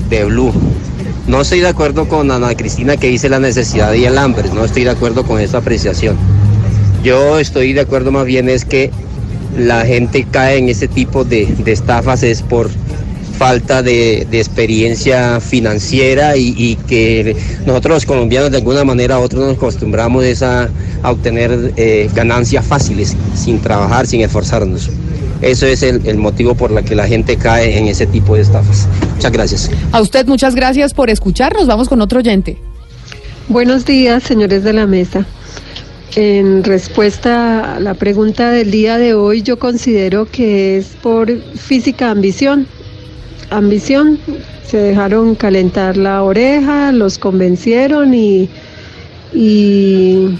de 0.10 0.24
Blue. 0.24 0.54
No 1.28 1.42
estoy 1.42 1.60
de 1.60 1.68
acuerdo 1.68 2.08
con 2.08 2.32
Ana 2.32 2.56
Cristina 2.56 2.96
que 2.96 3.08
dice 3.08 3.28
la 3.28 3.40
necesidad 3.40 3.92
y 3.92 4.06
el 4.06 4.18
hambre, 4.18 4.48
no 4.54 4.64
estoy 4.64 4.86
de 4.86 4.92
acuerdo 4.92 5.26
con 5.26 5.42
esa 5.42 5.58
apreciación. 5.58 6.16
Yo 7.04 7.40
estoy 7.40 7.74
de 7.74 7.82
acuerdo 7.82 8.12
más 8.12 8.26
bien 8.26 8.50
es 8.50 8.66
que 8.66 8.92
la 9.58 9.86
gente 9.86 10.26
cae 10.30 10.58
en 10.58 10.70
ese 10.70 10.88
tipo 10.88 11.24
de, 11.24 11.48
estafas 11.66 12.24
es 12.24 12.42
por 12.42 12.70
falta 13.38 13.82
de, 13.82 14.28
experiencia 14.32 15.40
financiera 15.40 16.38
y, 16.38 16.78
que 16.88 17.36
nosotros 17.66 17.96
los 17.96 18.06
colombianos 18.06 18.52
de 18.52 18.58
alguna 18.58 18.84
manera 18.84 19.20
u 19.20 19.24
otra 19.24 19.40
nos 19.40 19.58
acostumbramos 19.58 20.44
a, 20.44 20.70
obtener 21.04 21.74
eh, 21.78 22.10
ganancias 22.14 22.64
fáciles 22.64 23.18
sin 23.34 23.60
trabajar, 23.60 24.06
sin 24.06 24.22
esforzarnos. 24.22 24.92
Eso 25.42 25.66
es 25.66 25.82
el, 25.82 26.06
el, 26.06 26.18
motivo 26.18 26.54
por 26.54 26.70
la 26.70 26.84
que 26.84 26.94
la 26.94 27.08
gente 27.08 27.36
cae 27.38 27.76
en 27.80 27.88
ese 27.88 28.06
tipo 28.06 28.36
de 28.36 28.44
estafas. 28.44 28.88
Muchas 29.16 29.32
gracias. 29.32 29.72
A 29.92 30.00
usted 30.00 30.28
muchas 30.28 30.54
gracias 30.54 30.94
por 30.94 31.10
escucharnos. 31.10 31.66
Vamos 31.66 31.90
con 31.90 32.00
otro 32.02 32.20
oyente. 32.20 32.58
Buenos 33.48 33.86
días, 33.86 34.22
señores 34.22 34.64
de 34.64 34.74
la 34.74 34.86
mesa. 34.86 35.26
En 36.16 36.66
respuesta 36.66 37.76
a 37.76 37.80
la 37.80 37.94
pregunta 37.94 38.52
del 38.52 38.70
día 38.70 38.98
de 38.98 39.14
hoy, 39.14 39.44
yo 39.44 39.58
considero 39.58 40.26
que 40.26 40.78
es 40.78 40.88
por 41.02 41.32
física 41.56 42.12
ambición. 42.12 42.68
Ambición, 43.50 44.20
se 44.66 44.78
dejaron 44.78 45.36
calentar 45.36 45.96
la 45.96 46.22
oreja, 46.24 46.92
los 46.92 47.18
convencieron 47.18 48.14
y, 48.14 48.50
y, 49.34 50.38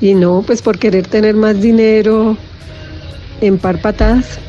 y 0.00 0.14
no, 0.14 0.42
pues 0.44 0.62
por 0.62 0.80
querer 0.80 1.06
tener 1.06 1.36
más 1.36 1.60
dinero 1.60 2.36
en 3.40 3.58
par 3.58 3.80
patadas. 3.80 4.40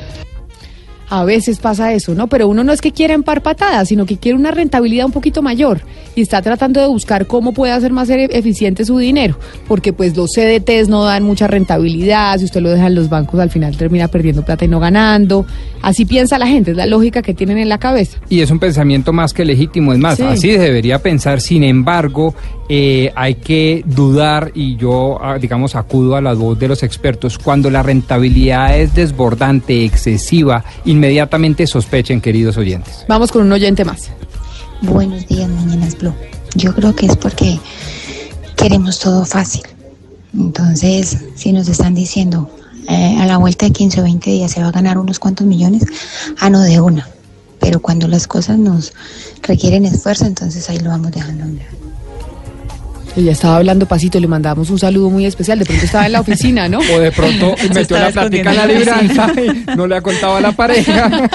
A 1.16 1.24
veces 1.24 1.60
pasa 1.60 1.94
eso, 1.94 2.14
¿no? 2.14 2.28
Pero 2.28 2.50
uno 2.50 2.66
no 2.66 2.74
es 2.74 2.82
que 2.82 2.92
quiera 2.92 3.14
empar 3.14 3.42
patadas, 3.42 3.88
sino 3.88 4.06
que 4.06 4.18
quiere 4.18 4.38
una 4.38 4.52
rentabilidad 4.52 5.06
un 5.06 5.14
poquito 5.14 5.42
mayor 5.42 5.80
y 6.14 6.22
está 6.22 6.42
tratando 6.42 6.82
de 6.82 6.88
buscar 6.88 7.26
cómo 7.26 7.54
puede 7.54 7.72
hacer 7.72 7.94
más 7.94 8.10
eficiente 8.10 8.84
su 8.84 8.98
dinero, 8.98 9.38
porque 9.66 9.94
pues 9.94 10.18
los 10.18 10.32
CDTs 10.32 10.90
no 10.90 11.06
dan 11.06 11.24
mucha 11.24 11.48
rentabilidad, 11.48 12.38
si 12.38 12.44
usted 12.46 12.60
lo 12.60 12.70
deja 12.70 12.88
en 12.88 12.96
los 12.96 13.08
bancos 13.08 13.40
al 13.40 13.50
final 13.50 13.78
termina 13.78 14.10
perdiendo 14.10 14.44
plata 14.44 14.66
y 14.66 14.68
no 14.68 14.82
ganando. 14.82 15.46
Así 15.82 16.06
piensa 16.06 16.38
la 16.38 16.48
gente, 16.48 16.72
es 16.72 16.78
la 16.78 16.86
lógica 16.86 17.22
que 17.22 17.34
tienen 17.34 17.60
en 17.60 17.70
la 17.70 17.78
cabeza. 17.78 18.18
Y 18.28 18.42
es 18.42 18.52
un 18.52 18.60
pensamiento 18.60 19.14
más 19.14 19.34
que 19.34 19.46
legítimo, 19.46 19.94
es 19.94 20.00
más, 20.00 20.20
así 20.20 20.50
debería 20.50 21.00
pensar, 21.00 21.40
sin 21.40 21.64
embargo, 21.64 22.34
eh, 22.68 23.12
hay 23.16 23.36
que 23.36 23.84
dudar 23.86 24.52
y 24.56 24.76
yo, 24.76 25.20
ah, 25.22 25.38
digamos, 25.40 25.76
acudo 25.76 26.16
a 26.16 26.22
la 26.22 26.34
voz 26.34 26.58
de 26.58 26.68
los 26.68 26.82
expertos, 26.82 27.38
cuando 27.38 27.70
la 27.70 27.84
rentabilidad 27.84 28.78
es 28.80 28.96
desbordante, 28.96 29.86
excesiva, 29.86 30.66
inmediatamente 31.06 31.68
sospechen, 31.68 32.20
queridos 32.20 32.58
oyentes. 32.58 33.06
Vamos 33.08 33.32
con 33.32 33.44
un 33.44 33.52
oyente 33.52 33.86
más. 33.86 34.10
Buenos 34.82 35.28
días, 35.28 35.48
Mañanas 35.48 35.96
Blue. 36.00 36.14
Yo 36.56 36.74
creo 36.74 36.96
que 36.96 37.06
es 37.06 37.16
porque 37.16 37.60
queremos 38.56 38.98
todo 38.98 39.24
fácil. 39.24 39.62
Entonces, 40.34 41.18
si 41.36 41.52
nos 41.52 41.68
están 41.68 41.94
diciendo 41.94 42.50
eh, 42.90 43.18
a 43.20 43.28
la 43.28 43.38
vuelta 43.38 43.68
de 43.68 43.72
15 43.72 44.00
o 44.00 44.04
20 44.04 44.32
días 44.32 44.52
se 44.52 44.62
va 44.62 44.70
a 44.70 44.72
ganar 44.72 44.98
unos 44.98 45.20
cuantos 45.20 45.46
millones, 45.46 45.84
ah, 46.40 46.50
no 46.50 46.62
de 46.62 46.82
una. 46.82 47.08
Pero 47.60 47.80
cuando 47.80 48.08
las 48.08 48.26
cosas 48.26 48.58
nos 48.58 48.94
requieren 49.44 49.86
esfuerzo, 49.86 50.26
entonces 50.26 50.68
ahí 50.72 50.80
lo 50.80 50.90
vamos 50.90 51.12
dejando 51.12 51.46
ella 53.16 53.32
estaba 53.32 53.58
hablando 53.58 53.86
pasito, 53.86 54.20
le 54.20 54.28
mandamos 54.28 54.70
un 54.70 54.78
saludo 54.78 55.10
muy 55.10 55.26
especial. 55.26 55.58
De 55.60 55.66
pronto 55.66 55.86
estaba 55.86 56.06
en 56.06 56.12
la 56.12 56.22
oficina, 56.22 56.68
¿no? 56.68 56.80
O 56.96 57.00
de 57.00 57.12
pronto 57.12 57.56
metió 57.74 57.98
la 57.98 58.12
plática 58.12 58.52
en 58.52 58.56
la 58.56 58.66
libranza 58.68 59.32
y 59.42 59.76
no 59.76 59.88
le 59.88 59.96
ha 59.96 60.02
contado 60.02 60.36
a 60.36 60.42
la 60.42 60.52
pareja. 60.52 61.10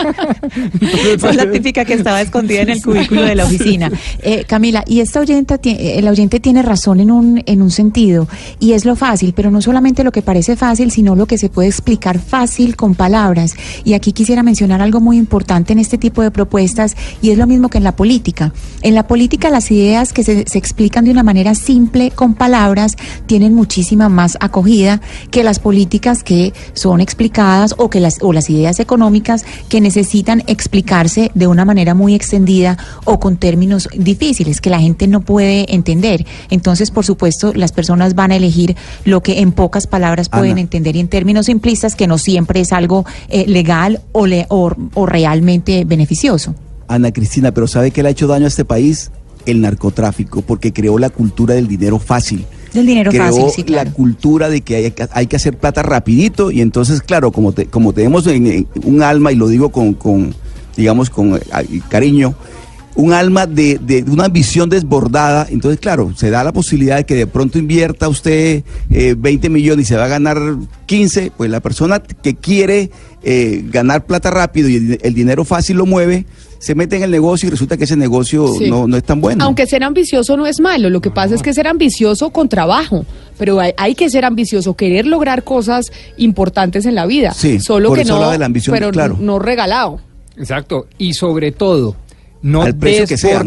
es 0.80 1.36
la 1.36 1.50
típica 1.50 1.84
que 1.84 1.94
estaba 1.94 2.20
escondida 2.20 2.62
en 2.62 2.70
el 2.70 2.82
cubículo 2.82 3.22
de 3.22 3.34
la 3.34 3.44
oficina. 3.44 3.90
Eh, 4.22 4.44
Camila, 4.46 4.84
y 4.86 5.00
esta 5.00 5.20
oyente, 5.20 5.58
el 5.98 6.06
oyente 6.06 6.40
tiene 6.40 6.62
razón 6.62 7.00
en 7.00 7.10
un, 7.10 7.42
en 7.46 7.62
un 7.62 7.70
sentido, 7.70 8.28
y 8.58 8.72
es 8.72 8.84
lo 8.84 8.96
fácil, 8.96 9.32
pero 9.34 9.50
no 9.50 9.60
solamente 9.60 10.04
lo 10.04 10.12
que 10.12 10.22
parece 10.22 10.56
fácil, 10.56 10.90
sino 10.90 11.16
lo 11.16 11.26
que 11.26 11.38
se 11.38 11.48
puede 11.48 11.68
explicar 11.68 12.18
fácil 12.18 12.76
con 12.76 12.94
palabras. 12.94 13.54
Y 13.84 13.94
aquí 13.94 14.12
quisiera 14.12 14.42
mencionar 14.42 14.82
algo 14.82 15.00
muy 15.00 15.16
importante 15.16 15.72
en 15.72 15.78
este 15.78 15.98
tipo 15.98 16.22
de 16.22 16.30
propuestas, 16.30 16.96
y 17.22 17.30
es 17.30 17.38
lo 17.38 17.46
mismo 17.46 17.68
que 17.68 17.78
en 17.78 17.84
la 17.84 17.96
política. 17.96 18.52
En 18.82 18.94
la 18.94 19.06
política 19.06 19.50
las 19.50 19.70
ideas 19.70 20.12
que 20.12 20.22
se, 20.22 20.44
se 20.46 20.58
explican 20.58 21.04
de 21.04 21.10
una 21.10 21.22
manera 21.22 21.54
simple 21.54 21.69
con 22.14 22.34
palabras 22.34 22.96
tienen 23.26 23.54
muchísima 23.54 24.08
más 24.08 24.36
acogida 24.40 25.00
que 25.30 25.44
las 25.44 25.60
políticas 25.60 26.24
que 26.24 26.52
son 26.72 27.00
explicadas 27.00 27.74
o 27.78 27.90
que 27.90 28.00
las 28.00 28.18
o 28.22 28.32
las 28.32 28.50
ideas 28.50 28.80
económicas 28.80 29.44
que 29.68 29.80
necesitan 29.80 30.42
explicarse 30.46 31.30
de 31.34 31.46
una 31.46 31.64
manera 31.64 31.94
muy 31.94 32.14
extendida 32.14 32.76
o 33.04 33.20
con 33.20 33.36
términos 33.36 33.88
difíciles 33.96 34.60
que 34.60 34.70
la 34.70 34.80
gente 34.80 35.06
no 35.06 35.20
puede 35.20 35.72
entender. 35.72 36.26
Entonces, 36.50 36.90
por 36.90 37.04
supuesto, 37.04 37.52
las 37.54 37.70
personas 37.70 38.14
van 38.14 38.32
a 38.32 38.36
elegir 38.36 38.76
lo 39.04 39.22
que 39.22 39.40
en 39.40 39.52
pocas 39.52 39.86
palabras 39.86 40.28
pueden 40.28 40.58
entender 40.58 40.96
y 40.96 41.00
en 41.00 41.08
términos 41.08 41.46
simplistas 41.46 41.94
que 41.94 42.08
no 42.08 42.18
siempre 42.18 42.60
es 42.60 42.72
algo 42.72 43.04
eh, 43.28 43.44
legal 43.46 44.00
o, 44.12 44.26
le, 44.26 44.46
o, 44.48 44.72
o 44.94 45.06
realmente 45.06 45.84
beneficioso. 45.84 46.54
Ana 46.88 47.12
Cristina, 47.12 47.52
pero 47.52 47.68
¿sabe 47.68 47.92
qué 47.92 48.02
le 48.02 48.08
ha 48.08 48.12
hecho 48.12 48.26
daño 48.26 48.46
a 48.46 48.48
este 48.48 48.64
país? 48.64 49.12
El 49.46 49.60
narcotráfico, 49.60 50.42
porque 50.42 50.72
creó 50.72 50.98
la 50.98 51.10
cultura 51.10 51.54
del 51.54 51.68
dinero 51.68 51.98
fácil. 51.98 52.44
Del 52.72 52.86
dinero 52.86 53.10
creó 53.10 53.24
fácil, 53.24 53.64
sí, 53.66 53.72
la 53.72 53.84
cultura 53.92 54.48
de 54.48 54.60
que 54.60 54.76
hay, 54.76 54.94
hay, 55.12 55.26
que 55.26 55.36
hacer 55.36 55.58
plata 55.58 55.82
rapidito 55.82 56.50
y 56.50 56.60
entonces, 56.60 57.02
claro, 57.02 57.32
como, 57.32 57.54
como 57.70 57.92
tenemos 57.92 58.26
en, 58.26 58.66
un 58.84 59.02
alma, 59.02 59.32
y 59.32 59.36
lo 59.36 59.48
digo 59.48 59.70
con, 59.70 59.94
con 59.94 60.34
digamos, 60.76 61.10
con 61.10 61.34
eh, 61.36 61.40
cariño, 61.88 62.34
un 62.94 63.12
alma 63.12 63.46
de, 63.46 63.78
de, 63.78 64.02
una 64.02 64.28
visión 64.28 64.68
desbordada, 64.68 65.46
entonces 65.48 65.80
claro, 65.80 66.12
se 66.16 66.30
da 66.30 66.44
la 66.44 66.52
posibilidad 66.52 66.96
de 66.96 67.04
que 67.04 67.14
de 67.14 67.26
pronto 67.26 67.58
invierta 67.58 68.08
usted 68.08 68.64
20 68.88 69.46
eh, 69.46 69.50
millones 69.50 69.86
y 69.86 69.88
se 69.88 69.96
va 69.96 70.04
a 70.04 70.08
ganar 70.08 70.38
15, 70.86 71.32
pues 71.36 71.50
la 71.50 71.60
persona 71.60 72.00
que 72.00 72.34
quiere 72.34 72.90
eh, 73.22 73.62
ganar 73.66 74.06
plata 74.06 74.30
rápido 74.30 74.68
y 74.68 74.98
el 75.00 75.14
dinero 75.14 75.44
fácil 75.44 75.76
lo 75.76 75.86
mueve, 75.86 76.26
se 76.58 76.74
mete 76.74 76.96
en 76.96 77.02
el 77.02 77.10
negocio 77.10 77.46
y 77.46 77.50
resulta 77.50 77.76
que 77.76 77.84
ese 77.84 77.96
negocio 77.96 78.52
no, 78.68 78.86
no, 78.86 78.96
es 78.96 79.02
tan 79.02 79.20
bueno. 79.20 79.44
Aunque 79.44 79.66
ser 79.66 79.82
ambicioso 79.82 80.36
no 80.36 80.46
es 80.46 80.60
malo, 80.60 80.90
lo 80.90 81.00
que 81.00 81.10
pasa 81.10 81.34
es 81.34 81.42
que 81.42 81.54
ser 81.54 81.66
ambicioso 81.66 82.30
con 82.30 82.48
trabajo, 82.48 83.06
pero 83.38 83.58
hay, 83.60 83.94
que 83.94 84.10
ser 84.10 84.26
ambicioso, 84.26 84.74
querer 84.74 85.06
lograr 85.06 85.42
cosas 85.42 85.90
importantes 86.18 86.84
en 86.84 86.94
la 86.94 87.06
vida. 87.06 87.32
Sí, 87.32 87.60
solo 87.60 87.92
que 87.94 88.04
no, 88.04 88.30
de 88.30 88.38
la 88.38 88.46
ambición, 88.46 88.74
pero 88.74 88.90
claro. 88.90 89.16
no 89.18 89.38
regalado. 89.38 90.00
Exacto, 90.36 90.86
y 90.98 91.14
sobre 91.14 91.50
todo, 91.50 91.96
no 92.42 92.62
Al 92.62 92.74
precio 92.74 93.06
que 93.06 93.18
sea, 93.18 93.42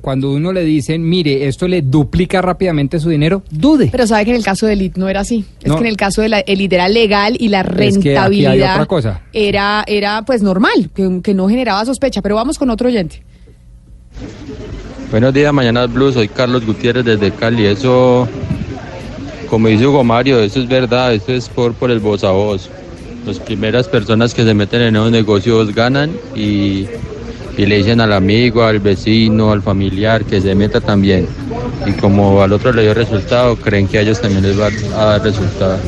Cuando 0.00 0.32
uno 0.32 0.52
le 0.52 0.62
dicen, 0.62 1.08
mire, 1.08 1.48
esto 1.48 1.66
le 1.66 1.82
duplica 1.82 2.40
rápidamente 2.40 3.00
su 3.00 3.08
dinero, 3.08 3.42
dude. 3.50 3.88
Pero 3.90 4.06
sabe 4.06 4.24
que 4.24 4.30
en 4.30 4.36
el 4.36 4.44
caso 4.44 4.66
de 4.66 4.74
Elite 4.74 5.00
no 5.00 5.08
era 5.08 5.20
así. 5.20 5.44
Es 5.62 5.72
que 5.72 5.78
en 5.78 5.86
el 5.86 5.96
caso 5.96 6.22
de 6.22 6.28
la 6.28 6.40
Elite 6.40 6.76
era 6.76 6.88
legal 6.88 7.36
y 7.38 7.48
la 7.48 7.62
rentabilidad 7.62 8.86
Era, 9.32 9.84
era 9.86 10.22
pues 10.22 10.42
normal, 10.42 10.90
que, 10.94 11.34
no 11.34 11.48
generaba 11.48 11.84
sospecha. 11.84 12.22
Pero 12.22 12.36
vamos 12.36 12.58
con 12.58 12.70
otro 12.70 12.88
oyente. 12.88 13.22
Buenos 15.10 15.34
días, 15.34 15.52
mañana 15.52 15.86
Blue, 15.86 16.12
soy 16.12 16.28
Carlos 16.28 16.64
Gutiérrez 16.64 17.04
desde 17.04 17.32
Cali. 17.32 17.66
Eso, 17.66 18.28
como 19.50 19.68
dice 19.68 19.86
Hugo 19.86 20.04
Mario, 20.04 20.40
eso 20.40 20.60
es 20.60 20.68
verdad, 20.68 21.12
eso 21.12 21.32
es 21.32 21.48
por, 21.48 21.74
por 21.74 21.90
el 21.90 21.98
voz 21.98 22.22
a 22.22 22.30
voz. 22.30 22.70
Las 23.26 23.40
primeras 23.40 23.88
personas 23.88 24.34
que 24.34 24.44
se 24.44 24.54
meten 24.54 24.82
en 24.82 24.94
esos 24.94 25.10
negocios 25.10 25.74
ganan 25.74 26.12
y 26.34 26.86
y 27.56 27.66
le 27.66 27.78
dicen 27.78 28.00
al 28.00 28.12
amigo, 28.12 28.62
al 28.64 28.80
vecino, 28.80 29.52
al 29.52 29.62
familiar 29.62 30.24
que 30.24 30.40
se 30.40 30.54
meta 30.54 30.80
también. 30.80 31.26
Y 31.86 31.92
como 31.92 32.42
al 32.42 32.52
otro 32.52 32.72
le 32.72 32.82
dio 32.82 32.94
resultado, 32.94 33.56
creen 33.56 33.88
que 33.88 33.98
a 33.98 34.00
ellos 34.02 34.20
también 34.20 34.42
les 34.42 34.58
va 34.58 34.66
a 34.66 35.04
dar 35.04 35.22
resultado. 35.22 35.78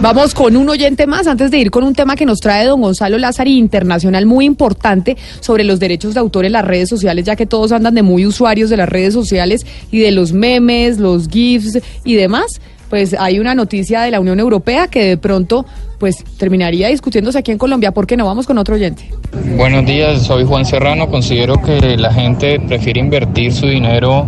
Vamos 0.00 0.34
con 0.34 0.56
un 0.56 0.68
oyente 0.68 1.06
más 1.06 1.26
antes 1.26 1.50
de 1.50 1.58
ir 1.58 1.70
con 1.70 1.82
un 1.82 1.94
tema 1.94 2.14
que 2.14 2.26
nos 2.26 2.38
trae 2.38 2.66
don 2.66 2.80
Gonzalo 2.80 3.18
Lázari 3.18 3.56
Internacional 3.56 4.26
muy 4.26 4.44
importante 4.44 5.16
sobre 5.40 5.64
los 5.64 5.80
derechos 5.80 6.14
de 6.14 6.20
autor 6.20 6.44
en 6.44 6.52
las 6.52 6.64
redes 6.64 6.88
sociales, 6.88 7.24
ya 7.24 7.36
que 7.36 7.46
todos 7.46 7.72
andan 7.72 7.94
de 7.94 8.02
muy 8.02 8.24
usuarios 8.24 8.70
de 8.70 8.76
las 8.76 8.88
redes 8.88 9.14
sociales 9.14 9.66
y 9.90 9.98
de 10.00 10.12
los 10.12 10.32
memes, 10.32 10.98
los 10.98 11.28
GIFs 11.28 11.80
y 12.04 12.14
demás. 12.14 12.60
Pues 12.90 13.14
hay 13.18 13.40
una 13.40 13.54
noticia 13.54 14.02
de 14.02 14.10
la 14.10 14.20
Unión 14.20 14.38
Europea 14.38 14.88
que 14.88 15.04
de 15.04 15.16
pronto 15.16 15.66
pues 15.98 16.24
terminaría 16.38 16.88
discutiéndose 16.88 17.38
aquí 17.38 17.50
en 17.50 17.58
Colombia. 17.58 17.92
¿Por 17.92 18.06
qué 18.06 18.16
no? 18.16 18.26
Vamos 18.26 18.46
con 18.46 18.58
otro 18.58 18.74
oyente. 18.74 19.10
Buenos 19.56 19.84
días, 19.86 20.22
soy 20.22 20.44
Juan 20.44 20.64
Serrano. 20.64 21.08
Considero 21.08 21.60
que 21.60 21.96
la 21.96 22.12
gente 22.12 22.60
prefiere 22.60 23.00
invertir 23.00 23.52
su 23.52 23.66
dinero 23.66 24.26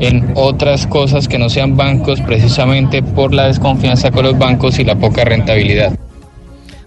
en 0.00 0.32
otras 0.34 0.86
cosas 0.86 1.28
que 1.28 1.38
no 1.38 1.48
sean 1.48 1.76
bancos 1.76 2.20
precisamente 2.20 3.02
por 3.02 3.32
la 3.32 3.46
desconfianza 3.46 4.10
con 4.10 4.24
los 4.24 4.38
bancos 4.38 4.78
y 4.78 4.84
la 4.84 4.96
poca 4.96 5.24
rentabilidad. 5.24 5.96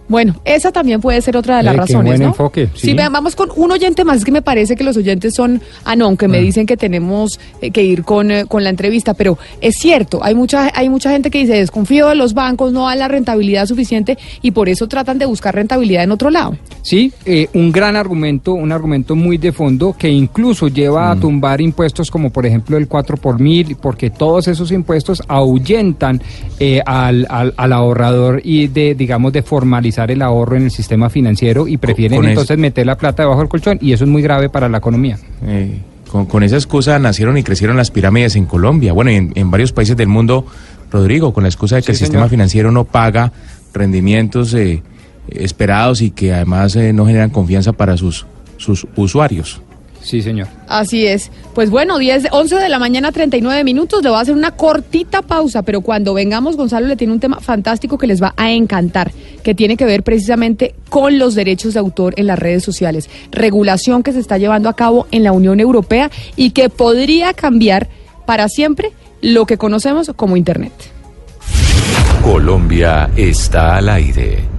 Bueno, 0.10 0.36
esa 0.44 0.72
también 0.72 1.00
puede 1.00 1.22
ser 1.22 1.38
otra 1.38 1.58
de 1.58 1.64
las 1.64 1.74
Eh, 1.74 1.78
qué 1.78 1.82
razones, 1.82 2.10
buen 2.12 2.22
¿no? 2.22 2.28
enfoque, 2.30 2.68
Sí. 2.74 2.88
sí. 2.88 2.94
vean, 2.96 3.14
vamos 3.14 3.36
con 3.36 3.50
un 3.56 3.72
oyente 3.72 4.04
más, 4.04 4.18
es 4.18 4.26
que 4.26 4.32
me 4.32 4.42
parece 4.42 4.76
que 4.76 4.84
los 4.84 4.98
oyentes 4.98 5.36
son, 5.36 5.62
ah, 5.86 5.96
no, 5.96 6.06
aunque 6.06 6.28
me 6.28 6.42
dicen 6.42 6.66
que 6.66 6.76
tenemos 6.76 7.40
eh, 7.62 7.70
que 7.72 7.84
ir 7.84 8.04
con, 8.04 8.32
eh, 8.32 8.46
con 8.46 8.64
la 8.64 8.72
entrevista, 8.72 9.14
pero 9.14 9.38
es 9.62 9.76
cierto, 9.78 10.20
hay 10.24 10.34
mucha, 10.36 10.72
hay 10.74 10.90
mucha 10.90 11.12
gente 11.12 11.30
que 11.30 11.38
dice, 11.38 11.54
desconfío 11.54 12.08
de 12.10 12.16
los 12.16 12.34
bancos, 12.34 12.74
no 12.74 12.88
da 12.88 12.96
la 12.96 13.08
rentabilidad 13.08 13.68
suficiente 13.68 14.18
y 14.42 14.52
por 14.52 14.68
eso 14.68 14.88
tratan 14.88 15.20
de 15.20 15.26
buscar 15.28 15.54
rentabilidad 15.54 16.04
en 16.04 16.12
otro 16.12 16.32
lado. 16.32 16.58
Sí, 16.82 17.14
eh, 17.26 17.48
un 17.54 17.72
gran 17.72 17.96
argumento, 17.96 18.54
un 18.54 18.72
argumento 18.72 19.16
muy 19.16 19.38
de 19.38 19.52
fondo 19.52 19.96
que 19.96 20.10
incluso 20.10 20.70
lleva 20.70 21.12
a 21.12 21.16
tumbar 21.20 21.62
impuestos 21.62 22.10
como 22.10 22.32
por 22.32 22.48
ejemplo 22.48 22.78
el 22.78 22.88
4 22.88 23.16
por 23.18 23.40
mil, 23.40 23.76
porque 23.76 24.10
todos 24.10 24.48
esos 24.48 24.72
impuestos 24.72 25.22
ahuyentan 25.28 26.20
eh, 26.60 26.82
al, 26.86 27.28
al- 27.30 27.54
al 27.56 27.74
ahorrador 27.74 28.42
y 28.44 28.68
de, 28.68 28.96
digamos, 28.96 29.34
de 29.34 29.44
el 30.06 30.22
ahorro 30.22 30.56
en 30.58 30.64
el 30.64 30.72
sistema 30.72 31.10
financiero 31.10 31.68
y 31.68 31.78
prefieren 31.78 32.20
eso- 32.22 32.30
entonces 32.30 32.58
meter 32.58 32.86
la 32.86 32.98
plata 32.98 33.24
debajo 33.24 33.40
del 33.42 33.50
colchón 33.50 33.78
y 33.82 33.94
eso 33.94 34.04
es 34.06 34.10
muy 34.10 34.22
grave 34.22 34.50
para 34.50 34.70
la 34.70 34.78
economía. 34.80 35.18
Eh, 35.46 35.80
con, 36.12 36.26
con 36.26 36.42
esa 36.44 36.56
excusa 36.56 36.98
nacieron 37.00 37.38
y 37.38 37.44
crecieron 37.44 37.78
las 37.78 37.92
pirámides 37.92 38.36
en 38.36 38.46
Colombia, 38.46 38.94
bueno, 38.94 39.12
y 39.12 39.16
en, 39.16 39.32
en 39.36 39.52
varios 39.52 39.72
países 39.74 39.96
del 39.96 40.08
mundo, 40.08 40.46
Rodrigo, 40.92 41.34
con 41.34 41.44
la 41.44 41.50
excusa 41.50 41.76
de 41.76 41.82
que 41.82 41.86
Sí, 41.88 41.92
el 41.92 41.98
señor. 41.98 42.08
sistema 42.08 42.30
financiero 42.30 42.72
no 42.72 42.84
paga 42.86 43.32
rendimientos 43.74 44.54
eh, 44.56 44.82
esperados 45.30 46.02
y 46.02 46.10
que 46.12 46.34
además 46.34 46.76
eh, 46.76 46.94
no 46.94 47.06
generan 47.06 47.30
confianza 47.30 47.74
para 47.74 47.96
sus, 47.98 48.26
sus 48.58 48.88
usuarios. 48.96 49.62
Sí, 50.02 50.22
señor. 50.22 50.48
Así 50.68 51.06
es. 51.06 51.32
Pues 51.54 51.70
bueno, 51.70 51.98
10, 51.98 52.28
11 52.32 52.56
de 52.56 52.70
la 52.70 52.80
mañana, 52.80 53.12
39 53.12 53.64
minutos. 53.64 54.02
Le 54.02 54.10
voy 54.10 54.18
a 54.18 54.22
hacer 54.22 54.34
una 54.34 54.52
cortita 54.52 55.22
pausa, 55.22 55.62
pero 55.62 55.82
cuando 55.82 56.14
vengamos, 56.14 56.56
Gonzalo 56.56 56.88
le 56.88 56.96
tiene 56.96 57.14
un 57.14 57.20
tema 57.20 57.40
fantástico 57.40 57.98
que 57.98 58.08
les 58.08 58.22
va 58.22 58.34
a 58.38 58.52
encantar, 58.52 59.12
que 59.44 59.54
tiene 59.54 59.76
que 59.76 59.86
ver 59.86 60.04
precisamente 60.04 60.76
con 60.90 61.20
los 61.20 61.36
derechos 61.36 61.74
de 61.74 61.80
autor 61.80 62.14
en 62.18 62.28
las 62.28 62.40
redes 62.40 62.64
sociales. 62.64 63.10
Regulación 63.32 64.04
que 64.04 64.14
se 64.14 64.20
está 64.20 64.38
llevando 64.38 64.70
a 64.70 64.76
cabo 64.76 65.08
en 65.12 65.24
la 65.24 65.32
Unión 65.32 65.60
Europea 65.60 66.10
y 66.36 66.52
que 66.52 66.70
podría 66.70 67.34
cambiar 67.34 67.90
para 68.26 68.48
siempre 68.48 68.92
lo 69.22 69.46
que 69.46 69.58
conocemos 69.58 70.12
como 70.16 70.38
Internet. 70.38 70.74
Colombia 72.24 73.10
está 73.16 73.78
al 73.78 73.90
aire. 73.90 74.59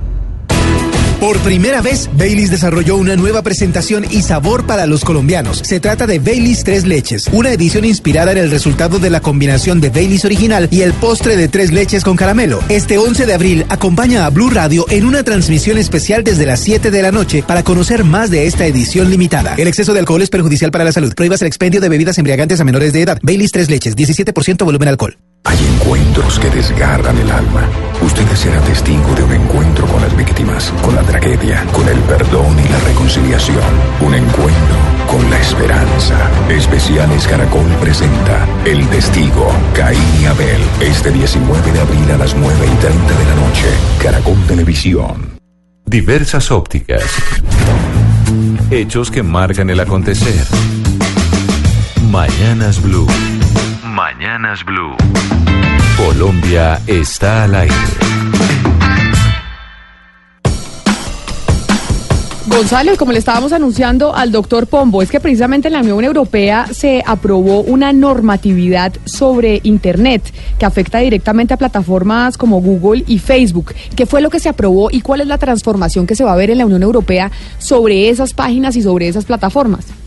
Por 1.20 1.38
primera 1.40 1.82
vez, 1.82 2.08
Baileys 2.16 2.50
desarrolló 2.50 2.96
una 2.96 3.14
nueva 3.14 3.42
presentación 3.42 4.06
y 4.10 4.22
sabor 4.22 4.64
para 4.64 4.86
los 4.86 5.04
colombianos. 5.04 5.58
Se 5.58 5.78
trata 5.78 6.06
de 6.06 6.18
Baileys 6.18 6.64
Tres 6.64 6.86
Leches, 6.86 7.26
una 7.30 7.52
edición 7.52 7.84
inspirada 7.84 8.32
en 8.32 8.38
el 8.38 8.50
resultado 8.50 8.98
de 8.98 9.10
la 9.10 9.20
combinación 9.20 9.82
de 9.82 9.90
Baileys 9.90 10.24
original 10.24 10.66
y 10.70 10.80
el 10.80 10.94
postre 10.94 11.36
de 11.36 11.48
tres 11.48 11.72
leches 11.72 12.04
con 12.04 12.16
caramelo. 12.16 12.60
Este 12.70 12.96
11 12.96 13.26
de 13.26 13.34
abril 13.34 13.66
acompaña 13.68 14.24
a 14.24 14.30
Blue 14.30 14.48
Radio 14.48 14.86
en 14.88 15.04
una 15.04 15.22
transmisión 15.22 15.76
especial 15.76 16.24
desde 16.24 16.46
las 16.46 16.60
7 16.60 16.90
de 16.90 17.02
la 17.02 17.12
noche 17.12 17.44
para 17.46 17.64
conocer 17.64 18.02
más 18.02 18.30
de 18.30 18.46
esta 18.46 18.64
edición 18.64 19.10
limitada. 19.10 19.56
El 19.58 19.68
exceso 19.68 19.92
de 19.92 19.98
alcohol 19.98 20.22
es 20.22 20.30
perjudicial 20.30 20.70
para 20.70 20.84
la 20.84 20.92
salud. 20.92 21.12
Prohíbas 21.14 21.42
el 21.42 21.48
expendio 21.48 21.82
de 21.82 21.90
bebidas 21.90 22.16
embriagantes 22.16 22.60
a 22.60 22.64
menores 22.64 22.94
de 22.94 23.02
edad. 23.02 23.18
Baileys 23.22 23.52
Tres 23.52 23.68
Leches, 23.68 23.94
17% 23.94 24.64
volumen 24.64 24.88
alcohol. 24.88 25.18
Hay 25.44 25.58
encuentros 25.74 26.38
que 26.38 26.50
desgarran 26.50 27.16
el 27.16 27.30
alma. 27.30 27.62
Usted 28.02 28.26
será 28.34 28.60
testigo 28.60 29.14
de 29.14 29.22
un 29.22 29.32
encuentro 29.32 29.86
con 29.86 30.02
las 30.02 30.14
víctimas, 30.16 30.72
con 30.82 30.94
la 30.94 31.02
tragedia, 31.02 31.64
con 31.72 31.88
el 31.88 31.98
perdón 32.00 32.58
y 32.58 32.68
la 32.68 32.78
reconciliación. 32.80 33.64
Un 34.00 34.14
encuentro 34.14 34.76
con 35.06 35.30
la 35.30 35.38
esperanza. 35.38 36.30
Especiales 36.50 37.26
Caracol 37.26 37.66
presenta 37.80 38.46
El 38.64 38.86
Testigo, 38.88 39.50
Caín 39.74 40.02
y 40.20 40.26
Abel. 40.26 40.60
Este 40.80 41.10
19 41.10 41.72
de 41.72 41.80
abril 41.80 42.10
a 42.10 42.18
las 42.18 42.34
9 42.36 42.54
y 42.66 42.76
30 42.76 43.18
de 43.18 43.24
la 43.24 43.34
noche. 43.36 43.66
Caracol 44.02 44.38
Televisión. 44.46 45.40
Diversas 45.86 46.50
ópticas. 46.50 47.02
Hechos 48.70 49.10
que 49.10 49.22
marcan 49.22 49.70
el 49.70 49.80
acontecer. 49.80 50.46
Mañanas 52.10 52.82
Blue. 52.82 53.06
Mañanas 54.02 54.64
Blue. 54.64 54.96
Colombia 55.98 56.80
está 56.86 57.44
al 57.44 57.54
aire. 57.54 57.74
Gonzalo, 62.46 62.94
y 62.94 62.96
como 62.96 63.12
le 63.12 63.18
estábamos 63.18 63.52
anunciando 63.52 64.16
al 64.16 64.32
doctor 64.32 64.68
Pombo, 64.68 65.02
es 65.02 65.10
que 65.10 65.20
precisamente 65.20 65.68
en 65.68 65.74
la 65.74 65.80
Unión 65.80 66.02
Europea 66.02 66.66
se 66.72 67.04
aprobó 67.06 67.60
una 67.60 67.92
normatividad 67.92 68.94
sobre 69.04 69.60
Internet 69.64 70.22
que 70.58 70.64
afecta 70.64 71.00
directamente 71.00 71.52
a 71.52 71.58
plataformas 71.58 72.38
como 72.38 72.62
Google 72.62 73.04
y 73.06 73.18
Facebook. 73.18 73.74
¿Qué 73.94 74.06
fue 74.06 74.22
lo 74.22 74.30
que 74.30 74.40
se 74.40 74.48
aprobó 74.48 74.90
y 74.90 75.02
cuál 75.02 75.20
es 75.20 75.26
la 75.26 75.36
transformación 75.36 76.06
que 76.06 76.16
se 76.16 76.24
va 76.24 76.32
a 76.32 76.36
ver 76.36 76.50
en 76.50 76.56
la 76.56 76.64
Unión 76.64 76.82
Europea 76.82 77.30
sobre 77.58 78.08
esas 78.08 78.32
páginas 78.32 78.76
y 78.76 78.82
sobre 78.82 79.08
esas 79.08 79.26
plataformas? 79.26 79.99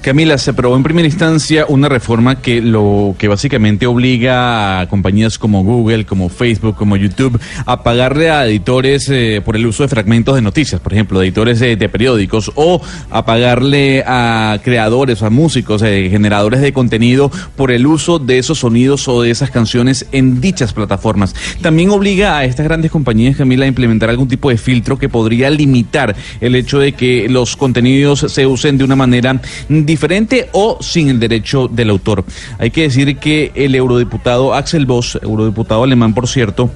Camila, 0.00 0.38
se 0.38 0.50
aprobó 0.50 0.76
en 0.76 0.82
primera 0.82 1.06
instancia 1.06 1.66
una 1.68 1.88
reforma 1.88 2.40
que 2.40 2.60
lo 2.60 3.14
que 3.18 3.28
básicamente 3.28 3.86
obliga 3.86 4.80
a 4.80 4.88
compañías 4.88 5.38
como 5.38 5.64
Google, 5.64 6.04
como 6.04 6.28
Facebook, 6.28 6.76
como 6.76 6.96
YouTube 6.96 7.40
a 7.66 7.82
pagarle 7.82 8.30
a 8.30 8.46
editores 8.46 9.08
eh, 9.10 9.40
por 9.44 9.56
el 9.56 9.66
uso 9.66 9.82
de 9.82 9.88
fragmentos 9.88 10.34
de 10.34 10.42
noticias, 10.42 10.80
por 10.80 10.92
ejemplo, 10.92 11.22
editores 11.22 11.60
de, 11.60 11.76
de 11.76 11.88
periódicos, 11.88 12.52
o 12.54 12.80
a 13.10 13.24
pagarle 13.24 14.04
a 14.06 14.58
creadores, 14.62 15.22
a 15.22 15.30
músicos, 15.30 15.82
eh, 15.82 16.08
generadores 16.10 16.60
de 16.60 16.72
contenido 16.72 17.30
por 17.56 17.70
el 17.70 17.86
uso 17.86 18.18
de 18.18 18.38
esos 18.38 18.58
sonidos 18.58 19.08
o 19.08 19.22
de 19.22 19.30
esas 19.30 19.50
canciones 19.50 20.06
en 20.12 20.40
dichas 20.40 20.72
plataformas. 20.72 21.34
También 21.62 21.90
obliga 21.90 22.38
a 22.38 22.44
estas 22.44 22.64
grandes 22.64 22.90
compañías, 22.90 23.36
Camila, 23.36 23.64
a 23.64 23.68
implementar 23.68 24.10
algún 24.10 24.28
tipo 24.28 24.50
de 24.50 24.56
filtro 24.56 24.98
que 24.98 25.08
podría 25.08 25.50
limitar 25.50 26.14
el 26.40 26.54
hecho 26.54 26.78
de 26.78 26.92
que 26.92 27.28
los 27.28 27.56
contenidos 27.56 28.26
se 28.28 28.46
usen 28.46 28.78
de 28.78 28.84
una 28.84 28.96
manera 28.96 29.40
diferente 29.84 30.48
o 30.52 30.78
sin 30.80 31.08
el 31.08 31.20
derecho 31.20 31.68
del 31.68 31.90
autor. 31.90 32.24
Hay 32.58 32.70
que 32.70 32.82
decir 32.82 33.18
que 33.18 33.52
el 33.54 33.74
eurodiputado 33.74 34.54
Axel 34.54 34.86
Voss, 34.86 35.18
eurodiputado 35.22 35.84
alemán 35.84 36.14
por 36.14 36.28
cierto, 36.28 36.70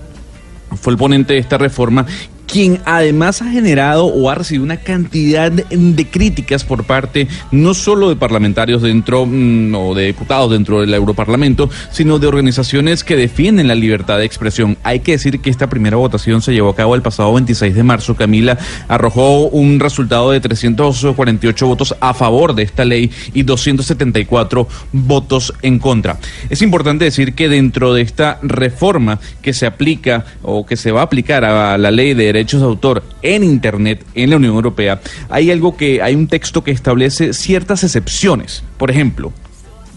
fue 0.81 0.93
el 0.93 0.99
ponente 0.99 1.35
de 1.35 1.41
esta 1.41 1.59
reforma 1.59 2.07
quien 2.49 2.81
además 2.87 3.43
ha 3.43 3.51
generado 3.51 4.07
o 4.07 4.31
ha 4.31 4.35
recibido 4.35 4.65
una 4.65 4.79
cantidad 4.79 5.53
de 5.53 6.07
críticas 6.07 6.65
por 6.65 6.85
parte 6.85 7.29
no 7.53 7.75
solo 7.75 8.09
de 8.09 8.17
parlamentarios 8.17 8.83
dentro 8.83 9.27
mm, 9.27 9.75
o 9.75 9.95
de 9.95 10.07
diputados 10.07 10.51
dentro 10.51 10.81
del 10.81 10.95
Europarlamento, 10.95 11.69
sino 11.93 12.19
de 12.19 12.27
organizaciones 12.27 13.05
que 13.05 13.17
defienden 13.17 13.69
la 13.69 13.75
libertad 13.75 14.19
de 14.19 14.25
expresión. 14.25 14.79
Hay 14.83 15.01
que 15.01 15.13
decir 15.13 15.41
que 15.41 15.51
esta 15.51 15.69
primera 15.69 15.97
votación 15.97 16.41
se 16.41 16.53
llevó 16.53 16.71
a 16.71 16.77
cabo 16.77 16.95
el 16.95 17.03
pasado 17.03 17.33
26 17.35 17.75
de 17.75 17.83
marzo. 17.83 18.17
Camila 18.17 18.59
arrojó 18.89 19.49
un 19.49 19.79
resultado 19.79 20.31
de 20.31 20.41
348 20.41 21.67
votos 21.67 21.95
a 22.01 22.15
favor 22.15 22.55
de 22.55 22.63
esta 22.63 22.85
ley 22.85 23.11
y 23.35 23.43
274 23.43 24.67
votos 24.93 25.53
en 25.61 25.79
contra. 25.79 26.19
Es 26.49 26.63
importante 26.63 27.05
decir 27.05 27.35
que 27.35 27.49
dentro 27.49 27.93
de 27.93 28.03
esta 28.03 28.39
reforma 28.43 29.21
que 29.43 29.53
se 29.53 29.67
aplica 29.67 30.25
o 30.43 30.65
que 30.65 30.77
se 30.77 30.93
va 30.93 31.01
a 31.01 31.05
aplicar 31.05 31.45
a 31.45 31.77
la 31.77 31.91
ley 31.91 32.15
de 32.15 32.38
derechos 32.39 32.61
de 32.61 32.67
autor 32.67 33.03
en 33.23 33.43
Internet 33.43 34.05
en 34.15 34.31
la 34.31 34.37
Unión 34.37 34.55
Europea, 34.55 35.01
hay 35.29 35.51
algo 35.51 35.77
que, 35.77 36.03
hay 36.03 36.15
un 36.15 36.29
texto 36.29 36.63
que 36.63 36.71
establece 36.71 37.33
ciertas 37.33 37.83
excepciones. 37.83 38.63
Por 38.77 38.91
ejemplo, 38.91 39.33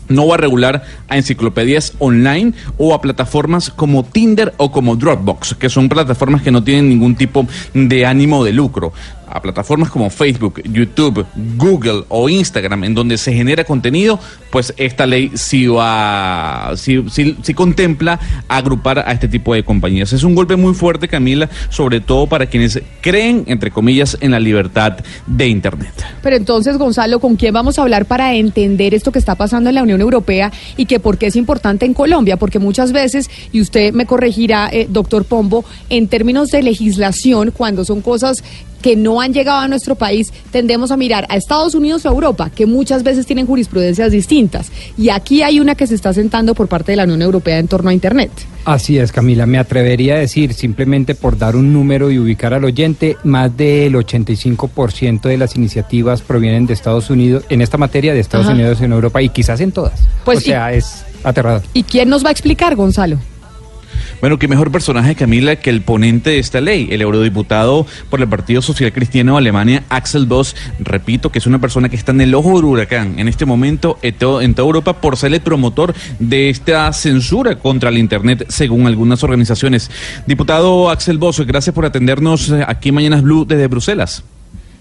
no 0.10 0.28
va 0.28 0.36
a 0.36 0.38
regular 0.38 0.84
a 1.08 1.18
enciclopedias 1.18 1.94
online 2.00 2.54
o 2.78 2.94
a 2.94 3.02
plataformas 3.02 3.70
como 3.70 4.04
Tinder 4.04 4.54
o 4.58 4.72
como 4.72 4.96
Dropbox, 4.96 5.56
que 5.56 5.70
son 5.70 5.88
plataformas 5.88 6.42
que 6.42 6.52
no 6.52 6.64
tienen 6.64 6.90
ningún 6.90 7.16
tipo 7.16 7.48
de 7.74 8.06
ánimo 8.06 8.44
de 8.44 8.54
lucro. 8.54 8.92
A 9.32 9.42
plataformas 9.42 9.90
como 9.90 10.10
Facebook, 10.10 10.62
YouTube, 10.64 11.26
Google 11.58 12.04
o 12.10 12.30
Instagram, 12.30 12.84
en 12.84 12.94
donde 12.94 13.18
se 13.18 13.34
genera 13.34 13.64
contenido, 13.64 14.20
pues 14.50 14.74
esta 14.78 15.06
ley 15.06 15.32
sí 15.36 15.68
va, 15.68 16.74
sí, 16.76 17.04
sí, 17.10 17.38
sí 17.42 17.54
contempla 17.54 18.20
agrupar 18.48 19.00
a 19.00 19.12
este 19.12 19.28
tipo 19.28 19.54
de 19.54 19.64
compañías. 19.64 20.14
Es 20.14 20.24
un 20.24 20.36
golpe 20.36 20.56
muy 20.56 20.74
fuerte, 20.74 21.08
Camila, 21.08 21.50
sobre 21.70 22.02
todo 22.02 22.28
para 22.28 22.46
quienes 22.46 22.82
creen, 23.02 23.44
entre 23.48 23.72
comillas, 23.72 24.18
en 24.22 24.32
la 24.32 24.40
libertad 24.40 24.98
de 25.26 25.48
Internet. 25.48 25.94
Pero 26.22 26.36
entonces, 26.36 26.78
Gonzalo, 26.78 27.20
¿con 27.20 27.36
quién 27.36 27.54
vamos 27.54 27.80
a 27.80 27.84
hablar 27.84 28.06
para 28.06 28.36
entender 28.36 28.94
esto 28.94 29.12
que 29.12 29.20
está 29.20 29.36
pasando 29.36 29.70
en 29.70 29.76
la 29.76 29.84
Unión 29.84 30.02
Europea 30.02 30.52
y 30.78 30.86
que 30.86 31.00
por 31.00 31.18
qué 31.18 31.28
es 31.28 31.36
importante 31.36 31.86
en 31.86 31.94
Colombia? 31.94 32.38
Porque 32.38 32.60
muchas 32.60 32.92
veces, 32.92 33.30
y 33.52 33.62
usted 33.62 33.94
me 33.94 34.06
corregirá, 34.06 34.70
eh, 34.72 34.88
doctor 34.90 35.26
Pombo, 35.26 35.66
en 35.90 36.08
términos 36.08 36.50
de 36.50 36.64
legislación, 36.64 37.52
cuando 37.52 37.86
son 37.86 38.02
cosas 38.02 38.44
que 38.82 38.96
no 38.96 39.22
han 39.22 39.34
llegado 39.34 39.60
a 39.60 39.68
nuestro 39.68 39.96
país, 39.96 40.34
tendemos 40.52 40.92
a 40.92 40.98
mirar 40.98 41.26
a 41.30 41.38
Estados 41.38 41.76
Unidos 41.76 42.06
o 42.06 42.10
a 42.10 42.12
Europa, 42.12 42.50
que 42.50 42.66
muchas 42.66 43.04
veces 43.04 43.26
tienen 43.26 43.48
jurisprudencias 43.48 44.12
distintas. 44.12 44.72
Y 44.98 45.10
aquí 45.10 45.44
hay 45.44 45.60
una 45.60 45.76
que 45.76 45.88
se 45.88 45.96
está 45.96 46.14
sentando 46.14 46.56
por 46.56 46.68
parte 46.68 46.92
de 46.92 46.98
la 46.98 47.04
Unión 47.04 47.22
Europea 47.22 47.60
en 47.60 47.68
torno 47.68 47.90
a 47.90 47.94
Internet. 47.94 48.32
Así 48.66 48.98
es, 48.98 49.12
Camila. 49.12 49.46
Me 49.46 49.58
atrevería 49.58 50.16
a 50.16 50.20
decir, 50.20 50.54
simplemente 50.54 51.16
por 51.16 51.38
dar 51.38 51.56
un 51.56 51.74
número 51.74 52.12
y 52.12 52.20
ubicar 52.20 52.54
al 52.54 52.64
oyente, 52.64 53.18
más 53.24 53.56
del 53.58 53.94
85% 53.96 55.22
de 55.22 55.38
las 55.38 55.56
iniciativas 55.56 56.22
provienen 56.22 56.68
de 56.68 56.74
Estados 56.74 57.10
Unidos, 57.10 57.44
en 57.50 57.62
esta 57.62 57.78
materia 57.78 58.14
de 58.14 58.20
Estados 58.20 58.48
Unidos 58.48 58.82
en 58.82 58.92
Europa 58.92 59.22
y 59.22 59.30
quizás 59.30 59.62
en 59.62 59.72
todas. 59.72 60.08
Pues 60.26 60.40
o 60.40 60.42
sea, 60.42 60.74
es 60.74 61.04
aterrador. 61.24 61.64
¿Y 61.74 61.84
quién 61.84 62.10
nos 62.10 62.24
va 62.24 62.30
a 62.30 62.32
explicar, 62.32 62.76
Gonzalo? 62.76 63.18
Bueno, 64.22 64.38
qué 64.38 64.48
mejor 64.48 64.72
personaje, 64.72 65.16
Camila, 65.16 65.56
que 65.56 65.72
el 65.72 65.82
ponente 65.82 66.30
de 66.30 66.38
esta 66.38 66.62
ley, 66.62 66.90
el 66.92 67.02
eurodiputado 67.02 67.88
por 68.12 68.22
el 68.22 68.28
Partido 68.28 68.62
Social 68.62 68.94
Cristiano 68.94 69.32
de 69.32 69.40
Alemania, 69.40 69.84
Axel 69.90 70.28
Voss. 70.28 70.56
Repito 70.80 71.32
que 71.32 71.40
es 71.40 71.48
una 71.48 71.58
persona 71.58 71.90
que 71.90 71.96
está 71.96 72.12
en 72.12 72.22
el 72.22 72.36
ojo 72.36 72.56
del 72.56 72.66
huracán 72.66 73.18
en 73.18 73.28
este 73.28 73.46
momento 73.46 73.98
en, 74.04 74.14
toda 74.14 74.44
Europa 74.44 75.02
por 75.02 75.18
ser 75.18 75.34
el 75.34 75.42
promotor 75.42 75.96
de 76.20 76.52
esta 76.52 76.94
censura 76.94 77.56
contra 77.58 77.90
el 77.90 77.98
Internet, 77.98 78.46
según 78.50 78.86
algunas 78.86 79.24
organizaciones. 79.24 79.90
Diputado 80.28 80.92
Axel 80.92 81.18
Voss, 81.18 81.40
gracias 81.40 81.74
por 81.74 81.86
atendernos 81.86 82.52
aquí 82.68 82.90
en 82.90 82.96
Mañanas 82.96 83.24
Blue 83.24 83.46
desde 83.46 83.66
Bruselas. 83.66 84.24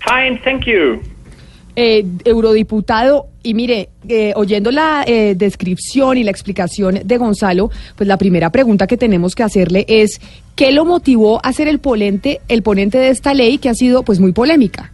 Fine, 0.06 0.38
thank 0.44 0.66
you. 0.66 1.00
Eh, 1.76 2.04
eurodiputado, 2.24 3.28
y 3.42 3.54
mire, 3.54 3.90
eh, 4.08 4.32
oyendo 4.34 4.70
la 4.70 5.04
eh, 5.06 5.34
descripción 5.36 6.18
y 6.18 6.24
la 6.24 6.30
explicación 6.30 7.00
de 7.04 7.16
Gonzalo, 7.16 7.70
pues 7.96 8.08
la 8.08 8.16
primera 8.16 8.50
pregunta 8.50 8.86
que 8.86 8.96
tenemos 8.96 9.34
que 9.34 9.44
hacerle 9.44 9.84
es, 9.88 10.20
¿qué 10.56 10.72
lo 10.72 10.84
motivó 10.84 11.40
a 11.44 11.52
ser 11.52 11.68
el 11.68 11.78
ponente, 11.78 12.40
el 12.48 12.62
ponente 12.62 12.98
de 12.98 13.10
esta 13.10 13.34
ley 13.34 13.58
que 13.58 13.68
ha 13.68 13.74
sido 13.74 14.02
pues 14.02 14.18
muy 14.18 14.32
polémica? 14.32 14.92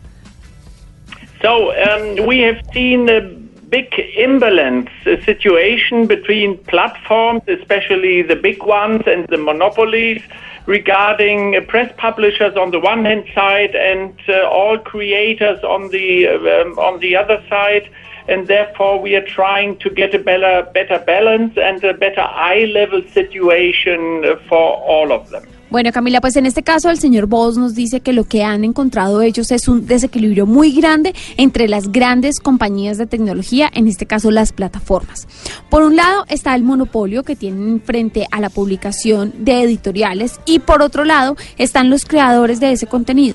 So, 1.43 1.70
um, 1.70 2.27
we 2.27 2.44
have 2.44 2.61
seen 2.73 3.09
a 3.09 3.20
big 3.68 3.93
imbalance 4.16 4.90
situation 5.05 6.06
between 6.06 6.59
platforms, 6.64 7.43
especially 7.48 8.22
the 8.22 8.36
big 8.36 8.62
ones 8.62 9.02
and 9.06 9.26
the 9.28 9.38
monopolies. 9.38 10.22
regarding 10.66 11.56
uh, 11.56 11.60
press 11.60 11.93
publishers 11.97 12.56
on 12.56 12.72
the 12.72 12.80
one 12.80 13.05
hand 13.05 13.24
side 13.34 13.74
and 13.76 14.12
uh, 14.28 14.48
all 14.48 14.76
creators 14.78 15.62
on 15.62 15.88
the 15.90 16.26
um, 16.26 16.76
on 16.78 16.98
the 17.01 17.14
other 17.14 17.43
side 17.48 17.88
and 18.28 18.48
therefore 18.48 19.01
we 19.01 19.14
are 19.14 19.24
trying 19.24 19.78
to 19.78 19.88
get 19.88 20.12
a 20.14 20.18
better 20.18 20.68
better 20.74 20.98
balance 21.06 21.56
and 21.56 21.84
a 21.84 21.94
better 21.94 22.20
eye 22.20 22.64
level 22.74 23.01
situation 23.12 24.24
for 24.48 24.76
all 24.94 25.12
of 25.12 25.30
them 25.30 25.47
Bueno, 25.68 25.90
Camila, 25.93 26.20
pues 26.20 26.36
en 26.36 26.47
este 26.47 26.62
caso 26.62 26.90
el 26.90 26.98
señor 27.01 27.26
Boss 27.26 27.59
nos 27.59 27.74
dice 27.74 28.01
que 28.01 28.12
lo 28.12 28.24
que 28.24 28.44
han 28.44 28.62
encontrado 28.62 29.20
ellos 29.20 29.51
es 29.51 29.66
un 29.66 29.86
desequilibrio 29.86 30.47
muy 30.47 30.72
grande 30.72 31.12
entre 31.36 31.68
las 31.68 31.90
grandes 31.90 32.38
compañías 32.38 32.98
de 32.98 33.06
tecnología, 33.06 33.68
en 33.74 33.88
este 33.88 34.06
caso 34.06 34.30
las 34.30 34.52
plataformas. 34.52 35.26
Por 35.68 35.82
un 35.82 35.97
lado 35.97 36.24
está 36.28 36.55
el 36.55 36.62
monopolio 36.62 37.24
que 37.24 37.34
tienen 37.34 37.80
frente 37.80 38.28
a 38.30 38.40
la 38.40 38.48
publicación 38.48 39.32
de 39.38 39.62
editoriales 39.62 40.40
y 40.47 40.60
por 40.60 40.82
otro 40.82 41.05
lado 41.05 41.36
están 41.59 41.90
los 41.90 42.05
creadores 42.05 42.60
de 42.60 42.72
ese 42.72 42.86
contenido. 42.86 43.34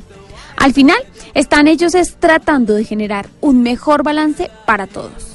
Al 0.55 0.73
final, 0.73 0.97
están 1.33 1.67
ellos 1.67 1.93
tratando 2.19 2.75
de 2.75 2.85
generar 2.85 3.27
un 3.41 3.61
mejor 3.61 4.03
balance 4.03 4.49
para 4.65 4.87
todos. 4.87 5.30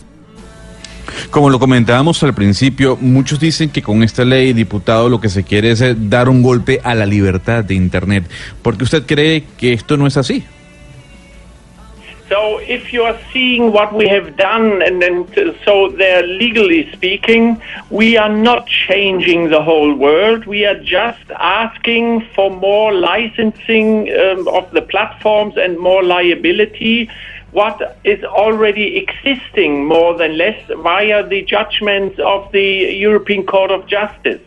Como 1.31 1.51
lo 1.51 1.59
comentábamos 1.59 2.23
al 2.23 2.35
principio, 2.35 2.97
muchos 3.01 3.41
dicen 3.41 3.71
que 3.71 3.83
con 3.83 4.03
esta 4.03 4.25
ley, 4.25 4.53
diputado, 4.53 5.09
lo 5.09 5.21
que 5.21 5.29
se 5.29 5.45
quiere 5.45 5.71
es 5.71 5.81
eh, 5.81 5.95
dar 5.97 6.29
un 6.29 6.43
golpe 6.43 6.81
a 6.83 6.95
la 6.95 7.07
libertad 7.07 7.65
de 7.65 7.75
Internet. 7.75 8.25
¿Por 8.63 8.77
qué 8.77 8.85
usted 8.85 9.05
cree 9.07 9.45
que 9.57 9.73
esto 9.73 9.97
no 9.97 10.07
es 10.07 10.17
así? 10.17 10.45
So, 12.29 12.59
if 12.59 12.93
you 12.93 13.05
are 13.05 13.17
seeing 13.33 13.73
what 13.73 13.95
we 13.95 14.09
have 14.09 14.37
done, 14.37 14.83
and, 14.83 15.01
and 15.01 15.57
so 15.65 15.91
there, 15.91 16.27
legally 16.27 16.91
speaking, 16.93 17.63
we 17.89 18.17
are 18.17 18.29
not 18.29 18.67
changing 18.67 19.51
the 19.51 19.63
whole 19.63 19.95
world. 19.95 20.45
We 20.45 20.65
are 20.65 20.75
just 20.75 21.31
asking 21.39 22.23
for 22.35 22.51
more 22.51 22.93
licensing 22.93 24.13
um, 24.13 24.49
of 24.49 24.69
the 24.73 24.83
platforms 24.83 25.57
and 25.57 25.79
more 25.79 26.03
liability. 26.03 27.09
What 27.53 27.99
is 28.05 28.23
already 28.25 28.97
existing 28.97 29.87
more 29.87 30.17
than 30.17 30.37
less 30.37 30.61
via 30.83 31.27
the 31.27 31.43
judgments 31.43 32.19
of 32.19 32.51
the 32.53 32.95
European 32.95 33.47
Court 33.47 33.71
of 33.71 33.87
Justice. 33.87 34.43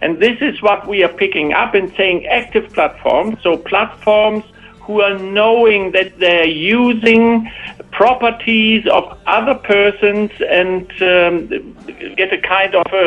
And 0.00 0.18
this 0.18 0.38
is 0.40 0.60
what 0.62 0.86
we 0.86 1.02
are 1.02 1.12
picking 1.12 1.52
up 1.52 1.74
and 1.74 1.92
saying 1.96 2.26
active 2.26 2.72
platforms, 2.72 3.38
so 3.42 3.56
platforms 3.56 4.44
who 4.82 5.00
are 5.00 5.18
knowing 5.18 5.92
that 5.92 6.18
they're 6.18 6.46
using 6.46 7.50
properties 7.90 8.86
of 8.88 9.18
other 9.26 9.54
persons 9.54 10.30
and 10.48 10.90
um, 11.02 11.46
get 12.16 12.32
a 12.32 12.38
kind 12.38 12.74
of 12.74 12.86
a 12.92 13.06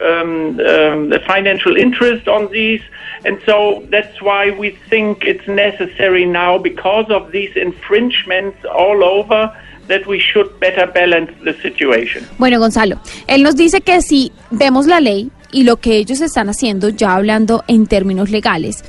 um, 0.00 0.60
um, 0.60 1.12
a 1.12 1.18
financial 1.26 1.76
interest 1.76 2.28
on 2.28 2.50
these. 2.52 2.82
And 3.24 3.38
so 3.44 3.84
that's 3.90 4.20
why 4.22 4.50
we 4.50 4.70
think 4.88 5.24
it's 5.24 5.46
necessary 5.48 6.24
now, 6.24 6.58
because 6.58 7.10
of 7.10 7.32
these 7.32 7.54
infringements 7.56 8.58
all 8.64 9.02
over, 9.02 9.52
that 9.88 10.06
we 10.06 10.18
should 10.20 10.60
better 10.60 10.86
balance 10.86 11.30
the 11.44 11.54
situation. 11.54 12.26
Bueno, 12.38 12.60
Gonzalo, 12.60 13.00
él 13.26 13.42
nos 13.42 13.56
dice 13.56 13.80
que 13.80 14.00
si 14.02 14.32
vemos 14.50 14.86
la 14.86 15.00
ley 15.00 15.30
y 15.52 15.64
lo 15.64 15.78
que 15.78 15.96
ellos 15.96 16.20
están 16.20 16.48
haciendo, 16.48 16.88
ya 16.88 17.14
hablando 17.14 17.64
en 17.68 17.86
términos 17.86 18.30
legales, 18.30 18.84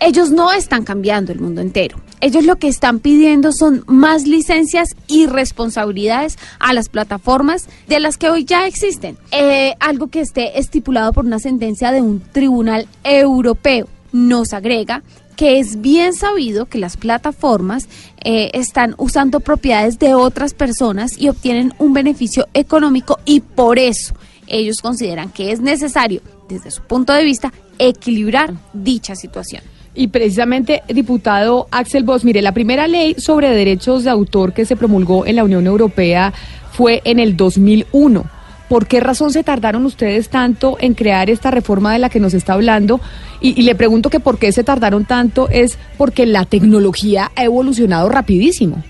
ellos 0.00 0.30
no 0.30 0.52
están 0.52 0.84
cambiando 0.84 1.32
el 1.32 1.40
mundo 1.40 1.60
entero. 1.60 1.98
Ellos 2.20 2.44
lo 2.44 2.56
que 2.56 2.68
están 2.68 3.00
pidiendo 3.00 3.52
son 3.52 3.84
más 3.86 4.26
licencias 4.26 4.96
y 5.06 5.26
responsabilidades 5.26 6.38
a 6.58 6.72
las 6.72 6.88
plataformas 6.88 7.68
de 7.86 8.00
las 8.00 8.16
que 8.16 8.30
hoy 8.30 8.44
ya 8.44 8.66
existen. 8.66 9.18
Eh, 9.30 9.74
algo 9.80 10.08
que 10.08 10.20
esté 10.20 10.58
estipulado 10.58 11.12
por 11.12 11.26
una 11.26 11.38
sentencia 11.38 11.92
de 11.92 12.00
un 12.00 12.20
tribunal 12.20 12.86
europeo. 13.02 13.88
Nos 14.12 14.52
agrega 14.52 15.02
que 15.36 15.58
es 15.58 15.80
bien 15.80 16.14
sabido 16.14 16.66
que 16.66 16.78
las 16.78 16.96
plataformas 16.96 17.88
eh, 18.22 18.50
están 18.54 18.94
usando 18.98 19.40
propiedades 19.40 19.98
de 19.98 20.14
otras 20.14 20.54
personas 20.54 21.18
y 21.18 21.28
obtienen 21.28 21.74
un 21.78 21.92
beneficio 21.92 22.46
económico 22.54 23.18
y 23.24 23.40
por 23.40 23.78
eso 23.78 24.14
ellos 24.46 24.80
consideran 24.80 25.30
que 25.30 25.52
es 25.52 25.60
necesario, 25.60 26.20
desde 26.48 26.70
su 26.70 26.82
punto 26.82 27.12
de 27.12 27.24
vista, 27.24 27.52
equilibrar 27.78 28.54
dicha 28.72 29.14
situación. 29.14 29.62
Y 29.94 30.08
precisamente, 30.08 30.82
diputado 30.88 31.68
Axel 31.70 32.02
Voss, 32.02 32.24
mire, 32.24 32.42
la 32.42 32.52
primera 32.52 32.88
ley 32.88 33.14
sobre 33.16 33.50
derechos 33.50 34.04
de 34.04 34.10
autor 34.10 34.52
que 34.52 34.64
se 34.64 34.76
promulgó 34.76 35.24
en 35.24 35.36
la 35.36 35.44
Unión 35.44 35.66
Europea 35.66 36.32
fue 36.72 37.00
en 37.04 37.20
el 37.20 37.36
2001. 37.36 38.24
¿Por 38.68 38.86
qué 38.86 38.98
razón 38.98 39.30
se 39.30 39.44
tardaron 39.44 39.84
ustedes 39.84 40.30
tanto 40.30 40.76
en 40.80 40.94
crear 40.94 41.30
esta 41.30 41.50
reforma 41.52 41.92
de 41.92 42.00
la 42.00 42.08
que 42.08 42.18
nos 42.18 42.34
está 42.34 42.54
hablando? 42.54 43.00
Y, 43.40 43.60
y, 43.60 43.62
le 43.62 43.74
pregunto 43.76 44.10
que 44.10 44.20
por 44.20 44.38
qué 44.38 44.50
se 44.50 44.64
tardaron 44.64 45.04
tanto 45.04 45.48
es 45.48 45.78
porque 45.96 46.26
la 46.26 46.44
tecnología 46.44 47.30
ha 47.36 47.44
evolucionado 47.44 48.08
rapidísimo. 48.08 48.82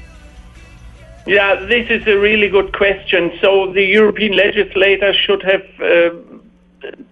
Yeah, 1.26 1.54
this 1.54 1.88
is 1.88 2.06
a 2.06 2.18
really 2.18 2.48
good 2.48 2.74
question. 2.74 3.32
So 3.40 3.72
the 3.72 3.82
European 3.82 4.36
legislators 4.36 5.16
should 5.16 5.42
have 5.42 5.64
uh, 5.80 6.10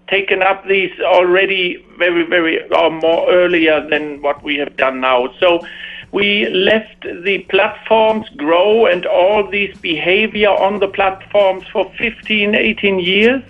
taken 0.09 0.43
up 0.43 0.66
these 0.66 0.93
already 1.01 1.82
very, 1.98 2.24
very, 2.24 2.70
or 2.72 2.90
more 2.90 3.30
earlier 3.30 3.89
than 3.89 4.20
what 4.20 4.43
we 4.43 4.56
have 4.56 4.76
done 4.76 5.01
now. 5.01 5.32
So 5.40 5.66
we 6.12 6.47
left 6.51 7.01
the 7.02 7.39
platforms 7.48 8.28
grow 8.36 8.84
and 8.84 9.06
all 9.06 9.48
these 9.48 9.74
behavior 9.78 10.51
on 10.51 10.78
the 10.78 10.89
platforms 10.89 11.64
for 11.72 11.90
15, 11.97 12.55
18 12.55 12.98
years. 12.98 13.43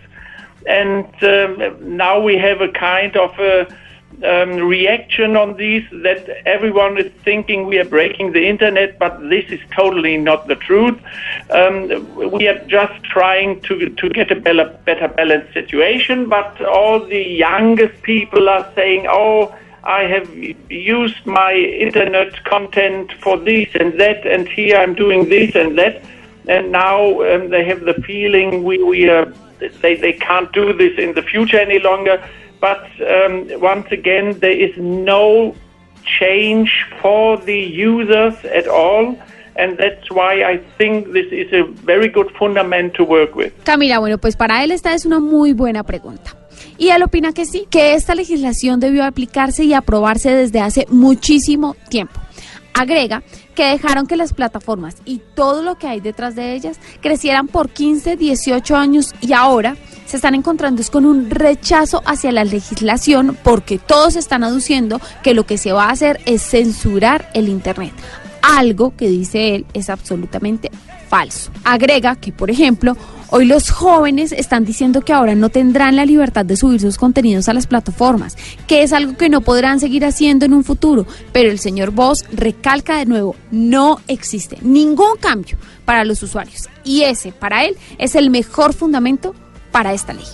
And 0.68 1.06
um, 1.24 1.96
now 1.96 2.20
we 2.20 2.38
have 2.38 2.60
a 2.60 2.68
kind 2.68 3.16
of 3.16 3.36
a 3.40 3.66
um, 4.24 4.50
reaction 4.56 5.36
on 5.36 5.56
these 5.56 5.84
that 6.02 6.28
everyone 6.46 6.98
is 6.98 7.10
thinking 7.24 7.66
we 7.66 7.78
are 7.78 7.84
breaking 7.84 8.32
the 8.32 8.46
internet, 8.48 8.98
but 8.98 9.20
this 9.28 9.44
is 9.50 9.60
totally 9.74 10.16
not 10.16 10.48
the 10.48 10.56
truth. 10.56 10.98
Um, 11.50 12.30
we 12.30 12.48
are 12.48 12.64
just 12.66 13.02
trying 13.04 13.60
to 13.62 13.88
to 13.88 14.08
get 14.10 14.30
a 14.30 14.36
better, 14.36 14.76
better 14.84 15.08
balanced 15.08 15.52
situation, 15.52 16.28
but 16.28 16.64
all 16.64 17.04
the 17.04 17.22
youngest 17.22 18.02
people 18.02 18.48
are 18.48 18.70
saying, 18.74 19.06
"Oh, 19.08 19.54
I 19.84 20.04
have 20.04 20.32
used 20.70 21.26
my 21.26 21.54
internet 21.54 22.44
content 22.44 23.12
for 23.20 23.36
this 23.36 23.68
and 23.74 23.98
that, 23.98 24.24
and 24.26 24.48
here 24.48 24.76
I'm 24.76 24.94
doing 24.94 25.28
this 25.28 25.56
and 25.56 25.76
that, 25.78 26.02
and 26.48 26.70
now 26.70 27.22
um, 27.22 27.50
they 27.50 27.64
have 27.64 27.80
the 27.80 27.94
feeling 27.94 28.62
we, 28.62 28.82
we 28.82 29.08
are, 29.08 29.32
they, 29.80 29.96
they 29.96 30.12
can't 30.12 30.52
do 30.52 30.72
this 30.72 30.98
in 30.98 31.14
the 31.14 31.22
future 31.22 31.58
any 31.58 31.80
longer. 31.80 32.22
But 32.62 32.78
um, 33.00 33.48
once 33.60 33.90
again, 33.90 34.38
there 34.38 34.52
is 34.52 34.70
no 34.78 35.52
change 36.04 36.70
for 37.02 37.36
the 37.38 37.58
users 37.58 38.34
at 38.44 38.68
all. 38.68 39.18
And 39.56 39.76
that's 39.76 40.08
why 40.10 40.44
I 40.44 40.58
think 40.78 41.12
this 41.12 41.26
is 41.32 41.52
a 41.52 41.64
very 41.84 42.08
good 42.08 42.30
fundament 42.38 42.94
to 42.94 43.04
work 43.04 43.34
with. 43.34 43.52
Camila, 43.64 43.98
bueno, 43.98 44.16
pues 44.16 44.36
para 44.36 44.62
él 44.62 44.70
esta 44.70 44.94
es 44.94 45.04
una 45.04 45.18
muy 45.18 45.52
buena 45.52 45.82
pregunta. 45.82 46.36
Y 46.78 46.90
él 46.90 47.02
opina 47.02 47.32
que 47.32 47.46
sí, 47.46 47.66
que 47.68 47.94
esta 47.94 48.14
legislación 48.14 48.78
debió 48.78 49.04
aplicarse 49.04 49.64
y 49.64 49.74
aprobarse 49.74 50.34
desde 50.34 50.60
hace 50.60 50.86
muchísimo 50.88 51.74
tiempo. 51.90 52.20
Agrega 52.74 53.24
que 53.54 53.66
dejaron 53.66 54.06
que 54.06 54.16
las 54.16 54.32
plataformas 54.32 54.96
y 55.04 55.20
todo 55.34 55.62
lo 55.62 55.76
que 55.76 55.86
hay 55.86 56.00
detrás 56.00 56.34
de 56.34 56.54
ellas 56.54 56.78
crecieran 57.00 57.48
por 57.48 57.70
15, 57.70 58.16
18 58.16 58.76
años 58.76 59.14
y 59.20 59.32
ahora 59.32 59.76
se 60.06 60.16
están 60.16 60.34
encontrando 60.34 60.82
con 60.90 61.06
un 61.06 61.30
rechazo 61.30 62.02
hacia 62.04 62.32
la 62.32 62.44
legislación 62.44 63.36
porque 63.42 63.78
todos 63.78 64.16
están 64.16 64.44
aduciendo 64.44 65.00
que 65.22 65.34
lo 65.34 65.46
que 65.46 65.58
se 65.58 65.72
va 65.72 65.84
a 65.84 65.90
hacer 65.90 66.20
es 66.26 66.42
censurar 66.42 67.30
el 67.34 67.48
Internet. 67.48 67.92
Algo 68.42 68.94
que 68.96 69.08
dice 69.08 69.54
él 69.54 69.66
es 69.72 69.88
absolutamente 69.88 70.70
falso. 71.08 71.50
Agrega 71.64 72.16
que, 72.16 72.32
por 72.32 72.50
ejemplo, 72.50 72.96
Hoy 73.34 73.46
los 73.46 73.70
jóvenes 73.70 74.30
están 74.32 74.66
diciendo 74.66 75.00
que 75.00 75.14
ahora 75.14 75.34
no 75.34 75.48
tendrán 75.48 75.96
la 75.96 76.04
libertad 76.04 76.44
de 76.44 76.54
subir 76.54 76.82
sus 76.82 76.98
contenidos 76.98 77.48
a 77.48 77.54
las 77.54 77.66
plataformas, 77.66 78.36
que 78.66 78.82
es 78.82 78.92
algo 78.92 79.16
que 79.16 79.30
no 79.30 79.40
podrán 79.40 79.80
seguir 79.80 80.04
haciendo 80.04 80.44
en 80.44 80.52
un 80.52 80.64
futuro. 80.64 81.06
Pero 81.32 81.50
el 81.50 81.58
señor 81.58 81.92
Voss 81.92 82.26
recalca 82.30 82.98
de 82.98 83.06
nuevo, 83.06 83.34
no 83.50 84.00
existe 84.06 84.58
ningún 84.60 85.16
cambio 85.18 85.56
para 85.86 86.04
los 86.04 86.22
usuarios. 86.22 86.68
Y 86.84 87.04
ese, 87.04 87.32
para 87.32 87.64
él, 87.64 87.74
es 87.96 88.16
el 88.16 88.28
mejor 88.28 88.74
fundamento 88.74 89.34
para 89.70 89.94
esta 89.94 90.12
ley. 90.12 90.26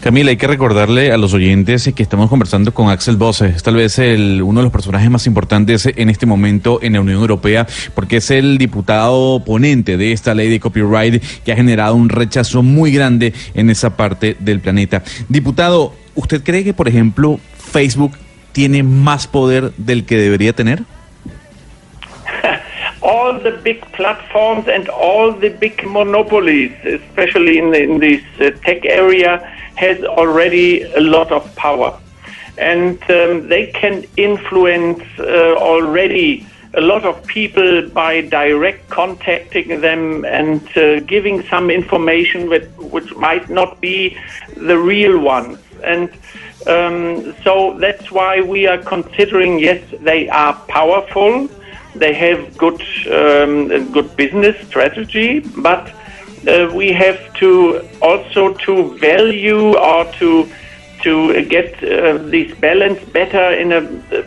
Camila, 0.00 0.30
hay 0.30 0.36
que 0.36 0.46
recordarle 0.46 1.12
a 1.12 1.16
los 1.16 1.34
oyentes 1.34 1.90
que 1.94 2.02
estamos 2.02 2.28
conversando 2.28 2.72
con 2.72 2.90
Axel 2.90 3.16
Bosse, 3.16 3.46
es 3.46 3.62
tal 3.62 3.76
vez 3.76 3.98
el, 3.98 4.42
uno 4.42 4.60
de 4.60 4.64
los 4.64 4.72
personajes 4.72 5.10
más 5.10 5.26
importantes 5.26 5.88
en 5.94 6.10
este 6.10 6.26
momento 6.26 6.78
en 6.82 6.94
la 6.94 7.00
Unión 7.00 7.20
Europea, 7.20 7.66
porque 7.94 8.18
es 8.18 8.30
el 8.30 8.58
diputado 8.58 9.44
ponente 9.44 9.96
de 9.96 10.12
esta 10.12 10.34
ley 10.34 10.48
de 10.48 10.60
copyright 10.60 11.22
que 11.44 11.52
ha 11.52 11.56
generado 11.56 11.94
un 11.94 12.08
rechazo 12.08 12.62
muy 12.62 12.92
grande 12.92 13.32
en 13.54 13.70
esa 13.70 13.96
parte 13.96 14.36
del 14.40 14.60
planeta. 14.60 15.02
Diputado, 15.28 15.94
¿usted 16.14 16.42
cree 16.42 16.64
que, 16.64 16.74
por 16.74 16.88
ejemplo, 16.88 17.38
Facebook 17.72 18.12
tiene 18.52 18.82
más 18.82 19.26
poder 19.26 19.72
del 19.76 20.04
que 20.04 20.16
debería 20.16 20.52
tener? 20.52 20.84
All 23.02 23.38
the 23.38 23.52
big 23.52 23.80
platforms 23.92 24.68
and 24.68 24.88
all 24.88 25.32
the 25.32 25.48
big 25.48 25.84
monopolies, 25.86 26.72
especially 26.84 27.58
in, 27.58 27.74
in 27.74 27.98
this 27.98 28.22
uh, 28.40 28.50
tech 28.64 28.84
area, 28.84 29.38
has 29.76 30.02
already 30.04 30.82
a 30.82 31.00
lot 31.00 31.32
of 31.32 31.54
power. 31.56 31.98
And 32.58 33.00
um, 33.10 33.48
they 33.48 33.68
can 33.68 34.04
influence 34.16 35.02
uh, 35.18 35.56
already 35.56 36.46
a 36.74 36.80
lot 36.80 37.04
of 37.04 37.26
people 37.26 37.88
by 37.88 38.20
direct 38.20 38.88
contacting 38.90 39.80
them 39.80 40.24
and 40.24 40.60
uh, 40.76 41.00
giving 41.00 41.42
some 41.44 41.70
information 41.70 42.48
that, 42.50 42.68
which 42.78 43.14
might 43.16 43.48
not 43.50 43.80
be 43.80 44.16
the 44.56 44.78
real 44.78 45.18
one. 45.18 45.58
And 45.82 46.10
um, 46.66 47.34
so 47.42 47.76
that's 47.78 48.10
why 48.10 48.40
we 48.42 48.66
are 48.66 48.78
considering 48.78 49.58
yes, 49.58 49.82
they 50.00 50.28
are 50.28 50.54
powerful, 50.68 51.48
they 51.94 52.14
have 52.14 52.56
good 52.56 52.80
um, 53.10 53.92
good 53.92 54.16
business 54.16 54.56
strategy, 54.68 55.40
but 55.40 55.92
uh, 56.46 56.70
we 56.74 56.92
have 56.92 57.18
to 57.34 57.86
also 58.00 58.54
to 58.54 58.96
value 58.98 59.76
or 59.76 60.04
to 60.12 60.50
to 61.02 61.44
get 61.46 61.82
uh, 61.82 62.18
this 62.18 62.54
balance 62.58 63.02
better 63.10 63.52
in 63.52 63.72
a 63.72 63.80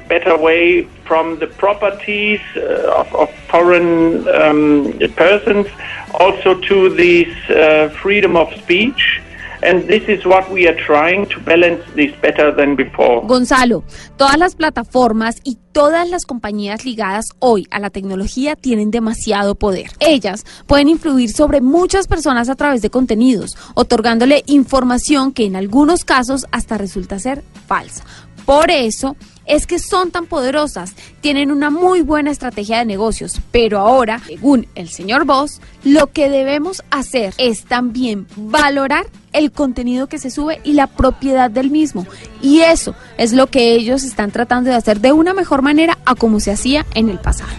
better 0.08 0.38
way 0.38 0.84
from 1.06 1.38
the 1.40 1.48
properties 1.48 2.42
uh, 2.56 2.96
of, 2.98 3.14
of, 3.14 3.34
foreign 3.48 4.28
um, 4.30 4.98
persons, 5.16 5.68
also 6.16 6.60
to 6.62 6.90
this 6.90 7.28
uh, 7.50 7.90
freedom 8.02 8.36
of 8.36 8.52
speech. 8.56 9.22
And 9.66 9.88
this 9.88 10.08
is 10.10 10.26
what 10.26 10.50
we 10.52 10.68
are 10.68 10.76
trying 10.76 11.26
to 11.28 11.40
balance 11.40 11.82
this 11.96 12.12
better 12.22 12.54
than 12.54 12.76
before. 12.76 13.26
Gonzalo, 13.26 13.84
todas 14.18 14.38
las 14.38 14.56
plataformas 14.56 15.38
y 15.44 15.58
todas 15.72 16.10
las 16.10 16.26
compañías 16.26 16.86
ligadas 16.86 17.26
hoy 17.40 17.68
a 17.72 17.80
la 17.80 17.90
tecnología 17.90 18.56
tienen 18.56 18.92
demasiado 18.92 19.56
poder. 19.56 19.92
Ellas 20.00 20.46
pueden 20.68 20.90
influir 20.90 21.32
sobre 21.32 21.62
muchas 21.62 22.08
personas 22.08 22.50
a 22.50 22.56
través 22.56 22.82
de 22.82 22.90
contenidos, 22.90 23.58
otorgándole 23.74 24.44
información 24.48 25.32
que 25.32 25.46
en 25.46 25.56
algunos 25.56 26.04
casos 26.04 26.46
hasta 26.52 26.78
resulta 26.78 27.20
ser 27.20 27.44
falsa. 27.68 28.04
Por 28.46 28.70
eso, 28.70 29.16
es 29.46 29.68
que 29.68 29.80
son 29.80 30.12
tan 30.12 30.26
poderosas, 30.26 30.96
tienen 31.22 31.52
una 31.52 31.70
muy 31.70 32.02
buena 32.02 32.32
estrategia 32.32 32.80
de 32.80 32.86
negocios, 32.86 33.40
pero 33.52 33.80
ahora, 33.80 34.22
según 34.26 34.68
el 34.76 34.90
señor 34.90 35.26
Voss, 35.26 35.62
lo 35.84 36.08
que 36.08 36.30
debemos 36.30 36.84
hacer 36.92 37.34
es 37.38 37.66
también 37.66 38.28
valorar 38.36 39.08
el 39.34 39.52
contenido 39.52 40.08
que 40.08 40.20
se 40.20 40.30
sube 40.30 40.60
y 40.64 40.74
la 40.74 40.88
propiedad 40.88 41.50
del 41.50 41.72
mismo. 41.72 42.06
Y 42.42 42.62
eso 42.62 42.96
es 43.18 43.34
lo 43.34 43.48
que 43.48 43.74
ellos 43.74 44.04
están 44.04 44.32
tratando 44.32 44.70
de 44.70 44.76
hacer 44.76 45.00
de 45.00 45.12
una 45.12 45.34
mejor 45.34 45.62
manera 45.62 45.98
a 46.06 46.16
como 46.16 46.40
se 46.40 46.52
hacía 46.52 46.86
en 46.94 47.10
el 47.10 47.20
pasado. 47.20 47.52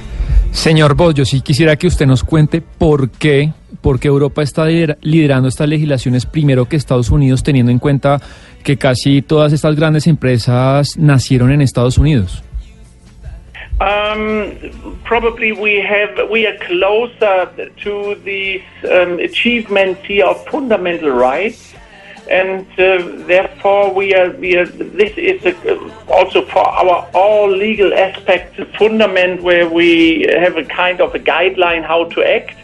Señor 0.52 0.94
Voss, 0.94 1.15
yo 1.15 1.24
sí 1.24 1.40
quisiera 1.40 1.77
que 1.77 1.89
usted 1.89 2.06
nos 2.06 2.23
cuente 2.23 2.61
por 2.62 3.11
qué, 3.11 3.52
porque 3.81 4.09
Europa 4.09 4.43
está 4.43 4.66
liderando 4.66 5.48
estas 5.48 5.69
legislaciones 5.69 6.27
primero 6.27 6.69
que 6.69 6.77
Estados 6.77 7.11
Unidos, 7.11 7.43
teniendo 7.43 7.73
en 7.73 7.81
cuenta 7.81 8.23
que 8.65 8.77
casi 8.77 9.23
todas 9.23 9.53
estas 9.53 9.77
grandes 9.77 10.07
empresas 10.07 10.97
nacieron 10.99 11.53
en 11.53 11.61
Estados 11.61 11.99
Unidos? 11.99 12.43
Um, 13.81 14.53
probably 15.05 15.53
we 15.53 15.81
have 15.81 16.31
we 16.31 16.47
are 16.47 16.57
closer 16.59 17.51
to 17.82 18.15
these 18.24 18.62
um, 18.85 19.19
achievements 19.19 20.01
here 20.07 20.27
of 20.27 20.47
fundamental 20.47 21.11
rights, 21.11 21.74
and 22.31 22.66
uh, 22.78 23.03
therefore 23.27 23.93
we 23.93 24.15
are 24.15 24.31
we 24.39 24.57
are. 24.57 24.66
This 24.66 25.12
is 25.19 25.45
a, 25.45 25.55
also 26.07 26.43
for 26.47 26.66
our 26.66 27.11
all 27.15 27.51
legal 27.51 27.93
aspects 27.93 28.59
a 28.61 28.65
fundament 28.78 29.43
where 29.43 29.69
we 29.69 30.24
have 30.31 30.57
a 30.57 30.65
kind 30.65 31.01
of 31.01 31.15
a 31.15 31.19
guideline 31.19 31.85
how 31.85 32.05
to 32.05 32.23
act. 32.23 32.57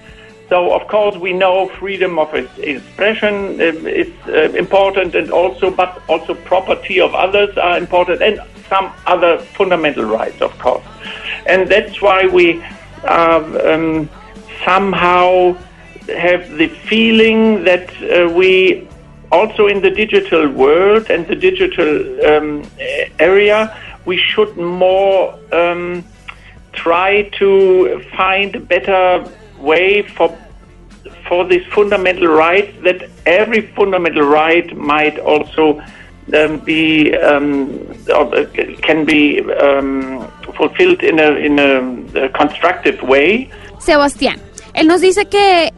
So, 0.51 0.75
of 0.75 0.89
course, 0.89 1.17
we 1.17 1.33
know 1.33 1.69
freedom 1.69 2.19
of 2.19 2.35
expression 2.35 3.35
um, 3.35 3.87
is 3.87 4.13
uh, 4.27 4.51
important, 4.59 5.15
and 5.15 5.31
also, 5.31 5.71
but 5.71 6.03
also 6.09 6.35
property 6.35 7.01
of 7.01 7.15
others 7.15 7.57
are 7.57 7.79
important, 7.79 8.21
and 8.21 8.41
some 8.69 8.93
other 9.07 9.39
fundamental 9.39 10.05
rights, 10.05 10.43
of 10.43 10.59
course. 10.59 10.85
And 11.47 11.69
that's 11.69 12.03
why 12.03 12.27
we 12.27 12.61
um, 13.05 14.11
somehow 14.65 15.57
have 16.09 16.51
the 16.59 16.67
feeling 16.67 17.63
that 17.63 17.89
uh, 18.03 18.29
we 18.29 18.89
also 19.31 19.69
in 19.69 19.81
the 19.81 19.91
digital 19.91 20.49
world 20.49 21.09
and 21.11 21.29
the 21.29 21.37
digital 21.37 22.27
um, 22.27 22.65
area, 23.21 23.77
we 24.05 24.17
should 24.17 24.57
more 24.57 25.39
um, 25.53 26.05
try 26.73 27.23
to 27.39 28.03
find 28.17 28.67
better 28.67 29.25
way 29.61 30.03
for 30.03 30.31
for 31.29 31.47
this 31.47 31.65
fundamental 31.69 32.27
right 32.27 32.69
that 32.83 33.09
every 33.25 33.63
fundamental 33.77 34.23
right 34.23 34.77
might 34.77 35.19
also 35.21 35.81
um, 36.35 36.59
be 36.65 37.15
um, 37.17 37.71
uh, 38.13 38.45
can 38.83 39.05
be 39.05 39.41
um, 39.55 40.27
fulfilled 40.57 41.03
in 41.03 41.19
a 41.19 41.31
in 41.39 41.59
a, 41.59 42.29
constructive 42.31 43.03
way. 43.03 43.49
Sebastián, 43.79 44.41
él 44.75 44.87
nos 44.87 45.01
dice 45.01 45.27
que 45.27 45.73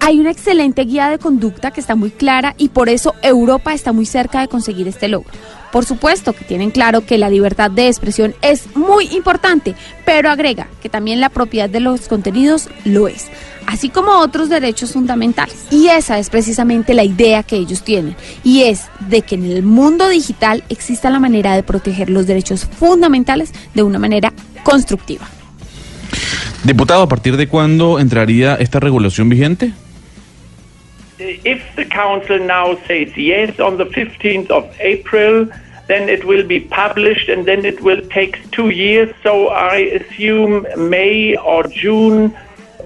hay 0.00 0.20
una 0.20 0.30
excelente 0.30 0.82
guía 0.82 1.08
de 1.08 1.18
conducta 1.18 1.70
que 1.70 1.80
está 1.80 1.94
muy 1.94 2.10
clara 2.10 2.54
y 2.58 2.68
por 2.68 2.88
eso 2.88 3.14
Europa 3.22 3.72
está 3.72 3.92
muy 3.92 4.06
cerca 4.06 4.40
de 4.40 4.48
conseguir 4.48 4.88
este 4.88 5.08
logro. 5.08 5.32
Por 5.74 5.84
supuesto 5.84 6.34
que 6.34 6.44
tienen 6.44 6.70
claro 6.70 7.04
que 7.04 7.18
la 7.18 7.28
libertad 7.28 7.68
de 7.68 7.88
expresión 7.88 8.36
es 8.42 8.76
muy 8.76 9.06
importante, 9.06 9.74
pero 10.04 10.30
agrega 10.30 10.68
que 10.80 10.88
también 10.88 11.18
la 11.18 11.30
propiedad 11.30 11.68
de 11.68 11.80
los 11.80 12.06
contenidos 12.06 12.68
lo 12.84 13.08
es, 13.08 13.26
así 13.66 13.88
como 13.88 14.20
otros 14.20 14.48
derechos 14.48 14.92
fundamentales. 14.92 15.66
Y 15.72 15.88
esa 15.88 16.20
es 16.20 16.30
precisamente 16.30 16.94
la 16.94 17.02
idea 17.02 17.42
que 17.42 17.56
ellos 17.56 17.82
tienen, 17.82 18.14
y 18.44 18.62
es 18.62 18.82
de 19.08 19.22
que 19.22 19.34
en 19.34 19.46
el 19.46 19.64
mundo 19.64 20.08
digital 20.08 20.62
exista 20.68 21.10
la 21.10 21.18
manera 21.18 21.56
de 21.56 21.64
proteger 21.64 22.08
los 22.08 22.28
derechos 22.28 22.66
fundamentales 22.66 23.50
de 23.74 23.82
una 23.82 23.98
manera 23.98 24.32
constructiva. 24.62 25.26
Diputado, 26.62 27.02
¿a 27.02 27.08
partir 27.08 27.36
de 27.36 27.48
cuándo 27.48 27.98
entraría 27.98 28.54
esta 28.54 28.78
regulación 28.78 29.28
vigente? 29.28 29.72
If 31.18 31.62
the 31.76 31.84
council 31.84 32.38
now 32.38 32.76
says 32.86 33.16
yes 33.16 33.60
on 33.60 33.76
the 33.76 33.84
15th 33.86 34.50
of 34.50 34.74
April, 34.80 35.46
then 35.86 36.08
it 36.08 36.24
will 36.24 36.46
be 36.46 36.60
published, 36.60 37.28
and 37.28 37.46
then 37.46 37.64
it 37.64 37.80
will 37.82 38.00
take 38.08 38.50
two 38.50 38.70
years. 38.70 39.14
So 39.22 39.48
I 39.48 39.76
assume 40.00 40.66
May 40.76 41.36
or 41.36 41.64
June 41.64 42.34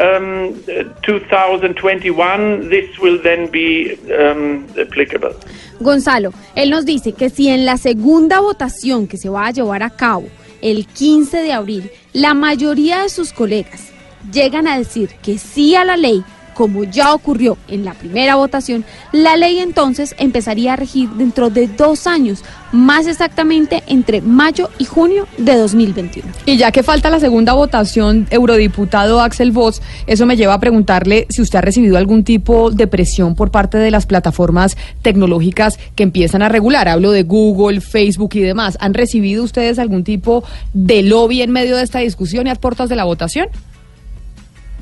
um, 0.00 0.54
2021, 1.02 2.68
this 2.68 2.98
will 2.98 3.20
then 3.22 3.50
be 3.50 3.96
um, 4.12 4.66
applicable. 4.78 5.34
Gonzalo, 5.80 6.32
él 6.56 6.70
nos 6.70 6.84
dice 6.84 7.12
que 7.12 7.30
si 7.30 7.48
en 7.48 7.64
la 7.64 7.76
segunda 7.76 8.40
votación 8.40 9.06
que 9.06 9.16
se 9.16 9.28
va 9.28 9.46
a 9.46 9.50
llevar 9.52 9.82
a 9.82 9.90
cabo 9.90 10.28
el 10.60 10.86
15 10.86 11.38
de 11.38 11.52
abril, 11.52 11.90
la 12.12 12.34
mayoría 12.34 13.02
de 13.02 13.08
sus 13.08 13.32
colegas 13.32 13.92
llegan 14.32 14.66
a 14.66 14.76
decir 14.76 15.10
que 15.22 15.38
sí 15.38 15.76
a 15.76 15.84
la 15.84 15.96
ley, 15.96 16.24
como 16.58 16.82
ya 16.82 17.14
ocurrió 17.14 17.56
en 17.68 17.84
la 17.84 17.94
primera 17.94 18.34
votación, 18.34 18.84
la 19.12 19.36
ley 19.36 19.60
entonces 19.60 20.16
empezaría 20.18 20.72
a 20.72 20.76
regir 20.76 21.08
dentro 21.10 21.50
de 21.50 21.68
dos 21.68 22.08
años, 22.08 22.42
más 22.72 23.06
exactamente 23.06 23.84
entre 23.86 24.22
mayo 24.22 24.68
y 24.76 24.84
junio 24.84 25.28
de 25.38 25.54
2021. 25.54 26.28
Y 26.46 26.56
ya 26.56 26.72
que 26.72 26.82
falta 26.82 27.10
la 27.10 27.20
segunda 27.20 27.52
votación, 27.52 28.26
eurodiputado 28.30 29.20
Axel 29.20 29.52
Voss, 29.52 29.80
eso 30.08 30.26
me 30.26 30.36
lleva 30.36 30.54
a 30.54 30.58
preguntarle 30.58 31.28
si 31.30 31.42
usted 31.42 31.60
ha 31.60 31.62
recibido 31.62 31.96
algún 31.96 32.24
tipo 32.24 32.72
de 32.72 32.88
presión 32.88 33.36
por 33.36 33.52
parte 33.52 33.78
de 33.78 33.92
las 33.92 34.06
plataformas 34.06 34.76
tecnológicas 35.02 35.78
que 35.94 36.02
empiezan 36.02 36.42
a 36.42 36.48
regular. 36.48 36.88
Hablo 36.88 37.12
de 37.12 37.22
Google, 37.22 37.80
Facebook 37.80 38.30
y 38.34 38.40
demás. 38.40 38.76
¿Han 38.80 38.94
recibido 38.94 39.44
ustedes 39.44 39.78
algún 39.78 40.02
tipo 40.02 40.42
de 40.74 41.04
lobby 41.04 41.40
en 41.40 41.52
medio 41.52 41.76
de 41.76 41.84
esta 41.84 42.00
discusión 42.00 42.48
y 42.48 42.50
a 42.50 42.56
puertas 42.56 42.88
de 42.88 42.96
la 42.96 43.04
votación? 43.04 43.46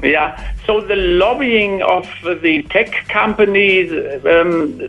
Yeah, 0.02 0.52
so 0.66 0.80
the 0.80 0.96
lobbying 0.96 1.82
of 1.82 2.06
the 2.22 2.62
tech 2.70 2.92
companies 3.08 3.90
um, 4.26 4.88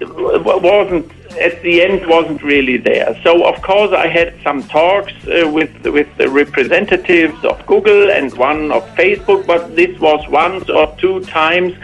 wasn't 0.00 1.10
at 1.40 1.60
the 1.62 1.82
end 1.82 2.06
wasn't 2.06 2.42
really 2.42 2.76
there. 2.76 3.18
So 3.22 3.44
of 3.44 3.60
course 3.62 3.92
I 3.92 4.06
had 4.06 4.34
some 4.42 4.62
talks 4.64 5.12
uh, 5.26 5.48
with 5.48 5.86
with 5.86 6.08
the 6.16 6.28
representatives 6.28 7.44
of 7.44 7.64
Google 7.66 8.10
and 8.10 8.32
one 8.34 8.72
of 8.72 8.82
Facebook, 8.94 9.46
but 9.46 9.74
this 9.76 9.98
was 10.00 10.26
once 10.28 10.68
or 10.68 10.94
two 10.98 11.20
times, 11.20 11.74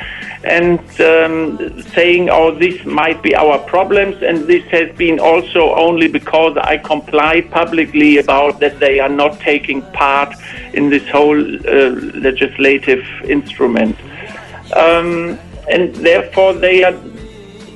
and 0.44 0.78
um, 1.00 1.82
saying, 1.94 2.30
"Oh, 2.30 2.50
this 2.50 2.84
might 2.84 3.22
be 3.22 3.34
our 3.34 3.58
problems," 3.58 4.22
and 4.22 4.46
this 4.46 4.64
has 4.64 4.94
been 4.96 5.18
also 5.18 5.74
only 5.74 6.08
because 6.08 6.56
I 6.56 6.78
comply 6.78 7.42
publicly 7.42 8.18
about 8.18 8.60
that 8.60 8.78
they 8.78 9.00
are 9.00 9.08
not 9.08 9.40
taking 9.40 9.82
part 9.92 10.34
in 10.72 10.90
this 10.90 11.06
whole 11.08 11.40
uh, 11.40 11.90
legislative 12.28 13.04
instrument. 13.24 13.96
Um, 14.74 15.38
and 15.70 15.94
therefore, 15.94 16.54
they 16.54 16.82
are 16.82 16.94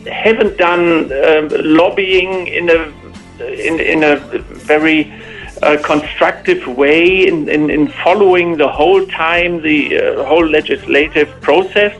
haven't 0.06 0.56
done 0.56 1.12
uh, 1.12 1.48
lobbying 1.62 2.46
in 2.46 2.70
a 2.70 2.92
in, 3.40 3.80
in 3.80 4.02
a 4.02 4.16
very 4.16 5.12
uh, 5.62 5.76
constructive 5.82 6.66
way 6.66 7.26
in, 7.26 7.48
in, 7.48 7.70
in, 7.70 7.88
following 7.88 8.56
the 8.56 8.68
whole 8.68 9.06
time 9.06 9.62
the 9.62 9.98
uh, 9.98 10.24
whole 10.24 10.46
legislative 10.46 11.28
process. 11.40 11.94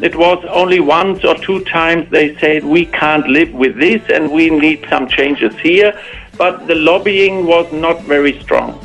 It 0.00 0.16
was 0.16 0.44
only 0.48 0.80
once 0.80 1.24
or 1.24 1.36
two 1.36 1.64
times 1.64 2.10
they 2.10 2.36
said 2.38 2.64
we 2.64 2.86
can't 2.86 3.26
live 3.28 3.52
with 3.52 3.76
this 3.76 4.02
and 4.08 4.30
we 4.30 4.50
need 4.50 4.84
some 4.88 5.06
changes 5.06 5.54
here, 5.60 5.98
but 6.36 6.66
the 6.66 6.74
lobbying 6.74 7.46
was 7.46 7.70
not 7.72 8.02
very 8.02 8.40
strong. 8.40 8.80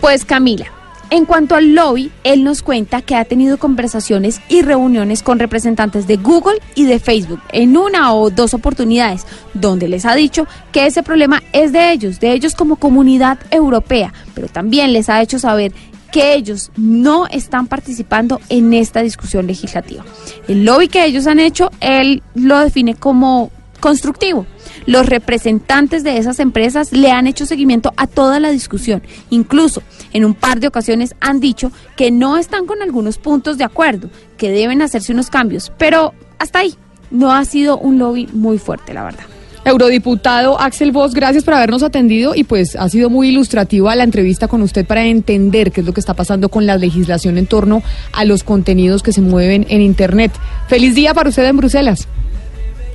Pues 0.00 0.24
Camila, 0.24 0.66
En 1.10 1.24
cuanto 1.24 1.54
al 1.54 1.74
lobby, 1.74 2.10
él 2.22 2.44
nos 2.44 2.62
cuenta 2.62 3.00
que 3.00 3.16
ha 3.16 3.24
tenido 3.24 3.58
conversaciones 3.58 4.42
y 4.50 4.60
reuniones 4.60 5.22
con 5.22 5.38
representantes 5.38 6.06
de 6.06 6.16
Google 6.16 6.60
y 6.74 6.84
de 6.84 6.98
Facebook 6.98 7.40
en 7.50 7.78
una 7.78 8.12
o 8.12 8.28
dos 8.28 8.52
oportunidades, 8.52 9.26
donde 9.54 9.88
les 9.88 10.04
ha 10.04 10.14
dicho 10.14 10.46
que 10.70 10.86
ese 10.86 11.02
problema 11.02 11.42
es 11.52 11.72
de 11.72 11.92
ellos, 11.92 12.20
de 12.20 12.32
ellos 12.32 12.54
como 12.54 12.76
comunidad 12.76 13.38
europea, 13.50 14.12
pero 14.34 14.48
también 14.48 14.92
les 14.92 15.08
ha 15.08 15.22
hecho 15.22 15.38
saber 15.38 15.72
que 16.12 16.34
ellos 16.34 16.70
no 16.76 17.26
están 17.26 17.68
participando 17.68 18.40
en 18.50 18.74
esta 18.74 19.00
discusión 19.00 19.46
legislativa. 19.46 20.04
El 20.46 20.66
lobby 20.66 20.88
que 20.88 21.06
ellos 21.06 21.26
han 21.26 21.38
hecho, 21.38 21.70
él 21.80 22.22
lo 22.34 22.58
define 22.58 22.94
como 22.94 23.50
constructivo. 23.80 24.46
Los 24.88 25.04
representantes 25.04 26.02
de 26.02 26.16
esas 26.16 26.40
empresas 26.40 26.92
le 26.92 27.10
han 27.10 27.26
hecho 27.26 27.44
seguimiento 27.44 27.92
a 27.98 28.06
toda 28.06 28.40
la 28.40 28.48
discusión. 28.48 29.02
Incluso 29.28 29.82
en 30.14 30.24
un 30.24 30.32
par 30.32 30.60
de 30.60 30.66
ocasiones 30.66 31.14
han 31.20 31.40
dicho 31.40 31.70
que 31.94 32.10
no 32.10 32.38
están 32.38 32.64
con 32.64 32.80
algunos 32.80 33.18
puntos 33.18 33.58
de 33.58 33.64
acuerdo, 33.64 34.08
que 34.38 34.50
deben 34.50 34.80
hacerse 34.80 35.12
unos 35.12 35.28
cambios. 35.28 35.70
Pero 35.76 36.14
hasta 36.38 36.60
ahí 36.60 36.74
no 37.10 37.32
ha 37.32 37.44
sido 37.44 37.76
un 37.76 37.98
lobby 37.98 38.30
muy 38.32 38.56
fuerte, 38.56 38.94
la 38.94 39.04
verdad. 39.04 39.24
Eurodiputado 39.66 40.58
Axel 40.58 40.90
Voss, 40.90 41.12
gracias 41.12 41.44
por 41.44 41.52
habernos 41.52 41.82
atendido 41.82 42.34
y 42.34 42.44
pues 42.44 42.74
ha 42.74 42.88
sido 42.88 43.10
muy 43.10 43.28
ilustrativa 43.28 43.94
la 43.94 44.04
entrevista 44.04 44.48
con 44.48 44.62
usted 44.62 44.86
para 44.86 45.04
entender 45.04 45.70
qué 45.70 45.82
es 45.82 45.86
lo 45.86 45.92
que 45.92 46.00
está 46.00 46.14
pasando 46.14 46.48
con 46.48 46.64
la 46.64 46.78
legislación 46.78 47.36
en 47.36 47.46
torno 47.46 47.82
a 48.14 48.24
los 48.24 48.42
contenidos 48.42 49.02
que 49.02 49.12
se 49.12 49.20
mueven 49.20 49.66
en 49.68 49.82
Internet. 49.82 50.32
Feliz 50.66 50.94
día 50.94 51.12
para 51.12 51.28
usted 51.28 51.44
en 51.44 51.58
Bruselas. 51.58 52.08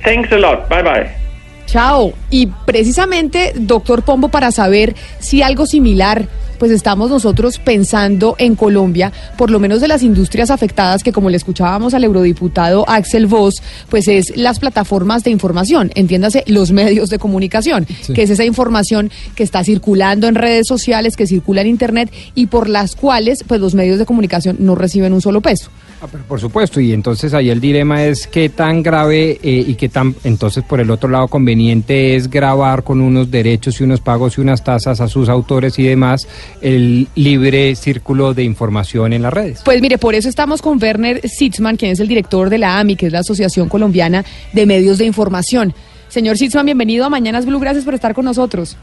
Thanks 0.02 0.32
a 0.32 0.38
lot. 0.38 0.68
Bye 0.68 0.82
bye. 0.82 1.23
Chao. 1.74 2.12
Y 2.30 2.46
precisamente, 2.46 3.52
doctor 3.56 4.04
Pombo, 4.04 4.28
para 4.28 4.52
saber 4.52 4.94
si 5.18 5.42
algo 5.42 5.66
similar 5.66 6.28
pues 6.56 6.70
estamos 6.70 7.10
nosotros 7.10 7.58
pensando 7.58 8.36
en 8.38 8.54
Colombia, 8.54 9.12
por 9.36 9.50
lo 9.50 9.58
menos 9.58 9.80
de 9.80 9.88
las 9.88 10.04
industrias 10.04 10.52
afectadas, 10.52 11.02
que 11.02 11.12
como 11.12 11.30
le 11.30 11.36
escuchábamos 11.36 11.92
al 11.92 12.04
eurodiputado 12.04 12.88
Axel 12.88 13.26
Voss, 13.26 13.56
pues 13.90 14.06
es 14.06 14.36
las 14.36 14.60
plataformas 14.60 15.24
de 15.24 15.32
información, 15.32 15.90
entiéndase, 15.96 16.44
los 16.46 16.70
medios 16.70 17.10
de 17.10 17.18
comunicación, 17.18 17.88
que 18.14 18.22
es 18.22 18.30
esa 18.30 18.44
información 18.44 19.10
que 19.34 19.42
está 19.42 19.64
circulando 19.64 20.28
en 20.28 20.36
redes 20.36 20.68
sociales, 20.68 21.16
que 21.16 21.26
circula 21.26 21.62
en 21.62 21.66
Internet 21.66 22.12
y 22.36 22.46
por 22.46 22.68
las 22.68 22.94
cuales 22.94 23.42
pues 23.48 23.60
los 23.60 23.74
medios 23.74 23.98
de 23.98 24.06
comunicación 24.06 24.58
no 24.60 24.76
reciben 24.76 25.12
un 25.12 25.20
solo 25.20 25.40
peso. 25.40 25.70
Ah, 26.04 26.18
por 26.28 26.38
supuesto, 26.38 26.80
y 26.82 26.92
entonces 26.92 27.32
ahí 27.32 27.48
el 27.48 27.62
dilema 27.62 28.04
es 28.04 28.26
qué 28.26 28.50
tan 28.50 28.82
grave 28.82 29.38
eh, 29.42 29.64
y 29.66 29.74
qué 29.74 29.88
tan, 29.88 30.14
entonces 30.24 30.62
por 30.62 30.78
el 30.78 30.90
otro 30.90 31.08
lado, 31.08 31.28
conveniente 31.28 32.14
es 32.14 32.28
grabar 32.28 32.84
con 32.84 33.00
unos 33.00 33.30
derechos 33.30 33.80
y 33.80 33.84
unos 33.84 34.02
pagos 34.02 34.36
y 34.36 34.42
unas 34.42 34.62
tasas 34.62 35.00
a 35.00 35.08
sus 35.08 35.30
autores 35.30 35.78
y 35.78 35.84
demás 35.84 36.28
el 36.60 37.08
libre 37.14 37.74
círculo 37.74 38.34
de 38.34 38.44
información 38.44 39.14
en 39.14 39.22
las 39.22 39.32
redes. 39.32 39.62
Pues 39.64 39.80
mire, 39.80 39.96
por 39.96 40.14
eso 40.14 40.28
estamos 40.28 40.60
con 40.60 40.78
Werner 40.82 41.26
Sitzman, 41.26 41.78
quien 41.78 41.92
es 41.92 42.00
el 42.00 42.08
director 42.08 42.50
de 42.50 42.58
la 42.58 42.78
AMI, 42.80 42.96
que 42.96 43.06
es 43.06 43.12
la 43.12 43.20
Asociación 43.20 43.70
Colombiana 43.70 44.26
de 44.52 44.66
Medios 44.66 44.98
de 44.98 45.06
Información. 45.06 45.72
Señor 46.08 46.36
Sitzman, 46.36 46.66
bienvenido 46.66 47.06
a 47.06 47.08
Mañanas 47.08 47.46
Blue, 47.46 47.60
gracias 47.60 47.82
por 47.82 47.94
estar 47.94 48.12
con 48.12 48.26
nosotros. 48.26 48.76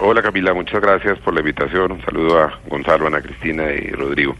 Hola 0.00 0.22
Camila, 0.22 0.54
muchas 0.54 0.80
gracias 0.80 1.18
por 1.18 1.34
la 1.34 1.40
invitación. 1.40 1.90
Un 1.90 2.00
saludo 2.04 2.38
a 2.38 2.60
Gonzalo, 2.68 3.08
Ana 3.08 3.20
Cristina 3.20 3.64
y 3.72 3.90
Rodrigo. 3.90 4.36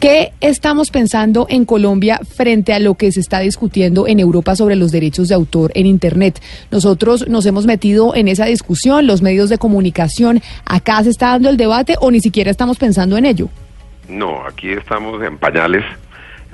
¿Qué 0.00 0.32
estamos 0.40 0.90
pensando 0.90 1.46
en 1.50 1.66
Colombia 1.66 2.20
frente 2.26 2.72
a 2.72 2.78
lo 2.78 2.94
que 2.94 3.12
se 3.12 3.20
está 3.20 3.40
discutiendo 3.40 4.08
en 4.08 4.18
Europa 4.18 4.56
sobre 4.56 4.74
los 4.74 4.92
derechos 4.92 5.28
de 5.28 5.34
autor 5.34 5.72
en 5.74 5.84
Internet? 5.84 6.40
Nosotros 6.70 7.28
nos 7.28 7.44
hemos 7.44 7.66
metido 7.66 8.14
en 8.14 8.26
esa 8.26 8.46
discusión, 8.46 9.06
los 9.06 9.20
medios 9.20 9.50
de 9.50 9.58
comunicación, 9.58 10.40
¿acá 10.64 11.04
se 11.04 11.10
está 11.10 11.32
dando 11.32 11.50
el 11.50 11.58
debate 11.58 11.96
o 12.00 12.10
ni 12.10 12.20
siquiera 12.20 12.50
estamos 12.50 12.78
pensando 12.78 13.18
en 13.18 13.26
ello? 13.26 13.50
No, 14.08 14.42
aquí 14.46 14.70
estamos 14.70 15.22
en 15.22 15.36
pañales, 15.36 15.84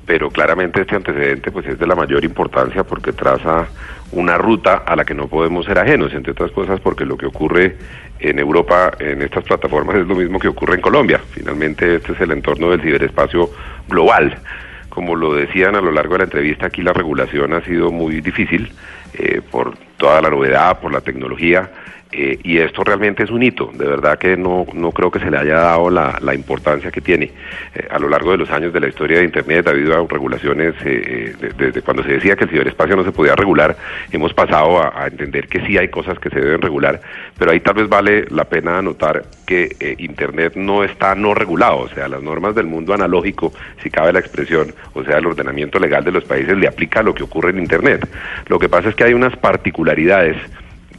pero 0.04 0.28
claramente 0.28 0.80
este 0.80 0.96
antecedente 0.96 1.52
pues 1.52 1.66
es 1.66 1.78
de 1.78 1.86
la 1.86 1.94
mayor 1.94 2.24
importancia 2.24 2.82
porque 2.82 3.12
traza 3.12 3.68
una 4.12 4.38
ruta 4.38 4.82
a 4.86 4.96
la 4.96 5.04
que 5.04 5.14
no 5.14 5.28
podemos 5.28 5.66
ser 5.66 5.78
ajenos, 5.78 6.12
entre 6.14 6.32
otras 6.32 6.50
cosas 6.52 6.80
porque 6.80 7.04
lo 7.04 7.16
que 7.16 7.26
ocurre 7.26 7.76
en 8.18 8.38
Europa 8.38 8.92
en 8.98 9.22
estas 9.22 9.44
plataformas 9.44 9.96
es 9.96 10.06
lo 10.06 10.14
mismo 10.14 10.38
que 10.38 10.48
ocurre 10.48 10.76
en 10.76 10.80
Colombia. 10.80 11.20
Finalmente 11.30 11.96
este 11.96 12.12
es 12.12 12.20
el 12.20 12.30
entorno 12.30 12.70
del 12.70 12.80
ciberespacio 12.80 13.50
global. 13.88 14.38
Como 14.88 15.14
lo 15.14 15.34
decían 15.34 15.76
a 15.76 15.80
lo 15.80 15.90
largo 15.90 16.14
de 16.14 16.18
la 16.18 16.24
entrevista, 16.24 16.66
aquí 16.66 16.82
la 16.82 16.92
regulación 16.92 17.52
ha 17.52 17.60
sido 17.62 17.92
muy 17.92 18.20
difícil 18.20 18.72
eh, 19.14 19.42
por 19.50 19.76
toda 19.98 20.22
la 20.22 20.30
novedad, 20.30 20.80
por 20.80 20.92
la 20.92 21.02
tecnología. 21.02 21.70
Eh, 22.18 22.38
y 22.44 22.56
esto 22.56 22.82
realmente 22.82 23.24
es 23.24 23.30
un 23.30 23.42
hito, 23.42 23.70
de 23.74 23.84
verdad 23.84 24.16
que 24.18 24.38
no, 24.38 24.64
no 24.72 24.90
creo 24.90 25.10
que 25.10 25.18
se 25.18 25.30
le 25.30 25.36
haya 25.36 25.56
dado 25.56 25.90
la, 25.90 26.18
la 26.22 26.34
importancia 26.34 26.90
que 26.90 27.02
tiene. 27.02 27.30
Eh, 27.74 27.86
a 27.90 27.98
lo 27.98 28.08
largo 28.08 28.30
de 28.30 28.38
los 28.38 28.50
años 28.50 28.72
de 28.72 28.80
la 28.80 28.88
historia 28.88 29.18
de 29.18 29.24
Internet, 29.24 29.66
ha 29.66 29.72
habido 29.72 30.06
regulaciones, 30.08 30.74
eh, 30.86 31.34
desde 31.58 31.82
cuando 31.82 32.02
se 32.04 32.12
decía 32.12 32.34
que 32.34 32.44
el 32.44 32.50
ciberespacio 32.50 32.96
no 32.96 33.04
se 33.04 33.12
podía 33.12 33.36
regular, 33.36 33.76
hemos 34.10 34.32
pasado 34.32 34.78
a, 34.78 34.98
a, 34.98 35.08
entender 35.08 35.46
que 35.46 35.60
sí 35.66 35.76
hay 35.76 35.88
cosas 35.88 36.18
que 36.18 36.30
se 36.30 36.40
deben 36.40 36.62
regular, 36.62 37.02
pero 37.38 37.50
ahí 37.50 37.60
tal 37.60 37.74
vez 37.74 37.86
vale 37.86 38.24
la 38.30 38.44
pena 38.44 38.78
anotar 38.78 39.24
que 39.46 39.76
Internet 39.98 40.54
no 40.56 40.84
está 40.84 41.14
no 41.14 41.34
regulado, 41.34 41.80
o 41.80 41.88
sea, 41.88 42.08
las 42.08 42.22
normas 42.22 42.54
del 42.54 42.64
mundo 42.64 42.94
analógico, 42.94 43.52
si 43.82 43.90
cabe 43.90 44.14
la 44.14 44.20
expresión, 44.20 44.72
o 44.94 45.04
sea, 45.04 45.18
el 45.18 45.26
ordenamiento 45.26 45.78
legal 45.78 46.02
de 46.02 46.12
los 46.12 46.24
países 46.24 46.56
le 46.56 46.66
aplica 46.66 47.00
a 47.00 47.02
lo 47.02 47.14
que 47.14 47.24
ocurre 47.24 47.50
en 47.50 47.58
Internet. 47.58 48.08
Lo 48.46 48.58
que 48.58 48.70
pasa 48.70 48.88
es 48.88 48.94
que 48.94 49.04
hay 49.04 49.12
unas 49.12 49.36
particularidades 49.36 50.38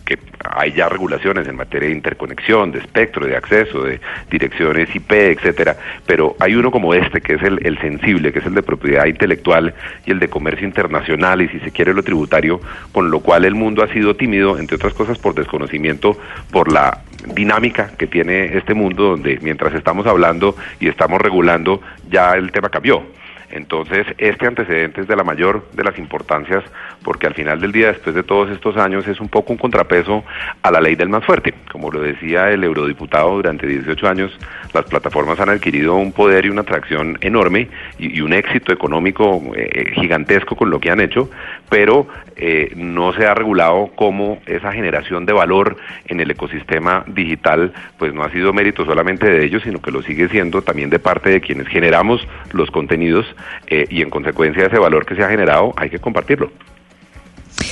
que 0.07 0.17
hay 0.49 0.71
ya 0.71 0.88
regulaciones 0.88 1.47
en 1.47 1.57
materia 1.57 1.89
de 1.89 1.95
interconexión, 1.95 2.71
de 2.71 2.79
espectro, 2.79 3.27
de 3.27 3.35
acceso, 3.35 3.84
de 3.84 3.99
direcciones 4.31 4.95
IP, 4.95 5.11
etcétera, 5.11 5.75
pero 6.05 6.35
hay 6.39 6.55
uno 6.55 6.71
como 6.71 6.93
este 6.93 7.19
que 7.19 7.34
es 7.34 7.43
el, 7.43 7.59
el 7.65 7.77
sensible, 7.79 8.31
que 8.31 8.39
es 8.39 8.45
el 8.45 8.55
de 8.55 8.63
propiedad 8.63 9.05
intelectual 9.05 9.73
y 10.05 10.11
el 10.11 10.19
de 10.19 10.29
comercio 10.29 10.65
internacional 10.65 11.41
y 11.41 11.49
si 11.49 11.59
se 11.59 11.71
quiere 11.71 11.93
lo 11.93 12.03
tributario, 12.03 12.61
con 12.93 13.11
lo 13.11 13.19
cual 13.19 13.43
el 13.43 13.53
mundo 13.53 13.84
ha 13.84 13.89
sido 13.89 14.15
tímido, 14.15 14.57
entre 14.57 14.77
otras 14.77 14.93
cosas 14.93 15.19
por 15.19 15.35
desconocimiento, 15.35 16.17
por 16.51 16.71
la 16.71 17.01
dinámica 17.35 17.91
que 17.97 18.07
tiene 18.07 18.57
este 18.57 18.73
mundo 18.73 19.03
donde 19.03 19.39
mientras 19.41 19.73
estamos 19.73 20.07
hablando 20.07 20.55
y 20.79 20.88
estamos 20.88 21.19
regulando 21.19 21.81
ya 22.09 22.34
el 22.34 22.51
tema 22.53 22.69
cambió. 22.69 23.03
Entonces, 23.49 24.06
este 24.18 24.45
antecedente 24.45 25.02
es 25.02 25.07
de 25.07 25.15
la 25.15 25.24
mayor 25.24 25.69
de 25.74 25.84
las 25.84 25.98
importancias 25.98 26.64
porque 27.03 27.28
al 27.28 27.34
final 27.34 27.61
del 27.61 27.72
día, 27.72 27.88
después 27.88 28.15
de 28.15 28.24
todos 28.24 28.49
estos 28.49 28.76
años, 28.78 29.07
es 29.07 29.22
un 29.22 29.30
poco 29.30 29.53
un 29.53 29.57
contrapeso 29.57 30.24
a 30.61 30.72
la 30.72 30.82
ley 30.82 30.95
del 30.95 31.10
más 31.10 31.24
fuerte. 31.26 31.53
Como 31.72 31.91
lo 31.91 32.02
decía 32.02 32.49
el 32.52 32.64
eurodiputado, 32.64 33.36
durante 33.36 33.65
18 33.65 34.07
años 34.07 34.38
las 34.73 34.85
plataformas 34.85 35.39
han 35.39 35.49
adquirido 35.49 35.95
un 35.95 36.11
poder 36.11 36.45
y 36.45 36.49
una 36.49 36.61
atracción 36.61 37.18
enorme 37.22 37.69
y, 37.98 38.22
un 38.22 38.34
éxito 38.34 38.73
económico 38.73 39.41
eh, 39.56 39.91
gigantesco 39.94 40.56
con 40.56 40.69
lo 40.69 40.80
que 40.80 40.91
han 40.91 40.99
hecho, 40.99 41.30
pero 41.69 42.07
eh, 42.35 42.72
no 42.76 43.14
se 43.14 43.26
ha 43.26 43.34
regulado 43.34 43.91
cómo 43.95 44.39
esa 44.45 44.72
generación 44.72 45.26
de 45.26 45.34
valor 45.34 45.77
en 46.07 46.19
el 46.19 46.31
ecosistema 46.31 47.03
digital, 47.07 47.73
pues 47.98 48.14
no 48.14 48.23
ha 48.23 48.31
sido 48.31 48.53
mérito 48.53 48.85
solamente 48.85 49.30
de 49.30 49.45
ellos, 49.45 49.64
sino 49.64 49.81
que 49.81 49.91
lo 49.91 50.02
sigue 50.02 50.30
siendo 50.30 50.61
también 50.61 50.89
de 50.89 50.99
parte 50.99 51.30
de 51.30 51.41
quienes 51.41 51.68
generamos 51.68 52.27
los 52.52 52.72
contenidos 52.72 53.26
eh, 53.68 53.85
y 53.89 54.02
en 54.02 54.10
consecuencia 54.10 54.65
ese 54.65 54.80
valor 54.80 55.06
que 55.06 55.15
se 55.15 55.23
ha 55.23 55.30
generado 55.30 55.73
hay 55.77 55.89
que 55.89 55.99
compartirlo. 55.99 56.52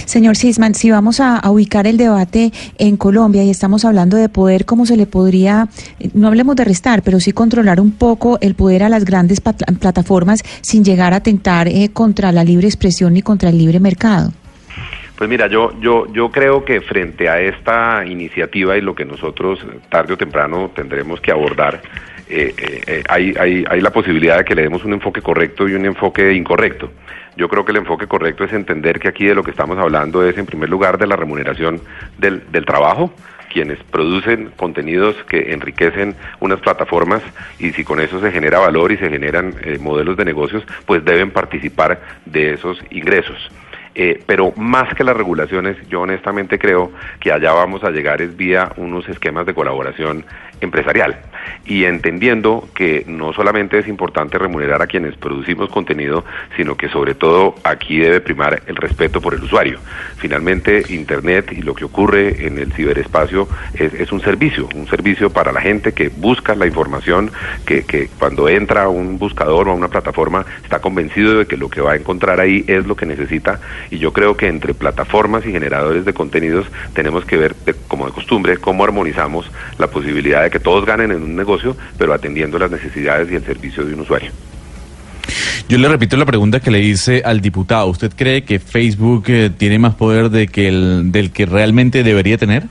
Señor 0.06 0.36
Sisman, 0.36 0.76
si 0.76 0.92
vamos 0.92 1.20
a, 1.20 1.42
ubicar 1.50 1.88
el 1.88 1.98
debate 1.98 2.52
en 2.78 2.98
Colombia 2.98 3.44
y 3.44 3.50
estamos 3.50 3.86
hablando 3.86 4.18
de 4.18 4.30
poder, 4.30 4.66
¿cómo 4.66 4.86
se 4.86 4.98
le 4.98 5.06
podría, 5.06 5.68
no 6.14 6.28
hablemos 6.28 6.56
de 6.56 6.66
restar, 6.66 7.02
pero 7.02 7.20
sí 7.20 7.32
controlar 7.32 7.80
un 7.80 7.92
poco 7.92 8.38
el 8.42 8.56
poder 8.56 8.84
a 8.84 8.90
las 8.90 9.06
grandes 9.06 9.42
plataformas 9.42 10.44
sin 10.62 10.84
llegar 10.84 11.14
a 11.14 11.18
atentar 11.18 11.68
eh, 11.68 11.90
contra 11.94 12.32
la 12.32 12.44
libre 12.44 12.68
expresión 12.68 13.14
ni 13.14 13.22
contra 13.22 13.50
el 13.50 13.58
libre 13.58 13.80
mercado? 13.80 14.32
Pues 15.18 15.30
mira, 15.30 15.48
yo, 15.48 15.72
yo, 15.80 16.12
yo 16.12 16.30
creo 16.30 16.66
que 16.66 16.82
frente 16.82 17.30
a 17.30 17.40
esta 17.40 18.06
iniciativa 18.06 18.78
y 18.78 18.82
lo 18.82 18.94
que 18.94 19.06
nosotros 19.06 19.60
tarde 19.90 20.14
o 20.14 20.18
temprano 20.18 20.72
tendremos 20.76 21.22
que 21.22 21.32
abordar, 21.32 21.82
eh, 22.28 22.54
eh, 22.58 23.04
hay, 23.08 23.34
hay, 23.40 23.64
hay 23.70 23.82
la 23.82 23.92
posibilidad 23.92 24.40
de 24.40 24.44
que 24.46 24.56
le 24.56 24.64
demos 24.64 24.84
un 24.84 24.94
enfoque 24.94 25.22
correcto 25.22 25.70
y 25.70 25.74
un 25.74 25.86
enfoque 25.86 26.34
incorrecto. 26.34 26.92
Yo 27.38 27.50
creo 27.50 27.66
que 27.66 27.72
el 27.72 27.78
enfoque 27.78 28.08
correcto 28.08 28.46
es 28.46 28.54
entender 28.54 29.00
que 29.00 29.10
aquí 29.10 29.26
de 29.26 29.36
lo 29.36 29.44
que 29.44 29.52
estamos 29.52 29.78
hablando 29.78 30.26
es, 30.26 30.38
en 30.38 30.46
primer 30.46 30.70
lugar, 30.70 30.98
de 30.98 31.08
la 31.08 31.16
remuneración 31.16 31.82
del, 32.18 32.50
del 32.52 32.66
trabajo, 32.66 33.14
quienes 33.52 33.82
producen 33.84 34.52
contenidos 34.58 35.16
que 35.30 35.54
enriquecen 35.54 36.16
unas 36.42 36.60
plataformas 36.60 37.22
y 37.58 37.72
si 37.72 37.84
con 37.84 38.02
eso 38.02 38.20
se 38.20 38.32
genera 38.32 38.60
valor 38.60 38.92
y 38.92 38.98
se 38.98 39.10
generan 39.10 39.54
eh, 39.64 39.78
modelos 39.80 40.18
de 40.18 40.26
negocios, 40.26 40.64
pues 40.86 41.06
deben 41.06 41.32
participar 41.32 42.02
de 42.26 42.54
esos 42.54 42.78
ingresos. 42.90 43.50
Eh, 43.98 44.22
pero 44.26 44.52
más 44.58 44.94
que 44.94 45.06
las 45.06 45.16
regulaciones, 45.16 45.78
yo 45.88 46.02
honestamente 46.02 46.60
creo 46.60 46.92
que 47.22 47.32
allá 47.32 47.54
vamos 47.54 47.82
a 47.86 47.92
llegar 47.92 48.22
es 48.22 48.36
vía 48.36 48.74
unos 48.76 49.08
esquemas 49.08 49.46
de 49.46 49.54
colaboración 49.54 50.26
empresarial 50.62 51.18
y 51.66 51.86
entendiendo 51.86 52.68
que 52.74 53.04
no 53.08 53.34
solamente 53.34 53.80
es 53.80 53.88
importante 53.88 54.38
remunerar 54.38 54.82
a 54.82 54.88
quienes 54.88 55.16
producimos 55.16 55.70
contenido, 55.70 56.24
sino 56.56 56.76
que 56.76 56.90
sobre 56.90 57.16
todo 57.16 57.56
aquí 57.64 57.98
debe 57.98 58.22
primar 58.22 58.62
el 58.68 58.76
respeto 58.76 59.22
por 59.22 59.34
el 59.34 59.44
usuario. 59.44 59.80
Finalmente, 60.18 60.84
Internet 60.90 61.52
y 61.52 61.62
lo 61.62 61.74
que 61.74 61.86
ocurre 61.86 62.46
en 62.48 62.58
el 62.58 62.72
ciberespacio 62.74 63.48
es, 63.74 64.12
un 64.12 64.22
servicio, 64.22 64.70
un 64.76 64.88
servicio 64.88 65.30
para 65.32 65.52
la 65.52 65.62
gente 65.62 65.94
que 65.94 66.10
busca 66.10 66.56
la 66.56 66.68
información, 66.68 67.32
que, 67.66 67.84
que 67.84 68.10
cuando 68.20 68.48
entra 68.48 68.84
a 68.84 68.90
un 68.90 69.18
buscador 69.18 69.68
o 69.68 69.72
a 69.72 69.76
una 69.76 69.88
plataforma 69.88 70.46
está 70.64 70.80
convencido 70.80 71.40
de 71.40 71.46
que 71.48 71.58
lo 71.58 71.70
que 71.70 71.82
va 71.82 71.94
a 71.94 71.96
encontrar 71.96 72.40
ahí 72.40 72.64
es 72.68 72.86
lo 72.86 72.96
que 72.96 73.06
necesita 73.06 73.60
y 73.90 73.98
yo 73.98 74.14
creo 74.14 74.38
que 74.38 74.48
entre 74.48 74.74
plataformas 74.74 75.46
y 75.46 75.52
generadores 75.52 76.06
de 76.06 76.14
contenidos 76.14 76.68
tenemos 76.94 77.26
que 77.26 77.38
ver, 77.38 77.56
como 77.88 78.06
de 78.06 78.12
costumbre, 78.12 78.58
cómo 78.58 78.84
armonizamos 78.84 79.52
la 79.78 79.88
posibilidad 79.88 80.45
de 80.46 80.52
que 80.52 80.60
todos 80.60 80.86
ganen 80.86 81.12
en 81.12 81.22
un 81.22 81.36
negocio, 81.36 81.76
pero 81.98 82.14
atendiendo 82.14 82.58
las 82.58 82.72
necesidades 82.72 83.32
y 83.32 83.36
el 83.36 83.44
servicio 83.44 83.84
de 83.84 83.94
un 83.94 84.00
usuario. 84.02 84.32
Yo 85.68 85.78
le 85.78 85.88
repito 85.88 86.16
la 86.16 86.26
pregunta 86.26 86.60
que 86.60 86.70
le 86.70 86.80
hice 86.80 87.24
al 87.26 87.42
diputado. 87.42 87.88
¿Usted 87.88 88.14
cree 88.16 88.44
que 88.44 88.60
Facebook 88.60 89.26
eh, 89.28 89.50
tiene 89.50 89.80
más 89.80 89.96
poder 89.96 90.30
de 90.30 90.48
que 90.48 90.68
el, 90.68 91.12
del 91.12 91.32
que 91.32 91.46
realmente 91.46 92.04
debería 92.04 92.38
tener? 92.38 92.64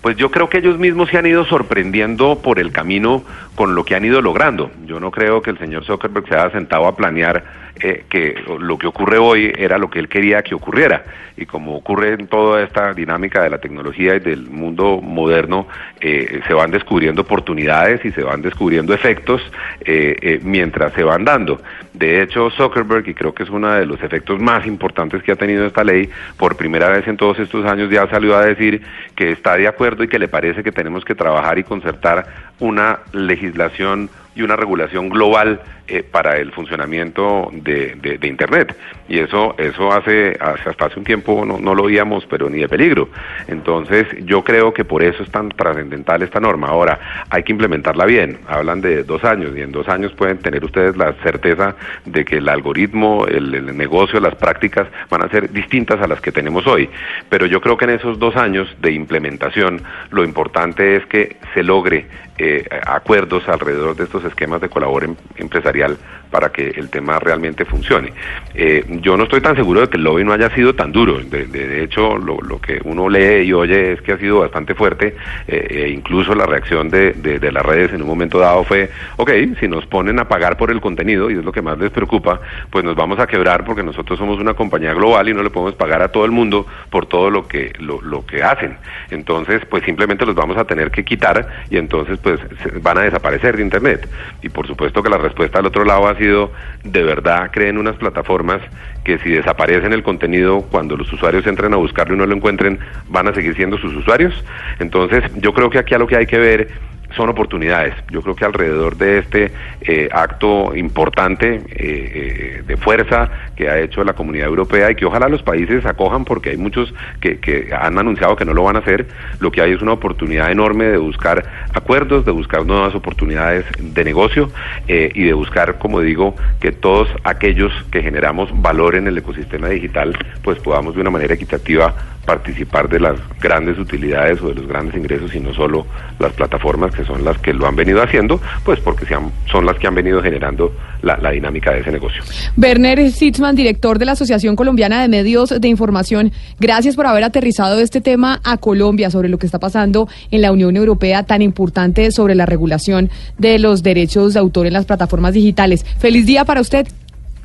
Pues 0.00 0.16
yo 0.16 0.30
creo 0.30 0.48
que 0.48 0.58
ellos 0.58 0.78
mismos 0.78 1.10
se 1.10 1.18
han 1.18 1.26
ido 1.26 1.44
sorprendiendo 1.44 2.38
por 2.38 2.58
el 2.60 2.72
camino 2.72 3.24
con 3.56 3.74
lo 3.74 3.84
que 3.84 3.96
han 3.96 4.04
ido 4.04 4.20
logrando. 4.20 4.70
Yo 4.84 5.00
no 5.00 5.10
creo 5.10 5.42
que 5.42 5.50
el 5.50 5.58
señor 5.58 5.84
Zuckerberg 5.84 6.28
se 6.28 6.36
haya 6.36 6.50
sentado 6.50 6.86
a 6.86 6.94
planear 6.94 7.66
eh, 7.78 8.04
que 8.08 8.42
lo 8.58 8.78
que 8.78 8.86
ocurre 8.86 9.18
hoy 9.18 9.52
era 9.54 9.76
lo 9.76 9.90
que 9.90 9.98
él 9.98 10.08
quería 10.08 10.42
que 10.42 10.54
ocurriera. 10.54 11.04
Y 11.36 11.44
como 11.44 11.76
ocurre 11.76 12.14
en 12.14 12.26
toda 12.26 12.62
esta 12.62 12.94
dinámica 12.94 13.42
de 13.42 13.50
la 13.50 13.58
tecnología 13.58 14.14
y 14.14 14.20
del 14.20 14.48
mundo 14.48 15.00
moderno, 15.02 15.68
eh, 16.00 16.40
se 16.46 16.54
van 16.54 16.70
descubriendo 16.70 17.22
oportunidades 17.22 18.02
y 18.04 18.12
se 18.12 18.22
van 18.22 18.40
descubriendo 18.40 18.94
efectos 18.94 19.42
eh, 19.80 20.40
mientras 20.42 20.94
se 20.94 21.02
van 21.02 21.26
dando. 21.26 21.60
De 21.92 22.22
hecho, 22.22 22.50
Zuckerberg, 22.50 23.08
y 23.08 23.14
creo 23.14 23.34
que 23.34 23.42
es 23.42 23.50
uno 23.50 23.70
de 23.70 23.84
los 23.84 24.02
efectos 24.02 24.40
más 24.40 24.66
importantes 24.66 25.22
que 25.22 25.32
ha 25.32 25.36
tenido 25.36 25.66
esta 25.66 25.84
ley, 25.84 26.08
por 26.38 26.56
primera 26.56 26.88
vez 26.88 27.06
en 27.08 27.18
todos 27.18 27.38
estos 27.38 27.66
años 27.66 27.90
ya 27.90 28.08
salió 28.08 28.36
a 28.36 28.44
decir 28.44 28.82
que 29.14 29.32
está 29.32 29.56
de 29.56 29.68
acuerdo 29.68 30.02
y 30.04 30.08
que 30.08 30.18
le 30.18 30.28
parece 30.28 30.62
que 30.62 30.72
tenemos 30.72 31.04
que 31.04 31.14
trabajar 31.14 31.58
y 31.58 31.64
concertar 31.64 32.26
una 32.58 33.00
legislación 33.12 33.45
legislación 33.46 34.10
y 34.36 34.42
una 34.42 34.54
regulación 34.54 35.08
global 35.08 35.60
eh, 35.88 36.02
para 36.02 36.36
el 36.36 36.52
funcionamiento 36.52 37.48
de, 37.52 38.18
Internet. 38.22 38.76
Y 39.08 39.18
eso, 39.18 39.54
eso 39.56 39.92
hace, 39.92 40.36
hasta 40.40 40.86
hace 40.86 40.98
un 40.98 41.04
tiempo 41.04 41.44
no, 41.46 41.58
no 41.58 41.74
lo 41.74 41.84
oíamos, 41.84 42.26
pero 42.26 42.50
ni 42.50 42.58
de 42.58 42.68
peligro. 42.68 43.08
Entonces, 43.46 44.06
yo 44.24 44.42
creo 44.44 44.74
que 44.74 44.84
por 44.84 45.02
eso 45.02 45.22
es 45.22 45.30
tan 45.30 45.48
trascendental 45.48 46.22
esta 46.22 46.40
norma. 46.40 46.68
Ahora, 46.68 47.24
hay 47.30 47.44
que 47.44 47.52
implementarla 47.52 48.04
bien. 48.04 48.38
Hablan 48.46 48.80
de 48.80 49.04
dos 49.04 49.24
años 49.24 49.52
y 49.56 49.62
en 49.62 49.72
dos 49.72 49.88
años 49.88 50.12
pueden 50.12 50.38
tener 50.38 50.64
ustedes 50.64 50.96
la 50.96 51.12
certeza 51.22 51.76
de 52.04 52.24
que 52.24 52.38
el 52.38 52.48
algoritmo, 52.48 53.26
el, 53.26 53.54
el 53.54 53.76
negocio, 53.76 54.20
las 54.20 54.34
prácticas 54.34 54.88
van 55.08 55.22
a 55.22 55.28
ser 55.28 55.50
distintas 55.50 56.00
a 56.02 56.06
las 56.06 56.20
que 56.20 56.32
tenemos 56.32 56.66
hoy. 56.66 56.90
Pero 57.30 57.46
yo 57.46 57.60
creo 57.60 57.76
que 57.76 57.84
en 57.84 57.92
esos 57.92 58.18
dos 58.18 58.36
años 58.36 58.68
de 58.80 58.92
implementación, 58.92 59.82
lo 60.10 60.24
importante 60.24 60.96
es 60.96 61.06
que 61.06 61.36
se 61.54 61.62
logre 61.62 62.06
eh, 62.38 62.68
acuerdos 62.84 63.48
alrededor 63.48 63.96
de 63.96 64.04
estos 64.04 64.22
esquemas 64.26 64.60
de 64.60 64.68
colaboración 64.68 65.16
empresarial 65.36 65.98
para 66.30 66.50
que 66.50 66.68
el 66.68 66.90
tema 66.90 67.18
realmente 67.18 67.64
funcione. 67.64 68.12
Eh, 68.54 68.84
yo 69.00 69.16
no 69.16 69.24
estoy 69.24 69.40
tan 69.40 69.56
seguro 69.56 69.80
de 69.80 69.88
que 69.88 69.96
el 69.96 70.04
lobby 70.04 70.24
no 70.24 70.32
haya 70.32 70.50
sido 70.54 70.74
tan 70.74 70.92
duro. 70.92 71.18
De, 71.18 71.82
hecho, 71.82 72.16
lo, 72.18 72.60
que 72.60 72.80
uno 72.84 73.08
lee 73.08 73.44
y 73.46 73.52
oye 73.52 73.92
es 73.92 74.02
que 74.02 74.12
ha 74.12 74.18
sido 74.18 74.40
bastante 74.40 74.74
fuerte. 74.74 75.14
Eh, 75.46 75.66
e 75.70 75.88
incluso 75.90 76.34
la 76.34 76.46
reacción 76.46 76.88
de, 76.88 77.12
de, 77.12 77.52
las 77.52 77.64
redes 77.64 77.92
en 77.92 78.02
un 78.02 78.08
momento 78.08 78.38
dado 78.38 78.64
fue, 78.64 78.90
ok, 79.16 79.30
si 79.60 79.68
nos 79.68 79.86
ponen 79.86 80.18
a 80.18 80.28
pagar 80.28 80.56
por 80.56 80.70
el 80.70 80.80
contenido, 80.80 81.30
y 81.30 81.34
es 81.34 81.44
lo 81.44 81.52
que 81.52 81.62
más 81.62 81.78
les 81.78 81.90
preocupa, 81.90 82.40
pues 82.70 82.84
nos 82.84 82.96
vamos 82.96 83.18
a 83.18 83.26
quebrar 83.26 83.64
porque 83.64 83.82
nosotros 83.82 84.18
somos 84.18 84.40
una 84.40 84.54
compañía 84.54 84.94
global 84.94 85.28
y 85.28 85.34
no 85.34 85.42
le 85.42 85.50
podemos 85.50 85.74
pagar 85.74 86.02
a 86.02 86.08
todo 86.08 86.24
el 86.24 86.30
mundo 86.30 86.66
por 86.90 87.06
todo 87.06 87.30
lo 87.30 87.46
que, 87.46 87.72
lo, 87.78 88.00
lo 88.02 88.26
que 88.26 88.42
hacen. 88.42 88.76
Entonces, 89.10 89.62
pues 89.66 89.84
simplemente 89.84 90.26
los 90.26 90.34
vamos 90.34 90.56
a 90.56 90.64
tener 90.64 90.90
que 90.90 91.04
quitar 91.04 91.46
y 91.70 91.76
entonces 91.76 92.18
pues 92.18 92.40
van 92.82 92.98
a 92.98 93.02
desaparecer 93.02 93.56
de 93.56 93.62
Internet. 93.62 94.08
Y 94.42 94.48
por 94.48 94.66
supuesto 94.66 95.02
que 95.02 95.10
la 95.10 95.18
respuesta 95.18 95.58
al 95.58 95.66
otro 95.66 95.84
lado 95.84 96.08
ha 96.08 96.15
sido, 96.16 96.52
de 96.84 97.02
verdad 97.02 97.50
creen 97.52 97.78
unas 97.78 97.96
plataformas 97.96 98.60
que 99.04 99.18
si 99.18 99.30
desaparecen 99.30 99.92
el 99.92 100.02
contenido, 100.02 100.62
cuando 100.62 100.96
los 100.96 101.12
usuarios 101.12 101.46
entren 101.46 101.72
a 101.72 101.76
buscarlo 101.76 102.14
y 102.14 102.18
no 102.18 102.26
lo 102.26 102.34
encuentren, 102.34 102.78
van 103.08 103.28
a 103.28 103.34
seguir 103.34 103.54
siendo 103.54 103.78
sus 103.78 103.94
usuarios. 103.94 104.44
Entonces, 104.80 105.22
yo 105.36 105.52
creo 105.52 105.70
que 105.70 105.78
aquí 105.78 105.94
a 105.94 105.98
lo 105.98 106.06
que 106.06 106.16
hay 106.16 106.26
que 106.26 106.38
ver 106.38 106.68
son 107.16 107.30
oportunidades. 107.30 107.94
Yo 108.10 108.22
creo 108.22 108.36
que 108.36 108.44
alrededor 108.44 108.96
de 108.96 109.18
este 109.18 109.52
eh, 109.80 110.08
acto 110.12 110.76
importante 110.76 111.56
eh, 111.56 111.62
eh, 111.70 112.62
de 112.66 112.76
fuerza 112.76 113.30
que 113.56 113.68
ha 113.68 113.80
hecho 113.80 114.04
la 114.04 114.12
comunidad 114.12 114.48
europea 114.48 114.90
y 114.90 114.94
que 114.94 115.06
ojalá 115.06 115.28
los 115.28 115.42
países 115.42 115.84
acojan 115.86 116.24
porque 116.24 116.50
hay 116.50 116.56
muchos 116.58 116.92
que, 117.20 117.38
que, 117.38 117.70
han 117.74 117.98
anunciado 117.98 118.36
que 118.36 118.44
no 118.44 118.52
lo 118.52 118.64
van 118.64 118.76
a 118.76 118.80
hacer, 118.80 119.06
lo 119.40 119.50
que 119.50 119.62
hay 119.62 119.72
es 119.72 119.82
una 119.82 119.92
oportunidad 119.92 120.50
enorme 120.50 120.84
de 120.84 120.98
buscar 120.98 121.42
acuerdos, 121.72 122.24
de 122.24 122.32
buscar 122.32 122.66
nuevas 122.66 122.94
oportunidades 122.94 123.64
de 123.78 124.04
negocio 124.04 124.50
y 124.86 125.24
de 125.24 125.32
buscar, 125.32 125.78
como 125.78 126.00
digo, 126.00 126.34
que 126.60 126.72
todos 126.72 127.08
aquellos 127.24 127.72
que 127.90 128.02
generamos 128.02 128.50
valor 128.60 128.94
en 128.94 129.06
el 129.06 129.16
ecosistema 129.16 129.68
digital, 129.68 130.16
pues 130.42 130.58
podamos 130.58 130.94
de 130.94 131.00
una 131.00 131.10
manera 131.10 131.34
equitativa 131.34 131.94
participar 132.26 132.88
de 132.88 133.00
las 133.00 133.16
grandes 133.40 133.78
utilidades 133.78 134.42
o 134.42 134.48
de 134.48 134.56
los 134.56 134.66
grandes 134.66 134.96
ingresos 134.96 135.34
y 135.34 135.40
no 135.40 135.54
solo 135.54 135.86
las 136.18 136.32
plataformas 136.32 136.94
que 136.94 137.04
son 137.04 137.24
las 137.24 137.38
que 137.38 137.54
lo 137.54 137.66
han 137.66 137.76
venido 137.76 138.02
haciendo, 138.02 138.40
pues 138.64 138.80
porque 138.80 139.06
son 139.06 139.66
las 139.66 139.76
que 139.76 139.86
han 139.86 139.94
venido 139.94 140.20
generando 140.22 140.72
la, 141.02 141.30
dinámica 141.30 141.72
de 141.72 141.80
ese 141.80 141.92
negocio. 141.92 142.22
Werner 142.56 143.10
Sitzman, 143.10 143.54
director 143.54 143.98
de 143.98 144.04
la 144.04 144.12
Asociación 144.12 144.56
Colombiana 144.56 145.00
de 145.02 145.08
Medios 145.08 145.54
de 145.60 145.68
Información, 145.68 146.32
gracias 146.58 146.96
por 146.96 147.06
haber 147.06 147.24
aterrizado 147.24 147.78
este 147.80 148.00
tema 148.00 148.40
a 148.44 148.56
Colombia 148.56 149.10
sobre 149.10 149.28
lo 149.28 149.38
que 149.38 149.46
está 149.46 149.58
pasando 149.58 150.08
en 150.30 150.42
la 150.42 150.52
Unión 150.52 150.76
Europea 150.76 151.22
tan 151.22 151.42
importante 151.42 152.10
sobre 152.10 152.34
la 152.34 152.46
regulación 152.46 153.10
de 153.38 153.58
los 153.58 153.82
derechos 153.82 154.34
de 154.34 154.40
autor 154.40 154.66
en 154.66 154.72
las 154.72 154.86
plataformas 154.86 155.34
digitales. 155.34 155.84
Feliz 155.98 156.26
día 156.26 156.44
para 156.44 156.60
usted. 156.60 156.86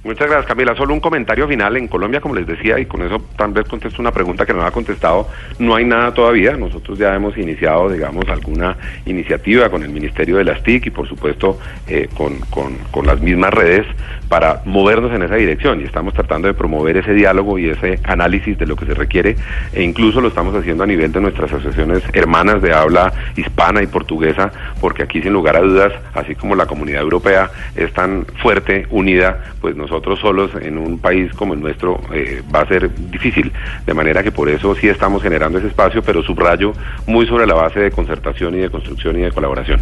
Muchas 0.03 0.27
gracias, 0.27 0.47
Camila. 0.47 0.75
Solo 0.75 0.95
un 0.95 0.99
comentario 0.99 1.47
final. 1.47 1.77
En 1.77 1.87
Colombia, 1.87 2.19
como 2.21 2.33
les 2.33 2.47
decía, 2.47 2.79
y 2.79 2.87
con 2.87 3.03
eso 3.03 3.23
tal 3.37 3.51
vez 3.51 3.67
contesto 3.67 4.01
una 4.01 4.11
pregunta 4.11 4.47
que 4.47 4.53
no 4.53 4.65
ha 4.65 4.71
contestado, 4.71 5.27
no 5.59 5.75
hay 5.75 5.85
nada 5.85 6.11
todavía. 6.11 6.57
Nosotros 6.57 6.97
ya 6.97 7.13
hemos 7.13 7.37
iniciado, 7.37 7.87
digamos, 7.87 8.27
alguna 8.27 8.75
iniciativa 9.05 9.69
con 9.69 9.83
el 9.83 9.89
Ministerio 9.89 10.37
de 10.37 10.45
las 10.45 10.63
TIC 10.63 10.87
y, 10.87 10.89
por 10.89 11.07
supuesto, 11.07 11.59
eh, 11.87 12.09
con, 12.15 12.39
con, 12.49 12.77
con 12.89 13.05
las 13.05 13.21
mismas 13.21 13.53
redes 13.53 13.85
para 14.31 14.61
movernos 14.63 15.11
en 15.11 15.23
esa 15.23 15.35
dirección 15.35 15.81
y 15.81 15.83
estamos 15.83 16.13
tratando 16.13 16.47
de 16.47 16.53
promover 16.53 16.95
ese 16.95 17.13
diálogo 17.13 17.59
y 17.59 17.67
ese 17.67 17.99
análisis 18.05 18.57
de 18.57 18.65
lo 18.65 18.77
que 18.77 18.85
se 18.85 18.93
requiere 18.93 19.35
e 19.73 19.83
incluso 19.83 20.21
lo 20.21 20.29
estamos 20.29 20.55
haciendo 20.55 20.85
a 20.85 20.87
nivel 20.87 21.11
de 21.11 21.19
nuestras 21.19 21.51
asociaciones 21.51 22.01
hermanas 22.13 22.61
de 22.61 22.71
habla 22.73 23.11
hispana 23.35 23.83
y 23.83 23.87
portuguesa 23.87 24.49
porque 24.79 25.03
aquí 25.03 25.21
sin 25.21 25.33
lugar 25.33 25.57
a 25.57 25.59
dudas, 25.59 25.91
así 26.13 26.33
como 26.35 26.55
la 26.55 26.65
comunidad 26.65 27.01
europea 27.01 27.51
es 27.75 27.91
tan 27.91 28.25
fuerte, 28.41 28.87
unida, 28.89 29.37
pues 29.59 29.75
nosotros 29.75 30.17
solos 30.21 30.49
en 30.61 30.77
un 30.77 30.97
país 30.97 31.29
como 31.33 31.53
el 31.53 31.59
nuestro 31.59 31.99
eh, 32.13 32.41
va 32.55 32.61
a 32.61 32.67
ser 32.69 32.89
difícil, 33.11 33.51
de 33.85 33.93
manera 33.93 34.23
que 34.23 34.31
por 34.31 34.47
eso 34.47 34.73
sí 34.75 34.87
estamos 34.87 35.21
generando 35.21 35.57
ese 35.57 35.67
espacio, 35.67 36.01
pero 36.01 36.23
subrayo 36.23 36.71
muy 37.05 37.27
sobre 37.27 37.45
la 37.45 37.55
base 37.55 37.81
de 37.81 37.91
concertación 37.91 38.55
y 38.55 38.59
de 38.59 38.69
construcción 38.69 39.19
y 39.19 39.23
de 39.23 39.31
colaboración. 39.33 39.81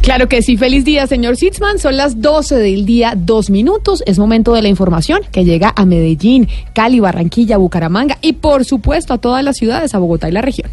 Claro 0.00 0.28
que 0.28 0.40
sí, 0.40 0.56
feliz 0.56 0.86
día 0.86 1.06
señor 1.06 1.36
Sitzman, 1.36 1.78
son 1.78 1.98
las 1.98 2.22
12 2.22 2.54
del 2.56 2.86
día, 2.86 3.12
dos 3.14 3.50
minutos 3.50 3.81
es 4.06 4.18
momento 4.18 4.54
de 4.54 4.62
la 4.62 4.68
información 4.68 5.22
que 5.32 5.44
llega 5.44 5.72
a 5.74 5.84
Medellín, 5.84 6.48
Cali, 6.72 7.00
Barranquilla, 7.00 7.56
Bucaramanga 7.56 8.16
y 8.22 8.34
por 8.34 8.64
supuesto 8.64 9.12
a 9.12 9.18
todas 9.18 9.42
las 9.44 9.56
ciudades, 9.56 9.94
a 9.94 9.98
Bogotá 9.98 10.28
y 10.28 10.32
la 10.32 10.40
región. 10.40 10.70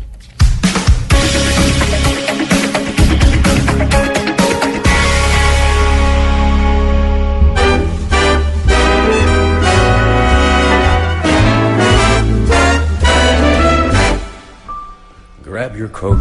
Grab 15.44 15.76
your 15.76 15.92
coat, 15.92 16.18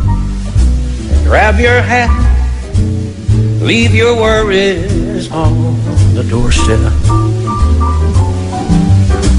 grab 1.25 1.61
your 1.61 1.81
hat, 1.83 2.09
leave 3.69 3.95
your 3.95 4.17
worries 4.17 5.31
on 5.31 5.77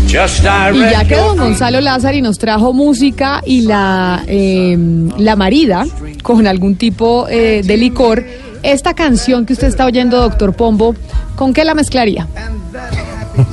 y 0.08 0.12
ya 0.12 1.06
que 1.08 1.16
don 1.16 1.38
Gonzalo 1.38 1.82
Lázari 1.82 2.22
nos 2.22 2.38
trajo 2.38 2.72
música 2.72 3.42
y 3.44 3.62
la, 3.62 4.24
em, 4.28 5.10
la 5.18 5.36
marida 5.36 5.86
con 6.22 6.46
algún 6.48 6.76
tipo 6.76 7.28
eh, 7.28 7.64
de 7.66 7.78
licor, 7.78 8.24
esta 8.62 8.94
canción 8.94 9.46
que 9.48 9.54
usted 9.54 9.68
está 9.68 9.86
oyendo, 9.86 10.22
doctor 10.22 10.54
Pombo, 10.54 10.96
¿con 11.36 11.54
qué 11.54 11.66
la 11.66 11.74
mezclaría? 11.74 12.28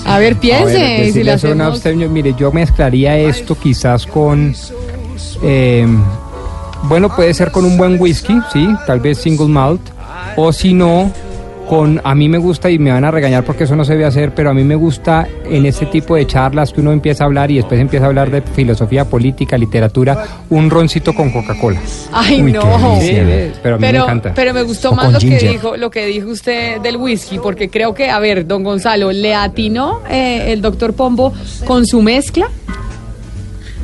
A 0.05 0.19
ver, 0.19 0.37
piense. 0.41 1.11
si 1.13 1.23
la 1.25 1.39
mire, 2.09 2.35
yo 2.39 2.53
mezclaría 2.53 3.17
esto 3.17 3.57
quizás 3.59 4.07
con... 4.07 4.55
Em, 5.43 6.03
bueno, 6.85 7.15
puede 7.15 7.33
ser 7.35 7.51
con 7.51 7.65
un 7.65 7.77
buen 7.77 8.01
whisky, 8.01 8.39
sí, 8.53 8.69
tal 8.87 9.01
vez 9.01 9.19
single 9.19 9.49
malt, 9.49 9.96
o 10.37 10.53
si 10.53 10.75
no, 10.75 11.13
con 11.69 12.01
a 12.05 12.15
mí 12.15 12.29
me 12.29 12.39
gusta 12.39 12.71
y 12.71 12.79
me 12.79 12.93
van 12.93 13.05
a 13.05 13.11
regañar 13.11 13.45
porque 13.45 13.65
eso 13.65 13.77
no 13.77 13.85
se 13.85 13.93
debe 13.93 14.05
hacer, 14.05 14.33
pero 14.35 14.51
a 14.51 14.55
mí 14.55 14.65
me 14.65 14.77
gusta 14.77 15.27
en 15.45 15.67
este 15.67 15.87
tipo 15.87 16.15
de 16.15 16.27
charlas 16.27 16.73
que 16.73 16.81
uno 16.81 16.93
empieza 16.93 17.25
a 17.25 17.27
hablar 17.27 17.51
y 17.51 17.57
después 17.57 17.81
empieza 17.81 18.07
a 18.07 18.09
hablar 18.09 18.31
de 18.31 18.43
filosofía 18.43 19.05
política, 19.05 19.59
literatura, 19.59 20.27
un 20.51 20.71
roncito 20.71 21.13
con 21.13 21.31
Coca-Cola. 21.31 21.81
Ay, 22.13 22.43
no. 22.43 22.61
pero 23.63 23.75
a 23.75 23.79
mí 23.79 23.83
me 23.93 23.99
encanta. 23.99 24.33
Pero 24.35 24.55
me 24.55 24.63
gustó 24.63 24.93
más 24.93 25.13
lo 25.13 25.19
que 25.19 25.39
dijo 25.39 25.77
lo 25.77 25.91
que 25.91 26.07
dijo 26.07 26.31
usted 26.31 26.81
del 26.81 26.97
whisky 26.97 27.39
porque 27.39 27.69
creo 27.69 27.95
que 27.95 28.11
a 28.11 28.19
ver, 28.19 28.47
don 28.47 28.63
Gonzalo, 28.63 29.13
le 29.13 29.35
atinó 29.35 30.01
eh, 30.09 30.53
el 30.53 30.63
doctor 30.63 30.95
Pombo 30.95 31.33
con 31.67 31.87
su 31.87 32.03
mezcla 32.03 32.49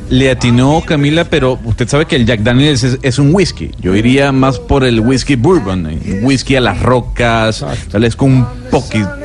le 0.09 0.31
atinó 0.31 0.81
Camila, 0.85 1.25
pero 1.25 1.59
usted 1.63 1.87
sabe 1.87 2.05
que 2.05 2.15
el 2.15 2.25
Jack 2.25 2.41
Daniels 2.41 2.97
es, 3.01 3.19
un 3.19 3.33
whisky. 3.33 3.71
Yo 3.79 3.95
iría 3.95 4.31
más 4.31 4.59
por 4.59 4.83
el 4.83 4.99
whisky 4.99 5.35
bourbon, 5.35 5.87
eh, 5.87 6.19
whisky 6.23 6.55
a 6.55 6.61
las 6.61 6.81
rocas, 6.81 7.65
tal 7.91 8.15
con 8.15 8.31
un, 8.31 8.47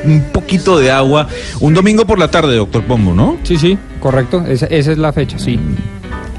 un 0.05 0.21
poquito 0.31 0.79
de 0.79 0.91
agua. 0.91 1.27
Un 1.59 1.73
domingo 1.73 2.05
por 2.05 2.19
la 2.19 2.29
tarde, 2.29 2.55
doctor 2.55 2.83
Pombo, 2.83 3.13
¿no? 3.13 3.37
Sí, 3.43 3.57
sí, 3.57 3.77
correcto. 3.99 4.43
Esa, 4.47 4.65
es 4.67 4.97
la 4.97 5.13
fecha, 5.13 5.37
sí. 5.37 5.59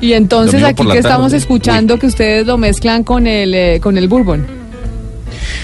Y 0.01 0.15
entonces 0.15 0.63
aquí 0.63 0.87
que 0.87 0.99
estamos 0.99 1.33
escuchando 1.33 1.99
que 1.99 2.07
ustedes 2.07 2.47
lo 2.47 2.57
mezclan 2.57 3.05
con 3.05 3.27
el, 3.27 3.55
eh, 3.55 3.81
con 3.81 3.99
el 3.99 4.09
bourbon. 4.09 4.60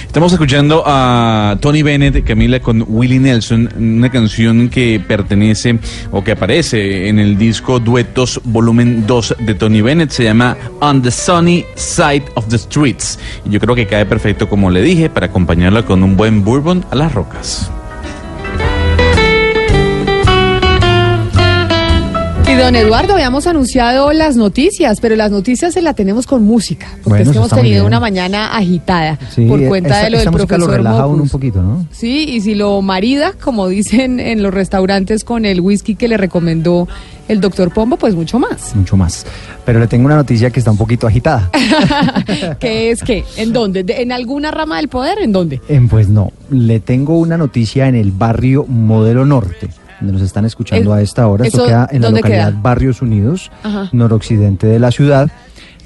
Estamos 0.06 0.32
escuchando 0.32 0.82
a 0.86 1.58
Tony 1.60 1.82
Bennett, 1.82 2.24
Camila, 2.24 2.60
con 2.60 2.84
Willie 2.88 3.18
Nelson, 3.18 3.68
una 3.76 4.10
canción 4.10 4.70
que 4.70 5.00
pertenece 5.06 5.78
o 6.10 6.24
que 6.24 6.32
aparece 6.32 7.08
en 7.08 7.18
el 7.18 7.36
disco 7.36 7.80
Duetos 7.80 8.40
Volumen 8.44 9.06
2 9.06 9.36
de 9.40 9.54
Tony 9.54 9.82
Bennett. 9.82 10.10
Se 10.10 10.24
llama 10.24 10.56
On 10.80 11.02
the 11.02 11.10
Sunny 11.10 11.66
Side 11.74 12.24
of 12.34 12.48
the 12.48 12.56
Streets. 12.56 13.18
Y 13.44 13.50
yo 13.50 13.60
creo 13.60 13.74
que 13.74 13.86
cae 13.86 14.06
perfecto, 14.06 14.48
como 14.48 14.70
le 14.70 14.80
dije, 14.80 15.10
para 15.10 15.26
acompañarla 15.26 15.84
con 15.84 16.02
un 16.02 16.16
buen 16.16 16.42
bourbon 16.42 16.84
a 16.90 16.96
las 16.96 17.12
rocas. 17.12 17.70
Don 22.54 22.76
Eduardo, 22.76 23.14
habíamos 23.14 23.46
anunciado 23.46 24.12
las 24.12 24.36
noticias, 24.36 25.00
pero 25.00 25.16
las 25.16 25.30
noticias 25.30 25.74
se 25.74 25.82
las 25.82 25.94
tenemos 25.94 26.26
con 26.26 26.44
música, 26.44 26.86
porque 27.02 27.22
es 27.22 27.30
que 27.30 27.36
hemos 27.36 27.50
tenido 27.50 27.84
una 27.84 28.00
mañana 28.00 28.56
agitada 28.56 29.18
por 29.48 29.64
cuenta 29.66 30.02
de 30.02 30.10
lo 30.10 30.18
del 30.18 30.30
profesor 30.30 30.60
lo 30.60 30.66
relaja 30.68 31.06
un 31.06 31.28
poquito, 31.28 31.62
¿no? 31.62 31.86
Sí, 31.90 32.24
y 32.28 32.40
si 32.40 32.54
lo 32.54 32.80
marida, 32.82 33.32
como 33.32 33.68
dicen 33.68 34.20
en 34.20 34.42
los 34.42 34.54
restaurantes, 34.54 35.24
con 35.24 35.44
el 35.44 35.60
whisky 35.60 35.96
que 35.96 36.08
le 36.08 36.16
recomendó 36.16 36.88
el 37.28 37.40
doctor 37.40 37.72
Pombo, 37.72 37.96
pues 37.96 38.14
mucho 38.14 38.38
más. 38.38 38.74
Mucho 38.76 38.96
más. 38.96 39.26
Pero 39.64 39.80
le 39.80 39.88
tengo 39.88 40.06
una 40.06 40.16
noticia 40.16 40.50
que 40.50 40.60
está 40.60 40.70
un 40.70 40.78
poquito 40.78 41.06
agitada. 41.06 41.50
¿Qué 42.60 42.90
es 42.90 43.02
qué? 43.02 43.24
¿En 43.36 43.52
dónde? 43.52 43.84
¿En 43.88 44.12
alguna 44.12 44.50
rama 44.50 44.76
del 44.76 44.88
poder? 44.88 45.18
¿En 45.20 45.32
dónde? 45.32 45.60
pues 45.90 46.08
no, 46.08 46.32
le 46.50 46.80
tengo 46.80 47.18
una 47.18 47.36
noticia 47.36 47.88
en 47.88 47.96
el 47.96 48.12
barrio 48.12 48.64
Modelo 48.66 49.24
Norte 49.24 49.68
donde 50.00 50.12
nos 50.14 50.22
están 50.22 50.44
escuchando 50.44 50.92
a 50.92 51.00
esta 51.02 51.26
hora. 51.28 51.46
Esto 51.46 51.66
queda 51.66 51.88
en 51.90 52.02
la 52.02 52.10
localidad 52.10 52.52
Barrios 52.60 53.02
Unidos, 53.02 53.50
noroccidente 53.92 54.66
de 54.66 54.78
la 54.78 54.90
ciudad. 54.90 55.30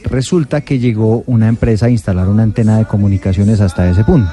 Resulta 0.04 0.62
que 0.62 0.78
llegó 0.78 1.22
una 1.26 1.48
empresa 1.48 1.86
a 1.86 1.90
instalar 1.90 2.28
una 2.28 2.42
antena 2.42 2.78
de 2.78 2.86
comunicaciones 2.86 3.60
hasta 3.60 3.88
ese 3.88 4.04
punto. 4.04 4.32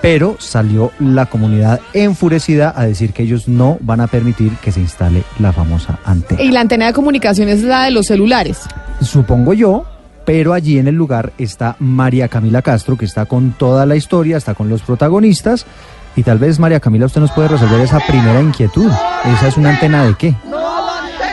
Pero 0.00 0.36
salió 0.38 0.92
la 0.98 1.26
comunidad 1.26 1.80
enfurecida 1.92 2.72
a 2.74 2.86
decir 2.86 3.12
que 3.12 3.24
ellos 3.24 3.48
no 3.48 3.76
van 3.80 4.00
a 4.00 4.06
permitir 4.06 4.52
que 4.62 4.72
se 4.72 4.80
instale 4.80 5.24
la 5.38 5.52
famosa 5.52 5.98
antena. 6.04 6.40
¿Y 6.40 6.50
la 6.52 6.60
antena 6.60 6.86
de 6.86 6.92
comunicaciones 6.94 7.58
es 7.58 7.64
la 7.64 7.84
de 7.84 7.90
los 7.90 8.06
celulares? 8.06 8.60
Supongo 9.02 9.52
yo, 9.52 9.84
pero 10.24 10.54
allí 10.54 10.78
en 10.78 10.88
el 10.88 10.94
lugar 10.94 11.32
está 11.36 11.76
María 11.80 12.28
Camila 12.28 12.62
Castro, 12.62 12.96
que 12.96 13.04
está 13.04 13.26
con 13.26 13.52
toda 13.52 13.84
la 13.84 13.96
historia, 13.96 14.38
está 14.38 14.54
con 14.54 14.70
los 14.70 14.80
protagonistas 14.80 15.66
y 16.16 16.22
tal 16.22 16.38
vez, 16.38 16.58
María 16.58 16.80
Camila, 16.80 17.06
usted 17.06 17.20
nos 17.20 17.32
puede 17.32 17.48
resolver 17.48 17.80
esa 17.80 18.00
primera 18.00 18.40
inquietud. 18.40 18.90
¿Esa 19.34 19.48
es 19.48 19.56
una 19.56 19.70
antena 19.70 20.04
de 20.04 20.14
qué? 20.14 20.36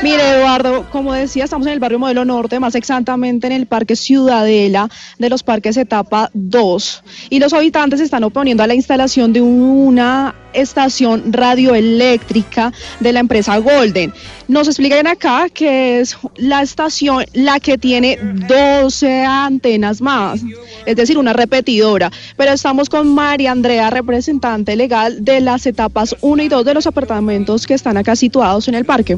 Mire, 0.03 0.29
Eduardo, 0.29 0.85
como 0.91 1.13
decía, 1.13 1.45
estamos 1.45 1.65
en 1.65 1.73
el 1.73 1.79
barrio 1.79 1.97
Modelo 1.97 2.23
Norte, 2.23 2.59
más 2.59 2.75
exactamente 2.75 3.47
en 3.47 3.53
el 3.53 3.65
Parque 3.65 3.95
Ciudadela 3.95 4.89
de 5.17 5.29
los 5.29 5.41
parques 5.41 5.75
etapa 5.75 6.29
2. 6.33 7.03
Y 7.31 7.39
los 7.39 7.51
habitantes 7.53 7.99
están 7.99 8.23
oponiendo 8.23 8.61
a 8.61 8.67
la 8.67 8.75
instalación 8.75 9.33
de 9.33 9.41
una 9.41 10.35
estación 10.53 11.33
radioeléctrica 11.33 12.73
de 12.99 13.13
la 13.13 13.19
empresa 13.19 13.57
Golden. 13.57 14.13
Nos 14.47 14.67
explican 14.67 15.07
acá 15.07 15.49
que 15.53 15.99
es 15.99 16.17
la 16.35 16.61
estación 16.61 17.25
la 17.33 17.59
que 17.59 17.77
tiene 17.77 18.17
12 18.47 19.23
antenas 19.23 20.01
más, 20.01 20.41
es 20.85 20.95
decir, 20.95 21.17
una 21.17 21.33
repetidora. 21.33 22.11
Pero 22.37 22.51
estamos 22.51 22.89
con 22.89 23.13
María 23.13 23.51
Andrea, 23.51 23.89
representante 23.89 24.75
legal 24.75 25.23
de 25.23 25.41
las 25.41 25.65
etapas 25.65 26.15
1 26.21 26.43
y 26.43 26.47
2 26.47 26.65
de 26.65 26.73
los 26.73 26.87
apartamentos 26.87 27.67
que 27.67 27.73
están 27.73 27.97
acá 27.97 28.15
situados 28.15 28.67
en 28.67 28.75
el 28.75 28.85
parque. 28.85 29.17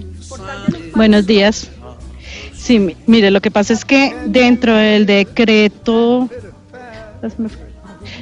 Buenos 0.96 1.26
días. 1.26 1.70
Sí, 2.54 2.96
mire, 3.08 3.32
lo 3.32 3.42
que 3.42 3.52
pasa 3.52 3.74
es 3.74 3.86
que 3.86 4.14
dentro 4.26 4.76
del 4.76 5.06
decreto 5.06 6.30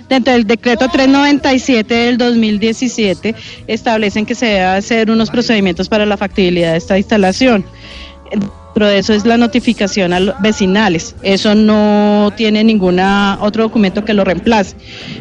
Dentro 0.09 0.33
del 0.33 0.47
decreto 0.47 0.87
397 0.87 1.93
del 1.93 2.17
2017 2.17 3.35
establecen 3.67 4.25
que 4.25 4.35
se 4.35 4.45
debe 4.45 4.63
hacer 4.63 5.11
unos 5.11 5.29
procedimientos 5.29 5.89
para 5.89 6.05
la 6.05 6.17
factibilidad 6.17 6.71
de 6.71 6.77
esta 6.77 6.97
instalación. 6.97 7.65
pero 8.73 8.89
eso 8.89 9.13
es 9.13 9.25
la 9.25 9.37
notificación 9.37 10.13
a 10.13 10.19
los 10.19 10.39
vecinales. 10.39 11.15
Eso 11.23 11.55
no 11.55 12.31
tiene 12.37 12.63
ningún 12.63 12.99
otro 12.99 13.63
documento 13.63 14.05
que 14.05 14.13
lo 14.13 14.23
reemplace. 14.23 14.75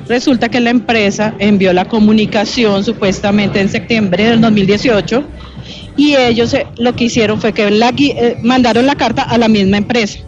Resulta 0.08 0.50
que 0.50 0.60
la 0.60 0.70
empresa 0.70 1.34
envió 1.38 1.72
la 1.72 1.86
comunicación 1.86 2.84
supuestamente 2.84 3.60
en 3.60 3.68
septiembre 3.68 4.24
del 4.24 4.40
2018 4.40 5.24
y 5.96 6.14
ellos 6.16 6.52
eh, 6.54 6.66
lo 6.78 6.94
que 6.94 7.04
hicieron 7.04 7.40
fue 7.40 7.52
que 7.52 7.70
la, 7.70 7.92
eh, 7.96 8.36
mandaron 8.42 8.86
la 8.86 8.94
carta 8.94 9.22
a 9.22 9.38
la 9.38 9.48
misma 9.48 9.78
empresa. 9.78 10.20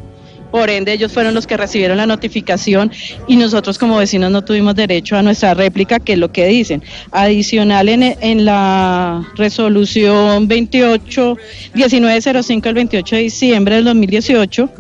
Por 0.51 0.71
ende, 0.71 0.93
ellos 0.95 1.13
fueron 1.13 1.35
los 1.35 1.47
que 1.47 1.59
recibieron 1.59 1.99
la 1.99 2.07
notificación 2.07 2.91
y 3.27 3.37
nosotros 3.37 3.79
como 3.79 3.99
vecinos 3.99 4.31
no 4.31 4.43
tuvimos 4.43 4.75
derecho 4.75 5.17
a 5.17 5.23
nuestra 5.23 5.53
réplica, 5.53 5.99
que 5.99 6.15
es 6.15 6.19
lo 6.19 6.33
que 6.33 6.47
dicen. 6.47 6.83
Adicional 7.13 7.89
en, 7.91 8.03
en 8.03 8.45
la 8.47 9.29
resolución 9.37 10.49
28, 10.49 11.37
1905 11.75 12.67
del 12.67 12.75
28 12.75 13.17
de 13.17 13.23
diciembre 13.23 13.75
del 13.75 13.85
2018, 13.85 14.71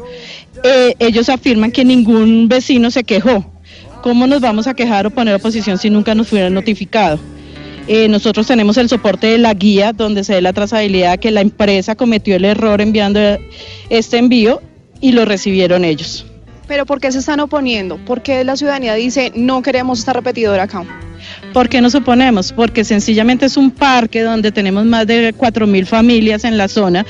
eh, 0.64 0.94
ellos 0.98 1.28
afirman 1.28 1.70
que 1.70 1.84
ningún 1.84 2.48
vecino 2.48 2.90
se 2.90 3.04
quejó. 3.04 3.52
¿Cómo 4.02 4.26
nos 4.26 4.40
vamos 4.40 4.66
a 4.66 4.74
quejar 4.74 5.06
o 5.06 5.10
poner 5.10 5.34
oposición 5.34 5.76
si 5.76 5.90
nunca 5.90 6.14
nos 6.14 6.28
fueran 6.28 6.54
notificado? 6.54 7.18
Eh, 7.88 8.06
nosotros 8.08 8.46
tenemos 8.46 8.76
el 8.76 8.90
soporte 8.90 9.28
de 9.28 9.38
la 9.38 9.54
guía 9.54 9.94
donde 9.94 10.22
se 10.22 10.34
ve 10.34 10.42
la 10.42 10.52
trazabilidad 10.52 11.18
que 11.18 11.30
la 11.30 11.40
empresa 11.40 11.94
cometió 11.94 12.36
el 12.36 12.44
error 12.44 12.82
enviando 12.82 13.18
este 13.88 14.18
envío 14.18 14.60
y 15.00 15.12
lo 15.12 15.24
recibieron 15.24 15.86
ellos. 15.86 16.26
Pero 16.66 16.84
¿por 16.84 17.00
qué 17.00 17.10
se 17.10 17.20
están 17.20 17.40
oponiendo? 17.40 17.96
¿Por 17.96 18.20
qué 18.20 18.44
la 18.44 18.56
ciudadanía 18.56 18.94
dice 18.94 19.32
no 19.34 19.62
queremos 19.62 20.00
esta 20.00 20.12
repetidora 20.12 20.64
acá? 20.64 20.84
¿Por 21.54 21.70
qué 21.70 21.80
nos 21.80 21.94
oponemos? 21.94 22.52
Porque 22.52 22.84
sencillamente 22.84 23.46
es 23.46 23.56
un 23.56 23.70
parque 23.70 24.20
donde 24.20 24.52
tenemos 24.52 24.84
más 24.84 25.06
de 25.06 25.34
4.000 25.34 25.86
familias 25.86 26.44
en 26.44 26.58
la 26.58 26.68
zona 26.68 27.06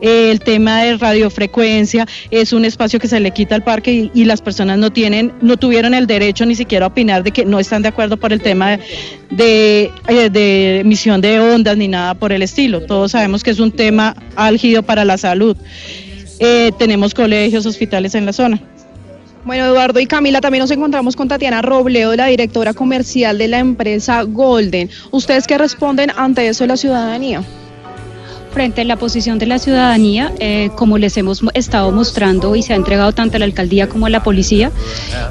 el 0.00 0.40
tema 0.40 0.82
de 0.82 0.96
radiofrecuencia 0.96 2.06
es 2.30 2.52
un 2.52 2.64
espacio 2.64 2.98
que 2.98 3.08
se 3.08 3.20
le 3.20 3.30
quita 3.30 3.54
al 3.54 3.64
parque 3.64 4.10
y, 4.12 4.24
las 4.24 4.42
personas 4.42 4.78
no 4.78 4.92
tienen, 4.92 5.32
no 5.40 5.56
tuvieron 5.56 5.94
el 5.94 6.06
derecho 6.06 6.44
ni 6.46 6.54
siquiera 6.54 6.86
a 6.86 6.88
opinar 6.88 7.22
de 7.22 7.30
que 7.30 7.44
no 7.44 7.60
están 7.60 7.82
de 7.82 7.88
acuerdo 7.88 8.16
por 8.16 8.32
el 8.32 8.40
tema 8.40 8.78
de, 9.30 9.90
de, 10.30 10.80
emisión 10.80 11.20
de 11.20 11.38
ondas 11.38 11.76
ni 11.76 11.88
nada 11.88 12.14
por 12.14 12.32
el 12.32 12.42
estilo. 12.42 12.82
Todos 12.82 13.12
sabemos 13.12 13.42
que 13.42 13.50
es 13.50 13.60
un 13.60 13.70
tema 13.70 14.16
álgido 14.34 14.82
para 14.82 15.04
la 15.04 15.16
salud. 15.16 15.56
Eh, 16.38 16.72
tenemos 16.78 17.14
colegios, 17.14 17.64
hospitales 17.66 18.14
en 18.14 18.26
la 18.26 18.32
zona. 18.32 18.60
Bueno, 19.44 19.66
Eduardo 19.66 20.00
y 20.00 20.06
Camila, 20.06 20.40
también 20.40 20.62
nos 20.62 20.72
encontramos 20.72 21.14
con 21.14 21.28
Tatiana 21.28 21.62
Robledo, 21.62 22.16
la 22.16 22.26
directora 22.26 22.74
comercial 22.74 23.38
de 23.38 23.46
la 23.46 23.60
empresa 23.60 24.22
Golden. 24.22 24.90
¿Ustedes 25.12 25.46
qué 25.46 25.56
responden 25.56 26.10
ante 26.16 26.48
eso 26.48 26.64
de 26.64 26.68
la 26.68 26.76
ciudadanía? 26.76 27.44
Frente 28.56 28.80
a 28.80 28.84
la 28.84 28.96
posición 28.96 29.38
de 29.38 29.44
la 29.44 29.58
ciudadanía, 29.58 30.32
eh, 30.40 30.70
como 30.76 30.96
les 30.96 31.18
hemos 31.18 31.42
estado 31.52 31.92
mostrando 31.92 32.56
y 32.56 32.62
se 32.62 32.72
ha 32.72 32.76
entregado 32.76 33.12
tanto 33.12 33.36
a 33.36 33.38
la 33.38 33.44
alcaldía 33.44 33.86
como 33.86 34.06
a 34.06 34.08
la 34.08 34.22
policía, 34.22 34.72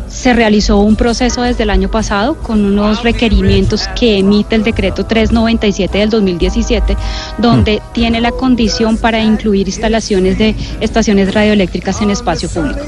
se 0.08 0.36
realizó 0.36 0.78
un 0.78 0.96
proceso 0.96 1.42
desde 1.42 1.64
el 1.64 1.72
año 1.72 1.90
pasado 1.90 2.38
con 2.38 2.64
unos 2.64 3.02
requerimientos 3.02 3.90
que 4.00 4.20
emite 4.20 4.54
el 4.54 4.64
decreto 4.64 5.08
397 5.08 5.98
del 5.98 6.12
2017, 6.12 6.96
donde 7.40 7.78
mm. 7.78 7.94
tiene 7.94 8.22
la 8.22 8.30
condición 8.30 8.96
para 8.96 9.20
incluir 9.24 9.68
instalaciones 9.70 10.38
de 10.38 10.54
estaciones 10.80 11.34
radioeléctricas 11.34 12.04
en 12.04 12.12
espacio 12.12 12.48
público. 12.48 12.82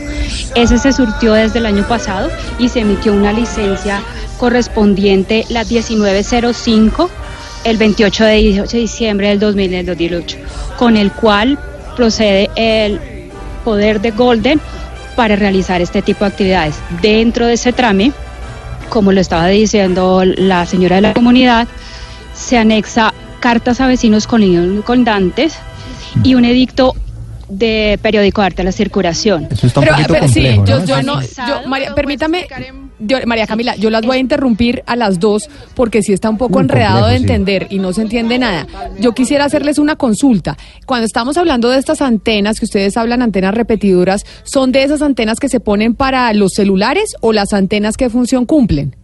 Ese 0.53 0.77
se 0.77 0.93
surtió 0.93 1.33
desde 1.33 1.57
el 1.57 1.65
año 1.65 1.87
pasado 1.87 2.29
y 2.59 2.69
se 2.69 2.81
emitió 2.81 3.11
una 3.11 3.33
licencia 3.33 4.03
correspondiente, 4.37 5.45
la 5.49 5.63
1905 5.63 7.09
el 7.63 7.77
28 7.77 8.23
de 8.23 8.67
diciembre 8.71 9.29
del 9.29 9.39
2008, 9.39 10.37
con 10.77 10.97
el 10.97 11.11
cual 11.11 11.57
procede 11.95 12.49
el 12.55 12.99
poder 13.63 13.99
de 14.01 14.11
Golden 14.11 14.61
para 15.15 15.35
realizar 15.35 15.81
este 15.81 16.01
tipo 16.01 16.23
de 16.23 16.31
actividades. 16.31 16.75
Dentro 17.01 17.47
de 17.47 17.53
ese 17.53 17.73
trame, 17.73 18.13
como 18.89 19.11
lo 19.11 19.19
estaba 19.19 19.47
diciendo 19.47 20.23
la 20.23 20.65
señora 20.65 20.97
de 20.97 21.01
la 21.01 21.13
comunidad, 21.13 21.67
se 22.33 22.57
anexa 22.57 23.13
cartas 23.39 23.81
a 23.81 23.87
vecinos 23.87 24.27
con 24.27 24.81
condantes 24.83 25.55
y 26.23 26.35
un 26.35 26.45
edicto 26.45 26.95
de 27.49 27.99
periódico 28.01 28.41
de 28.41 28.47
arte 28.47 28.61
a 28.61 28.65
la 28.65 28.71
circulación. 28.71 29.47
Eso 29.51 29.67
está 29.67 29.79
un 29.79 29.87
pero, 29.87 29.97
pero 30.07 30.27
sí, 30.27 30.59
yo, 30.65 30.85
yo 30.85 31.01
no, 31.01 31.21
yo, 31.21 31.67
María, 31.67 31.95
permítame, 31.95 32.47
María 33.25 33.47
Camila, 33.47 33.75
yo 33.75 33.89
las 33.89 34.05
voy 34.05 34.17
a 34.17 34.19
interrumpir 34.19 34.83
a 34.85 34.95
las 34.95 35.19
dos 35.19 35.49
porque 35.75 36.01
sí 36.01 36.13
está 36.13 36.29
un 36.29 36.37
poco 36.37 36.59
enredado 36.59 37.07
de 37.07 37.15
entender 37.15 37.67
y 37.69 37.79
no 37.79 37.93
se 37.93 38.01
entiende 38.01 38.39
nada. 38.39 38.67
Yo 38.99 39.13
quisiera 39.13 39.45
hacerles 39.45 39.77
una 39.77 39.95
consulta. 39.95 40.57
Cuando 40.85 41.05
estamos 41.05 41.37
hablando 41.37 41.69
de 41.69 41.79
estas 41.79 42.01
antenas, 42.01 42.59
que 42.59 42.65
ustedes 42.65 42.97
hablan 42.97 43.21
antenas 43.21 43.53
repetidoras, 43.53 44.25
¿son 44.43 44.71
de 44.71 44.83
esas 44.83 45.01
antenas 45.01 45.39
que 45.39 45.49
se 45.49 45.59
ponen 45.59 45.93
para 45.93 46.33
los 46.33 46.53
celulares 46.53 47.15
o 47.21 47.33
las 47.33 47.53
antenas 47.53 47.97
que 47.97 48.09
función 48.09 48.45
cumplen? 48.45 48.96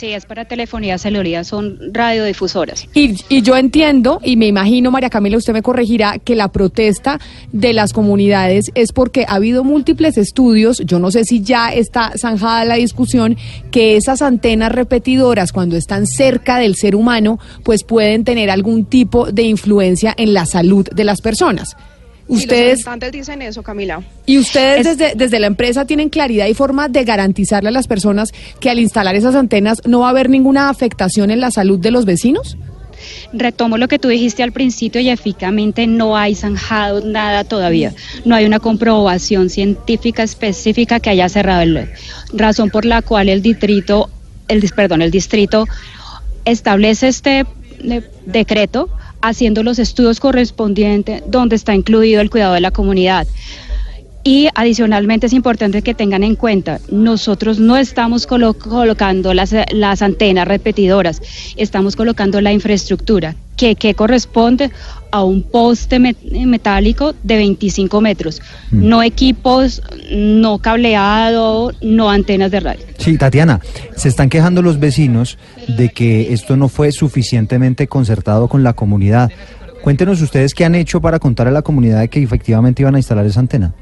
Sí, 0.00 0.14
es 0.14 0.24
para 0.24 0.46
telefonía 0.46 0.96
celular, 0.96 1.44
son 1.44 1.78
radiodifusoras. 1.92 2.88
Y, 2.94 3.16
y 3.28 3.42
yo 3.42 3.54
entiendo, 3.54 4.18
y 4.24 4.36
me 4.36 4.46
imagino, 4.46 4.90
María 4.90 5.10
Camila, 5.10 5.36
usted 5.36 5.52
me 5.52 5.60
corregirá, 5.60 6.18
que 6.18 6.34
la 6.36 6.48
protesta 6.48 7.20
de 7.52 7.74
las 7.74 7.92
comunidades 7.92 8.70
es 8.74 8.92
porque 8.92 9.26
ha 9.28 9.34
habido 9.34 9.62
múltiples 9.62 10.16
estudios, 10.16 10.78
yo 10.86 10.98
no 11.00 11.10
sé 11.10 11.24
si 11.24 11.42
ya 11.42 11.74
está 11.74 12.12
zanjada 12.16 12.64
la 12.64 12.76
discusión, 12.76 13.36
que 13.70 13.98
esas 13.98 14.22
antenas 14.22 14.72
repetidoras, 14.72 15.52
cuando 15.52 15.76
están 15.76 16.06
cerca 16.06 16.56
del 16.56 16.76
ser 16.76 16.96
humano, 16.96 17.38
pues 17.62 17.84
pueden 17.84 18.24
tener 18.24 18.48
algún 18.48 18.86
tipo 18.86 19.30
de 19.30 19.42
influencia 19.42 20.14
en 20.16 20.32
la 20.32 20.46
salud 20.46 20.88
de 20.90 21.04
las 21.04 21.20
personas. 21.20 21.76
Ustedes 22.30 22.84
dicen 23.10 23.42
eso, 23.42 23.62
Camila. 23.62 24.02
¿Y 24.24 24.38
ustedes 24.38 24.84
desde, 24.84 25.14
desde 25.16 25.40
la 25.40 25.48
empresa 25.48 25.84
tienen 25.84 26.08
claridad 26.08 26.46
y 26.46 26.54
forma 26.54 26.88
de 26.88 27.02
garantizarle 27.04 27.70
a 27.70 27.72
las 27.72 27.88
personas 27.88 28.32
que 28.60 28.70
al 28.70 28.78
instalar 28.78 29.16
esas 29.16 29.34
antenas 29.34 29.82
no 29.84 30.00
va 30.00 30.06
a 30.06 30.10
haber 30.10 30.30
ninguna 30.30 30.68
afectación 30.68 31.32
en 31.32 31.40
la 31.40 31.50
salud 31.50 31.80
de 31.80 31.90
los 31.90 32.04
vecinos? 32.04 32.56
Retomo 33.32 33.78
lo 33.78 33.88
que 33.88 33.98
tú 33.98 34.08
dijiste 34.08 34.44
al 34.44 34.52
principio 34.52 35.00
y 35.00 35.08
efectivamente 35.08 35.88
no 35.88 36.16
hay 36.16 36.36
zanjado 36.36 37.04
nada 37.04 37.42
todavía. 37.42 37.94
No 38.24 38.36
hay 38.36 38.44
una 38.44 38.60
comprobación 38.60 39.50
científica 39.50 40.22
específica 40.22 41.00
que 41.00 41.10
haya 41.10 41.28
cerrado 41.28 41.62
el 41.62 41.90
razón 42.32 42.70
por 42.70 42.84
la 42.84 43.02
cual 43.02 43.28
el 43.28 43.42
distrito, 43.42 44.08
el 44.46 44.62
perdón, 44.70 45.02
el 45.02 45.10
distrito 45.10 45.66
establece 46.44 47.08
este 47.08 47.44
eh, 47.80 48.02
decreto 48.26 48.88
haciendo 49.20 49.62
los 49.62 49.78
estudios 49.78 50.20
correspondientes 50.20 51.22
donde 51.26 51.56
está 51.56 51.74
incluido 51.74 52.20
el 52.20 52.30
cuidado 52.30 52.54
de 52.54 52.60
la 52.60 52.70
comunidad. 52.70 53.26
Y 54.22 54.48
adicionalmente 54.54 55.26
es 55.26 55.32
importante 55.32 55.80
que 55.80 55.94
tengan 55.94 56.22
en 56.22 56.36
cuenta, 56.36 56.78
nosotros 56.90 57.58
no 57.58 57.78
estamos 57.78 58.26
colocando 58.26 59.32
las, 59.32 59.54
las, 59.72 60.02
antenas 60.02 60.46
repetidoras, 60.46 61.22
estamos 61.56 61.96
colocando 61.96 62.42
la 62.42 62.52
infraestructura 62.52 63.34
que, 63.56 63.76
que 63.76 63.94
corresponde 63.94 64.70
a 65.10 65.24
un 65.24 65.42
poste 65.42 65.98
metálico 65.98 67.14
de 67.22 67.36
25 67.36 68.00
metros, 68.02 68.42
mm. 68.70 68.88
no 68.88 69.02
equipos, 69.02 69.82
no 70.10 70.58
cableado, 70.58 71.72
no 71.80 72.10
antenas 72.10 72.50
de 72.50 72.60
radio. 72.60 72.86
Sí, 72.98 73.16
Tatiana, 73.16 73.60
se 73.96 74.10
están 74.10 74.28
quejando 74.28 74.60
los 74.60 74.78
vecinos 74.78 75.38
de 75.66 75.88
que 75.88 76.34
esto 76.34 76.58
no 76.58 76.68
fue 76.68 76.92
suficientemente 76.92 77.86
concertado 77.86 78.48
con 78.48 78.62
la 78.62 78.74
comunidad. 78.74 79.30
Cuéntenos 79.82 80.20
ustedes 80.20 80.52
qué 80.52 80.66
han 80.66 80.74
hecho 80.74 81.00
para 81.00 81.18
contar 81.18 81.48
a 81.48 81.50
la 81.50 81.62
comunidad 81.62 82.00
de 82.00 82.08
que 82.08 82.22
efectivamente 82.22 82.82
iban 82.82 82.96
a 82.96 82.98
instalar 82.98 83.24
esa 83.24 83.40
antena. 83.40 83.72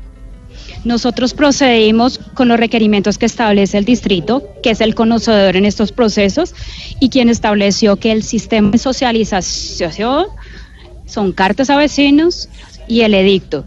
Nosotros 0.88 1.34
procedimos 1.34 2.18
con 2.32 2.48
los 2.48 2.58
requerimientos 2.58 3.18
que 3.18 3.26
establece 3.26 3.76
el 3.76 3.84
distrito, 3.84 4.42
que 4.62 4.70
es 4.70 4.80
el 4.80 4.94
conocedor 4.94 5.54
en 5.54 5.66
estos 5.66 5.92
procesos, 5.92 6.54
y 6.98 7.10
quien 7.10 7.28
estableció 7.28 7.96
que 7.96 8.10
el 8.10 8.22
sistema 8.22 8.70
de 8.70 8.78
socialización 8.78 10.28
son 11.04 11.32
cartas 11.32 11.68
a 11.68 11.76
vecinos 11.76 12.48
y 12.88 13.02
el 13.02 13.12
edicto, 13.12 13.66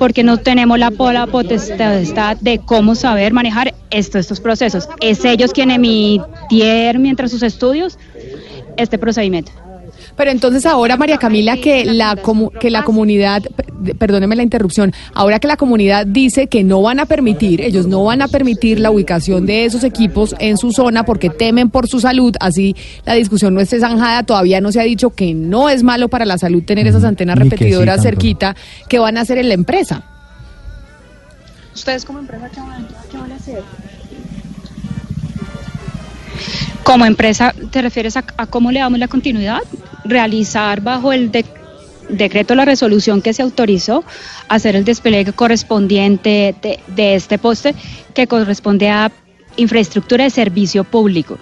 porque 0.00 0.24
no 0.24 0.38
tenemos 0.38 0.76
la, 0.76 0.90
potestad 0.90 2.36
de 2.38 2.58
cómo 2.58 2.96
saber 2.96 3.32
manejar 3.32 3.72
estos 3.90 4.40
procesos. 4.40 4.88
Es 5.00 5.24
ellos 5.24 5.52
quienes 5.52 5.76
emitieron 5.76 7.00
mientras 7.00 7.30
sus 7.30 7.44
estudios 7.44 7.96
este 8.76 8.98
procedimiento. 8.98 9.52
Pero 10.16 10.30
entonces 10.30 10.64
ahora, 10.66 10.96
María 10.96 11.18
Camila, 11.18 11.56
que 11.56 11.84
la, 11.84 12.16
que 12.60 12.70
la 12.70 12.84
comunidad, 12.84 13.42
perdóneme 13.98 14.34
la 14.36 14.42
interrupción, 14.42 14.92
ahora 15.14 15.38
que 15.38 15.46
la 15.46 15.56
comunidad 15.56 16.06
dice 16.06 16.46
que 16.46 16.64
no 16.64 16.82
van 16.82 17.00
a 17.00 17.06
permitir, 17.06 17.60
ellos 17.60 17.86
no 17.86 18.04
van 18.04 18.22
a 18.22 18.28
permitir 18.28 18.80
la 18.80 18.90
ubicación 18.90 19.46
de 19.46 19.66
esos 19.66 19.84
equipos 19.84 20.34
en 20.38 20.56
su 20.56 20.72
zona 20.72 21.04
porque 21.04 21.28
temen 21.28 21.70
por 21.70 21.86
su 21.88 22.00
salud, 22.00 22.34
así 22.40 22.74
la 23.04 23.14
discusión 23.14 23.54
no 23.54 23.60
esté 23.60 23.78
zanjada, 23.78 24.22
todavía 24.22 24.60
no 24.60 24.72
se 24.72 24.80
ha 24.80 24.84
dicho 24.84 25.10
que 25.10 25.34
no 25.34 25.68
es 25.68 25.82
malo 25.82 26.08
para 26.08 26.24
la 26.24 26.38
salud 26.38 26.62
tener 26.62 26.86
esas 26.86 27.04
antenas 27.04 27.38
repetidoras 27.38 28.02
cerquita, 28.02 28.56
¿qué 28.88 28.98
van 28.98 29.18
a 29.18 29.20
hacer 29.20 29.38
en 29.38 29.48
la 29.48 29.54
empresa? 29.54 30.02
¿Ustedes 31.74 32.06
como 32.06 32.20
empresa 32.20 32.48
qué 32.48 32.60
van, 33.18 33.32
a 33.32 33.34
hacer? 33.34 33.62
Como 36.86 37.04
empresa, 37.04 37.52
¿te 37.72 37.82
refieres 37.82 38.16
a, 38.16 38.22
cómo 38.22 38.70
le 38.70 38.78
damos 38.78 39.00
la 39.00 39.08
continuidad? 39.08 39.58
realizar 40.04 40.80
bajo 40.82 41.12
el 41.12 41.32
decreto 42.08 42.54
la 42.54 42.64
resolución 42.64 43.20
que 43.20 43.32
se 43.32 43.42
autorizó 43.42 44.04
hacer 44.48 44.76
el 44.76 44.84
despliegue 44.84 45.32
correspondiente 45.32 46.54
de 46.86 47.14
este 47.16 47.38
poste 47.38 47.74
que 48.14 48.28
corresponde 48.28 48.88
a 48.88 49.10
infraestructura 49.56 50.22
de 50.22 50.30
servicio 50.30 50.84
público. 50.84 51.38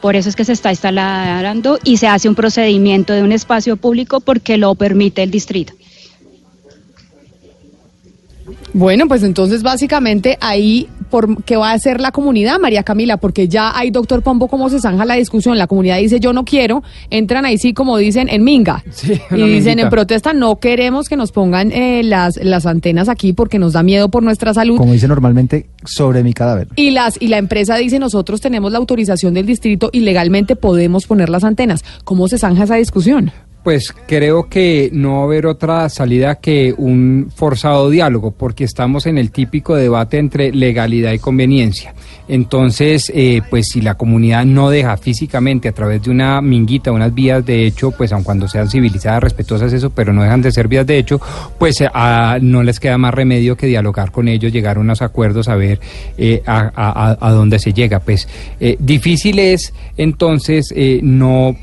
Por 0.00 0.16
eso 0.16 0.28
es 0.28 0.34
que 0.34 0.44
se 0.44 0.54
está 0.54 0.70
instalando 0.70 1.78
y 1.84 1.98
se 1.98 2.08
hace 2.08 2.28
un 2.28 2.34
procedimiento 2.34 3.12
de 3.12 3.22
un 3.22 3.30
espacio 3.30 3.76
público 3.76 4.18
porque 4.18 4.56
lo 4.56 4.74
permite 4.74 5.22
el 5.22 5.30
distrito. 5.30 5.72
Bueno, 8.72 9.06
pues 9.08 9.22
entonces 9.22 9.62
básicamente 9.62 10.38
ahí, 10.40 10.88
por 11.10 11.42
¿qué 11.44 11.56
va 11.56 11.70
a 11.70 11.74
hacer 11.74 12.00
la 12.00 12.12
comunidad, 12.12 12.58
María 12.58 12.82
Camila? 12.82 13.16
Porque 13.16 13.48
ya 13.48 13.76
hay, 13.76 13.90
doctor 13.90 14.22
Pombo, 14.22 14.48
cómo 14.48 14.68
se 14.68 14.80
zanja 14.80 15.04
la 15.04 15.14
discusión. 15.14 15.58
La 15.58 15.66
comunidad 15.66 15.98
dice, 15.98 16.20
yo 16.20 16.32
no 16.32 16.44
quiero, 16.44 16.82
entran 17.10 17.44
ahí 17.44 17.58
sí, 17.58 17.72
como 17.72 17.96
dicen, 17.96 18.28
en 18.28 18.44
minga. 18.44 18.84
y 19.30 19.42
dicen, 19.42 19.78
en 19.78 19.88
protesta, 19.90 20.32
no 20.32 20.56
queremos 20.56 21.08
que 21.08 21.16
nos 21.16 21.32
pongan 21.32 21.72
eh, 21.72 22.02
las, 22.02 22.36
las 22.36 22.66
antenas 22.66 23.08
aquí 23.08 23.32
porque 23.32 23.58
nos 23.58 23.72
da 23.72 23.82
miedo 23.82 24.08
por 24.08 24.22
nuestra 24.22 24.54
salud. 24.54 24.76
Como 24.76 24.92
dice 24.92 25.08
normalmente, 25.08 25.66
sobre 25.84 26.22
mi 26.22 26.32
cadáver. 26.32 26.68
Y, 26.76 26.90
las, 26.90 27.20
y 27.20 27.28
la 27.28 27.38
empresa 27.38 27.76
dice, 27.76 27.98
nosotros 27.98 28.40
tenemos 28.40 28.72
la 28.72 28.78
autorización 28.78 29.34
del 29.34 29.46
distrito 29.46 29.90
y 29.92 30.00
legalmente 30.00 30.56
podemos 30.56 31.06
poner 31.06 31.28
las 31.28 31.44
antenas. 31.44 31.84
¿Cómo 32.04 32.28
se 32.28 32.38
zanja 32.38 32.64
esa 32.64 32.76
discusión? 32.76 33.32
Pues 33.62 33.94
creo 34.06 34.48
que 34.48 34.88
no 34.92 35.16
va 35.16 35.20
a 35.20 35.24
haber 35.24 35.46
otra 35.46 35.88
salida 35.90 36.36
que 36.36 36.74
un 36.76 37.30
forzado 37.34 37.90
diálogo, 37.90 38.30
porque 38.30 38.64
estamos 38.64 39.06
en 39.06 39.18
el 39.18 39.30
típico 39.30 39.74
debate 39.74 40.18
entre 40.18 40.50
legalidad 40.52 41.12
y 41.12 41.18
conveniencia. 41.18 41.94
Entonces, 42.30 43.10
eh, 43.14 43.42
pues 43.50 43.68
si 43.68 43.80
la 43.80 43.96
comunidad 43.96 44.44
no 44.44 44.70
deja 44.70 44.96
físicamente 44.96 45.68
a 45.68 45.72
través 45.72 46.02
de 46.02 46.10
una 46.10 46.40
minguita, 46.40 46.92
unas 46.92 47.12
vías 47.12 47.44
de 47.44 47.66
hecho, 47.66 47.90
pues 47.90 48.12
aun 48.12 48.22
cuando 48.22 48.46
sean 48.46 48.70
civilizadas, 48.70 49.22
respetuosas, 49.22 49.72
eso, 49.72 49.90
pero 49.90 50.12
no 50.12 50.22
dejan 50.22 50.40
de 50.40 50.52
ser 50.52 50.68
vías 50.68 50.86
de 50.86 50.96
hecho, 50.96 51.20
pues 51.58 51.80
eh, 51.80 51.88
no 52.40 52.62
les 52.62 52.78
queda 52.78 52.98
más 52.98 53.12
remedio 53.12 53.56
que 53.56 53.66
dialogar 53.66 54.12
con 54.12 54.28
ellos, 54.28 54.52
llegar 54.52 54.76
a 54.76 54.80
unos 54.80 55.02
acuerdos, 55.02 55.48
a 55.48 55.56
ver 55.56 55.80
eh, 56.16 56.40
a, 56.46 57.16
a, 57.20 57.30
dónde 57.32 57.58
se 57.58 57.72
llega. 57.72 57.98
Pues 57.98 58.28
difícil 58.78 59.38
es 59.40 59.74
entonces 59.96 60.72
no 61.02 61.56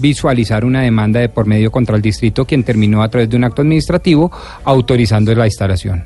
visualizar 0.00 0.64
una 0.64 0.82
demanda 0.82 1.20
de 1.20 1.28
por 1.28 1.46
medio 1.46 1.70
contra 1.70 1.96
el 1.96 2.02
distrito, 2.02 2.44
quien 2.44 2.64
terminó 2.64 3.02
a 3.02 3.08
través 3.08 3.28
de 3.30 3.36
un 3.36 3.44
acto 3.44 3.62
administrativo 3.62 4.30
autorizando 4.64 5.34
la 5.34 5.46
instalación. 5.46 6.04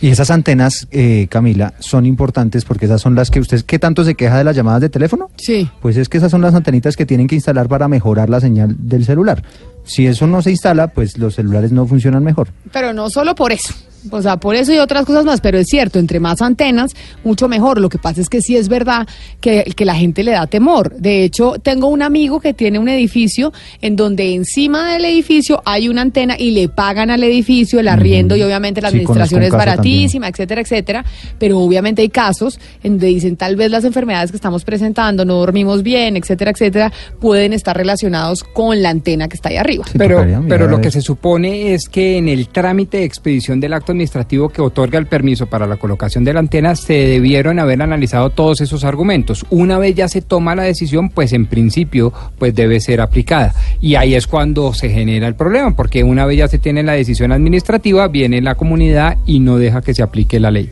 Y 0.00 0.08
esas 0.08 0.30
antenas, 0.30 0.86
eh, 0.90 1.28
Camila, 1.30 1.72
son 1.78 2.04
importantes 2.04 2.64
porque 2.64 2.84
esas 2.86 3.00
son 3.00 3.14
las 3.14 3.30
que 3.30 3.40
usted, 3.40 3.62
¿qué 3.62 3.78
tanto 3.78 4.04
se 4.04 4.14
queja 4.14 4.36
de 4.36 4.44
las 4.44 4.54
llamadas 4.54 4.82
de 4.82 4.90
teléfono? 4.90 5.30
Sí. 5.36 5.70
Pues 5.80 5.96
es 5.96 6.08
que 6.08 6.18
esas 6.18 6.30
son 6.30 6.42
las 6.42 6.54
antenitas 6.54 6.96
que 6.96 7.06
tienen 7.06 7.26
que 7.26 7.36
instalar 7.36 7.68
para 7.68 7.88
mejorar 7.88 8.28
la 8.28 8.40
señal 8.40 8.76
del 8.78 9.04
celular. 9.04 9.42
Si 9.84 10.06
eso 10.06 10.26
no 10.26 10.42
se 10.42 10.50
instala, 10.50 10.88
pues 10.88 11.16
los 11.16 11.36
celulares 11.36 11.72
no 11.72 11.86
funcionan 11.86 12.22
mejor. 12.22 12.48
Pero 12.72 12.92
no 12.92 13.08
solo 13.08 13.34
por 13.34 13.52
eso. 13.52 13.72
O 14.10 14.22
sea, 14.22 14.36
por 14.36 14.54
eso 14.54 14.72
y 14.72 14.78
otras 14.78 15.04
cosas 15.06 15.24
más, 15.24 15.40
pero 15.40 15.58
es 15.58 15.66
cierto, 15.66 15.98
entre 15.98 16.20
más 16.20 16.42
antenas, 16.42 16.92
mucho 17.24 17.48
mejor. 17.48 17.80
Lo 17.80 17.88
que 17.88 17.98
pasa 17.98 18.20
es 18.20 18.28
que 18.28 18.40
sí 18.40 18.56
es 18.56 18.68
verdad 18.68 19.06
que, 19.40 19.64
que 19.76 19.84
la 19.84 19.94
gente 19.94 20.22
le 20.22 20.32
da 20.32 20.46
temor. 20.46 20.94
De 20.96 21.24
hecho, 21.24 21.54
tengo 21.62 21.88
un 21.88 22.02
amigo 22.02 22.40
que 22.40 22.54
tiene 22.54 22.78
un 22.78 22.88
edificio 22.88 23.52
en 23.80 23.96
donde 23.96 24.34
encima 24.34 24.92
del 24.92 25.04
edificio 25.04 25.62
hay 25.64 25.88
una 25.88 26.02
antena 26.02 26.36
y 26.38 26.50
le 26.50 26.68
pagan 26.68 27.10
al 27.10 27.22
edificio 27.24 27.80
el 27.80 27.88
arriendo 27.88 28.36
y 28.36 28.42
obviamente 28.42 28.80
la 28.80 28.88
administración 28.88 29.42
es 29.42 29.50
baratísima, 29.50 30.28
etcétera, 30.28 30.60
etcétera. 30.60 31.04
Pero 31.38 31.58
obviamente 31.58 32.02
hay 32.02 32.08
casos 32.08 32.58
en 32.82 32.92
donde 32.92 33.06
dicen 33.08 33.36
tal 33.36 33.56
vez 33.56 33.70
las 33.70 33.84
enfermedades 33.84 34.30
que 34.30 34.36
estamos 34.36 34.64
presentando, 34.64 35.24
no 35.24 35.36
dormimos 35.36 35.82
bien, 35.82 36.16
etcétera, 36.16 36.50
etcétera, 36.50 36.92
pueden 37.20 37.52
estar 37.52 37.76
relacionados 37.76 38.44
con 38.44 38.82
la 38.82 38.90
antena 38.90 39.28
que 39.28 39.36
está 39.36 39.48
ahí 39.48 39.56
arriba. 39.56 39.84
pero 39.96 40.24
pero 40.48 40.68
lo 40.68 40.80
que 40.80 40.90
se 40.90 41.00
supone 41.00 41.74
es 41.74 41.88
que 41.88 42.16
en 42.18 42.28
el 42.28 42.48
trámite 42.48 42.98
de 42.98 43.04
expedición 43.04 43.60
del 43.60 43.72
acto 43.72 43.93
administrativo 43.94 44.48
que 44.48 44.60
otorga 44.60 44.98
el 44.98 45.06
permiso 45.06 45.46
para 45.46 45.66
la 45.66 45.76
colocación 45.76 46.24
de 46.24 46.32
la 46.32 46.40
antena 46.40 46.74
se 46.74 46.94
debieron 46.94 47.58
haber 47.58 47.80
analizado 47.80 48.30
todos 48.30 48.60
esos 48.60 48.84
argumentos. 48.84 49.46
Una 49.50 49.78
vez 49.78 49.94
ya 49.94 50.08
se 50.08 50.20
toma 50.20 50.54
la 50.54 50.64
decisión, 50.64 51.08
pues 51.08 51.32
en 51.32 51.46
principio 51.46 52.12
pues 52.38 52.54
debe 52.54 52.80
ser 52.80 53.00
aplicada. 53.00 53.54
Y 53.80 53.94
ahí 53.94 54.14
es 54.14 54.26
cuando 54.26 54.74
se 54.74 54.90
genera 54.90 55.26
el 55.28 55.34
problema, 55.34 55.74
porque 55.74 56.04
una 56.04 56.26
vez 56.26 56.38
ya 56.38 56.48
se 56.48 56.58
tiene 56.58 56.82
la 56.82 56.92
decisión 56.92 57.32
administrativa, 57.32 58.08
viene 58.08 58.42
la 58.42 58.56
comunidad 58.56 59.16
y 59.26 59.40
no 59.40 59.58
deja 59.58 59.80
que 59.80 59.94
se 59.94 60.02
aplique 60.02 60.38
la 60.40 60.50
ley. 60.50 60.70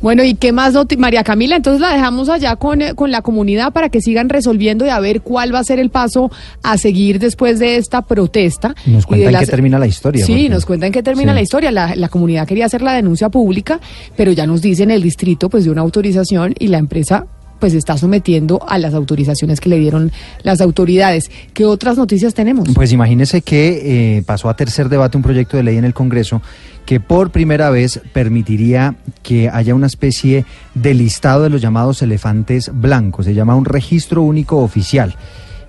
Bueno, 0.00 0.24
¿y 0.24 0.34
qué 0.34 0.52
más, 0.52 0.74
María 0.96 1.22
Camila? 1.22 1.56
Entonces 1.56 1.80
la 1.80 1.92
dejamos 1.92 2.28
allá 2.28 2.56
con, 2.56 2.80
eh, 2.80 2.94
con 2.94 3.10
la 3.10 3.20
comunidad 3.20 3.72
para 3.72 3.90
que 3.90 4.00
sigan 4.00 4.30
resolviendo 4.30 4.86
y 4.86 4.88
a 4.88 4.98
ver 4.98 5.20
cuál 5.20 5.54
va 5.54 5.58
a 5.58 5.64
ser 5.64 5.78
el 5.78 5.90
paso 5.90 6.30
a 6.62 6.78
seguir 6.78 7.18
después 7.18 7.58
de 7.58 7.76
esta 7.76 8.02
protesta. 8.02 8.74
Nos 8.86 9.04
cuentan 9.04 9.34
qué 9.38 9.46
termina 9.46 9.78
la 9.78 9.86
historia. 9.86 10.24
Sí, 10.24 10.48
nos 10.48 10.64
cuentan 10.64 10.90
qué 10.90 11.02
termina 11.02 11.34
la 11.34 11.42
historia. 11.42 11.70
La, 11.70 11.94
la 11.96 12.08
comunidad 12.08 12.46
quería 12.46 12.66
hacer 12.66 12.80
la 12.80 12.94
denuncia 12.94 13.28
pública, 13.28 13.78
pero 14.16 14.32
ya 14.32 14.46
nos 14.46 14.62
dicen 14.62 14.90
el 14.90 15.02
distrito 15.02 15.50
pues 15.50 15.64
dio 15.64 15.72
una 15.72 15.82
autorización 15.82 16.54
y 16.58 16.68
la 16.68 16.78
empresa 16.78 17.26
pues 17.60 17.74
está 17.74 17.96
sometiendo 17.96 18.60
a 18.66 18.78
las 18.78 18.94
autorizaciones 18.94 19.60
que 19.60 19.68
le 19.68 19.78
dieron 19.78 20.10
las 20.42 20.60
autoridades. 20.60 21.30
¿Qué 21.52 21.66
otras 21.66 21.96
noticias 21.96 22.34
tenemos? 22.34 22.68
Pues 22.74 22.90
imagínese 22.90 23.42
que 23.42 24.16
eh, 24.16 24.22
pasó 24.22 24.48
a 24.48 24.56
tercer 24.56 24.88
debate 24.88 25.16
un 25.16 25.22
proyecto 25.22 25.56
de 25.58 25.62
ley 25.62 25.76
en 25.76 25.84
el 25.84 25.94
Congreso 25.94 26.42
que 26.90 26.98
por 26.98 27.30
primera 27.30 27.70
vez 27.70 28.00
permitiría 28.12 28.96
que 29.22 29.48
haya 29.48 29.76
una 29.76 29.86
especie 29.86 30.44
de 30.74 30.92
listado 30.92 31.44
de 31.44 31.48
los 31.48 31.62
llamados 31.62 32.02
elefantes 32.02 32.68
blancos. 32.74 33.26
Se 33.26 33.34
llama 33.34 33.54
un 33.54 33.64
registro 33.64 34.22
único 34.22 34.56
oficial. 34.56 35.14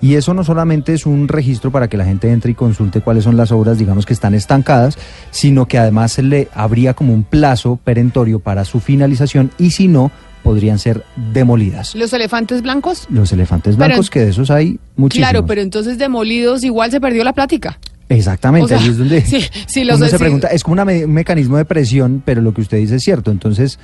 Y 0.02 0.15
eso 0.15 0.34
no 0.34 0.43
solamente 0.43 0.95
es 0.95 1.06
un 1.06 1.27
registro 1.27 1.69
para 1.69 1.89
que 1.89 1.95
la 1.95 2.06
gente 2.06 2.31
entre 2.31 2.53
y 2.53 2.56
consulte 2.56 3.02
cuáles 3.02 3.23
son 3.23 3.38
las 3.38 3.52
obras, 3.52 3.77
digamos, 3.77 4.07
que 4.07 4.14
están 4.14 4.34
estancadas, 4.34 4.98
sino 5.30 5.68
que 5.68 5.77
además 5.77 6.14
se 6.14 6.23
le 6.23 6.48
habría 6.56 6.95
como 6.95 7.14
un 7.14 7.23
plazo 7.23 7.76
perentorio 7.84 8.39
para 8.39 8.65
su 8.65 8.80
finalización 8.80 9.52
y 9.60 9.69
si 9.69 9.88
no, 9.88 10.10
podrían 10.41 10.80
ser 10.80 11.03
demolidas. 11.31 11.93
¿Los 11.93 12.14
elefantes 12.14 12.64
blancos? 12.64 13.06
Los 13.11 13.31
elefantes 13.31 13.77
blancos, 13.77 14.10
que 14.10 14.22
de 14.22 14.31
esos 14.31 14.49
hay 14.49 14.80
muchísimos. 14.95 15.30
Claro, 15.30 15.45
pero 15.45 15.61
entonces 15.61 15.99
demolidos 15.99 16.64
igual 16.64 16.89
se 16.89 16.99
perdió 16.99 17.23
la 17.23 17.34
plática. 17.34 17.77
Exactamente, 18.17 18.75
ahí 18.75 18.88
es 18.88 18.97
donde 18.97 19.21
sí, 19.25 19.41
sí, 19.67 19.83
uno 19.83 20.05
se 20.07 20.19
pregunta, 20.19 20.47
es 20.49 20.63
como 20.63 20.81
un 20.81 21.13
mecanismo 21.13 21.57
de 21.57 21.65
presión, 21.65 22.21
pero 22.25 22.41
lo 22.41 22.53
que 22.53 22.61
usted 22.61 22.77
dice 22.77 22.95
es 22.95 23.03
cierto, 23.03 23.31
entonces 23.31 23.79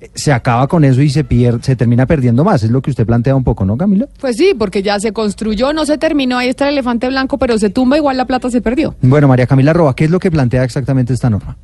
eh, 0.00 0.10
se 0.14 0.32
acaba 0.32 0.66
con 0.66 0.84
eso 0.84 1.00
y 1.00 1.08
se 1.08 1.24
pierde, 1.24 1.62
se 1.62 1.74
termina 1.74 2.04
perdiendo 2.04 2.44
más, 2.44 2.62
es 2.62 2.70
lo 2.70 2.82
que 2.82 2.90
usted 2.90 3.06
plantea 3.06 3.34
un 3.34 3.44
poco, 3.44 3.64
¿no, 3.64 3.76
Camila? 3.76 4.06
Pues 4.20 4.36
sí, 4.36 4.54
porque 4.58 4.82
ya 4.82 5.00
se 5.00 5.12
construyó, 5.12 5.72
no 5.72 5.86
se 5.86 5.96
terminó, 5.96 6.38
ahí 6.38 6.48
está 6.48 6.68
el 6.68 6.74
elefante 6.74 7.08
blanco, 7.08 7.38
pero 7.38 7.56
se 7.58 7.70
tumba, 7.70 7.96
igual 7.96 8.16
la 8.16 8.26
plata 8.26 8.50
se 8.50 8.60
perdió. 8.60 8.94
Bueno, 9.00 9.26
María 9.26 9.46
Camila 9.46 9.72
Roa, 9.72 9.96
¿qué 9.96 10.04
es 10.04 10.10
lo 10.10 10.18
que 10.18 10.30
plantea 10.30 10.64
exactamente 10.64 11.14
esta 11.14 11.30
norma? 11.30 11.56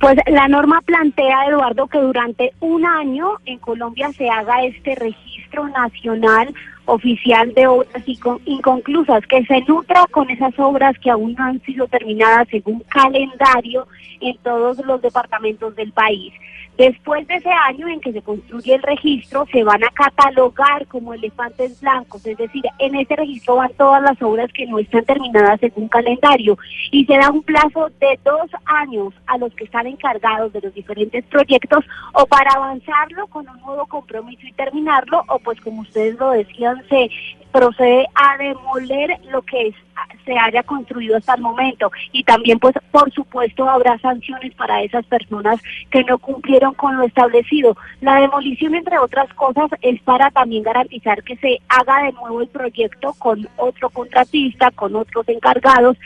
Pues 0.00 0.16
la 0.28 0.48
norma 0.48 0.80
plantea, 0.86 1.46
Eduardo, 1.48 1.86
que 1.86 1.98
durante 1.98 2.52
un 2.60 2.86
año 2.86 3.26
en 3.44 3.58
Colombia 3.58 4.10
se 4.16 4.30
haga 4.30 4.64
este 4.64 4.94
registro 4.94 5.68
nacional 5.68 6.54
oficial 6.90 7.54
de 7.54 7.66
obras 7.66 8.02
inconclusas, 8.44 9.24
que 9.26 9.44
se 9.44 9.60
nutra 9.62 10.06
con 10.10 10.28
esas 10.28 10.58
obras 10.58 10.98
que 10.98 11.10
aún 11.10 11.34
no 11.34 11.44
han 11.44 11.62
sido 11.62 11.86
terminadas 11.86 12.48
según 12.48 12.80
calendario 12.88 13.86
en 14.20 14.36
todos 14.38 14.84
los 14.84 15.00
departamentos 15.00 15.74
del 15.76 15.92
país. 15.92 16.32
Después 16.80 17.28
de 17.28 17.34
ese 17.34 17.50
año 17.50 17.88
en 17.88 18.00
que 18.00 18.10
se 18.10 18.22
construye 18.22 18.74
el 18.74 18.82
registro, 18.82 19.44
se 19.52 19.62
van 19.62 19.84
a 19.84 19.90
catalogar 19.90 20.86
como 20.86 21.12
elefantes 21.12 21.78
blancos, 21.78 22.24
es 22.24 22.38
decir, 22.38 22.64
en 22.78 22.94
ese 22.94 23.16
registro 23.16 23.56
van 23.56 23.70
todas 23.74 24.02
las 24.02 24.22
obras 24.22 24.50
que 24.54 24.66
no 24.66 24.78
están 24.78 25.04
terminadas 25.04 25.60
según 25.60 25.88
calendario 25.88 26.56
y 26.90 27.04
se 27.04 27.18
da 27.18 27.30
un 27.30 27.42
plazo 27.42 27.90
de 28.00 28.18
dos 28.24 28.50
años 28.64 29.12
a 29.26 29.36
los 29.36 29.52
que 29.56 29.64
están 29.64 29.88
encargados 29.88 30.54
de 30.54 30.62
los 30.62 30.72
diferentes 30.72 31.22
proyectos 31.26 31.84
o 32.14 32.24
para 32.24 32.50
avanzarlo 32.52 33.26
con 33.26 33.46
un 33.46 33.60
nuevo 33.60 33.84
compromiso 33.84 34.46
y 34.46 34.52
terminarlo 34.52 35.22
o 35.28 35.38
pues 35.38 35.60
como 35.60 35.82
ustedes 35.82 36.18
lo 36.18 36.30
decían, 36.30 36.82
se 36.88 37.10
procede 37.50 38.06
a 38.14 38.36
demoler 38.36 39.18
lo 39.30 39.42
que 39.42 39.74
se 40.24 40.38
haya 40.38 40.62
construido 40.62 41.16
hasta 41.16 41.34
el 41.34 41.42
momento 41.42 41.90
y 42.12 42.24
también 42.24 42.58
pues 42.58 42.74
por 42.90 43.12
supuesto 43.12 43.68
habrá 43.68 43.98
sanciones 43.98 44.54
para 44.54 44.82
esas 44.82 45.04
personas 45.06 45.60
que 45.90 46.04
no 46.04 46.18
cumplieron 46.18 46.74
con 46.74 46.96
lo 46.96 47.04
establecido. 47.04 47.76
La 48.00 48.20
demolición 48.20 48.74
entre 48.74 48.98
otras 48.98 49.32
cosas 49.34 49.70
es 49.82 50.00
para 50.02 50.30
también 50.30 50.62
garantizar 50.62 51.22
que 51.22 51.36
se 51.36 51.58
haga 51.68 52.04
de 52.04 52.12
nuevo 52.12 52.40
el 52.40 52.48
proyecto 52.48 53.14
con 53.18 53.48
otro 53.56 53.90
contratista, 53.90 54.70
con 54.70 54.96
otros 54.96 55.28
encargados 55.28 55.96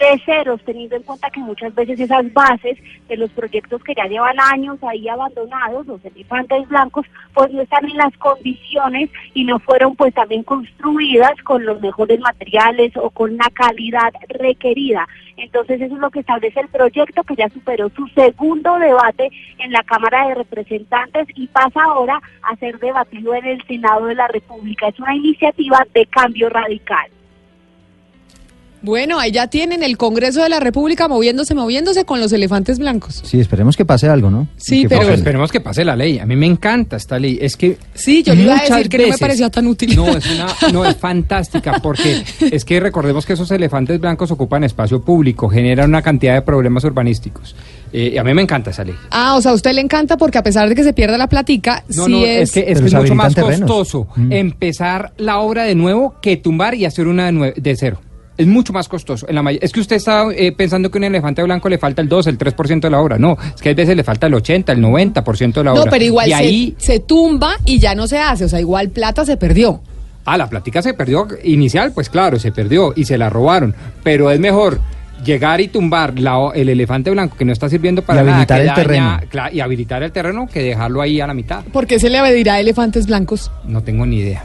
de 0.00 0.58
teniendo 0.64 0.96
en 0.96 1.02
cuenta 1.02 1.30
que 1.30 1.40
muchas 1.40 1.74
veces 1.74 2.00
esas 2.00 2.32
bases 2.32 2.78
de 3.06 3.16
los 3.18 3.30
proyectos 3.30 3.82
que 3.84 3.94
ya 3.94 4.06
llevan 4.06 4.40
años 4.40 4.78
ahí 4.82 5.06
abandonados, 5.08 5.86
los 5.86 6.02
elefantes 6.04 6.66
blancos, 6.68 7.06
pues 7.34 7.52
no 7.52 7.60
están 7.60 7.84
en 7.84 7.98
las 7.98 8.16
condiciones 8.16 9.10
y 9.34 9.44
no 9.44 9.58
fueron 9.58 9.94
pues 9.96 10.14
también 10.14 10.42
construidas 10.42 11.34
con 11.44 11.66
los 11.66 11.80
mejores 11.82 12.18
materiales 12.20 12.96
o 12.96 13.10
con 13.10 13.36
la 13.36 13.50
calidad 13.50 14.12
requerida. 14.28 15.06
Entonces 15.36 15.80
eso 15.80 15.94
es 15.94 16.00
lo 16.00 16.10
que 16.10 16.20
establece 16.20 16.60
el 16.60 16.68
proyecto 16.68 17.22
que 17.24 17.36
ya 17.36 17.48
superó 17.50 17.90
su 17.90 18.06
segundo 18.08 18.78
debate 18.78 19.30
en 19.58 19.72
la 19.72 19.82
Cámara 19.82 20.28
de 20.28 20.34
Representantes 20.34 21.28
y 21.34 21.46
pasa 21.48 21.82
ahora 21.82 22.20
a 22.42 22.56
ser 22.56 22.78
debatido 22.78 23.34
en 23.34 23.44
el 23.44 23.66
Senado 23.66 24.06
de 24.06 24.14
la 24.14 24.28
República. 24.28 24.88
Es 24.88 24.98
una 24.98 25.14
iniciativa 25.14 25.86
de 25.92 26.06
cambio 26.06 26.48
radical. 26.48 27.10
Bueno, 28.82 29.18
ahí 29.18 29.30
ya 29.30 29.46
tienen 29.48 29.82
el 29.82 29.96
Congreso 29.98 30.42
de 30.42 30.48
la 30.48 30.58
República 30.58 31.06
moviéndose, 31.06 31.54
moviéndose 31.54 32.04
con 32.06 32.18
los 32.20 32.32
elefantes 32.32 32.78
blancos. 32.78 33.20
Sí, 33.24 33.38
esperemos 33.38 33.76
que 33.76 33.84
pase 33.84 34.08
algo, 34.08 34.30
¿no? 34.30 34.48
Sí, 34.56 34.82
Que 34.82 34.88
pero- 34.88 35.00
pase- 35.02 35.14
esperemos 35.14 35.52
que 35.52 35.60
pase 35.60 35.84
la 35.84 35.96
ley. 35.96 36.18
A 36.18 36.24
mí 36.26 36.34
me 36.34 36.46
encanta 36.46 36.96
esta 36.96 37.18
ley. 37.18 37.38
Es 37.42 37.56
que 37.56 37.76
Sí, 37.94 38.22
yo 38.22 38.34
le 38.34 38.42
iba 38.44 38.56
a 38.56 38.62
decir 38.62 38.88
que 38.88 38.98
no 38.98 39.08
me 39.08 39.18
parecía 39.18 39.50
tan 39.50 39.66
útil. 39.66 39.94
No, 39.94 40.08
es 40.16 40.24
una, 40.30 40.46
no 40.72 40.84
es 40.86 40.96
fantástica 40.96 41.78
porque 41.82 42.22
es 42.50 42.64
que 42.64 42.80
recordemos 42.80 43.26
que 43.26 43.34
esos 43.34 43.50
elefantes 43.50 44.00
blancos 44.00 44.30
ocupan 44.30 44.64
espacio 44.64 45.02
público, 45.02 45.48
generan 45.50 45.90
una 45.90 46.00
cantidad 46.02 46.34
de 46.34 46.42
problemas 46.42 46.82
urbanísticos. 46.84 47.54
Eh, 47.92 48.12
y 48.14 48.18
a 48.18 48.24
mí 48.24 48.32
me 48.32 48.42
encanta 48.42 48.70
esa 48.70 48.84
ley. 48.84 48.94
Ah, 49.10 49.34
o 49.36 49.42
sea, 49.42 49.50
a 49.50 49.54
usted 49.54 49.72
le 49.72 49.80
encanta 49.80 50.16
porque 50.16 50.38
a 50.38 50.42
pesar 50.42 50.68
de 50.68 50.74
que 50.74 50.84
se 50.84 50.92
pierda 50.92 51.18
la 51.18 51.28
platica, 51.28 51.84
No, 51.94 52.04
sí 52.06 52.12
no, 52.12 52.24
es... 52.24 52.42
es 52.42 52.52
que, 52.52 52.60
es, 52.72 52.80
que 52.80 52.96
mucho 52.96 53.14
más 53.14 53.34
terrenos. 53.34 53.60
costoso 53.70 54.06
Mm. 54.16 54.32
empezar 54.32 55.12
la 55.18 55.40
obra 55.40 55.64
de 55.64 55.74
nuevo 55.74 56.14
que 56.22 56.36
tumbar 56.36 56.74
y 56.76 56.84
hacer 56.84 57.08
una 57.08 57.26
de, 57.26 57.32
nue- 57.32 57.54
de 57.54 57.76
cero. 57.76 58.00
Es 58.40 58.46
mucho 58.46 58.72
más 58.72 58.88
costoso. 58.88 59.26
En 59.28 59.34
la 59.34 59.42
may- 59.42 59.58
es 59.60 59.70
que 59.70 59.80
usted 59.80 59.96
está 59.96 60.24
eh, 60.34 60.52
pensando 60.52 60.90
que 60.90 60.96
a 60.96 61.00
un 61.00 61.04
elefante 61.04 61.42
blanco 61.42 61.68
le 61.68 61.76
falta 61.76 62.00
el 62.00 62.08
2, 62.08 62.26
el 62.28 62.38
3% 62.38 62.80
de 62.80 62.90
la 62.90 62.98
obra. 63.00 63.18
No, 63.18 63.36
es 63.54 63.60
que 63.60 63.68
a 63.70 63.74
veces 63.74 63.94
le 63.94 64.02
falta 64.02 64.28
el 64.28 64.34
80, 64.34 64.72
el 64.72 64.80
90% 64.80 65.52
de 65.52 65.64
la 65.64 65.72
obra. 65.72 65.84
No, 65.84 65.90
pero 65.90 66.04
igual 66.04 66.28
Y 66.28 66.30
se, 66.30 66.36
ahí, 66.36 66.74
se 66.78 67.00
tumba 67.00 67.56
y 67.66 67.78
ya 67.78 67.94
no 67.94 68.06
se 68.06 68.18
hace. 68.18 68.46
O 68.46 68.48
sea, 68.48 68.58
igual 68.58 68.88
plata 68.88 69.26
se 69.26 69.36
perdió. 69.36 69.82
ah, 70.24 70.38
la 70.38 70.48
plática 70.48 70.80
se 70.80 70.94
perdió 70.94 71.28
inicial, 71.44 71.92
pues 71.92 72.08
claro, 72.08 72.38
se 72.38 72.50
perdió 72.50 72.92
y 72.96 73.04
se 73.04 73.18
la 73.18 73.28
robaron. 73.28 73.74
Pero 74.02 74.30
es 74.30 74.40
mejor 74.40 74.80
llegar 75.22 75.60
y 75.60 75.68
tumbar 75.68 76.18
la 76.18 76.38
el 76.54 76.70
elefante 76.70 77.10
blanco 77.10 77.36
que 77.36 77.44
no 77.44 77.52
está 77.52 77.68
sirviendo 77.68 78.00
para 78.00 78.22
Y 78.22 78.24
nada, 78.24 78.36
habilitar 78.36 78.56
que 78.56 78.62
el 78.62 78.68
daña- 78.68 79.20
terreno. 79.20 79.48
y 79.52 79.60
habilitar 79.60 80.02
el 80.02 80.12
terreno 80.12 80.46
que 80.50 80.62
dejarlo 80.62 81.02
ahí 81.02 81.20
a 81.20 81.26
la 81.26 81.34
mitad. 81.34 81.62
¿Por 81.64 81.86
qué 81.86 81.98
se 81.98 82.08
le 82.08 82.22
dirá 82.32 82.58
elefantes 82.58 83.06
blancos? 83.06 83.50
No 83.66 83.82
tengo 83.82 84.06
ni 84.06 84.16
idea. 84.20 84.44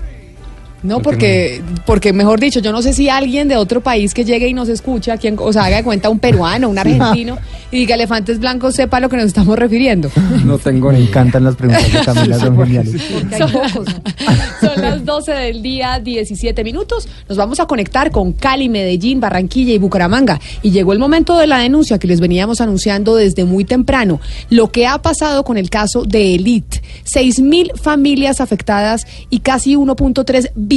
No, 0.85 1.01
porque, 1.01 1.63
porque 1.87 2.13
mejor 2.13 2.39
dicho, 2.39 2.59
yo 2.59 2.71
no 2.71 2.83
sé 2.83 2.93
si 2.93 3.09
alguien 3.09 3.47
de 3.47 3.57
otro 3.57 3.81
país 3.81 4.13
que 4.13 4.23
llegue 4.23 4.47
y 4.47 4.53
nos 4.53 4.69
escuche, 4.69 5.11
a 5.11 5.17
quien, 5.17 5.35
o 5.39 5.51
sea, 5.51 5.65
haga 5.65 5.77
de 5.77 5.83
cuenta 5.83 6.09
un 6.09 6.19
peruano, 6.19 6.69
un 6.69 6.77
argentino, 6.77 7.39
y 7.71 7.77
diga 7.77 7.95
elefantes 7.95 8.39
blancos, 8.39 8.75
sepa 8.75 8.97
a 8.97 8.99
lo 8.99 9.09
que 9.09 9.17
nos 9.17 9.25
estamos 9.25 9.57
refiriendo. 9.57 10.11
No 10.45 10.59
tengo 10.59 10.91
Me 10.91 10.99
encantan 10.99 11.43
las 11.43 11.55
preguntas 11.55 11.91
de 11.91 11.99
Camila, 12.01 12.37
son 12.37 12.57
geniales. 12.57 13.01
Son, 13.35 13.49
son 14.61 14.81
las 14.81 15.03
12 15.03 15.31
del 15.31 15.63
día, 15.63 15.99
17 15.99 16.63
minutos. 16.63 17.07
Nos 17.27 17.37
vamos 17.37 17.59
a 17.59 17.65
conectar 17.65 18.11
con 18.11 18.33
Cali, 18.33 18.69
Medellín, 18.69 19.19
Barranquilla 19.19 19.73
y 19.73 19.79
Bucaramanga. 19.79 20.39
Y 20.61 20.69
llegó 20.69 20.93
el 20.93 20.99
momento 20.99 21.35
de 21.39 21.47
la 21.47 21.57
denuncia 21.57 21.97
que 21.97 22.07
les 22.07 22.19
veníamos 22.19 22.61
anunciando 22.61 23.15
desde 23.15 23.43
muy 23.43 23.65
temprano. 23.65 24.21
Lo 24.51 24.71
que 24.71 24.85
ha 24.85 25.01
pasado 25.01 25.43
con 25.43 25.57
el 25.57 25.71
caso 25.71 26.03
de 26.03 26.35
Elite. 26.35 26.83
6 27.05 27.39
mil 27.41 27.71
familias 27.75 28.39
afectadas 28.39 29.07
y 29.31 29.39
casi 29.39 29.75
1.3 29.75 30.51
billones 30.55 30.74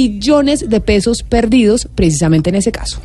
de 0.69 0.79
pesos 0.81 1.23
perdidos 1.23 1.87
precisamente 1.95 2.49
en 2.49 2.55
ese 2.55 2.71
caso. 2.71 3.01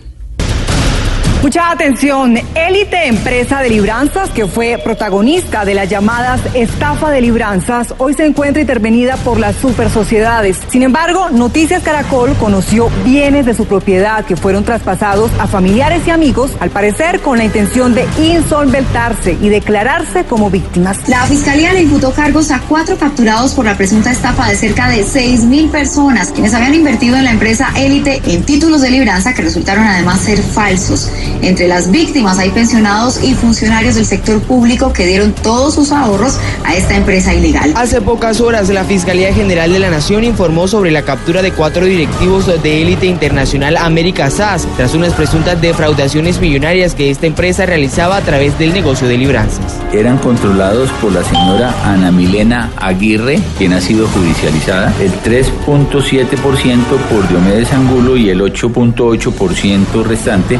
Mucha 1.44 1.70
atención, 1.70 2.38
Élite 2.54 3.06
Empresa 3.06 3.60
de 3.60 3.68
Libranzas, 3.68 4.30
que 4.30 4.46
fue 4.46 4.80
protagonista 4.82 5.66
de 5.66 5.74
las 5.74 5.90
llamadas 5.90 6.40
estafa 6.54 7.10
de 7.10 7.20
libranzas, 7.20 7.94
hoy 7.98 8.14
se 8.14 8.24
encuentra 8.24 8.62
intervenida 8.62 9.18
por 9.18 9.38
las 9.38 9.54
super 9.56 9.90
sociedades. 9.90 10.58
Sin 10.70 10.82
embargo, 10.82 11.28
Noticias 11.28 11.82
Caracol 11.82 12.32
conoció 12.36 12.88
bienes 13.04 13.44
de 13.44 13.52
su 13.52 13.66
propiedad 13.66 14.24
que 14.24 14.36
fueron 14.36 14.64
traspasados 14.64 15.30
a 15.38 15.46
familiares 15.46 16.06
y 16.06 16.12
amigos, 16.12 16.50
al 16.60 16.70
parecer 16.70 17.20
con 17.20 17.36
la 17.36 17.44
intención 17.44 17.94
de 17.94 18.06
insolventarse 18.22 19.36
y 19.38 19.50
declararse 19.50 20.24
como 20.24 20.48
víctimas. 20.48 21.06
La 21.10 21.26
fiscalía 21.26 21.74
le 21.74 21.82
imputó 21.82 22.12
cargos 22.12 22.50
a 22.52 22.60
cuatro 22.60 22.96
capturados 22.96 23.52
por 23.52 23.66
la 23.66 23.76
presunta 23.76 24.12
estafa 24.12 24.48
de 24.48 24.56
cerca 24.56 24.88
de 24.88 25.04
6 25.04 25.44
mil 25.44 25.68
personas, 25.68 26.30
quienes 26.30 26.54
habían 26.54 26.74
invertido 26.74 27.18
en 27.18 27.24
la 27.24 27.32
empresa 27.32 27.68
Élite 27.76 28.22
en 28.28 28.44
títulos 28.44 28.80
de 28.80 28.90
libranza 28.90 29.34
que 29.34 29.42
resultaron 29.42 29.84
además 29.84 30.20
ser 30.20 30.38
falsos. 30.38 31.10
Entre 31.42 31.68
las 31.68 31.90
víctimas 31.90 32.38
hay 32.38 32.50
pensionados 32.50 33.22
y 33.22 33.34
funcionarios 33.34 33.94
del 33.94 34.06
sector 34.06 34.40
público 34.40 34.92
que 34.92 35.06
dieron 35.06 35.32
todos 35.32 35.74
sus 35.74 35.92
ahorros 35.92 36.38
a 36.64 36.74
esta 36.74 36.96
empresa 36.96 37.34
ilegal. 37.34 37.72
Hace 37.76 38.00
pocas 38.00 38.40
horas, 38.40 38.68
la 38.68 38.84
Fiscalía 38.84 39.32
General 39.32 39.72
de 39.72 39.78
la 39.78 39.90
Nación 39.90 40.24
informó 40.24 40.68
sobre 40.68 40.90
la 40.90 41.02
captura 41.02 41.42
de 41.42 41.52
cuatro 41.52 41.84
directivos 41.84 42.46
de 42.62 42.82
élite 42.82 43.06
internacional 43.06 43.76
América 43.76 44.30
SAS, 44.30 44.66
tras 44.76 44.94
unas 44.94 45.12
presuntas 45.12 45.60
defraudaciones 45.60 46.40
millonarias 46.40 46.94
que 46.94 47.10
esta 47.10 47.26
empresa 47.26 47.66
realizaba 47.66 48.16
a 48.16 48.20
través 48.22 48.58
del 48.58 48.72
negocio 48.72 49.08
de 49.08 49.18
libranzas. 49.18 49.78
eran 49.92 50.18
controlados 50.18 50.90
por 51.00 51.12
la 51.12 51.22
señora 51.24 51.74
Ana 51.84 52.10
Milena 52.10 52.70
Aguirre, 52.76 53.40
quien 53.58 53.72
ha 53.72 53.80
sido 53.80 54.06
judicializada, 54.08 54.92
el 55.00 55.12
3.7% 55.22 56.78
por 57.10 57.28
Diomedes 57.28 57.72
Angulo 57.72 58.16
y 58.16 58.30
el 58.30 58.40
8.8% 58.40 60.02
restante 60.04 60.58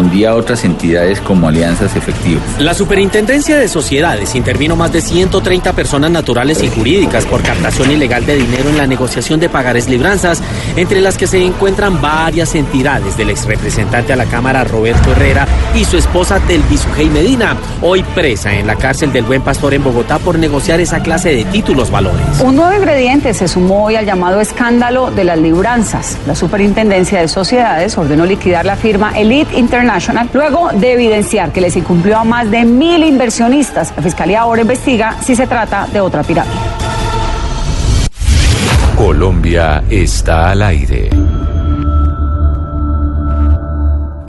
correspondía 0.00 0.30
a 0.30 0.34
otras 0.34 0.64
entidades 0.64 1.20
como 1.20 1.48
alianzas 1.48 1.94
efectivas. 1.94 2.42
La 2.58 2.72
Superintendencia 2.72 3.58
de 3.58 3.68
Sociedades 3.68 4.34
intervino 4.34 4.74
más 4.74 4.92
de 4.92 5.02
130 5.02 5.74
personas 5.74 6.10
naturales 6.10 6.62
y 6.62 6.68
jurídicas 6.68 7.26
por 7.26 7.42
captación 7.42 7.90
ilegal 7.90 8.24
de 8.24 8.36
dinero 8.36 8.70
en 8.70 8.78
la 8.78 8.86
negociación 8.86 9.40
de 9.40 9.50
pagares 9.50 9.88
libranzas, 9.88 10.42
entre 10.76 11.00
las 11.00 11.18
que 11.18 11.26
se 11.26 11.44
encuentran 11.44 12.00
varias 12.00 12.54
entidades 12.54 13.16
del 13.18 13.30
ex 13.30 13.44
representante 13.44 14.12
a 14.12 14.16
la 14.16 14.24
Cámara 14.24 14.64
Roberto 14.64 15.12
Herrera 15.12 15.46
y 15.74 15.84
su 15.84 15.98
esposa 15.98 16.40
Telvi 16.40 16.78
Sujei 16.78 17.10
Medina, 17.10 17.56
hoy 17.82 18.02
presa 18.02 18.54
en 18.54 18.66
la 18.66 18.76
cárcel 18.76 19.12
del 19.12 19.24
Buen 19.24 19.42
Pastor 19.42 19.74
en 19.74 19.84
Bogotá 19.84 20.18
por 20.18 20.38
negociar 20.38 20.80
esa 20.80 21.00
clase 21.00 21.34
de 21.34 21.44
títulos 21.44 21.90
valores. 21.90 22.40
Un 22.42 22.56
nuevo 22.56 22.72
ingrediente 22.74 23.34
se 23.34 23.48
sumó 23.48 23.84
hoy 23.84 23.96
al 23.96 24.06
llamado 24.06 24.40
escándalo 24.40 25.10
de 25.10 25.24
las 25.24 25.38
libranzas. 25.38 26.16
La 26.26 26.34
Superintendencia 26.34 27.20
de 27.20 27.28
Sociedades 27.28 27.98
ordenó 27.98 28.24
liquidar 28.24 28.64
la 28.64 28.76
firma 28.76 29.12
Elite 29.18 29.58
International 29.58 29.89
luego 30.32 30.70
de 30.72 30.92
evidenciar 30.92 31.52
que 31.52 31.60
les 31.60 31.76
incumplió 31.76 32.18
a 32.18 32.24
más 32.24 32.50
de 32.50 32.64
mil 32.64 33.02
inversionistas. 33.02 33.92
La 33.96 34.02
Fiscalía 34.02 34.40
ahora 34.40 34.62
investiga 34.62 35.16
si 35.22 35.34
se 35.34 35.46
trata 35.46 35.86
de 35.92 36.00
otra 36.00 36.22
pirámide. 36.22 36.54
Colombia 38.96 39.82
está 39.88 40.50
al 40.50 40.62
aire. 40.62 41.10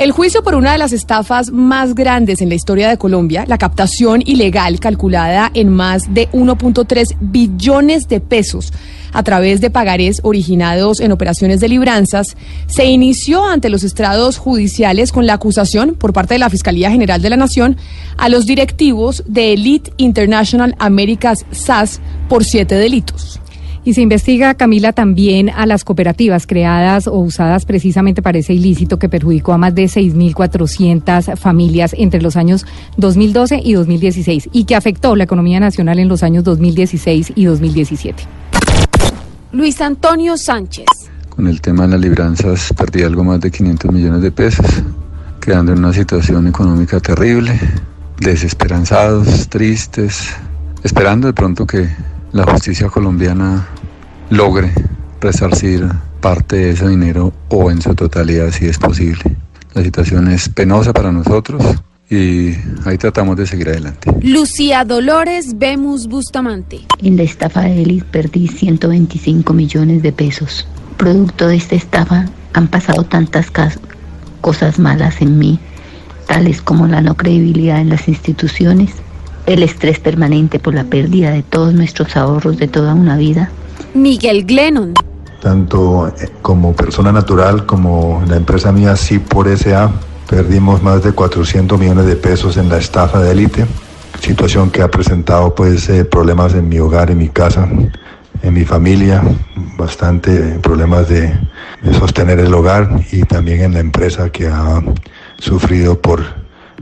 El 0.01 0.13
juicio 0.13 0.41
por 0.41 0.55
una 0.55 0.71
de 0.71 0.79
las 0.79 0.93
estafas 0.93 1.51
más 1.51 1.93
grandes 1.93 2.41
en 2.41 2.49
la 2.49 2.55
historia 2.55 2.89
de 2.89 2.97
Colombia, 2.97 3.45
la 3.47 3.59
captación 3.59 4.23
ilegal 4.25 4.79
calculada 4.79 5.51
en 5.53 5.69
más 5.69 6.11
de 6.11 6.27
1.3 6.31 7.17
billones 7.19 8.07
de 8.07 8.19
pesos 8.19 8.73
a 9.13 9.21
través 9.21 9.61
de 9.61 9.69
pagarés 9.69 10.19
originados 10.23 11.01
en 11.01 11.11
operaciones 11.11 11.59
de 11.59 11.69
libranzas, 11.69 12.35
se 12.65 12.85
inició 12.85 13.45
ante 13.45 13.69
los 13.69 13.83
estrados 13.83 14.37
judiciales 14.37 15.11
con 15.11 15.27
la 15.27 15.33
acusación 15.33 15.93
por 15.93 16.13
parte 16.13 16.33
de 16.33 16.39
la 16.39 16.49
Fiscalía 16.49 16.89
General 16.89 17.21
de 17.21 17.29
la 17.29 17.37
Nación 17.37 17.77
a 18.17 18.27
los 18.27 18.47
directivos 18.47 19.23
de 19.27 19.53
Elite 19.53 19.93
International 19.97 20.75
Americas 20.79 21.45
SAS 21.51 22.01
por 22.27 22.43
siete 22.43 22.73
delitos. 22.73 23.40
Y 23.83 23.95
se 23.95 24.01
investiga, 24.01 24.53
Camila, 24.53 24.93
también 24.93 25.49
a 25.49 25.65
las 25.65 25.83
cooperativas 25.83 26.45
creadas 26.45 27.07
o 27.07 27.17
usadas 27.17 27.65
precisamente 27.65 28.21
para 28.21 28.37
ese 28.37 28.53
ilícito 28.53 28.99
que 28.99 29.09
perjudicó 29.09 29.53
a 29.53 29.57
más 29.57 29.73
de 29.73 29.85
6.400 29.85 31.35
familias 31.35 31.95
entre 31.97 32.21
los 32.21 32.37
años 32.37 32.67
2012 32.97 33.59
y 33.63 33.73
2016 33.73 34.49
y 34.51 34.65
que 34.65 34.75
afectó 34.75 35.15
la 35.15 35.23
economía 35.23 35.59
nacional 35.59 35.97
en 35.97 36.09
los 36.09 36.21
años 36.21 36.43
2016 36.43 37.33
y 37.35 37.45
2017. 37.45 38.23
Luis 39.51 39.81
Antonio 39.81 40.37
Sánchez. 40.37 40.85
Con 41.29 41.47
el 41.47 41.59
tema 41.59 41.83
de 41.83 41.93
las 41.93 42.01
libranzas 42.01 42.71
perdí 42.77 43.01
algo 43.01 43.23
más 43.23 43.39
de 43.39 43.49
500 43.49 43.91
millones 43.91 44.21
de 44.21 44.31
pesos, 44.31 44.65
quedando 45.39 45.73
en 45.73 45.79
una 45.79 45.91
situación 45.91 46.45
económica 46.45 46.99
terrible, 46.99 47.59
desesperanzados, 48.19 49.47
tristes, 49.49 50.35
esperando 50.83 51.25
de 51.25 51.33
pronto 51.33 51.65
que 51.65 51.89
la 52.33 52.43
justicia 52.43 52.87
colombiana 52.87 53.67
logre 54.29 54.71
resarcir 55.19 55.87
parte 56.21 56.55
de 56.55 56.69
ese 56.71 56.87
dinero 56.87 57.33
o 57.49 57.71
en 57.71 57.81
su 57.81 57.93
totalidad 57.95 58.51
si 58.51 58.67
es 58.67 58.77
posible. 58.77 59.35
La 59.73 59.83
situación 59.83 60.27
es 60.29 60.49
penosa 60.49 60.93
para 60.93 61.11
nosotros 61.11 61.63
y 62.09 62.55
ahí 62.85 62.97
tratamos 62.97 63.37
de 63.37 63.47
seguir 63.47 63.69
adelante. 63.69 64.11
Lucía 64.21 64.83
Dolores 64.83 65.57
Bemus 65.57 66.07
Bustamante. 66.07 66.81
En 66.99 67.17
la 67.17 67.23
estafa 67.23 67.61
de 67.61 67.81
Elis 67.81 68.03
perdí 68.03 68.47
125 68.47 69.53
millones 69.53 70.01
de 70.01 70.11
pesos. 70.11 70.67
Producto 70.97 71.47
de 71.47 71.55
esta 71.55 71.75
estafa 71.75 72.25
han 72.53 72.67
pasado 72.67 73.03
tantas 73.03 73.47
cosas 74.41 74.77
malas 74.77 75.21
en 75.21 75.37
mí, 75.37 75.59
tales 76.27 76.61
como 76.61 76.87
la 76.87 77.01
no 77.01 77.15
credibilidad 77.15 77.79
en 77.79 77.89
las 77.89 78.07
instituciones, 78.07 78.91
el 79.45 79.63
estrés 79.63 79.99
permanente 79.99 80.59
por 80.59 80.73
la 80.73 80.83
pérdida 80.83 81.31
de 81.31 81.43
todos 81.43 81.73
nuestros 81.73 82.15
ahorros 82.15 82.57
de 82.57 82.67
toda 82.67 82.93
una 82.93 83.17
vida. 83.17 83.49
Miguel 83.93 84.45
Glennon. 84.45 84.93
tanto 85.41 86.07
eh, 86.07 86.29
como 86.41 86.73
persona 86.73 87.11
natural 87.11 87.65
como 87.65 88.23
la 88.27 88.37
empresa 88.37 88.71
mía 88.71 88.95
sí 88.95 89.19
por 89.19 89.47
SA 89.57 89.91
perdimos 90.29 90.81
más 90.83 91.03
de 91.03 91.11
400 91.11 91.79
millones 91.79 92.05
de 92.05 92.15
pesos 92.15 92.57
en 92.57 92.69
la 92.69 92.77
estafa 92.77 93.21
de 93.21 93.31
élite 93.31 93.65
situación 94.19 94.69
que 94.69 94.81
ha 94.81 94.89
presentado 94.89 95.53
pues 95.55 95.89
eh, 95.89 96.05
problemas 96.05 96.53
en 96.53 96.69
mi 96.69 96.79
hogar 96.79 97.09
en 97.09 97.17
mi 97.17 97.27
casa 97.27 97.67
en 98.43 98.53
mi 98.53 98.65
familia, 98.65 99.21
bastante 99.77 100.59
problemas 100.61 101.07
de, 101.09 101.31
sostener 101.97 102.39
el 102.39 102.53
hogar 102.53 102.89
y 103.11 103.23
también 103.23 103.61
en 103.61 103.73
la 103.73 103.79
empresa 103.79 104.29
que 104.29 104.47
ha 104.47 104.83
sufrido 105.39 105.99
por 105.99 106.21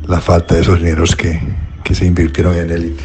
la 0.05 0.19
falta 0.19 0.55
de 0.55 0.61
esos 0.61 0.79
dineros 0.79 1.15
que, 1.15 1.39
que 1.83 1.95
se 1.95 2.05
invirtieron 2.05 2.55
en 2.55 2.71
élite. 2.71 3.03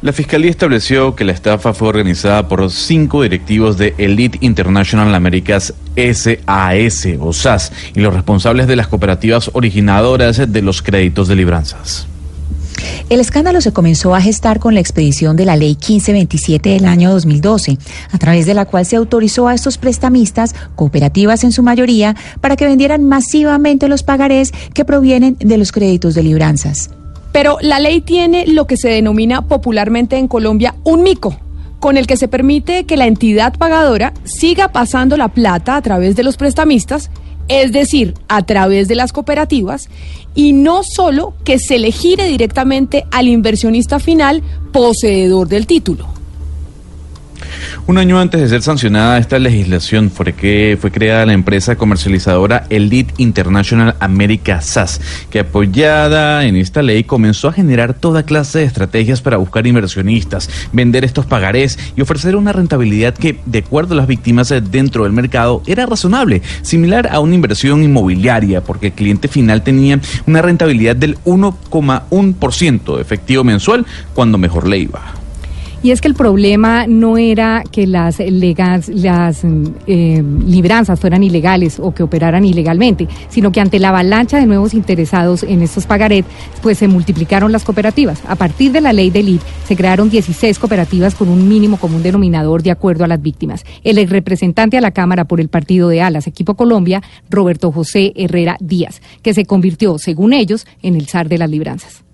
La 0.00 0.12
Fiscalía 0.12 0.50
estableció 0.50 1.16
que 1.16 1.24
la 1.24 1.32
estafa 1.32 1.74
fue 1.74 1.88
organizada 1.88 2.46
por 2.46 2.70
cinco 2.70 3.24
directivos 3.24 3.78
de 3.78 3.94
Elite 3.98 4.38
International 4.42 5.12
Americas 5.12 5.74
SAS 5.96 7.08
o 7.18 7.32
SAS 7.32 7.72
y 7.96 8.00
los 8.00 8.14
responsables 8.14 8.68
de 8.68 8.76
las 8.76 8.86
cooperativas 8.86 9.50
originadoras 9.54 10.52
de 10.52 10.62
los 10.62 10.82
créditos 10.82 11.26
de 11.26 11.34
libranzas. 11.34 12.06
El 13.08 13.20
escándalo 13.20 13.62
se 13.62 13.72
comenzó 13.72 14.14
a 14.14 14.20
gestar 14.20 14.58
con 14.58 14.74
la 14.74 14.80
expedición 14.80 15.34
de 15.34 15.46
la 15.46 15.56
Ley 15.56 15.70
1527 15.70 16.68
del 16.68 16.84
año 16.84 17.10
2012, 17.10 17.78
a 18.12 18.18
través 18.18 18.44
de 18.44 18.52
la 18.52 18.66
cual 18.66 18.84
se 18.84 18.96
autorizó 18.96 19.48
a 19.48 19.54
estos 19.54 19.78
prestamistas, 19.78 20.54
cooperativas 20.76 21.42
en 21.42 21.52
su 21.52 21.62
mayoría, 21.62 22.14
para 22.42 22.54
que 22.54 22.66
vendieran 22.66 23.04
masivamente 23.04 23.88
los 23.88 24.02
pagarés 24.02 24.52
que 24.74 24.84
provienen 24.84 25.36
de 25.38 25.56
los 25.56 25.72
créditos 25.72 26.14
de 26.14 26.22
libranzas. 26.22 26.90
Pero 27.32 27.56
la 27.62 27.80
ley 27.80 28.02
tiene 28.02 28.46
lo 28.46 28.66
que 28.66 28.76
se 28.76 28.90
denomina 28.90 29.40
popularmente 29.40 30.18
en 30.18 30.28
Colombia 30.28 30.74
un 30.84 31.02
mico, 31.02 31.34
con 31.80 31.96
el 31.96 32.06
que 32.06 32.18
se 32.18 32.28
permite 32.28 32.84
que 32.84 32.98
la 32.98 33.06
entidad 33.06 33.56
pagadora 33.56 34.12
siga 34.24 34.68
pasando 34.68 35.16
la 35.16 35.28
plata 35.28 35.76
a 35.76 35.82
través 35.82 36.14
de 36.14 36.24
los 36.24 36.36
prestamistas, 36.36 37.10
es 37.48 37.72
decir, 37.72 38.14
a 38.28 38.44
través 38.44 38.88
de 38.88 38.94
las 38.94 39.12
cooperativas, 39.12 39.88
y 40.34 40.52
no 40.52 40.82
solo 40.82 41.34
que 41.44 41.58
se 41.58 41.78
le 41.78 41.90
gire 41.90 42.26
directamente 42.26 43.04
al 43.10 43.28
inversionista 43.28 43.98
final 43.98 44.42
poseedor 44.72 45.48
del 45.48 45.66
título. 45.66 46.17
Un 47.88 47.96
año 47.96 48.20
antes 48.20 48.42
de 48.42 48.48
ser 48.50 48.60
sancionada 48.60 49.16
esta 49.16 49.38
legislación 49.38 50.10
fue 50.10 50.34
que 50.34 50.76
fue 50.78 50.90
creada 50.90 51.24
la 51.24 51.32
empresa 51.32 51.76
comercializadora 51.76 52.66
Elite 52.68 53.14
International 53.16 53.96
America 53.98 54.60
SAS, 54.60 55.00
que 55.30 55.40
apoyada 55.40 56.44
en 56.44 56.56
esta 56.56 56.82
ley 56.82 57.04
comenzó 57.04 57.48
a 57.48 57.54
generar 57.54 57.94
toda 57.94 58.24
clase 58.24 58.58
de 58.58 58.66
estrategias 58.66 59.22
para 59.22 59.38
buscar 59.38 59.66
inversionistas, 59.66 60.50
vender 60.70 61.02
estos 61.02 61.24
pagarés 61.24 61.78
y 61.96 62.02
ofrecer 62.02 62.36
una 62.36 62.52
rentabilidad 62.52 63.14
que, 63.14 63.40
de 63.46 63.60
acuerdo 63.60 63.94
a 63.94 63.96
las 63.96 64.06
víctimas 64.06 64.52
dentro 64.70 65.04
del 65.04 65.14
mercado, 65.14 65.62
era 65.64 65.86
razonable, 65.86 66.42
similar 66.60 67.08
a 67.10 67.20
una 67.20 67.36
inversión 67.36 67.82
inmobiliaria, 67.82 68.62
porque 68.62 68.88
el 68.88 68.92
cliente 68.92 69.28
final 69.28 69.62
tenía 69.62 69.98
una 70.26 70.42
rentabilidad 70.42 70.94
del 70.94 71.16
1,1% 71.24 72.96
de 72.96 73.00
efectivo 73.00 73.44
mensual 73.44 73.86
cuando 74.12 74.36
mejor 74.36 74.68
le 74.68 74.76
iba. 74.76 75.14
Y 75.80 75.92
es 75.92 76.00
que 76.00 76.08
el 76.08 76.14
problema 76.14 76.88
no 76.88 77.18
era 77.18 77.62
que 77.70 77.86
las, 77.86 78.18
las 78.18 79.44
eh, 79.86 80.24
libranzas 80.44 80.98
fueran 80.98 81.22
ilegales 81.22 81.78
o 81.78 81.94
que 81.94 82.02
operaran 82.02 82.44
ilegalmente, 82.44 83.06
sino 83.28 83.52
que 83.52 83.60
ante 83.60 83.78
la 83.78 83.90
avalancha 83.90 84.38
de 84.38 84.46
nuevos 84.46 84.74
interesados 84.74 85.44
en 85.44 85.62
estos 85.62 85.86
pagaret, 85.86 86.26
pues 86.62 86.78
se 86.78 86.88
multiplicaron 86.88 87.52
las 87.52 87.64
cooperativas. 87.64 88.22
A 88.26 88.34
partir 88.34 88.72
de 88.72 88.80
la 88.80 88.92
ley 88.92 89.10
del 89.10 89.28
ID 89.28 89.40
se 89.66 89.76
crearon 89.76 90.10
16 90.10 90.58
cooperativas 90.58 91.14
con 91.14 91.28
un 91.28 91.48
mínimo 91.48 91.76
común 91.76 92.02
denominador 92.02 92.64
de 92.64 92.72
acuerdo 92.72 93.04
a 93.04 93.08
las 93.08 93.22
víctimas. 93.22 93.64
El 93.84 93.98
ex 93.98 94.10
representante 94.10 94.78
a 94.78 94.80
la 94.80 94.90
Cámara 94.90 95.26
por 95.26 95.40
el 95.40 95.48
partido 95.48 95.88
de 95.88 96.02
Alas, 96.02 96.26
Equipo 96.26 96.54
Colombia, 96.54 97.02
Roberto 97.30 97.70
José 97.70 98.12
Herrera 98.16 98.56
Díaz, 98.58 99.00
que 99.22 99.32
se 99.32 99.44
convirtió, 99.44 99.96
según 99.98 100.32
ellos, 100.32 100.66
en 100.82 100.96
el 100.96 101.06
zar 101.06 101.28
de 101.28 101.38
las 101.38 101.50
libranzas. 101.50 102.07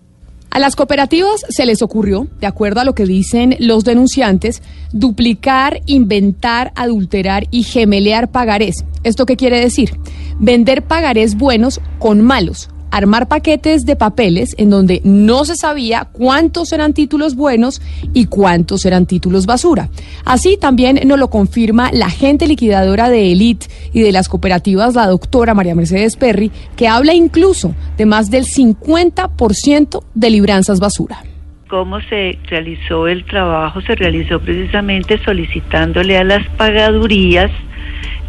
A 0.54 0.60
las 0.60 0.76
cooperativas 0.76 1.44
se 1.48 1.66
les 1.66 1.82
ocurrió, 1.82 2.28
de 2.38 2.46
acuerdo 2.46 2.80
a 2.80 2.84
lo 2.84 2.94
que 2.94 3.06
dicen 3.06 3.56
los 3.58 3.82
denunciantes, 3.82 4.62
duplicar, 4.92 5.80
inventar, 5.86 6.72
adulterar 6.76 7.48
y 7.50 7.64
gemelear 7.64 8.30
pagarés. 8.30 8.84
¿Esto 9.02 9.26
qué 9.26 9.34
quiere 9.34 9.58
decir? 9.58 9.98
Vender 10.38 10.84
pagarés 10.84 11.34
buenos 11.34 11.80
con 11.98 12.20
malos, 12.20 12.68
armar 12.94 13.26
paquetes 13.26 13.84
de 13.86 13.96
papeles 13.96 14.54
en 14.56 14.70
donde 14.70 15.00
no 15.02 15.44
se 15.44 15.56
sabía 15.56 16.06
cuántos 16.12 16.72
eran 16.72 16.94
títulos 16.94 17.34
buenos 17.34 17.82
y 18.12 18.26
cuántos 18.26 18.86
eran 18.86 19.06
títulos 19.06 19.46
basura. 19.46 19.88
Así 20.24 20.56
también 20.56 21.00
nos 21.04 21.18
lo 21.18 21.28
confirma 21.28 21.90
la 21.92 22.06
agente 22.06 22.46
liquidadora 22.46 23.10
de 23.10 23.32
Elite 23.32 23.66
y 23.92 24.02
de 24.02 24.12
las 24.12 24.28
cooperativas, 24.28 24.94
la 24.94 25.08
doctora 25.08 25.54
María 25.54 25.74
Mercedes 25.74 26.16
Perry, 26.16 26.52
que 26.76 26.86
habla 26.86 27.14
incluso 27.14 27.74
de 27.96 28.06
más 28.06 28.30
del 28.30 28.44
50% 28.44 30.04
de 30.14 30.30
libranzas 30.30 30.78
basura 30.78 31.22
cómo 31.66 32.00
se 32.02 32.38
realizó 32.46 33.08
el 33.08 33.24
trabajo, 33.24 33.80
se 33.80 33.96
realizó 33.96 34.38
precisamente 34.38 35.18
solicitándole 35.24 36.16
a 36.16 36.22
las 36.22 36.46
pagadurías 36.50 37.50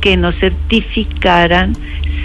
que 0.05 0.17
no 0.17 0.31
certificaran 0.33 1.73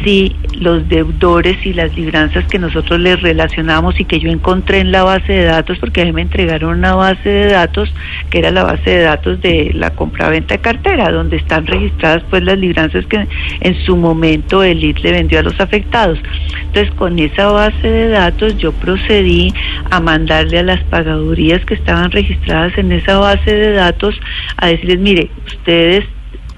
si 0.05 0.36
los 0.61 0.86
deudores 0.90 1.65
y 1.65 1.73
las 1.73 1.97
libranzas 1.97 2.44
que 2.44 2.59
nosotros 2.59 3.01
les 3.01 3.23
relacionamos 3.23 3.98
y 3.98 4.05
que 4.05 4.20
yo 4.20 4.28
encontré 4.31 4.81
en 4.81 4.93
la 4.93 5.02
base 5.02 5.32
de 5.32 5.44
datos, 5.44 5.78
porque 5.78 6.02
a 6.02 6.05
mí 6.05 6.12
me 6.12 6.20
entregaron 6.20 6.77
una 6.77 6.94
base 6.94 7.27
de 7.27 7.47
datos 7.47 7.90
que 8.28 8.40
era 8.40 8.51
la 8.51 8.65
base 8.65 8.90
de 8.90 9.01
datos 9.01 9.40
de 9.40 9.70
la 9.73 9.94
compraventa 9.94 10.57
de 10.57 10.61
cartera, 10.61 11.11
donde 11.11 11.39
están 11.39 11.66
registradas 11.66 12.23
pues 12.28 12.43
las 12.43 12.59
libranzas 12.59 13.07
que 13.07 13.27
en 13.61 13.74
su 13.86 13.97
momento 13.97 14.62
el 14.62 14.85
IT 14.85 14.98
le 14.98 15.12
vendió 15.12 15.39
a 15.39 15.43
los 15.43 15.59
afectados. 15.59 16.19
Entonces 16.61 16.93
con 16.97 17.19
esa 17.19 17.47
base 17.47 17.89
de 17.89 18.09
datos 18.09 18.59
yo 18.59 18.73
procedí 18.73 19.55
a 19.90 20.01
mandarle 20.01 20.59
a 20.59 20.65
las 20.65 20.85
pagadurías 20.85 21.65
que 21.65 21.73
estaban 21.73 22.11
registradas 22.11 22.77
en 22.77 22.93
esa 22.93 23.16
base 23.16 23.55
de 23.55 23.73
datos 23.73 24.20
a 24.59 24.66
decirles, 24.66 24.98
mire, 24.98 25.31
ustedes 25.47 26.05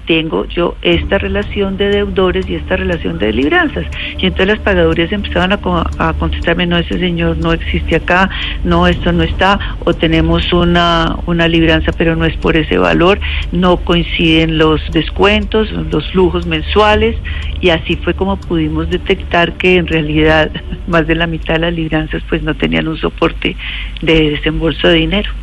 tengo 0.05 0.45
yo 0.45 0.75
esta 0.81 1.17
relación 1.17 1.77
de 1.77 1.89
deudores 1.89 2.49
y 2.49 2.55
esta 2.55 2.75
relación 2.75 3.19
de 3.19 3.33
libranzas. 3.33 3.85
Y 4.17 4.25
entonces 4.27 4.47
las 4.47 4.59
pagadurías 4.59 5.11
empezaban 5.11 5.53
a, 5.53 6.13
contestarme, 6.13 6.65
no, 6.65 6.77
ese 6.77 6.99
señor 6.99 7.37
no 7.37 7.53
existe 7.53 7.95
acá, 7.95 8.29
no, 8.63 8.87
esto 8.87 9.11
no 9.11 9.23
está, 9.23 9.59
o 9.85 9.93
tenemos 9.93 10.51
una, 10.53 11.15
una 11.25 11.47
libranza, 11.47 11.91
pero 11.97 12.15
no 12.15 12.25
es 12.25 12.35
por 12.37 12.55
ese 12.55 12.77
valor, 12.77 13.19
no 13.51 13.77
coinciden 13.77 14.57
los 14.57 14.81
descuentos, 14.91 15.71
los 15.71 16.09
flujos 16.11 16.45
mensuales, 16.45 17.15
y 17.61 17.69
así 17.69 17.95
fue 17.97 18.13
como 18.13 18.37
pudimos 18.37 18.89
detectar 18.89 19.53
que 19.53 19.77
en 19.77 19.87
realidad 19.87 20.51
más 20.87 21.07
de 21.07 21.15
la 21.15 21.27
mitad 21.27 21.55
de 21.55 21.59
las 21.61 21.73
libranzas 21.73 22.23
pues 22.29 22.43
no 22.43 22.55
tenían 22.55 22.87
un 22.87 22.97
soporte 22.97 23.55
de 24.01 24.31
desembolso 24.31 24.87
de 24.87 24.95
dinero. 24.95 25.42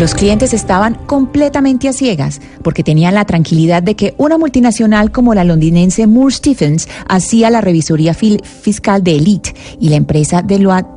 Los 0.00 0.14
clientes 0.14 0.54
estaban 0.54 0.94
completamente 0.94 1.86
a 1.86 1.92
ciegas 1.92 2.40
porque 2.62 2.82
tenían 2.82 3.14
la 3.14 3.26
tranquilidad 3.26 3.82
de 3.82 3.96
que 3.96 4.14
una 4.16 4.38
multinacional 4.38 5.12
como 5.12 5.34
la 5.34 5.44
londinense 5.44 6.06
Moore 6.06 6.34
Stephens 6.34 6.88
hacía 7.06 7.50
la 7.50 7.60
revisoría 7.60 8.14
fiscal 8.14 9.04
de 9.04 9.16
Elite 9.16 9.54
y 9.78 9.90
la 9.90 9.96
empresa 9.96 10.40
Deloitte 10.40 10.88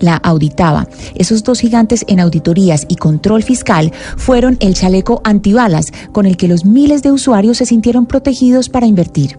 la 0.00 0.16
auditaba. 0.16 0.86
Esos 1.14 1.42
dos 1.42 1.60
gigantes 1.60 2.04
en 2.06 2.20
auditorías 2.20 2.84
y 2.90 2.96
control 2.96 3.42
fiscal 3.42 3.92
fueron 4.18 4.58
el 4.60 4.74
chaleco 4.74 5.22
antibalas 5.24 5.90
con 6.12 6.26
el 6.26 6.36
que 6.36 6.46
los 6.46 6.66
miles 6.66 7.02
de 7.02 7.12
usuarios 7.12 7.56
se 7.56 7.64
sintieron 7.64 8.04
protegidos 8.04 8.68
para 8.68 8.84
invertir. 8.84 9.38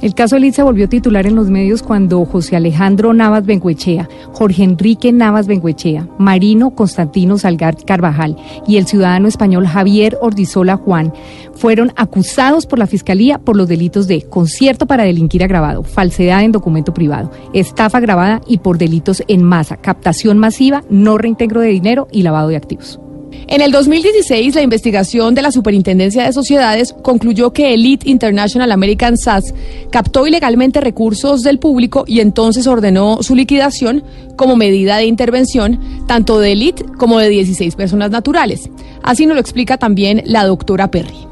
El 0.00 0.14
caso 0.14 0.36
Elite 0.36 0.56
se 0.56 0.62
volvió 0.62 0.88
titular 0.88 1.26
en 1.26 1.34
los 1.34 1.50
medios 1.50 1.82
cuando 1.82 2.24
José 2.24 2.56
Alejandro 2.56 3.12
Navas 3.12 3.44
Benguechea, 3.44 4.08
Jorge 4.32 4.64
Enrique 4.64 5.12
Navas 5.12 5.46
Benguechea, 5.46 6.08
Marino 6.18 6.70
Constantino 6.74 7.36
Salgar 7.36 7.76
Carvajal 7.84 8.34
y 8.66 8.78
el 8.78 8.86
ciudadano 8.86 9.28
español 9.28 9.66
Javier 9.66 10.16
Ordizola 10.22 10.78
Juan 10.78 11.12
fueron 11.52 11.92
acusados 11.96 12.64
por 12.64 12.78
la 12.78 12.86
Fiscalía 12.86 13.38
por 13.38 13.56
los 13.56 13.68
delitos 13.68 14.08
de 14.08 14.22
concierto 14.22 14.86
para 14.86 15.04
delinquir 15.04 15.44
agravado, 15.44 15.82
falsedad 15.82 16.44
en 16.44 16.52
documento 16.52 16.94
privado, 16.94 17.30
estafa 17.52 17.98
agravada 17.98 18.40
y 18.46 18.58
por 18.58 18.78
delitos 18.78 19.22
en 19.28 19.42
masa, 19.42 19.76
captación 19.76 20.38
masiva, 20.38 20.82
no 20.88 21.18
reintegro 21.18 21.60
de 21.60 21.68
dinero 21.68 22.08
y 22.10 22.22
lavado 22.22 22.48
de 22.48 22.56
activos. 22.56 22.98
En 23.46 23.60
el 23.60 23.72
2016, 23.72 24.54
la 24.54 24.62
investigación 24.62 25.34
de 25.34 25.42
la 25.42 25.52
Superintendencia 25.52 26.24
de 26.24 26.32
Sociedades 26.32 26.94
concluyó 27.02 27.52
que 27.52 27.74
Elite 27.74 28.08
International 28.08 28.70
American 28.72 29.16
SAS 29.16 29.54
captó 29.90 30.26
ilegalmente 30.26 30.80
recursos 30.80 31.42
del 31.42 31.58
público 31.58 32.04
y 32.06 32.20
entonces 32.20 32.66
ordenó 32.66 33.22
su 33.22 33.34
liquidación 33.34 34.04
como 34.36 34.56
medida 34.56 34.96
de 34.96 35.06
intervención 35.06 35.80
tanto 36.06 36.38
de 36.38 36.52
Elite 36.52 36.84
como 36.98 37.18
de 37.18 37.28
16 37.28 37.74
personas 37.76 38.10
naturales. 38.10 38.70
Así 39.02 39.26
nos 39.26 39.34
lo 39.34 39.40
explica 39.40 39.78
también 39.78 40.22
la 40.26 40.44
doctora 40.44 40.90
Perry. 40.90 41.29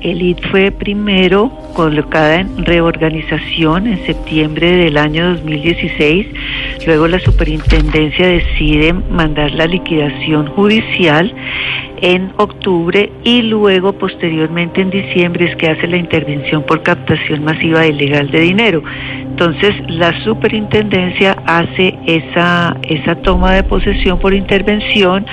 El 0.00 0.20
IT 0.20 0.40
fue 0.50 0.70
primero 0.70 1.50
colocada 1.72 2.40
en 2.40 2.64
reorganización 2.64 3.86
en 3.86 4.04
septiembre 4.04 4.72
del 4.72 4.98
año 4.98 5.30
2016. 5.30 6.26
Luego 6.86 7.08
la 7.08 7.18
superintendencia 7.20 8.26
decide 8.26 8.92
mandar 8.92 9.52
la 9.52 9.66
liquidación 9.66 10.48
judicial 10.48 11.34
en 12.02 12.32
octubre 12.36 13.10
y 13.24 13.42
luego 13.42 13.94
posteriormente 13.94 14.82
en 14.82 14.90
diciembre 14.90 15.50
es 15.50 15.56
que 15.56 15.68
hace 15.68 15.86
la 15.86 15.96
intervención 15.96 16.62
por 16.64 16.82
captación 16.82 17.44
masiva 17.44 17.86
ilegal 17.86 18.30
de 18.30 18.40
dinero. 18.40 18.82
Entonces 19.34 19.74
la 19.88 20.12
superintendencia 20.22 21.36
hace 21.44 21.98
esa, 22.06 22.76
esa 22.88 23.16
toma 23.16 23.50
de 23.50 23.64
posesión 23.64 24.20
por 24.20 24.32
intervención 24.32 25.26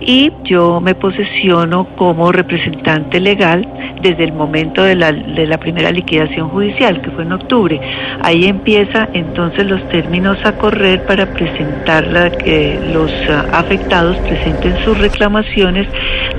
y 0.00 0.30
yo 0.44 0.80
me 0.80 0.94
posesiono 0.94 1.88
como 1.96 2.30
representante 2.30 3.18
legal 3.18 3.68
desde 4.00 4.22
el 4.22 4.32
momento 4.32 4.84
de 4.84 4.94
la, 4.94 5.10
de 5.10 5.44
la 5.48 5.58
primera 5.58 5.90
liquidación 5.90 6.50
judicial, 6.50 7.02
que 7.02 7.10
fue 7.10 7.24
en 7.24 7.32
octubre. 7.32 7.80
Ahí 8.22 8.44
empieza 8.44 9.08
entonces 9.12 9.66
los 9.66 9.86
términos 9.88 10.38
a 10.44 10.52
correr 10.52 11.04
para 11.04 11.26
presentar 11.26 12.06
la, 12.06 12.30
que 12.30 12.78
los 12.92 13.10
ah, 13.28 13.44
afectados 13.54 14.16
presenten 14.18 14.76
sus 14.84 14.96
reclamaciones 14.98 15.88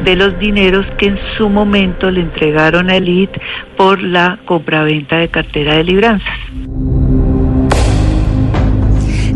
de 0.05 0.15
los 0.15 0.39
dineros 0.39 0.85
que 0.97 1.07
en 1.07 1.19
su 1.37 1.49
momento 1.49 2.09
le 2.09 2.21
entregaron 2.21 2.89
a 2.89 2.95
Elite 2.95 3.41
por 3.75 4.01
la 4.01 4.39
compraventa 4.45 5.17
de 5.17 5.27
cartera 5.27 5.75
de 5.75 5.83
libranzas. 5.83 6.98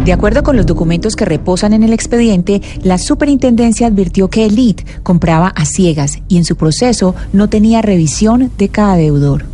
De 0.06 0.12
acuerdo 0.12 0.44
con 0.44 0.58
los 0.58 0.66
documentos 0.66 1.16
que 1.16 1.24
reposan 1.24 1.72
en 1.72 1.82
el 1.82 1.94
expediente, 1.94 2.62
la 2.84 2.98
superintendencia 2.98 3.88
advirtió 3.88 4.30
que 4.30 4.46
Elite 4.46 4.86
compraba 5.02 5.48
a 5.48 5.64
ciegas 5.64 6.20
y 6.28 6.36
en 6.36 6.44
su 6.44 6.58
proceso 6.58 7.16
no 7.32 7.48
tenía 7.48 7.82
revisión 7.82 8.52
de 8.58 8.68
cada 8.68 8.98
deudor. 8.98 9.46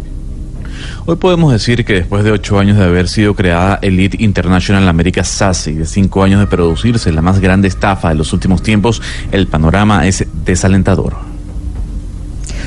Hoy 1.06 1.18
podemos 1.18 1.52
decir 1.52 1.86
que 1.86 1.94
después 1.94 2.24
de 2.24 2.32
ocho 2.32 2.58
años 2.58 2.78
de 2.78 2.86
haber 2.86 3.10
sido 3.10 3.36
creada 3.36 3.78
Elite 3.84 4.18
International 4.24 4.88
America 4.88 5.24
SAS 5.24 5.68
y 5.68 5.74
de 5.74 5.86
cinco 5.86 6.24
años 6.24 6.40
de 6.40 6.48
producirse 6.48 7.12
la 7.12 7.22
más 7.22 7.40
grande 7.40 7.68
estafa 7.68 8.10
de 8.10 8.16
los 8.16 8.34
últimos 8.34 8.64
tiempos, 8.64 9.04
el 9.32 9.46
panorama 9.46 10.08
es 10.08 10.26
desalentador. 10.46 11.39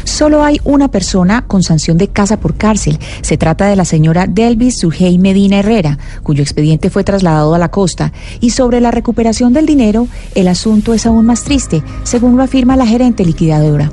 Solo 0.05 0.45
hay 0.45 0.61
una 0.65 0.89
persona 0.89 1.45
con 1.47 1.63
sanción 1.63 1.99
de 1.99 2.09
casa 2.09 2.39
por 2.39 2.55
cárcel. 2.55 2.99
Se 3.23 3.37
trata 3.37 3.67
de 3.67 3.77
la 3.77 3.85
señora 3.85 4.27
Delvis 4.27 4.79
Sujei 4.79 5.19
Medina 5.19 5.59
Herrera, 5.59 5.99
cuyo 6.23 6.43
expediente 6.43 6.91
fue 6.91 7.05
trasladado 7.05 7.55
a 7.55 7.59
la 7.59 7.71
costa. 7.71 8.13
Y 8.41 8.51
sobre 8.51 8.81
la 8.81 8.91
recuperación 8.91 9.53
del 9.53 9.67
dinero, 9.67 10.09
el 10.35 10.49
asunto 10.49 10.95
es 10.95 11.07
aún 11.07 11.27
más 11.27 11.45
triste, 11.45 11.83
según 12.05 12.37
lo 12.37 12.43
afirma 12.43 12.77
la 12.77 12.87
gerente 12.87 13.25
liquidadora 13.25 13.91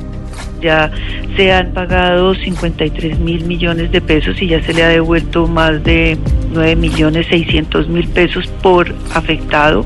ya 0.61 0.91
se 1.35 1.51
han 1.51 1.71
pagado 1.71 2.35
53 2.35 3.19
mil 3.19 3.45
millones 3.45 3.91
de 3.91 4.01
pesos 4.01 4.41
y 4.41 4.47
ya 4.47 4.61
se 4.63 4.73
le 4.73 4.83
ha 4.83 4.89
devuelto 4.89 5.47
más 5.47 5.83
de 5.83 6.17
9 6.53 6.75
millones 6.75 7.27
600 7.27 7.87
mil 7.89 8.07
pesos 8.07 8.47
por 8.61 8.93
afectado 9.13 9.85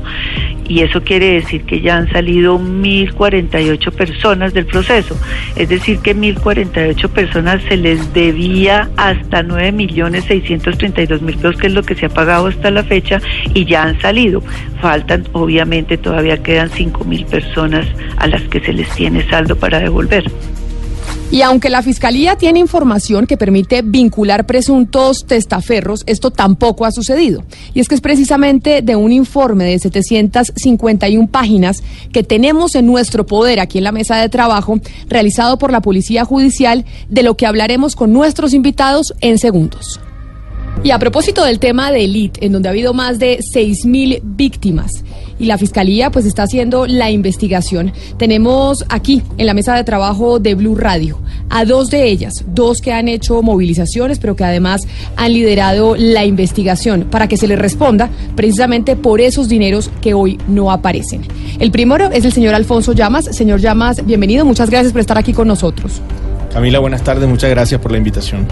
y 0.68 0.80
eso 0.80 1.02
quiere 1.02 1.34
decir 1.34 1.64
que 1.64 1.80
ya 1.80 1.96
han 1.96 2.10
salido 2.10 2.58
1.048 2.58 3.92
personas 3.92 4.54
del 4.54 4.66
proceso. 4.66 5.16
Es 5.56 5.68
decir, 5.68 5.98
que 5.98 6.16
1.048 6.16 7.08
personas 7.10 7.62
se 7.68 7.76
les 7.76 8.12
debía 8.12 8.88
hasta 8.96 9.42
9 9.42 9.72
millones 9.72 10.24
632 10.24 11.22
mil 11.22 11.36
pesos, 11.36 11.56
que 11.56 11.66
es 11.66 11.72
lo 11.72 11.82
que 11.82 11.94
se 11.94 12.06
ha 12.06 12.08
pagado 12.08 12.46
hasta 12.46 12.70
la 12.70 12.82
fecha, 12.82 13.20
y 13.52 13.64
ya 13.66 13.84
han 13.84 14.00
salido. 14.00 14.42
Faltan, 14.80 15.24
obviamente, 15.32 15.98
todavía 15.98 16.42
quedan 16.42 16.70
5 16.70 17.04
mil 17.04 17.26
personas 17.26 17.86
a 18.16 18.26
las 18.26 18.42
que 18.42 18.60
se 18.60 18.72
les 18.72 18.88
tiene 18.94 19.28
saldo 19.28 19.56
para 19.56 19.80
devolver. 19.80 20.24
Y 21.34 21.42
aunque 21.42 21.68
la 21.68 21.82
Fiscalía 21.82 22.36
tiene 22.36 22.60
información 22.60 23.26
que 23.26 23.36
permite 23.36 23.82
vincular 23.82 24.46
presuntos 24.46 25.24
testaferros, 25.26 26.04
esto 26.06 26.30
tampoco 26.30 26.84
ha 26.84 26.92
sucedido. 26.92 27.42
Y 27.74 27.80
es 27.80 27.88
que 27.88 27.96
es 27.96 28.00
precisamente 28.00 28.82
de 28.82 28.94
un 28.94 29.10
informe 29.10 29.64
de 29.64 29.80
751 29.80 31.26
páginas 31.26 31.82
que 32.12 32.22
tenemos 32.22 32.76
en 32.76 32.86
nuestro 32.86 33.26
poder 33.26 33.58
aquí 33.58 33.78
en 33.78 33.84
la 33.84 33.90
mesa 33.90 34.18
de 34.18 34.28
trabajo, 34.28 34.78
realizado 35.08 35.58
por 35.58 35.72
la 35.72 35.80
Policía 35.80 36.24
Judicial, 36.24 36.84
de 37.08 37.24
lo 37.24 37.36
que 37.36 37.46
hablaremos 37.46 37.96
con 37.96 38.12
nuestros 38.12 38.54
invitados 38.54 39.12
en 39.20 39.38
segundos. 39.38 39.98
Y 40.82 40.90
a 40.90 40.98
propósito 40.98 41.44
del 41.44 41.58
tema 41.58 41.90
de 41.90 42.04
Elite, 42.04 42.44
en 42.44 42.52
donde 42.52 42.68
ha 42.68 42.72
habido 42.72 42.92
más 42.92 43.18
de 43.18 43.38
6.000 43.38 44.20
víctimas 44.22 45.04
y 45.38 45.46
la 45.46 45.58
Fiscalía 45.58 46.10
pues 46.10 46.26
está 46.26 46.42
haciendo 46.42 46.86
la 46.86 47.10
investigación, 47.10 47.92
tenemos 48.18 48.84
aquí 48.88 49.22
en 49.38 49.46
la 49.46 49.54
mesa 49.54 49.74
de 49.74 49.84
trabajo 49.84 50.38
de 50.38 50.54
Blue 50.54 50.74
Radio 50.74 51.18
a 51.50 51.64
dos 51.64 51.90
de 51.90 52.08
ellas, 52.08 52.44
dos 52.48 52.80
que 52.80 52.92
han 52.92 53.08
hecho 53.08 53.42
movilizaciones, 53.42 54.18
pero 54.18 54.36
que 54.36 54.44
además 54.44 54.86
han 55.16 55.32
liderado 55.32 55.96
la 55.96 56.24
investigación 56.24 57.06
para 57.10 57.28
que 57.28 57.36
se 57.36 57.46
les 57.46 57.58
responda 57.58 58.10
precisamente 58.34 58.96
por 58.96 59.20
esos 59.20 59.48
dineros 59.48 59.90
que 60.00 60.14
hoy 60.14 60.38
no 60.48 60.70
aparecen. 60.70 61.22
El 61.58 61.70
primero 61.70 62.10
es 62.10 62.24
el 62.24 62.32
señor 62.32 62.54
Alfonso 62.54 62.92
Llamas. 62.92 63.26
Señor 63.26 63.60
Llamas, 63.60 64.04
bienvenido, 64.04 64.44
muchas 64.44 64.70
gracias 64.70 64.92
por 64.92 65.00
estar 65.00 65.18
aquí 65.18 65.32
con 65.32 65.48
nosotros. 65.48 66.00
Camila, 66.54 66.78
buenas 66.78 67.02
tardes, 67.02 67.28
muchas 67.28 67.50
gracias 67.50 67.80
por 67.80 67.90
la 67.90 67.98
invitación. 67.98 68.46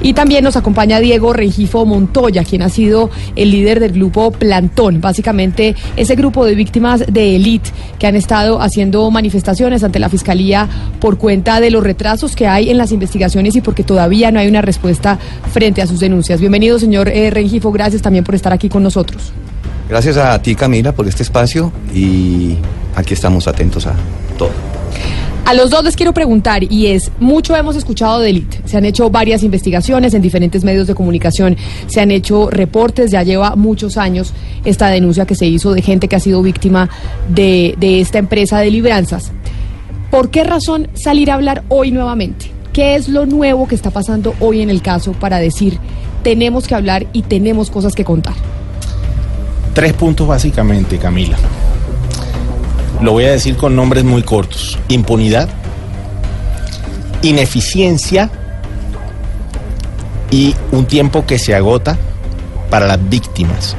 Y 0.00 0.12
también 0.12 0.44
nos 0.44 0.54
acompaña 0.54 1.00
Diego 1.00 1.32
Rengifo 1.32 1.84
Montoya, 1.84 2.44
quien 2.44 2.62
ha 2.62 2.68
sido 2.68 3.10
el 3.34 3.50
líder 3.50 3.80
del 3.80 3.90
grupo 3.90 4.30
Plantón, 4.30 5.00
básicamente 5.00 5.74
ese 5.96 6.14
grupo 6.14 6.44
de 6.44 6.54
víctimas 6.54 7.04
de 7.12 7.34
élite 7.34 7.70
que 7.98 8.06
han 8.06 8.14
estado 8.14 8.62
haciendo 8.62 9.10
manifestaciones 9.10 9.82
ante 9.82 9.98
la 9.98 10.08
Fiscalía 10.08 10.68
por 11.00 11.18
cuenta 11.18 11.60
de 11.60 11.72
los 11.72 11.82
retrasos 11.82 12.36
que 12.36 12.46
hay 12.46 12.70
en 12.70 12.78
las 12.78 12.92
investigaciones 12.92 13.56
y 13.56 13.60
porque 13.60 13.82
todavía 13.82 14.30
no 14.30 14.38
hay 14.38 14.46
una 14.46 14.62
respuesta 14.62 15.18
frente 15.52 15.82
a 15.82 15.88
sus 15.88 15.98
denuncias. 15.98 16.38
Bienvenido, 16.38 16.78
señor 16.78 17.08
eh, 17.08 17.28
Rengifo, 17.30 17.72
gracias 17.72 18.02
también 18.02 18.22
por 18.22 18.36
estar 18.36 18.52
aquí 18.52 18.68
con 18.68 18.84
nosotros. 18.84 19.32
Gracias 19.88 20.16
a 20.16 20.40
ti, 20.40 20.54
Camila, 20.54 20.92
por 20.92 21.08
este 21.08 21.24
espacio 21.24 21.72
y 21.92 22.56
aquí 22.94 23.14
estamos 23.14 23.48
atentos 23.48 23.84
a 23.88 23.94
todo. 24.38 24.52
A 25.44 25.54
los 25.54 25.70
dos 25.70 25.82
les 25.82 25.96
quiero 25.96 26.12
preguntar, 26.12 26.62
y 26.70 26.88
es, 26.88 27.10
mucho 27.20 27.56
hemos 27.56 27.74
escuchado 27.74 28.20
de 28.20 28.30
Elite, 28.30 28.60
se 28.66 28.76
han 28.76 28.84
hecho 28.84 29.08
varias 29.08 29.42
investigaciones 29.42 30.12
en 30.12 30.20
diferentes 30.20 30.62
medios 30.62 30.86
de 30.86 30.94
comunicación, 30.94 31.56
se 31.86 32.02
han 32.02 32.10
hecho 32.10 32.50
reportes, 32.50 33.10
ya 33.10 33.22
lleva 33.22 33.56
muchos 33.56 33.96
años 33.96 34.34
esta 34.66 34.88
denuncia 34.88 35.24
que 35.24 35.34
se 35.34 35.46
hizo 35.46 35.72
de 35.72 35.80
gente 35.80 36.06
que 36.06 36.16
ha 36.16 36.20
sido 36.20 36.42
víctima 36.42 36.90
de, 37.30 37.74
de 37.78 38.00
esta 38.00 38.18
empresa 38.18 38.58
de 38.58 38.70
libranzas. 38.70 39.32
¿Por 40.10 40.30
qué 40.30 40.44
razón 40.44 40.88
salir 40.92 41.30
a 41.30 41.34
hablar 41.34 41.64
hoy 41.68 41.92
nuevamente? 41.92 42.50
¿Qué 42.74 42.94
es 42.94 43.08
lo 43.08 43.24
nuevo 43.24 43.66
que 43.66 43.74
está 43.74 43.90
pasando 43.90 44.34
hoy 44.40 44.60
en 44.60 44.68
el 44.68 44.82
caso 44.82 45.12
para 45.12 45.38
decir, 45.38 45.78
tenemos 46.22 46.68
que 46.68 46.74
hablar 46.74 47.06
y 47.12 47.22
tenemos 47.22 47.70
cosas 47.70 47.94
que 47.94 48.04
contar? 48.04 48.34
Tres 49.72 49.94
puntos 49.94 50.28
básicamente, 50.28 50.98
Camila. 50.98 51.38
Lo 53.00 53.12
voy 53.12 53.24
a 53.24 53.30
decir 53.30 53.56
con 53.56 53.76
nombres 53.76 54.04
muy 54.04 54.22
cortos. 54.22 54.78
Impunidad, 54.88 55.48
ineficiencia 57.22 58.30
y 60.30 60.54
un 60.72 60.86
tiempo 60.86 61.24
que 61.24 61.38
se 61.38 61.54
agota 61.54 61.96
para 62.70 62.86
las 62.86 63.08
víctimas. 63.08 63.76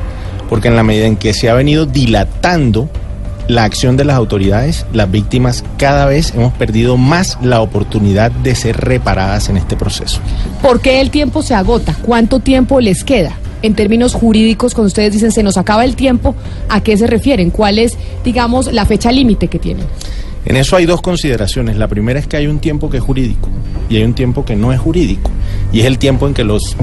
Porque 0.49 0.69
en 0.69 0.75
la 0.75 0.83
medida 0.83 1.05
en 1.05 1.17
que 1.17 1.33
se 1.33 1.49
ha 1.49 1.53
venido 1.53 1.85
dilatando 1.85 2.89
la 3.47 3.63
acción 3.63 3.97
de 3.97 4.05
las 4.05 4.15
autoridades, 4.15 4.85
las 4.93 5.09
víctimas 5.09 5.63
cada 5.77 6.05
vez 6.05 6.33
hemos 6.35 6.53
perdido 6.53 6.97
más 6.97 7.37
la 7.41 7.61
oportunidad 7.61 8.31
de 8.31 8.55
ser 8.55 8.77
reparadas 8.77 9.49
en 9.49 9.57
este 9.57 9.75
proceso. 9.75 10.21
¿Por 10.61 10.81
qué 10.81 11.01
el 11.01 11.09
tiempo 11.09 11.41
se 11.41 11.55
agota? 11.55 11.95
¿Cuánto 12.03 12.39
tiempo 12.39 12.79
les 12.79 13.03
queda? 13.03 13.33
En 13.61 13.75
términos 13.75 14.13
jurídicos, 14.13 14.73
cuando 14.73 14.87
ustedes 14.87 15.13
dicen 15.13 15.31
se 15.31 15.43
nos 15.43 15.57
acaba 15.57 15.85
el 15.85 15.95
tiempo, 15.95 16.35
¿a 16.69 16.81
qué 16.81 16.97
se 16.97 17.07
refieren? 17.07 17.49
¿Cuál 17.49 17.79
es, 17.79 17.97
digamos, 18.23 18.71
la 18.71 18.85
fecha 18.85 19.11
límite 19.11 19.47
que 19.47 19.59
tienen? 19.59 19.85
En 20.45 20.55
eso 20.55 20.75
hay 20.75 20.85
dos 20.85 21.01
consideraciones. 21.01 21.77
La 21.77 21.87
primera 21.87 22.19
es 22.19 22.27
que 22.27 22.37
hay 22.37 22.47
un 22.47 22.59
tiempo 22.59 22.89
que 22.89 22.97
es 22.97 23.03
jurídico 23.03 23.49
y 23.89 23.97
hay 23.97 24.03
un 24.03 24.13
tiempo 24.13 24.45
que 24.45 24.55
no 24.55 24.71
es 24.71 24.79
jurídico. 24.79 25.29
Y 25.73 25.81
es 25.81 25.85
el 25.85 25.97
tiempo 25.97 26.27
en 26.27 26.33
que 26.33 26.43
los, 26.43 26.75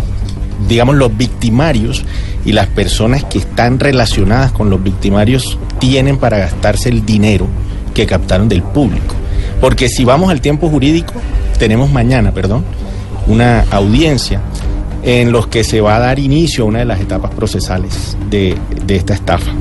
digamos, 0.68 0.96
los 0.96 1.16
victimarios 1.16 2.04
y 2.44 2.52
las 2.52 2.66
personas 2.68 3.24
que 3.24 3.38
están 3.38 3.80
relacionadas 3.80 4.52
con 4.52 4.68
los 4.68 4.82
victimarios 4.82 5.58
tienen 5.78 6.18
para 6.18 6.38
gastarse 6.38 6.90
el 6.90 7.06
dinero 7.06 7.46
que 7.94 8.06
captaron 8.06 8.48
del 8.48 8.62
público. 8.62 9.14
Porque 9.60 9.88
si 9.88 10.04
vamos 10.04 10.30
al 10.30 10.42
tiempo 10.42 10.68
jurídico, 10.68 11.14
tenemos 11.58 11.90
mañana, 11.90 12.32
perdón, 12.32 12.62
una 13.26 13.64
audiencia 13.70 14.42
en 15.02 15.32
los 15.32 15.46
que 15.46 15.64
se 15.64 15.80
va 15.80 15.96
a 15.96 16.00
dar 16.00 16.18
inicio 16.18 16.64
a 16.64 16.66
una 16.66 16.80
de 16.80 16.84
las 16.84 17.00
etapas 17.00 17.32
procesales 17.34 18.16
de, 18.30 18.56
esta 18.88 19.14
estafa. 19.14 19.52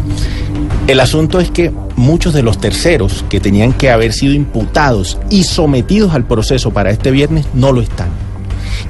El 0.87 0.99
asunto 0.99 1.39
es 1.39 1.49
que 1.51 1.71
muchos 1.95 2.33
de 2.33 2.43
los 2.43 2.59
terceros 2.59 3.25
que 3.29 3.39
tenían 3.39 3.73
que 3.73 3.89
haber 3.89 4.13
sido 4.13 4.33
imputados 4.33 5.17
y 5.29 5.43
sometidos 5.43 6.13
al 6.13 6.25
proceso 6.25 6.71
para 6.71 6.91
este 6.91 7.11
viernes 7.11 7.47
no 7.53 7.71
lo 7.71 7.81
están. 7.81 8.09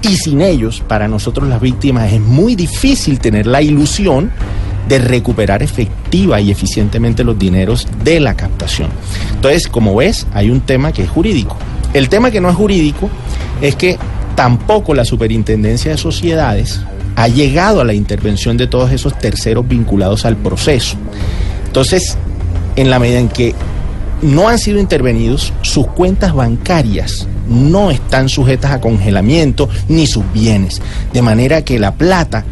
Y 0.01 0.17
sin 0.17 0.41
ellos, 0.41 0.83
para 0.87 1.07
nosotros 1.07 1.47
las 1.47 1.61
víctimas, 1.61 2.11
es 2.11 2.19
muy 2.19 2.55
difícil 2.55 3.19
tener 3.19 3.47
la 3.47 3.61
ilusión 3.61 4.31
de 4.87 4.99
recuperar 4.99 5.63
efectiva 5.63 6.39
y 6.39 6.51
eficientemente 6.51 7.23
los 7.23 7.39
dineros 7.39 7.87
de 8.03 8.19
la 8.19 8.35
captación. 8.35 8.89
Entonces, 9.33 9.67
como 9.67 9.95
ves, 9.95 10.27
hay 10.33 10.49
un 10.49 10.61
tema 10.61 10.91
que 10.91 11.03
es 11.03 11.09
jurídico. 11.09 11.57
El 11.93 12.09
tema 12.09 12.29
que 12.29 12.41
no 12.41 12.49
es 12.49 12.55
jurídico 12.55 13.09
es 13.61 13.75
que 13.75 13.97
Tampoco 14.35 14.93
la 14.93 15.05
Superintendencia 15.05 15.91
de 15.91 15.97
Sociedades 15.97 16.81
ha 17.15 17.27
llegado 17.27 17.81
a 17.81 17.85
la 17.85 17.93
intervención 17.93 18.57
de 18.57 18.67
todos 18.67 18.91
esos 18.91 19.17
terceros 19.17 19.67
vinculados 19.67 20.25
al 20.25 20.35
proceso. 20.35 20.97
Entonces, 21.67 22.17
en 22.75 22.89
la 22.89 22.99
medida 22.99 23.19
en 23.19 23.29
que 23.29 23.55
no 24.21 24.49
han 24.49 24.59
sido 24.59 24.79
intervenidos, 24.79 25.53
sus 25.61 25.87
cuentas 25.87 26.33
bancarias 26.33 27.27
no 27.47 27.91
están 27.91 28.27
sujetas 28.27 28.71
a 28.71 28.81
congelamiento 28.81 29.69
ni 29.87 30.07
sus 30.07 30.23
bienes. 30.33 30.81
De 31.13 31.21
manera 31.21 31.63
que 31.63 31.79
la 31.79 31.93
plata 31.93 32.43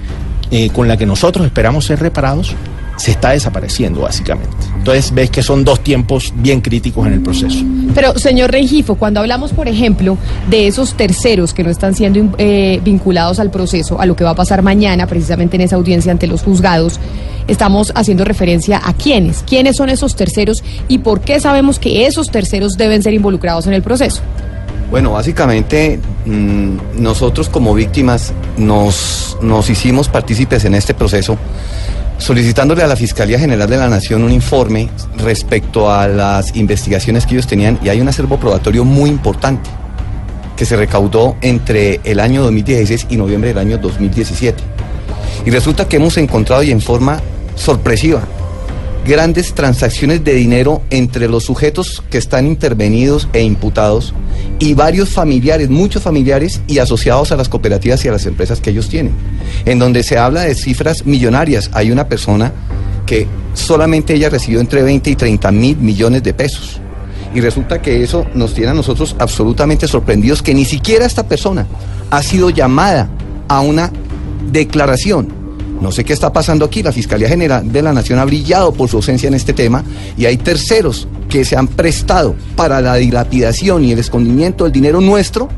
eh, 0.51 0.69
con 0.69 0.88
la 0.88 0.97
que 0.97 1.05
nosotros 1.05 1.45
esperamos 1.45 1.85
ser 1.85 1.99
reparados, 1.99 2.55
se 2.98 3.11
está 3.11 3.32
desapareciendo 3.32 4.02
básicamente. 4.02 4.56
Entonces 4.78 5.14
ves 5.14 5.30
que 5.30 5.41
son 5.41 5.64
dos 5.64 5.82
tiempos 5.82 6.34
bien 6.36 6.61
críticos 6.61 7.07
en 7.07 7.14
el 7.14 7.22
proceso. 7.22 7.64
Pero, 7.95 8.18
señor 8.18 8.52
Rengifo, 8.52 8.95
cuando 8.95 9.20
hablamos, 9.20 9.53
por 9.53 9.68
ejemplo, 9.68 10.18
de 10.49 10.68
esos 10.68 10.95
terceros 10.95 11.53
que 11.53 11.64
no 11.64 11.70
están 11.70 11.95
siendo 11.95 12.36
eh, 12.38 12.82
vinculados 12.84 13.40
al 13.40 13.52
proceso, 13.52 13.99
a 13.99 14.06
lo 14.06 14.15
que 14.15 14.24
va 14.24 14.32
a 14.32 14.36
pasar 14.36 14.61
mañana, 14.61 15.07
precisamente 15.07 15.56
en 15.56 15.61
esa 15.61 15.76
audiencia 15.76 16.11
ante 16.11 16.28
los 16.28 16.44
juzgados, 16.44 16.99
estamos 17.48 17.91
haciendo 17.95 18.26
referencia 18.26 18.82
a 18.84 18.94
quiénes, 18.94 19.44
quiénes 19.48 19.76
son 19.78 19.90
esos 19.90 20.15
terceros 20.15 20.64
y 20.88 20.99
por 20.99 21.22
qué 21.22 21.40
sabemos 21.40 21.80
que 21.80 22.06
esos 22.06 22.30
terceros 22.30 22.78
deben 22.78 23.03
ser 23.03 23.14
involucrados 23.14 23.68
en 23.68 23.74
el 23.74 23.84
proceso. 23.84 24.22
Bueno, 24.90 25.14
básicamente 25.14 25.99
mm, 26.26 27.02
nosotros 27.02 27.49
como 27.49 27.74
víctimas 27.74 28.32
nos, 28.57 29.38
nos 29.41 29.70
hicimos 29.70 30.07
partícipes 30.07 30.65
en 30.65 30.76
este 30.76 30.94
proceso 30.94 31.38
solicitándole 32.18 32.84
a 32.84 32.88
la 32.88 32.95
Fiscalía 32.95 33.40
General 33.40 33.69
de 33.69 33.77
la 33.77 33.90
Nación 33.90 34.23
un 34.23 34.31
informe 34.31 34.90
respecto 35.18 35.91
a 35.91 36.07
las 36.07 36.56
investigaciones 36.56 37.26
que 37.26 37.34
ellos 37.35 37.48
tenían 37.48 37.80
y 37.84 37.90
hay 37.90 38.02
un 38.02 38.07
acervo 38.07 38.40
probatorio 38.40 38.85
muy 38.85 39.10
importante 39.10 39.69
que 40.56 40.65
se 40.65 40.76
recaudó 40.76 41.35
entre 41.41 41.99
el 42.03 42.19
año 42.19 42.44
2016 42.44 43.07
y 43.10 43.18
noviembre 43.18 43.49
del 43.49 43.57
año 43.57 43.77
2017. 43.77 44.64
Y 45.45 45.49
resulta 45.49 45.88
que 45.88 45.98
hemos 45.98 46.18
encontrado 46.18 46.64
y 46.64 46.72
en 46.72 46.81
forma 46.81 47.19
sorpresiva 47.56 48.22
grandes 49.05 49.53
transacciones 49.53 50.23
de 50.23 50.34
dinero 50.34 50.81
entre 50.89 51.27
los 51.27 51.43
sujetos 51.43 52.03
que 52.09 52.17
están 52.17 52.47
intervenidos 52.47 53.27
e 53.34 53.41
imputados 53.41 54.13
y 54.59 54.73
varios 54.73 55.09
familiares, 55.09 55.69
muchos 55.69 56.03
familiares 56.03 56.61
y 56.67 56.80
asociados 56.80 57.31
a 57.31 57.35
las 57.35 57.49
cooperativas 57.49 58.03
y 58.05 58.07
a 58.07 58.13
las 58.13 58.25
empresas 58.25 58.61
que 58.61 58.69
ellos 58.69 58.88
tienen, 58.88 59.13
en 59.65 59.80
donde 59.80 60.03
se 60.03 60.17
habla 60.17 60.41
de 60.41 60.55
cifras 60.55 61.05
millonarias. 61.05 61.69
Hay 61.73 61.91
una 61.91 62.07
persona 62.07 62.53
que 63.05 63.27
solamente 63.53 64.13
ella 64.13 64.30
recibió 64.30 64.61
entre 64.61 64.84
20 64.84 65.09
y 65.09 65.15
30 65.15 65.51
mil 65.51 65.77
millones 65.77 66.23
de 66.23 66.34
pesos. 66.34 66.80
Y 67.35 67.41
resulta 67.41 67.81
que 67.81 68.03
eso 68.03 68.25
nos 68.35 68.53
tiene 68.53 68.71
a 68.71 68.75
nosotros 68.75 69.15
absolutamente 69.19 69.88
sorprendidos 69.88 70.41
que 70.41 70.53
ni 70.53 70.65
siquiera 70.65 71.05
esta 71.05 71.27
persona 71.27 71.65
ha 72.11 72.21
sido 72.21 72.51
llamada 72.51 73.09
a 73.47 73.61
una 73.61 73.91
declaración 74.51 75.43
no 75.84 75.91
sé 75.91 76.05
qué 76.05 76.14
está 76.14 76.31
pasando 76.31 76.65
aquí. 76.65 76.81
La 76.81 76.93
Fiscalía 76.93 77.27
General 77.27 77.69
de 77.69 77.81
la 77.81 77.91
Nación 77.91 78.18
ha 78.18 78.26
brillado 78.26 78.72
por 78.73 78.89
su 78.89 78.95
ausencia 78.95 79.27
en 79.27 79.34
este 79.34 79.53
tema 79.53 79.84
y 80.18 80.26
hay 80.26 80.38
terceros 80.38 81.07
que 81.30 81.43
se 81.43 81.57
han 81.57 81.68
prestado 81.68 82.35
para 82.55 82.80
la 82.81 82.95
dilapidación 82.95 83.84
y 83.84 83.91
el 83.91 83.99
escondimiento 83.99 84.64
del 84.64 84.72
dinero 84.72 85.01
nuestro 85.01 85.49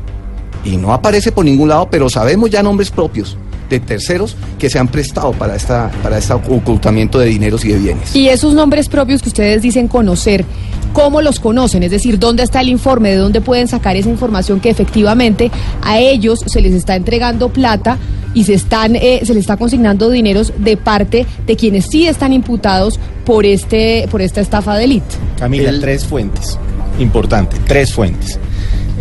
y 0.64 0.76
no 0.76 0.92
aparece 0.92 1.30
por 1.30 1.44
ningún 1.44 1.68
lado, 1.68 1.88
pero 1.88 2.10
sabemos 2.10 2.50
ya 2.50 2.60
nombres 2.60 2.90
propios 2.90 3.38
de 3.70 3.78
terceros 3.78 4.36
que 4.58 4.68
se 4.68 4.78
han 4.78 4.88
prestado 4.88 5.32
para 5.32 5.56
esta 5.56 5.90
para 6.02 6.18
este 6.18 6.32
ocultamiento 6.32 7.18
de 7.18 7.26
dineros 7.26 7.64
y 7.64 7.68
de 7.68 7.78
bienes. 7.78 8.14
Y 8.14 8.28
esos 8.28 8.52
nombres 8.52 8.88
propios 8.88 9.22
que 9.22 9.28
ustedes 9.28 9.62
dicen 9.62 9.86
conocer, 9.86 10.44
¿cómo 10.92 11.22
los 11.22 11.38
conocen? 11.38 11.84
Es 11.84 11.92
decir, 11.92 12.18
¿dónde 12.18 12.42
está 12.42 12.60
el 12.60 12.68
informe? 12.68 13.10
¿De 13.10 13.16
dónde 13.16 13.40
pueden 13.40 13.68
sacar 13.68 13.96
esa 13.96 14.08
información 14.08 14.58
que 14.58 14.70
efectivamente 14.70 15.52
a 15.82 16.00
ellos 16.00 16.40
se 16.46 16.60
les 16.60 16.74
está 16.74 16.96
entregando 16.96 17.48
plata 17.48 17.98
y 18.36 18.44
se 18.44 18.52
están 18.52 18.94
eh, 18.96 19.20
se 19.24 19.32
les 19.32 19.40
está 19.40 19.56
consignando 19.56 20.10
dineros 20.10 20.52
de 20.58 20.76
parte 20.76 21.26
de 21.46 21.56
quienes 21.56 21.86
sí 21.86 22.06
están 22.06 22.34
imputados 22.34 23.00
por 23.24 23.46
este 23.46 24.06
por 24.10 24.20
esta 24.20 24.42
estafa 24.42 24.76
de 24.76 24.84
élite? 24.84 25.16
Camila, 25.38 25.72
tres 25.80 26.04
fuentes. 26.04 26.58
Importante, 26.98 27.56
tres 27.66 27.92
fuentes. 27.92 28.38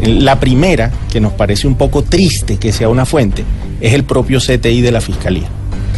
La 0.01 0.39
primera, 0.39 0.89
que 1.11 1.19
nos 1.19 1.33
parece 1.33 1.67
un 1.67 1.75
poco 1.75 2.01
triste 2.01 2.57
que 2.57 2.71
sea 2.71 2.87
una 2.87 3.05
fuente, 3.05 3.43
es 3.81 3.93
el 3.93 4.05
propio 4.05 4.39
CTI 4.39 4.81
de 4.81 4.91
la 4.91 5.01
Fiscalía. 5.01 5.47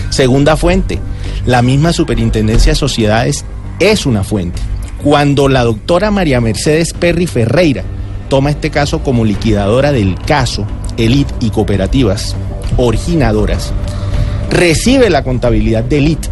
Segunda 0.09 0.57
fuente, 0.57 0.99
la 1.45 1.61
misma 1.61 1.93
Superintendencia 1.93 2.71
de 2.71 2.75
Sociedades 2.75 3.45
es 3.79 4.07
una 4.07 4.23
fuente. 4.23 4.59
Cuando 5.03 5.47
la 5.47 5.63
doctora 5.63 6.09
María 6.09 6.41
Mercedes 6.41 6.93
Perry 6.93 7.27
Ferreira 7.27 7.83
toma 8.29 8.49
este 8.49 8.71
caso 8.71 9.03
como 9.03 9.25
liquidadora 9.25 9.91
del 9.91 10.15
caso, 10.15 10.65
Elite 10.97 11.33
y 11.39 11.49
cooperativas 11.49 12.35
originadoras, 12.77 13.73
recibe 14.49 15.09
la 15.09 15.23
contabilidad 15.23 15.83
de 15.83 15.97
Elite 15.97 16.29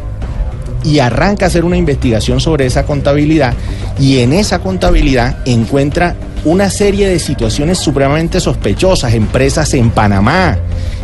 y 0.84 1.00
arranca 1.00 1.46
a 1.46 1.48
hacer 1.48 1.66
una 1.66 1.78
investigación 1.78 2.40
sobre 2.40 2.66
esa 2.66 2.86
contabilidad 2.86 3.54
y 4.00 4.20
en 4.20 4.34
esa 4.34 4.60
contabilidad 4.60 5.38
encuentra 5.46 6.16
una 6.44 6.70
serie 6.70 7.08
de 7.08 7.18
situaciones 7.20 7.80
supremamente 7.80 8.40
sospechosas, 8.40 9.14
empresas 9.16 9.74
en 9.74 9.90
Panamá. 9.90 10.58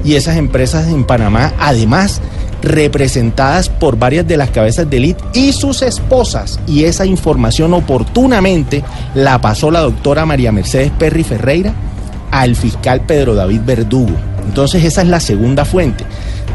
Y 0.03 0.15
esas 0.15 0.37
empresas 0.37 0.87
en 0.87 1.03
Panamá 1.03 1.53
además 1.59 2.21
representadas 2.61 3.69
por 3.69 3.97
varias 3.97 4.27
de 4.27 4.37
las 4.37 4.51
cabezas 4.51 4.87
de 4.87 4.97
élite 4.97 5.23
y 5.33 5.51
sus 5.51 5.81
esposas. 5.81 6.59
Y 6.67 6.83
esa 6.83 7.05
información 7.05 7.73
oportunamente 7.73 8.83
la 9.15 9.41
pasó 9.41 9.71
la 9.71 9.81
doctora 9.81 10.27
María 10.27 10.51
Mercedes 10.51 10.91
Perry 10.97 11.23
Ferreira 11.23 11.73
al 12.31 12.55
fiscal 12.55 13.01
Pedro 13.05 13.35
David 13.35 13.61
Verdugo. 13.65 14.15
Entonces 14.45 14.83
esa 14.83 15.01
es 15.01 15.07
la 15.07 15.19
segunda 15.19 15.65
fuente. 15.65 16.05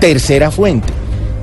Tercera 0.00 0.50
fuente, 0.50 0.92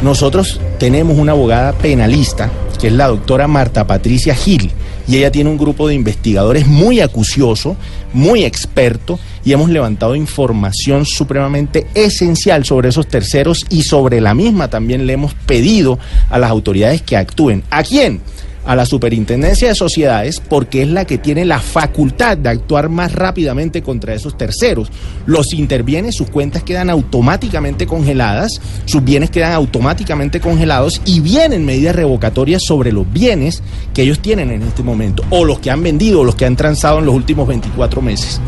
nosotros 0.01 0.59
tenemos 0.79 1.17
una 1.17 1.31
abogada 1.31 1.73
penalista 1.73 2.51
que 2.79 2.87
es 2.87 2.93
la 2.93 3.07
doctora 3.07 3.47
Marta 3.47 3.87
Patricia 3.87 4.35
Gil 4.35 4.71
y 5.07 5.17
ella 5.17 5.31
tiene 5.31 5.49
un 5.49 5.57
grupo 5.57 5.87
de 5.87 5.95
investigadores 5.95 6.67
muy 6.67 6.99
acucioso, 6.99 7.75
muy 8.13 8.43
experto, 8.43 9.19
y 9.45 9.51
hemos 9.51 9.69
levantado 9.69 10.15
información 10.15 11.05
supremamente 11.05 11.87
esencial 11.93 12.65
sobre 12.65 12.89
esos 12.89 13.07
terceros 13.07 13.65
y 13.69 13.83
sobre 13.83 14.21
la 14.21 14.33
misma 14.33 14.69
también 14.69 15.05
le 15.05 15.13
hemos 15.13 15.33
pedido 15.33 15.99
a 16.29 16.39
las 16.39 16.49
autoridades 16.49 17.01
que 17.01 17.17
actúen. 17.17 17.63
¿A 17.69 17.83
quién? 17.83 18.21
A 18.65 18.75
la 18.75 18.85
Superintendencia 18.85 19.67
de 19.67 19.75
Sociedades 19.75 20.39
porque 20.39 20.83
es 20.83 20.89
la 20.89 21.05
que 21.05 21.17
tiene 21.17 21.45
la 21.45 21.59
facultad 21.59 22.37
de 22.37 22.49
actuar 22.49 22.89
más 22.89 23.11
rápidamente 23.13 23.81
contra 23.81 24.13
esos 24.13 24.37
terceros. 24.37 24.91
Los 25.25 25.53
interviene, 25.53 26.11
sus 26.11 26.29
cuentas 26.29 26.63
quedan 26.63 26.89
automáticamente 26.89 27.87
congeladas, 27.87 28.61
sus 28.85 29.03
bienes 29.03 29.29
quedan 29.29 29.53
automáticamente 29.53 30.39
congelados 30.39 31.01
y 31.05 31.19
vienen 31.19 31.65
medidas 31.65 31.95
revocatorias 31.95 32.63
sobre 32.63 32.91
los 32.91 33.11
bienes 33.11 33.61
que 33.93 34.03
ellos 34.03 34.19
tienen 34.19 34.51
en 34.51 34.63
este 34.63 34.83
momento 34.83 35.23
o 35.29 35.45
los 35.45 35.59
que 35.59 35.71
han 35.71 35.83
vendido 35.83 36.21
o 36.21 36.23
los 36.23 36.35
que 36.35 36.45
han 36.45 36.55
transado 36.55 36.99
en 36.99 37.05
los 37.05 37.15
últimos 37.15 37.47
24 37.47 38.01
meses 38.01 38.39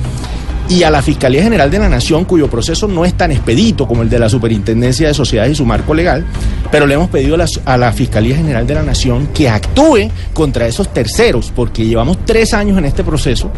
y 0.67 0.83
a 0.83 0.89
la 0.89 1.01
Fiscalía 1.01 1.43
General 1.43 1.69
de 1.69 1.79
la 1.79 1.89
Nación, 1.89 2.25
cuyo 2.25 2.49
proceso 2.49 2.87
no 2.87 3.05
es 3.05 3.13
tan 3.13 3.31
expedito 3.31 3.87
como 3.87 4.01
el 4.01 4.09
de 4.09 4.19
la 4.19 4.29
Superintendencia 4.29 5.07
de 5.07 5.13
Sociedades 5.13 5.53
y 5.53 5.55
su 5.55 5.65
marco 5.65 5.93
legal, 5.93 6.25
pero 6.71 6.87
le 6.87 6.95
hemos 6.95 7.09
pedido 7.09 7.35
a 7.65 7.77
la, 7.77 7.91
Fiscalía 7.91 8.35
General 8.35 8.65
de 8.65 8.73
la 8.73 8.83
Nación 8.83 9.27
que 9.27 9.47
actúe 9.47 10.09
contra 10.33 10.67
esos 10.67 10.91
terceros, 10.91 11.51
porque 11.55 11.85
llevamos 11.85 12.17
tres 12.25 12.53
años 12.53 12.77
en 12.77 12.85
este 12.85 13.03
proceso 13.03 13.51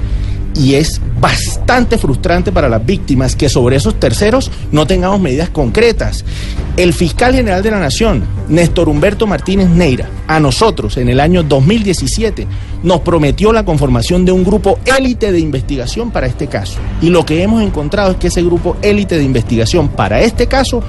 y 0.55 0.75
es 0.75 1.01
bastante 1.19 1.97
frustrante 1.97 2.51
para 2.51 2.69
las 2.69 2.85
víctimas 2.85 3.35
que 3.35 3.49
sobre 3.49 3.75
esos 3.75 3.99
terceros 3.99 4.51
no 4.71 4.87
tengamos 4.87 5.19
medidas 5.19 5.49
concretas. 5.49 6.25
El 6.75 6.93
fiscal 6.93 7.33
general 7.33 7.63
de 7.63 7.71
la 7.71 7.79
Nación, 7.79 8.23
Néstor 8.49 8.89
Humberto 8.89 9.25
Martínez 9.25 9.69
Neira, 9.69 10.09
a 10.27 10.39
nosotros 10.39 10.97
en 10.97 11.09
el 11.09 11.19
año 11.19 11.43
2017 11.43 12.47
nos 12.83 13.01
prometió 13.01 13.51
la 13.51 13.65
conformación 13.65 14.25
de 14.25 14.31
un 14.31 14.43
grupo 14.43 14.77
élite 14.85 15.31
de 15.31 15.39
investigación 15.39 16.11
para 16.11 16.27
este 16.27 16.47
caso. 16.47 16.77
Y 17.01 17.09
lo 17.09 17.25
que 17.25 17.41
hemos 17.41 17.63
encontrado 17.63 18.11
es 18.11 18.17
que 18.17 18.27
ese 18.27 18.43
grupo 18.43 18.77
élite 18.81 19.17
de 19.17 19.23
investigación 19.23 19.89
para 19.89 20.21
este 20.21 20.47
caso 20.47 20.83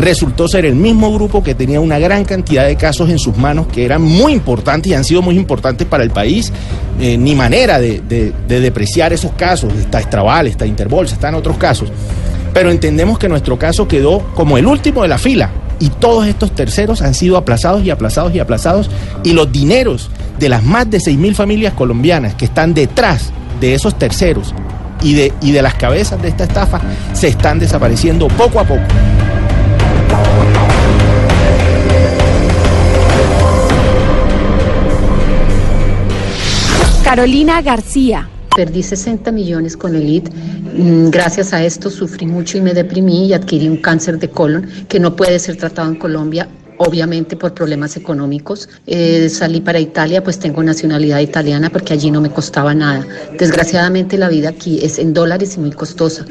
resultó 0.00 0.48
ser 0.48 0.64
el 0.64 0.74
mismo 0.74 1.12
grupo 1.12 1.42
que 1.42 1.54
tenía 1.54 1.80
una 1.80 1.98
gran 1.98 2.24
cantidad 2.24 2.66
de 2.66 2.76
casos 2.76 3.10
en 3.10 3.18
sus 3.18 3.36
manos 3.36 3.66
que 3.66 3.84
eran 3.84 4.02
muy 4.02 4.32
importantes 4.32 4.90
y 4.90 4.94
han 4.94 5.04
sido 5.04 5.22
muy 5.22 5.36
importantes 5.36 5.86
para 5.86 6.02
el 6.02 6.10
país. 6.10 6.52
Eh, 7.00 7.16
ni 7.16 7.34
manera 7.34 7.78
de, 7.80 8.00
de, 8.00 8.60
depreciar 8.60 9.12
esos 9.12 9.32
casos. 9.32 9.72
Está 9.74 10.00
Estrabal, 10.00 10.46
está 10.46 10.66
Interbolsa, 10.66 11.14
están 11.14 11.34
otros 11.34 11.56
casos. 11.56 11.90
Pero 12.52 12.70
entendemos 12.70 13.18
que 13.18 13.28
nuestro 13.28 13.58
caso 13.58 13.88
quedó 13.88 14.18
como 14.34 14.58
el 14.58 14.66
último 14.66 15.02
de 15.02 15.08
la 15.08 15.16
fila 15.16 15.50
y 15.78 15.88
todos 15.88 16.26
estos 16.26 16.54
terceros 16.54 17.00
han 17.00 17.14
sido 17.14 17.38
aplazados 17.38 17.82
y 17.84 17.90
aplazados 17.90 18.34
y 18.34 18.38
aplazados 18.38 18.90
y 19.24 19.32
los 19.32 19.50
dineros 19.50 20.10
de 20.38 20.50
las 20.50 20.62
más 20.62 20.90
de 20.90 20.98
6.000 20.98 21.34
familias 21.34 21.72
colombianas 21.72 22.34
que 22.34 22.44
están 22.44 22.74
detrás 22.74 23.32
de 23.60 23.74
esos 23.74 23.98
terceros 23.98 24.54
y 25.00 25.14
de, 25.14 25.32
y 25.40 25.52
de 25.52 25.62
las 25.62 25.74
cabezas 25.74 26.20
de 26.20 26.28
esta 26.28 26.44
estafa 26.44 26.80
se 27.14 27.28
están 27.28 27.58
desapareciendo 27.58 28.28
poco 28.28 28.60
a 28.60 28.64
poco. 28.64 28.82
Carolina 37.10 37.60
García. 37.60 38.30
Perdí 38.54 38.84
60 38.84 39.32
millones 39.32 39.76
con 39.76 39.96
el 39.96 40.08
IT. 40.08 40.30
Mm, 40.30 41.10
gracias 41.10 41.52
a 41.52 41.60
esto 41.64 41.90
sufrí 41.90 42.24
mucho 42.24 42.56
y 42.56 42.60
me 42.60 42.72
deprimí 42.72 43.26
y 43.26 43.32
adquirí 43.32 43.68
un 43.68 43.78
cáncer 43.78 44.20
de 44.20 44.30
colon 44.30 44.68
que 44.88 45.00
no 45.00 45.16
puede 45.16 45.40
ser 45.40 45.56
tratado 45.56 45.88
en 45.88 45.96
Colombia 45.96 46.48
obviamente 46.76 47.36
por 47.36 47.52
problemas 47.52 47.96
económicos. 47.96 48.68
Eh, 48.86 49.28
salí 49.28 49.60
para 49.60 49.78
Italia, 49.78 50.24
pues 50.24 50.38
tengo 50.38 50.62
nacionalidad 50.62 51.18
italiana 51.18 51.68
porque 51.68 51.92
allí 51.92 52.10
no 52.10 52.22
me 52.22 52.30
costaba 52.30 52.74
nada. 52.74 53.04
Desgraciadamente 53.38 54.16
la 54.16 54.28
vida 54.28 54.48
aquí 54.48 54.78
es 54.82 54.98
en 54.98 55.12
dólares 55.12 55.56
y 55.56 55.60
muy 55.60 55.72
costosa. 55.72 56.24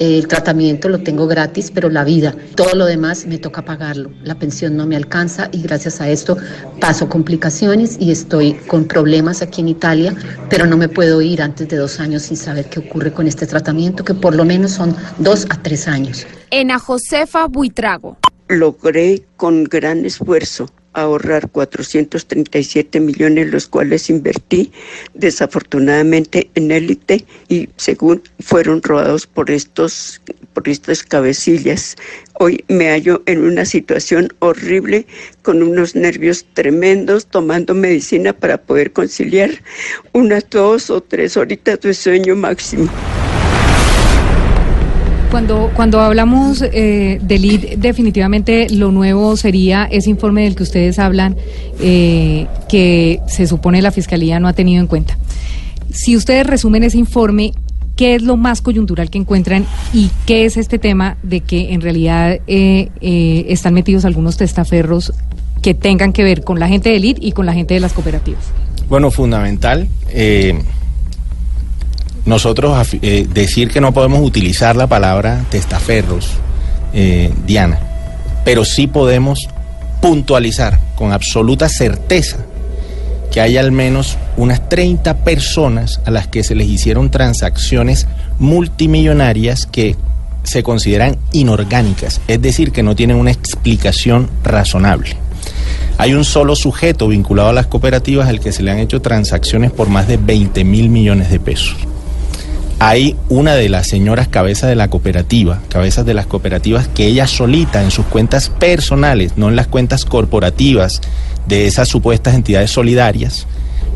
El 0.00 0.26
tratamiento 0.26 0.88
lo 0.88 0.98
tengo 1.00 1.26
gratis, 1.26 1.70
pero 1.72 1.90
la 1.90 2.04
vida, 2.04 2.34
todo 2.56 2.74
lo 2.74 2.86
demás 2.86 3.26
me 3.26 3.38
toca 3.38 3.64
pagarlo. 3.66 4.10
La 4.24 4.34
pensión 4.34 4.74
no 4.74 4.86
me 4.86 4.96
alcanza 4.96 5.50
y 5.52 5.60
gracias 5.60 6.00
a 6.00 6.08
esto 6.08 6.38
paso 6.80 7.08
complicaciones 7.08 7.98
y 8.00 8.10
estoy 8.10 8.54
con 8.66 8.86
problemas 8.86 9.42
aquí 9.42 9.60
en 9.60 9.68
Italia, 9.68 10.16
pero 10.48 10.64
no 10.64 10.78
me 10.78 10.88
puedo 10.88 11.20
ir 11.20 11.42
antes 11.42 11.68
de 11.68 11.76
dos 11.76 12.00
años 12.00 12.22
sin 12.22 12.38
saber 12.38 12.64
qué 12.70 12.80
ocurre 12.80 13.12
con 13.12 13.26
este 13.26 13.46
tratamiento, 13.46 14.02
que 14.02 14.14
por 14.14 14.34
lo 14.34 14.46
menos 14.46 14.72
son 14.72 14.96
dos 15.18 15.46
a 15.50 15.60
tres 15.62 15.86
años. 15.86 16.26
Ena 16.50 16.78
Josefa 16.78 17.46
Buitrago. 17.46 18.16
Logré 18.48 19.22
con 19.36 19.64
gran 19.64 20.06
esfuerzo 20.06 20.66
ahorrar 20.92 21.48
437 21.50 23.00
millones, 23.00 23.50
los 23.50 23.68
cuales 23.68 24.10
invertí 24.10 24.72
desafortunadamente 25.14 26.50
en 26.54 26.70
élite 26.70 27.24
y 27.48 27.68
según 27.76 28.22
fueron 28.40 28.82
robados 28.82 29.26
por 29.26 29.50
estos 29.50 30.20
por 30.52 30.68
estas 30.68 31.02
cabecillas. 31.02 31.96
Hoy 32.34 32.64
me 32.68 32.88
hallo 32.88 33.22
en 33.26 33.44
una 33.44 33.64
situación 33.64 34.32
horrible 34.40 35.06
con 35.42 35.62
unos 35.62 35.94
nervios 35.94 36.46
tremendos, 36.54 37.26
tomando 37.26 37.74
medicina 37.74 38.32
para 38.32 38.58
poder 38.58 38.92
conciliar 38.92 39.50
unas 40.12 40.48
dos 40.50 40.90
o 40.90 41.00
tres 41.00 41.36
horitas 41.36 41.80
de 41.80 41.94
sueño 41.94 42.34
máximo. 42.34 42.90
Cuando, 45.30 45.70
cuando 45.76 46.00
hablamos 46.00 46.60
eh, 46.60 47.20
del 47.22 47.42
lead, 47.42 47.78
definitivamente 47.78 48.68
lo 48.68 48.90
nuevo 48.90 49.36
sería 49.36 49.84
ese 49.84 50.10
informe 50.10 50.42
del 50.42 50.56
que 50.56 50.64
ustedes 50.64 50.98
hablan, 50.98 51.36
eh, 51.80 52.48
que 52.68 53.20
se 53.28 53.46
supone 53.46 53.80
la 53.80 53.92
Fiscalía 53.92 54.40
no 54.40 54.48
ha 54.48 54.52
tenido 54.54 54.80
en 54.80 54.88
cuenta. 54.88 55.16
Si 55.92 56.16
ustedes 56.16 56.46
resumen 56.46 56.82
ese 56.82 56.98
informe, 56.98 57.52
¿qué 57.94 58.16
es 58.16 58.22
lo 58.22 58.36
más 58.36 58.60
coyuntural 58.60 59.08
que 59.08 59.18
encuentran 59.18 59.66
y 59.92 60.10
qué 60.26 60.46
es 60.46 60.56
este 60.56 60.80
tema 60.80 61.16
de 61.22 61.42
que 61.42 61.74
en 61.74 61.80
realidad 61.80 62.40
eh, 62.48 62.88
eh, 63.00 63.46
están 63.48 63.74
metidos 63.74 64.04
algunos 64.04 64.36
testaferros 64.36 65.12
que 65.62 65.74
tengan 65.74 66.12
que 66.12 66.24
ver 66.24 66.42
con 66.42 66.58
la 66.58 66.66
gente 66.66 66.90
del 66.90 67.02
lead 67.02 67.16
y 67.20 67.32
con 67.32 67.46
la 67.46 67.52
gente 67.52 67.74
de 67.74 67.80
las 67.80 67.92
cooperativas? 67.92 68.42
Bueno, 68.88 69.12
fundamental. 69.12 69.86
Nosotros 72.24 72.88
eh, 73.00 73.26
decir 73.32 73.70
que 73.70 73.80
no 73.80 73.92
podemos 73.92 74.20
utilizar 74.20 74.76
la 74.76 74.86
palabra 74.86 75.44
testaferros, 75.50 76.30
eh, 76.92 77.32
Diana, 77.46 77.80
pero 78.44 78.64
sí 78.64 78.86
podemos 78.86 79.48
puntualizar 80.02 80.78
con 80.96 81.12
absoluta 81.12 81.68
certeza 81.68 82.38
que 83.30 83.40
hay 83.40 83.56
al 83.56 83.70
menos 83.72 84.18
unas 84.36 84.68
30 84.68 85.18
personas 85.18 86.00
a 86.04 86.10
las 86.10 86.26
que 86.26 86.42
se 86.42 86.54
les 86.54 86.68
hicieron 86.68 87.10
transacciones 87.10 88.06
multimillonarias 88.38 89.66
que 89.66 89.96
se 90.42 90.62
consideran 90.62 91.16
inorgánicas, 91.32 92.20
es 92.26 92.42
decir, 92.42 92.72
que 92.72 92.82
no 92.82 92.96
tienen 92.96 93.16
una 93.16 93.30
explicación 93.30 94.28
razonable. 94.42 95.16
Hay 95.96 96.14
un 96.14 96.24
solo 96.24 96.56
sujeto 96.56 97.08
vinculado 97.08 97.50
a 97.50 97.52
las 97.52 97.66
cooperativas 97.66 98.28
al 98.28 98.40
que 98.40 98.52
se 98.52 98.62
le 98.62 98.70
han 98.70 98.78
hecho 98.78 99.00
transacciones 99.00 99.70
por 99.70 99.88
más 99.88 100.08
de 100.08 100.16
20 100.16 100.64
mil 100.64 100.88
millones 100.88 101.30
de 101.30 101.38
pesos 101.38 101.76
hay 102.80 103.14
una 103.28 103.56
de 103.56 103.68
las 103.68 103.88
señoras 103.88 104.28
cabezas 104.28 104.70
de 104.70 104.74
la 104.74 104.88
cooperativa, 104.88 105.60
cabezas 105.68 106.06
de 106.06 106.14
las 106.14 106.26
cooperativas, 106.26 106.88
que 106.88 107.06
ella 107.06 107.26
solita 107.26 107.82
en 107.82 107.90
sus 107.90 108.06
cuentas 108.06 108.48
personales, 108.48 109.34
no 109.36 109.50
en 109.50 109.56
las 109.56 109.66
cuentas 109.66 110.06
corporativas 110.06 111.02
de 111.46 111.66
esas 111.66 111.88
supuestas 111.88 112.34
entidades 112.34 112.70
solidarias, 112.70 113.46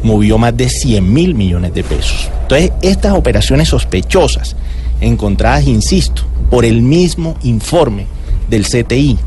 movió 0.02 0.36
más 0.36 0.55
de 0.55 0.69
100 0.69 1.12
mil 1.12 1.35
millones 1.35 1.73
de 1.73 1.82
pesos. 1.82 2.28
Entonces, 2.43 2.73
estas 2.82 3.15
operaciones 3.15 3.69
sospechosas, 3.69 4.55
encontradas, 5.01 5.66
insisto, 5.66 6.23
por 6.51 6.66
el 6.66 6.82
mismo 6.82 7.39
informe 7.43 8.05
del 8.51 8.66
CTI, 8.66 9.19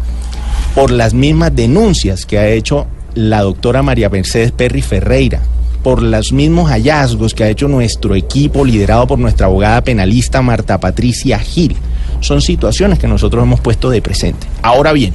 por 0.75 0.91
las 0.91 1.15
mismas 1.15 1.55
denuncias 1.55 2.27
que 2.27 2.37
ha 2.37 2.47
hecho 2.47 2.85
la 3.15 3.41
doctora 3.41 3.81
María 3.81 4.09
Mercedes 4.09 4.51
Perry 4.51 4.83
Ferreira, 4.83 5.41
por 5.87 6.03
los 6.03 6.33
mismos 6.33 6.69
hallazgos 6.69 7.33
que 7.33 7.45
ha 7.45 7.49
hecho 7.49 7.69
nuestro 7.69 8.13
equipo 8.13 8.65
liderado 8.65 9.07
por 9.07 9.19
nuestra 9.19 9.45
abogada 9.45 9.81
penalista 9.85 10.41
Marta 10.41 10.81
Patricia 10.81 11.39
Gil. 11.39 11.77
Son 12.19 12.41
situaciones 12.41 12.99
que 12.99 13.07
nosotros 13.07 13.41
hemos 13.41 13.61
puesto 13.61 13.89
de 13.89 14.01
presente. 14.01 14.47
Ahora 14.61 14.91
bien, 14.91 15.13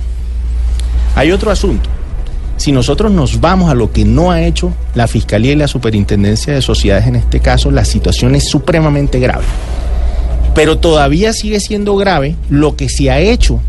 hay 1.15 1.31
otro 1.31 1.51
asunto. 1.51 1.90
Si 2.57 2.73
nosotros 2.73 3.12
nos 3.12 3.39
vamos 3.39 3.70
a 3.70 3.74
lo 3.74 3.93
que 3.93 4.07
no 4.07 4.31
ha 4.31 4.40
hecho 4.40 4.73
la 4.94 5.09
Fiscalía 5.09 5.53
y 5.53 5.57
la 5.57 5.69
Superintendencia 5.69 6.55
de 6.55 6.62
Sociedades 6.62 7.07
en 7.07 7.16
este 7.16 7.40
caso, 7.40 7.70
la 7.70 7.85
situación 7.85 8.35
es 8.35 8.49
supremamente 8.49 9.19
grave. 9.19 9.44
Pero 10.55 10.78
todavía 10.78 11.35
sigue 11.35 11.61
siendo 11.61 11.97
grave 11.97 12.35
lo 12.49 12.77
que 12.77 12.89
se 12.89 13.11
ha 13.11 13.20
hecho 13.20 13.61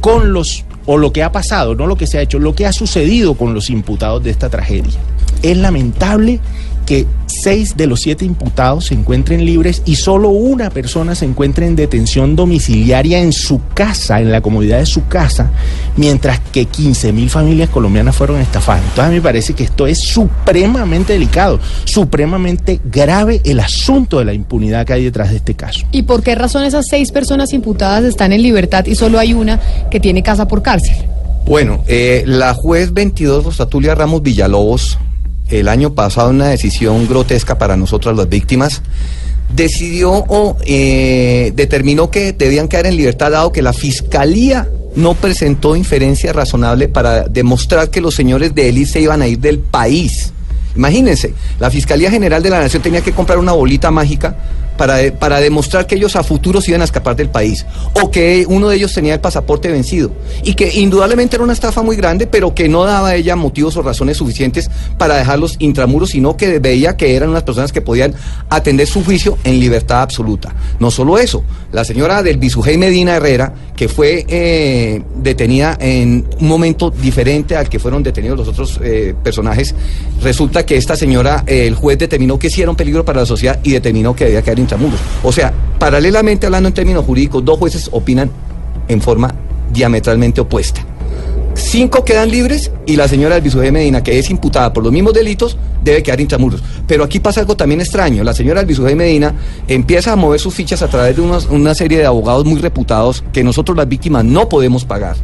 con 0.00 0.32
los, 0.32 0.64
o 0.86 0.96
lo 0.96 1.12
que 1.12 1.22
ha 1.22 1.32
pasado, 1.32 1.74
no 1.74 1.86
lo 1.86 1.96
que 1.96 2.06
se 2.06 2.16
ha 2.16 2.22
hecho, 2.22 2.38
lo 2.38 2.54
que 2.54 2.64
ha 2.64 2.72
sucedido 2.72 3.34
con 3.34 3.52
los 3.52 3.68
imputados 3.68 4.24
de 4.24 4.30
esta 4.30 4.48
tragedia. 4.48 4.98
Es 5.42 5.56
lamentable 5.56 6.40
que 6.84 7.06
seis 7.26 7.76
de 7.76 7.86
los 7.86 8.00
siete 8.00 8.24
imputados 8.24 8.86
se 8.86 8.94
encuentren 8.94 9.44
libres 9.44 9.82
y 9.84 9.96
solo 9.96 10.28
una 10.28 10.70
persona 10.70 11.14
se 11.14 11.24
encuentre 11.24 11.66
en 11.66 11.76
detención 11.76 12.36
domiciliaria 12.36 13.20
en 13.20 13.32
su 13.32 13.60
casa, 13.74 14.20
en 14.20 14.30
la 14.30 14.40
comodidad 14.40 14.78
de 14.78 14.86
su 14.86 15.06
casa, 15.06 15.50
mientras 15.96 16.40
que 16.52 16.66
15 16.66 17.12
mil 17.12 17.30
familias 17.30 17.70
colombianas 17.70 18.14
fueron 18.14 18.40
estafadas. 18.40 18.82
Entonces 18.82 19.04
a 19.04 19.08
mí 19.08 19.16
me 19.16 19.22
parece 19.22 19.54
que 19.54 19.64
esto 19.64 19.86
es 19.86 19.98
supremamente 19.98 21.14
delicado, 21.14 21.58
supremamente 21.84 22.80
grave 22.84 23.40
el 23.44 23.60
asunto 23.60 24.18
de 24.18 24.26
la 24.26 24.34
impunidad 24.34 24.86
que 24.86 24.92
hay 24.92 25.04
detrás 25.04 25.30
de 25.30 25.36
este 25.36 25.54
caso. 25.54 25.86
¿Y 25.90 26.02
por 26.02 26.22
qué 26.22 26.34
razón 26.34 26.64
esas 26.64 26.86
seis 26.88 27.10
personas 27.12 27.52
imputadas 27.52 28.04
están 28.04 28.32
en 28.32 28.42
libertad 28.42 28.84
y 28.86 28.94
solo 28.94 29.18
hay 29.18 29.32
una 29.32 29.60
que 29.90 30.00
tiene 30.00 30.22
casa 30.22 30.46
por 30.46 30.62
cárcel? 30.62 30.96
Bueno, 31.46 31.82
eh, 31.88 32.24
la 32.26 32.54
juez 32.54 32.92
22 32.94 33.44
Rosatulia 33.44 33.94
Ramos 33.94 34.22
Villalobos 34.22 34.98
el 35.48 35.68
año 35.68 35.94
pasado 35.94 36.30
una 36.30 36.48
decisión 36.48 37.06
grotesca 37.06 37.58
para 37.58 37.76
nosotras 37.76 38.16
las 38.16 38.28
víctimas, 38.28 38.82
decidió 39.54 40.12
o 40.12 40.56
eh, 40.64 41.52
determinó 41.54 42.10
que 42.10 42.32
debían 42.32 42.68
quedar 42.68 42.86
en 42.86 42.96
libertad 42.96 43.30
dado 43.30 43.52
que 43.52 43.62
la 43.62 43.72
fiscalía 43.72 44.68
no 44.96 45.14
presentó 45.14 45.76
inferencia 45.76 46.32
razonable 46.32 46.88
para 46.88 47.24
demostrar 47.24 47.90
que 47.90 48.00
los 48.00 48.14
señores 48.14 48.54
de 48.54 48.68
élite 48.68 48.92
se 48.92 49.00
iban 49.00 49.22
a 49.22 49.26
ir 49.26 49.38
del 49.38 49.58
país. 49.58 50.32
Imagínense, 50.76 51.34
la 51.60 51.70
Fiscalía 51.70 52.10
General 52.10 52.42
de 52.42 52.50
la 52.50 52.60
Nación 52.60 52.82
tenía 52.82 53.00
que 53.00 53.12
comprar 53.12 53.38
una 53.38 53.52
bolita 53.52 53.90
mágica 53.90 54.36
para, 54.76 55.12
para 55.18 55.40
demostrar 55.40 55.86
que 55.86 55.94
ellos 55.94 56.16
a 56.16 56.22
futuro 56.22 56.60
se 56.60 56.70
iban 56.70 56.82
a 56.82 56.84
escapar 56.84 57.16
del 57.16 57.28
país 57.28 57.66
o 58.00 58.10
que 58.10 58.44
uno 58.48 58.68
de 58.68 58.76
ellos 58.76 58.92
tenía 58.92 59.14
el 59.14 59.20
pasaporte 59.20 59.70
vencido 59.70 60.12
y 60.42 60.54
que 60.54 60.72
indudablemente 60.80 61.36
era 61.36 61.44
una 61.44 61.52
estafa 61.52 61.82
muy 61.82 61.96
grande 61.96 62.26
pero 62.26 62.54
que 62.54 62.68
no 62.68 62.84
daba 62.84 63.14
ella 63.14 63.36
motivos 63.36 63.76
o 63.76 63.82
razones 63.82 64.16
suficientes 64.16 64.70
para 64.98 65.16
dejarlos 65.16 65.56
intramuros 65.58 66.10
sino 66.10 66.36
que 66.36 66.58
veía 66.58 66.96
que 66.96 67.16
eran 67.16 67.30
unas 67.30 67.42
personas 67.42 67.72
que 67.72 67.80
podían 67.80 68.14
atender 68.48 68.86
su 68.86 69.04
juicio 69.04 69.38
en 69.44 69.60
libertad 69.60 70.02
absoluta. 70.02 70.54
No 70.78 70.90
solo 70.90 71.18
eso, 71.18 71.44
la 71.72 71.84
señora 71.84 72.22
del 72.22 72.38
Bisujey 72.38 72.78
Medina 72.78 73.16
Herrera 73.16 73.54
que 73.76 73.88
fue 73.88 74.24
eh, 74.28 75.02
detenida 75.16 75.76
en 75.80 76.24
un 76.40 76.48
momento 76.48 76.90
diferente 76.90 77.56
al 77.56 77.68
que 77.68 77.78
fueron 77.78 78.02
detenidos 78.02 78.38
los 78.38 78.48
otros 78.48 78.80
eh, 78.82 79.14
personajes, 79.22 79.74
resulta 80.22 80.64
que 80.64 80.76
esta 80.76 80.96
señora, 80.96 81.44
eh, 81.46 81.66
el 81.66 81.74
juez 81.74 81.98
determinó 81.98 82.38
que 82.38 82.50
sí 82.50 82.62
era 82.62 82.70
un 82.70 82.76
peligro 82.76 83.04
para 83.04 83.20
la 83.20 83.26
sociedad 83.26 83.58
y 83.62 83.72
determinó 83.72 84.14
que 84.14 84.24
debía 84.24 84.42
quedar 84.42 84.60
intramuros. 84.64 85.00
O 85.22 85.32
sea, 85.32 85.52
paralelamente 85.78 86.46
hablando 86.46 86.68
en 86.68 86.74
términos 86.74 87.04
jurídicos, 87.04 87.44
dos 87.44 87.58
jueces 87.58 87.88
opinan 87.92 88.30
en 88.88 89.00
forma 89.00 89.34
diametralmente 89.72 90.40
opuesta. 90.40 90.84
Cinco 91.54 92.04
quedan 92.04 92.30
libres 92.30 92.72
y 92.84 92.96
la 92.96 93.06
señora 93.06 93.36
Elvisuje 93.36 93.66
de 93.66 93.72
Medina, 93.72 94.02
que 94.02 94.18
es 94.18 94.28
imputada 94.28 94.72
por 94.72 94.82
los 94.82 94.92
mismos 94.92 95.14
delitos, 95.14 95.56
debe 95.84 96.02
quedar 96.02 96.20
intramuros. 96.20 96.62
Pero 96.86 97.04
aquí 97.04 97.20
pasa 97.20 97.40
algo 97.40 97.56
también 97.56 97.80
extraño. 97.80 98.24
La 98.24 98.34
señora 98.34 98.60
Elvisuje 98.60 98.90
de 98.90 98.96
Medina 98.96 99.34
empieza 99.68 100.12
a 100.12 100.16
mover 100.16 100.40
sus 100.40 100.52
fichas 100.52 100.82
a 100.82 100.88
través 100.88 101.16
de 101.16 101.22
una 101.22 101.74
serie 101.74 101.98
de 101.98 102.06
abogados 102.06 102.44
muy 102.44 102.60
reputados 102.60 103.22
que 103.32 103.44
nosotros 103.44 103.76
las 103.76 103.88
víctimas 103.88 104.24
no 104.24 104.48
podemos 104.48 104.84
pagar. 104.84 105.16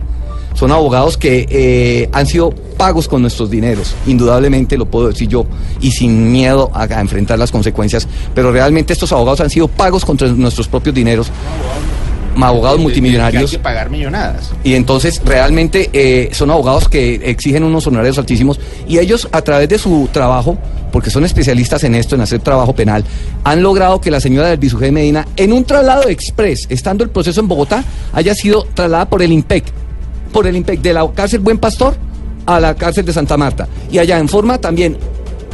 Son 0.54 0.72
abogados 0.72 1.16
que 1.16 1.46
eh, 1.48 2.08
han 2.12 2.26
sido 2.26 2.50
pagos 2.76 3.08
con 3.08 3.22
nuestros 3.22 3.50
dineros, 3.50 3.94
indudablemente 4.06 4.76
lo 4.76 4.86
puedo 4.86 5.08
decir 5.08 5.28
yo, 5.28 5.46
y 5.80 5.90
sin 5.90 6.32
miedo 6.32 6.70
a, 6.74 6.84
enfrentar 7.00 7.38
las 7.38 7.50
consecuencias, 7.50 8.08
pero 8.34 8.52
realmente 8.52 8.92
estos 8.92 9.12
abogados 9.12 9.40
han 9.40 9.50
sido 9.50 9.68
pagos 9.68 10.04
contra 10.04 10.28
nuestros 10.28 10.68
propios 10.68 10.94
dineros 10.94 11.30
abogados 12.42 12.80
multimillonarios. 12.80 13.50
que 13.50 13.58
pagar 13.58 13.90
millonadas. 13.90 14.50
Y 14.64 14.74
entonces 14.74 15.20
realmente 15.24 15.90
eh, 15.92 16.30
son 16.32 16.50
abogados 16.50 16.88
que 16.88 17.16
exigen 17.24 17.64
unos 17.64 17.86
honorarios 17.86 18.18
altísimos 18.18 18.60
y 18.88 18.98
ellos 18.98 19.28
a 19.32 19.42
través 19.42 19.68
de 19.68 19.78
su 19.78 20.08
trabajo, 20.12 20.56
porque 20.92 21.10
son 21.10 21.24
especialistas 21.24 21.84
en 21.84 21.94
esto, 21.94 22.14
en 22.14 22.22
hacer 22.22 22.40
trabajo 22.40 22.74
penal, 22.74 23.04
han 23.44 23.62
logrado 23.62 24.00
que 24.00 24.10
la 24.10 24.20
señora 24.20 24.48
del 24.48 24.58
Bisujé 24.58 24.92
Medina, 24.92 25.26
en 25.36 25.52
un 25.52 25.64
traslado 25.64 26.08
express, 26.08 26.66
estando 26.68 27.04
el 27.04 27.10
proceso 27.10 27.40
en 27.40 27.48
Bogotá, 27.48 27.84
haya 28.12 28.34
sido 28.34 28.66
trasladada 28.74 29.08
por 29.08 29.22
el 29.22 29.32
IMPEC 29.32 29.64
por 30.32 30.46
el 30.46 30.56
IMPEC 30.56 30.80
de 30.80 30.92
la 30.92 31.10
cárcel 31.12 31.40
Buen 31.40 31.58
Pastor 31.58 31.94
a 32.46 32.60
la 32.60 32.74
cárcel 32.74 33.04
de 33.04 33.12
Santa 33.12 33.36
Marta. 33.36 33.68
Y 33.90 33.98
allá 33.98 34.18
en 34.18 34.28
forma 34.28 34.58
también, 34.58 34.96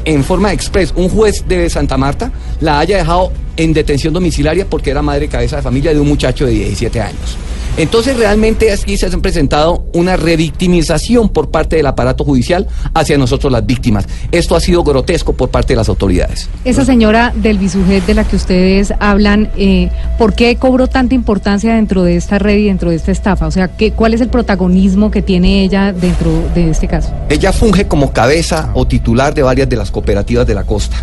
en 0.05 0.25
forma 0.25 0.53
express, 0.53 0.93
un 0.97 1.09
juez 1.09 1.45
de 1.49 1.69
Santa 1.69 1.97
Marta 1.97 2.31
la 2.61 2.79
haya 2.79 2.99
dejado 2.99 3.33
en 3.57 3.73
detención 3.73 4.13
domiciliaria 4.13 4.67
porque 4.69 4.91
era 4.91 5.03
madre 5.03 5.29
cabeza 5.29 5.57
de 5.57 5.63
familia 5.63 5.93
de 5.93 6.01
un 6.01 6.09
muchacho 6.09 6.47
de 6.47 6.53
17 6.53 7.01
años. 7.01 7.37
Entonces 7.77 8.17
realmente 8.17 8.73
aquí 8.73 8.97
se 8.97 9.07
ha 9.07 9.11
presentado 9.11 9.85
una 9.93 10.17
revictimización 10.17 11.29
por 11.29 11.51
parte 11.51 11.77
del 11.77 11.87
aparato 11.87 12.25
judicial 12.25 12.67
hacia 12.95 13.19
nosotros 13.19 13.53
las 13.53 13.67
víctimas. 13.67 14.07
Esto 14.33 14.57
ha 14.57 14.61
sido 14.61 14.83
grotesco 14.83 15.35
por 15.35 15.51
parte 15.51 15.75
de 15.75 15.77
las 15.77 15.89
autoridades. 15.89 16.49
Esa 16.65 16.85
señora 16.85 17.33
del 17.35 17.59
bisujet 17.59 18.05
de 18.07 18.15
la 18.15 18.25
que 18.25 18.37
ustedes 18.37 18.95
hablan, 18.99 19.51
eh, 19.57 19.91
¿por 20.19 20.35
qué 20.35 20.57
cobró 20.57 20.87
tanta 20.87 21.15
importancia 21.15 21.75
dentro 21.75 22.03
de 22.03 22.17
esta 22.17 22.39
red 22.39 22.57
y 22.57 22.65
dentro 22.67 22.91
de 22.91 22.97
esta 22.97 23.13
estafa? 23.13 23.47
O 23.47 23.51
sea, 23.51 23.69
¿qué, 23.69 23.93
¿cuál 23.93 24.15
es 24.15 24.21
el 24.21 24.29
protagonismo 24.29 25.11
que 25.11 25.23
tiene 25.23 25.63
ella 25.63 25.93
dentro 25.93 26.31
de 26.55 26.71
este 26.71 26.89
caso? 26.89 27.13
Ella 27.29 27.53
funge 27.53 27.87
como 27.87 28.13
cabeza 28.13 28.71
o 28.75 28.87
titular 28.87 29.35
de 29.35 29.43
varias 29.43 29.69
de 29.69 29.77
las 29.77 29.91
cooperativas 29.91 30.47
de 30.47 30.55
la 30.55 30.65
costa. 30.65 30.97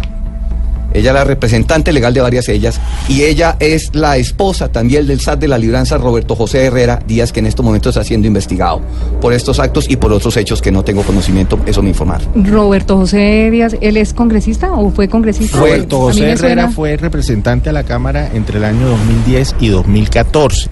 Ella 0.94 1.12
es 1.12 1.16
la 1.16 1.24
representante 1.24 1.92
legal 1.92 2.14
de 2.14 2.22
varias 2.22 2.46
de 2.46 2.54
ellas 2.54 2.80
y 3.08 3.24
ella 3.24 3.56
es 3.60 3.90
la 3.94 4.18
esposa 4.18 4.72
también 4.72 5.08
del 5.08 5.20
SAT 5.20 5.40
de 5.40 5.48
la 5.48 5.58
Libranza, 5.58 5.98
Roberto 5.98 6.36
José 6.36 6.66
Herrera 6.66 7.00
Díaz, 7.06 7.32
que 7.32 7.40
en 7.40 7.48
estos 7.48 7.66
momentos 7.66 7.96
está 7.96 8.04
siendo 8.04 8.28
investigado 8.28 8.82
por 9.22 9.34
estos 9.34 9.60
actos 9.60 9.90
y 9.90 9.96
por 9.98 10.12
otros 10.12 10.38
hechos 10.38 10.62
que 10.62 10.72
no 10.72 10.84
tengo 10.84 11.04
conocimiento, 11.04 11.60
eso 11.66 11.82
me 11.82 11.90
informaron. 11.90 12.46
Roberto 12.46 12.98
José 12.98 13.50
Díaz, 13.52 13.76
¿él 13.82 13.98
es 13.98 14.14
congresista 14.14 14.74
o 14.74 14.92
fue 14.92 15.08
congresista? 15.08 15.58
Roberto 15.58 16.00
José 16.00 16.32
Herrera 16.32 16.70
fue 16.70 16.98
representante 16.98 17.70
a 17.70 17.74
la 17.74 17.84
Cámara 17.84 18.30
entre 18.34 18.58
el 18.58 18.64
año 18.64 18.88
2010 18.88 19.56
y 19.60 19.70
2014 19.70 20.70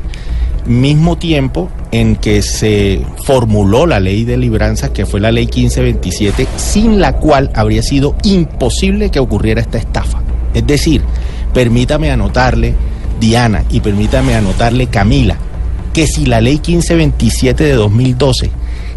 mismo 0.66 1.18
tiempo 1.18 1.70
en 1.92 2.16
que 2.16 2.42
se 2.42 3.02
formuló 3.26 3.86
la 3.86 4.00
ley 4.00 4.24
de 4.24 4.38
libranza, 4.38 4.94
que 4.94 5.06
fue 5.06 5.20
la 5.20 5.32
ley 5.32 5.46
1527, 5.46 6.48
sin 6.58 7.00
la 7.00 7.14
cual 7.14 7.52
habría 7.54 7.84
sido 7.84 8.16
imposible 8.24 9.10
que 9.10 9.20
ocurriera 9.20 9.62
esta 9.62 9.78
estafa. 9.78 10.22
Es 10.54 10.66
decir, 10.66 11.02
permítame 11.54 12.12
anotarle, 12.12 12.76
Diana, 13.20 13.64
y 13.70 13.82
permítame 13.82 14.36
anotarle, 14.36 14.88
Camila, 14.88 15.38
que 15.94 16.08
si 16.08 16.26
la 16.26 16.42
ley 16.42 16.56
1527 16.56 17.64
de 17.64 17.74
2012, 17.74 18.52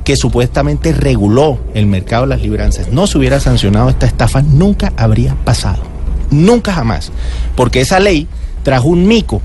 que 0.04 0.16
supuestamente 0.16 0.92
reguló 0.92 1.58
el 1.74 1.86
mercado 1.86 2.22
de 2.22 2.28
las 2.28 2.42
libranzas, 2.42 2.92
no 2.92 3.06
se 3.06 3.18
hubiera 3.18 3.40
sancionado 3.40 3.88
esta 3.88 4.06
estafa, 4.06 4.42
nunca 4.42 4.92
habría 4.96 5.34
pasado. 5.44 5.82
Nunca 6.30 6.72
jamás. 6.72 7.10
Porque 7.56 7.80
esa 7.80 8.00
ley 8.00 8.28
trajo 8.62 8.88
un 8.88 9.06
mico 9.06 9.40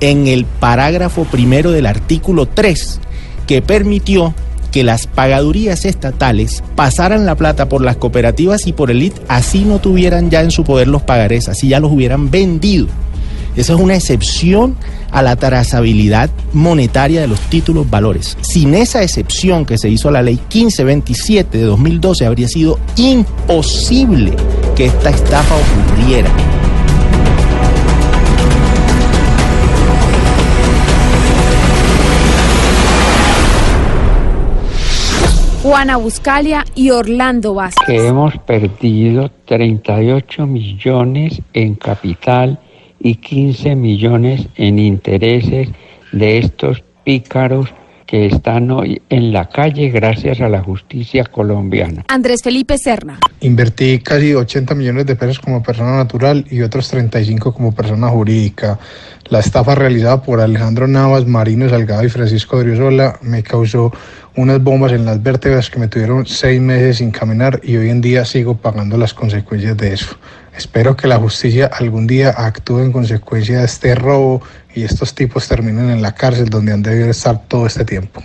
en 0.00 0.26
el 0.26 0.44
parágrafo 0.44 1.24
primero 1.24 1.70
del 1.70 1.86
artículo 1.86 2.46
3, 2.46 3.00
que 3.46 3.62
permitió 3.62 4.34
que 4.70 4.84
las 4.84 5.06
pagadurías 5.06 5.84
estatales 5.84 6.62
pasaran 6.76 7.26
la 7.26 7.34
plata 7.34 7.68
por 7.68 7.82
las 7.82 7.96
cooperativas 7.96 8.66
y 8.66 8.72
por 8.72 8.90
el 8.90 9.02
IT, 9.02 9.16
así 9.28 9.64
no 9.64 9.80
tuvieran 9.80 10.30
ya 10.30 10.42
en 10.42 10.50
su 10.50 10.64
poder 10.64 10.88
los 10.88 11.02
pagarés, 11.02 11.48
así 11.48 11.68
ya 11.68 11.80
los 11.80 11.92
hubieran 11.92 12.30
vendido. 12.30 12.86
Esa 13.56 13.74
es 13.74 13.80
una 13.80 13.96
excepción 13.96 14.76
a 15.10 15.22
la 15.22 15.34
trazabilidad 15.34 16.30
monetaria 16.52 17.20
de 17.20 17.26
los 17.26 17.40
títulos 17.40 17.90
valores. 17.90 18.38
Sin 18.42 18.74
esa 18.74 19.02
excepción 19.02 19.66
que 19.66 19.76
se 19.76 19.88
hizo 19.88 20.08
a 20.08 20.12
la 20.12 20.22
ley 20.22 20.36
1527 20.36 21.58
de 21.58 21.64
2012, 21.64 22.26
habría 22.26 22.48
sido 22.48 22.78
imposible 22.96 24.32
que 24.76 24.86
esta 24.86 25.10
estafa 25.10 25.54
ocurriera. 25.56 26.30
Juana 35.70 35.98
Buscalia 35.98 36.64
y 36.74 36.90
Orlando 36.90 37.54
Vázquez. 37.54 37.86
Que 37.86 38.08
hemos 38.08 38.36
perdido 38.38 39.30
38 39.44 40.44
millones 40.44 41.40
en 41.52 41.76
capital 41.76 42.58
y 42.98 43.14
15 43.14 43.76
millones 43.76 44.48
en 44.56 44.80
intereses 44.80 45.68
de 46.10 46.38
estos 46.38 46.82
pícaros 47.04 47.72
que 48.10 48.26
están 48.26 48.68
hoy 48.72 49.00
en 49.08 49.32
la 49.32 49.48
calle 49.48 49.88
gracias 49.88 50.40
a 50.40 50.48
la 50.48 50.60
justicia 50.60 51.22
colombiana. 51.22 52.04
Andrés 52.08 52.42
Felipe 52.42 52.76
Serna. 52.76 53.20
Invertí 53.38 54.00
casi 54.00 54.34
80 54.34 54.74
millones 54.74 55.06
de 55.06 55.14
pesos 55.14 55.38
como 55.38 55.62
persona 55.62 55.96
natural 55.96 56.44
y 56.50 56.60
otros 56.62 56.88
35 56.88 57.54
como 57.54 57.72
persona 57.72 58.08
jurídica. 58.08 58.80
La 59.28 59.38
estafa 59.38 59.76
realizada 59.76 60.20
por 60.22 60.40
Alejandro 60.40 60.88
Navas, 60.88 61.24
Marino 61.24 61.68
Salgado 61.68 62.02
y 62.02 62.08
Francisco 62.08 62.58
Driosola 62.58 63.16
me 63.22 63.44
causó 63.44 63.92
unas 64.34 64.60
bombas 64.60 64.90
en 64.90 65.04
las 65.04 65.22
vértebras 65.22 65.70
que 65.70 65.78
me 65.78 65.86
tuvieron 65.86 66.26
seis 66.26 66.60
meses 66.60 66.96
sin 66.96 67.12
caminar 67.12 67.60
y 67.62 67.76
hoy 67.76 67.90
en 67.90 68.00
día 68.00 68.24
sigo 68.24 68.56
pagando 68.56 68.96
las 68.96 69.14
consecuencias 69.14 69.76
de 69.76 69.92
eso. 69.92 70.16
Espero 70.56 70.96
que 70.96 71.06
la 71.06 71.16
justicia 71.16 71.70
algún 71.72 72.06
día 72.06 72.30
actúe 72.30 72.80
en 72.80 72.92
consecuencia 72.92 73.60
de 73.60 73.64
este 73.64 73.94
robo 73.94 74.42
y 74.74 74.84
estos 74.84 75.14
tipos 75.14 75.48
terminen 75.48 75.90
en 75.90 76.02
la 76.02 76.14
cárcel 76.14 76.48
donde 76.48 76.72
han 76.72 76.82
debido 76.82 77.10
estar 77.10 77.40
todo 77.48 77.66
este 77.66 77.84
tiempo. 77.84 78.22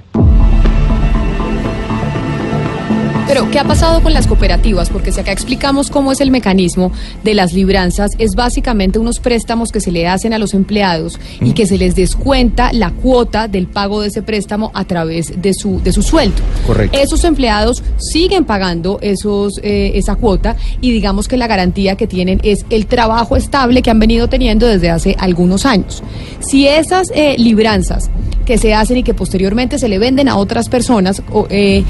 Pero, 3.27 3.49
¿qué 3.49 3.57
ha 3.57 3.63
pasado 3.63 4.03
con 4.03 4.13
las 4.13 4.27
cooperativas? 4.27 4.91
Porque 4.91 5.11
si 5.11 5.19
acá 5.19 5.31
explicamos 5.31 5.89
cómo 5.89 6.11
es 6.11 6.21
el 6.21 6.29
mecanismo 6.29 6.91
de 7.23 7.33
las 7.33 7.53
libranzas, 7.53 8.11
es 8.19 8.35
básicamente 8.35 8.99
unos 8.99 9.19
préstamos 9.19 9.71
que 9.71 9.81
se 9.81 9.91
le 9.91 10.07
hacen 10.07 10.31
a 10.33 10.37
los 10.37 10.53
empleados 10.53 11.19
y 11.41 11.53
que 11.53 11.65
se 11.65 11.79
les 11.79 11.95
descuenta 11.95 12.71
la 12.71 12.91
cuota 12.91 13.47
del 13.47 13.65
pago 13.65 14.01
de 14.01 14.09
ese 14.09 14.21
préstamo 14.21 14.69
a 14.75 14.85
través 14.85 15.41
de 15.41 15.55
su, 15.55 15.81
de 15.81 15.91
su 15.91 16.03
sueldo. 16.03 16.35
Correcto. 16.67 16.99
Esos 16.99 17.23
empleados 17.23 17.81
siguen 17.97 18.45
pagando 18.45 18.99
esos, 19.01 19.59
eh, 19.63 19.93
esa 19.95 20.15
cuota 20.15 20.55
y 20.79 20.91
digamos 20.91 21.27
que 21.27 21.37
la 21.37 21.47
garantía 21.47 21.95
que 21.95 22.05
tienen 22.05 22.39
es 22.43 22.63
el 22.69 22.85
trabajo 22.85 23.37
estable 23.37 23.81
que 23.81 23.89
han 23.89 23.99
venido 23.99 24.29
teniendo 24.29 24.67
desde 24.67 24.91
hace 24.91 25.15
algunos 25.17 25.65
años. 25.65 26.03
Si 26.47 26.67
esas 26.67 27.11
eh, 27.15 27.35
libranzas 27.39 28.11
que 28.45 28.59
se 28.59 28.75
hacen 28.75 28.97
y 28.97 29.03
que 29.03 29.15
posteriormente 29.15 29.79
se 29.79 29.89
le 29.89 29.97
venden 29.97 30.29
a 30.29 30.37
otras 30.37 30.69
personas, 30.69 31.23
eh, 31.49 31.83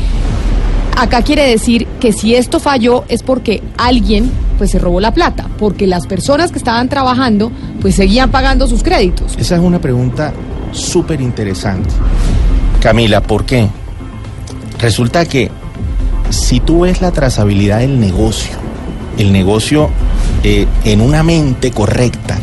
Acá 0.96 1.22
quiere 1.24 1.48
decir 1.50 1.88
que 2.00 2.14
si 2.14 2.36
esto 2.36 2.60
falló 2.60 3.04
es 3.10 3.22
porque 3.22 3.62
alguien 3.78 4.32
pues 4.58 4.72
se 4.72 4.80
robó 4.80 5.02
la 5.02 5.14
plata, 5.14 5.50
porque 5.58 5.88
las 5.88 6.08
personas 6.08 6.52
que 6.52 6.58
estaban 6.58 6.88
trabajando 6.88 7.52
pues 7.82 7.96
seguían 7.96 8.32
pagando 8.32 8.66
sus 8.68 8.82
créditos. 8.82 9.36
Esa 9.38 9.56
es 9.56 9.62
una 9.62 9.80
pregunta 9.80 10.34
súper 10.72 11.20
interesante. 11.20 11.90
Camila, 12.80 13.22
¿por 13.22 13.46
qué? 13.46 13.68
Resulta 14.80 15.26
que 15.26 15.52
si 16.30 16.60
tú 16.60 16.82
ves 16.82 17.02
la 17.02 17.12
trazabilidad 17.12 17.80
del 17.80 18.00
negocio, 18.00 18.56
el 19.18 19.32
negocio 19.32 19.90
eh, 20.44 20.68
en 20.84 21.02
una 21.02 21.24
mente 21.24 21.72
correcta 21.72 22.38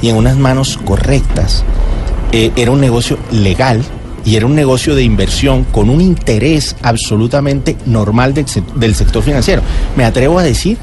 y 0.00 0.08
en 0.08 0.16
unas 0.16 0.36
manos 0.36 0.78
correctas, 0.78 1.64
eh, 2.32 2.52
era 2.56 2.70
un 2.70 2.80
negocio 2.80 3.18
legal, 3.30 3.82
y 4.24 4.36
era 4.36 4.46
un 4.46 4.54
negocio 4.54 4.94
de 4.94 5.02
inversión 5.02 5.64
con 5.64 5.90
un 5.90 6.00
interés 6.00 6.76
absolutamente 6.82 7.76
normal 7.86 8.34
del, 8.34 8.46
del, 8.76 8.94
sector 8.94 9.22
financiero. 9.22 9.62
Me 9.96 10.04
atrevo 10.04 10.38
a 10.38 10.42
decir 10.42 10.78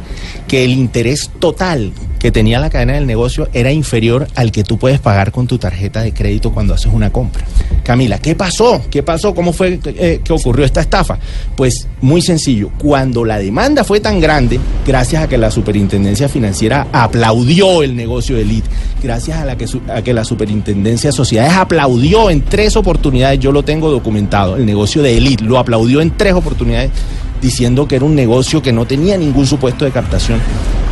que 0.47 0.63
el 0.63 0.71
interés 0.71 1.29
total 1.39 1.91
que 2.19 2.31
tenía 2.31 2.59
la 2.59 2.69
cadena 2.69 2.93
del 2.93 3.05
negocio 3.05 3.47
era 3.53 3.71
inferior 3.71 4.27
al 4.35 4.51
que 4.51 4.63
tú 4.63 4.77
puedes 4.77 4.99
pagar 4.99 5.31
con 5.31 5.47
tu 5.47 5.57
tarjeta 5.57 6.01
de 6.01 6.13
crédito 6.13 6.51
cuando 6.51 6.73
haces 6.73 6.91
una 6.91 7.11
compra. 7.11 7.45
Camila, 7.83 8.19
¿qué 8.19 8.35
pasó? 8.35 8.81
¿Qué 8.89 9.03
pasó? 9.03 9.33
¿Cómo 9.33 9.53
fue 9.53 9.79
eh, 9.85 10.21
que 10.23 10.33
ocurrió 10.33 10.65
esta 10.65 10.81
estafa? 10.81 11.19
Pues 11.55 11.87
muy 12.01 12.21
sencillo, 12.21 12.69
cuando 12.77 13.23
la 13.23 13.37
demanda 13.37 13.83
fue 13.83 13.99
tan 13.99 14.19
grande, 14.19 14.59
gracias 14.85 15.23
a 15.23 15.27
que 15.27 15.37
la 15.37 15.51
superintendencia 15.51 16.27
financiera 16.27 16.87
aplaudió 16.91 17.83
el 17.83 17.95
negocio 17.95 18.35
de 18.35 18.41
Elite, 18.41 18.67
gracias 19.01 19.37
a, 19.37 19.45
la 19.45 19.57
que, 19.57 19.65
a 19.89 20.01
que 20.01 20.13
la 20.13 20.23
superintendencia 20.23 21.11
de 21.11 21.15
sociedades 21.15 21.53
aplaudió 21.53 22.29
en 22.29 22.41
tres 22.41 22.75
oportunidades, 22.75 23.39
yo 23.39 23.51
lo 23.51 23.63
tengo 23.63 23.89
documentado, 23.89 24.57
el 24.57 24.65
negocio 24.65 25.01
de 25.01 25.17
Elite, 25.17 25.43
lo 25.43 25.57
aplaudió 25.57 26.01
en 26.01 26.15
tres 26.15 26.33
oportunidades 26.33 26.91
diciendo 27.41 27.87
que 27.87 27.95
era 27.95 28.05
un 28.05 28.15
negocio 28.15 28.61
que 28.61 28.73
no 28.73 28.85
tenía 28.85 29.17
ningún 29.17 29.45
supuesto 29.45 29.85
de 29.85 29.91
captación, 29.91 30.39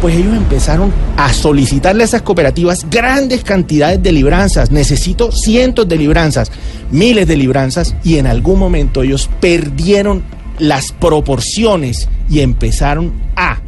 pues 0.01 0.15
ellos 0.15 0.35
empezaron 0.35 0.91
a 1.17 1.33
solicitarle 1.33 2.03
a 2.03 2.05
esas 2.05 2.21
cooperativas 2.21 2.87
grandes 2.89 3.43
cantidades 3.43 4.01
de 4.03 4.11
libranzas. 4.11 4.71
Necesito 4.71 5.31
cientos 5.31 5.87
de 5.87 5.97
libranzas, 5.97 6.51
miles 6.91 7.27
de 7.27 7.37
libranzas, 7.37 7.95
y 8.03 8.17
en 8.17 8.27
algún 8.27 8.59
momento 8.59 9.01
ellos 9.01 9.29
perdieron 9.39 10.23
las 10.59 10.91
proporciones 10.91 12.07
y 12.29 12.39
empezaron 12.41 13.13
a 13.35 13.59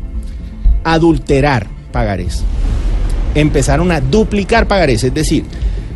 adulterar 0.84 1.68
pagarés. 1.92 2.44
Empezaron 3.36 3.92
a 3.92 4.02
duplicar 4.02 4.68
pagarés, 4.68 5.04
es 5.04 5.14
decir, 5.14 5.46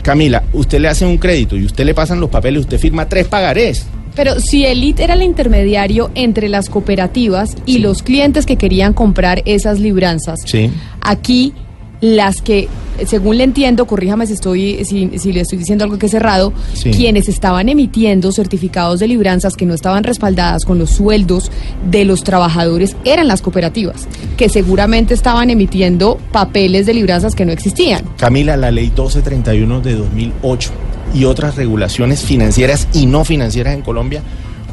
Camila, 0.03 0.43
usted 0.53 0.79
le 0.79 0.87
hace 0.87 1.05
un 1.05 1.17
crédito 1.17 1.55
y 1.55 1.65
usted 1.65 1.85
le 1.85 1.93
pasan 1.93 2.19
los 2.19 2.29
papeles, 2.29 2.61
usted 2.61 2.79
firma 2.79 3.07
tres 3.07 3.27
pagarés 3.27 3.85
pero 4.15 4.39
si 4.39 4.65
Elite 4.65 5.03
era 5.03 5.13
el 5.13 5.23
intermediario 5.23 6.11
entre 6.15 6.49
las 6.49 6.69
cooperativas 6.69 7.55
y 7.65 7.79
los 7.79 8.03
clientes 8.03 8.45
que 8.45 8.57
querían 8.57 8.93
comprar 8.93 9.41
esas 9.45 9.79
libranzas, 9.79 10.39
sí. 10.45 10.69
aquí 11.01 11.53
las 12.01 12.41
que 12.41 12.67
según 13.05 13.37
le 13.37 13.43
entiendo, 13.43 13.85
corríjame 13.87 14.27
si 14.27 14.33
estoy 14.33 14.83
si, 14.85 15.17
si, 15.17 15.31
le 15.31 15.41
estoy 15.41 15.57
diciendo 15.57 15.83
algo 15.83 15.97
que 15.97 16.07
es 16.07 16.11
cerrado, 16.11 16.53
quienes 16.83 17.29
estaban 17.29 17.69
emitiendo 17.69 18.31
certificados 18.31 18.99
de 18.99 19.07
libranzas 19.07 19.55
que 19.55 19.65
no 19.65 19.73
estaban 19.73 20.03
respaldadas 20.03 20.65
con 20.65 20.77
los 20.77 20.89
sueldos 20.91 21.51
de 21.89 22.05
los 22.05 22.23
trabajadores 22.23 22.95
eran 23.05 23.27
las 23.27 23.41
cooperativas, 23.41 24.07
que 24.37 24.49
seguramente 24.49 25.13
estaban 25.13 25.49
emitiendo 25.49 26.19
papeles 26.31 26.85
de 26.85 26.93
libranzas 26.93 27.35
que 27.35 27.45
no 27.45 27.51
existían. 27.51 28.03
Camila, 28.17 28.57
la 28.57 28.71
ley 28.71 28.85
1231 28.85 29.81
de 29.81 29.95
2008 29.95 30.71
y 31.13 31.25
otras 31.25 31.55
regulaciones 31.55 32.21
financieras 32.23 32.87
y 32.93 33.05
no 33.05 33.25
financieras 33.25 33.73
en 33.73 33.81
Colombia 33.81 34.21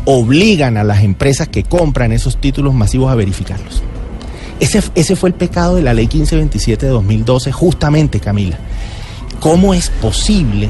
obligan 0.04 0.76
a 0.76 0.84
las 0.84 1.02
empresas 1.02 1.48
que 1.48 1.64
compran 1.64 2.12
esos 2.12 2.40
títulos 2.40 2.74
masivos 2.74 3.12
a 3.12 3.14
verificarlos. 3.14 3.82
Ese, 4.60 4.82
ese 4.94 5.16
fue 5.16 5.28
el 5.28 5.34
pecado 5.34 5.76
de 5.76 5.82
la 5.82 5.94
ley 5.94 6.06
1527 6.06 6.86
de 6.86 6.92
2012, 6.92 7.52
justamente, 7.52 8.18
Camila. 8.18 8.58
¿Cómo 9.40 9.74
es 9.74 9.90
posible? 9.90 10.68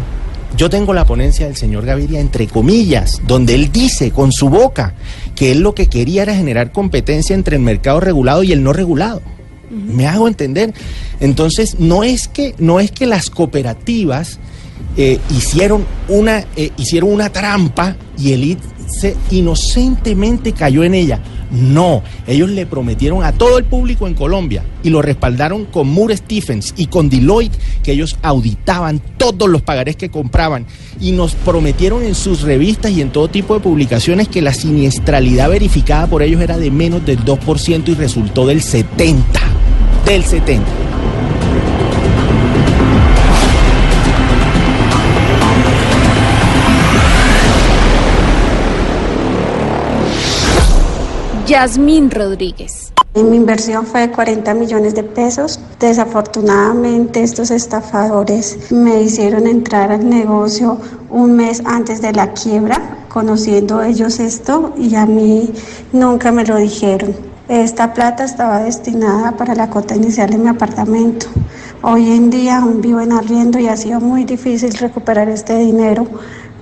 Yo 0.56 0.68
tengo 0.68 0.92
la 0.92 1.06
ponencia 1.06 1.46
del 1.46 1.56
señor 1.56 1.84
Gaviria, 1.84 2.20
entre 2.20 2.48
comillas, 2.48 3.20
donde 3.26 3.54
él 3.54 3.70
dice 3.70 4.10
con 4.10 4.32
su 4.32 4.48
boca 4.48 4.94
que 5.34 5.52
él 5.52 5.60
lo 5.60 5.74
que 5.74 5.86
quería 5.86 6.22
era 6.22 6.34
generar 6.34 6.72
competencia 6.72 7.34
entre 7.34 7.56
el 7.56 7.62
mercado 7.62 8.00
regulado 8.00 8.42
y 8.42 8.52
el 8.52 8.62
no 8.62 8.72
regulado. 8.72 9.22
Me 9.70 10.06
hago 10.06 10.26
entender. 10.26 10.72
Entonces, 11.20 11.78
no 11.78 12.02
es 12.02 12.26
que, 12.26 12.54
no 12.58 12.80
es 12.80 12.90
que 12.90 13.06
las 13.06 13.30
cooperativas 13.30 14.38
eh, 15.00 15.20
hicieron, 15.30 15.86
una, 16.08 16.44
eh, 16.56 16.72
hicieron 16.76 17.12
una 17.12 17.30
trampa 17.30 17.94
y 18.18 18.32
el 18.32 18.58
se 18.88 19.16
inocentemente 19.30 20.52
cayó 20.52 20.82
en 20.82 20.94
ella. 20.94 21.20
No, 21.52 22.02
ellos 22.26 22.50
le 22.50 22.66
prometieron 22.66 23.22
a 23.22 23.30
todo 23.32 23.58
el 23.58 23.64
público 23.64 24.08
en 24.08 24.14
Colombia 24.14 24.64
y 24.82 24.90
lo 24.90 25.00
respaldaron 25.00 25.66
con 25.66 25.88
Moore 25.88 26.16
Stephens 26.16 26.74
y 26.76 26.86
con 26.86 27.08
Deloitte 27.08 27.56
que 27.84 27.92
ellos 27.92 28.16
auditaban 28.22 29.00
todos 29.16 29.48
los 29.48 29.62
pagarés 29.62 29.94
que 29.94 30.10
compraban 30.10 30.66
y 31.00 31.12
nos 31.12 31.34
prometieron 31.36 32.02
en 32.02 32.16
sus 32.16 32.42
revistas 32.42 32.90
y 32.90 33.00
en 33.00 33.10
todo 33.10 33.28
tipo 33.28 33.54
de 33.54 33.60
publicaciones 33.60 34.26
que 34.26 34.42
la 34.42 34.52
siniestralidad 34.52 35.48
verificada 35.48 36.08
por 36.08 36.22
ellos 36.22 36.42
era 36.42 36.58
de 36.58 36.72
menos 36.72 37.06
del 37.06 37.24
2% 37.24 37.88
y 37.88 37.94
resultó 37.94 38.46
del 38.46 38.60
70, 38.60 39.40
del 40.06 40.24
70. 40.24 40.66
Yasmín 51.48 52.10
Rodríguez. 52.10 52.92
Mi 53.14 53.34
inversión 53.38 53.86
fue 53.86 54.02
de 54.02 54.10
40 54.10 54.52
millones 54.52 54.94
de 54.94 55.02
pesos. 55.02 55.58
Desafortunadamente 55.80 57.22
estos 57.22 57.50
estafadores 57.50 58.70
me 58.70 59.00
hicieron 59.00 59.46
entrar 59.46 59.90
al 59.90 60.06
negocio 60.06 60.78
un 61.08 61.36
mes 61.36 61.62
antes 61.64 62.02
de 62.02 62.12
la 62.12 62.34
quiebra, 62.34 62.98
conociendo 63.08 63.82
ellos 63.82 64.20
esto 64.20 64.74
y 64.76 64.94
a 64.94 65.06
mí 65.06 65.50
nunca 65.90 66.32
me 66.32 66.44
lo 66.44 66.56
dijeron. 66.56 67.16
Esta 67.48 67.94
plata 67.94 68.24
estaba 68.24 68.58
destinada 68.58 69.32
para 69.32 69.54
la 69.54 69.70
cota 69.70 69.96
inicial 69.96 70.28
de 70.28 70.36
mi 70.36 70.48
apartamento. 70.48 71.28
Hoy 71.80 72.10
en 72.10 72.28
día 72.28 72.58
aún 72.58 72.82
vivo 72.82 73.00
en 73.00 73.12
arriendo 73.12 73.58
y 73.58 73.68
ha 73.68 73.76
sido 73.78 74.00
muy 74.00 74.24
difícil 74.24 74.74
recuperar 74.74 75.30
este 75.30 75.56
dinero 75.56 76.06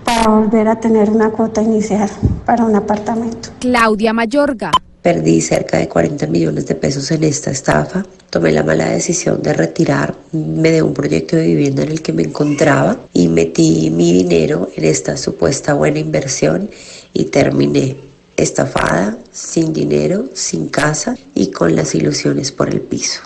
para 0.07 0.29
volver 0.29 0.69
a 0.69 0.79
tener 0.79 1.11
una 1.11 1.31
cuota 1.31 1.61
inicial 1.61 2.09
para 2.47 2.65
un 2.65 2.77
apartamento. 2.77 3.51
Claudia 3.59 4.13
Mayorga. 4.13 4.71
Perdí 5.03 5.41
cerca 5.41 5.79
de 5.79 5.89
40 5.89 6.27
millones 6.29 6.67
de 6.67 6.75
pesos 6.75 7.11
en 7.11 7.25
esta 7.25 7.51
estafa. 7.51 8.05
Tomé 8.31 8.53
la 8.53 8.63
mala 8.63 8.89
decisión 8.89 9.43
de 9.43 9.53
retirarme 9.53 10.71
de 10.71 10.83
un 10.83 10.95
proyecto 10.95 11.37
de 11.37 11.47
vivienda 11.47 11.83
en 11.83 11.91
el 11.91 12.03
que 12.03 12.13
me 12.13 12.23
encontraba 12.23 12.97
y 13.13 13.29
metí 13.29 13.91
mi 13.91 14.13
dinero 14.13 14.69
en 14.77 14.85
esta 14.85 15.17
supuesta 15.17 15.75
buena 15.75 15.99
inversión 15.99 16.71
y 17.13 17.25
terminé 17.25 17.97
estafada, 18.37 19.19
sin 19.31 19.73
dinero, 19.73 20.27
sin 20.35 20.69
casa 20.69 21.17
y 21.35 21.51
con 21.51 21.75
las 21.75 21.95
ilusiones 21.95 22.53
por 22.53 22.69
el 22.69 22.81
piso. 22.81 23.23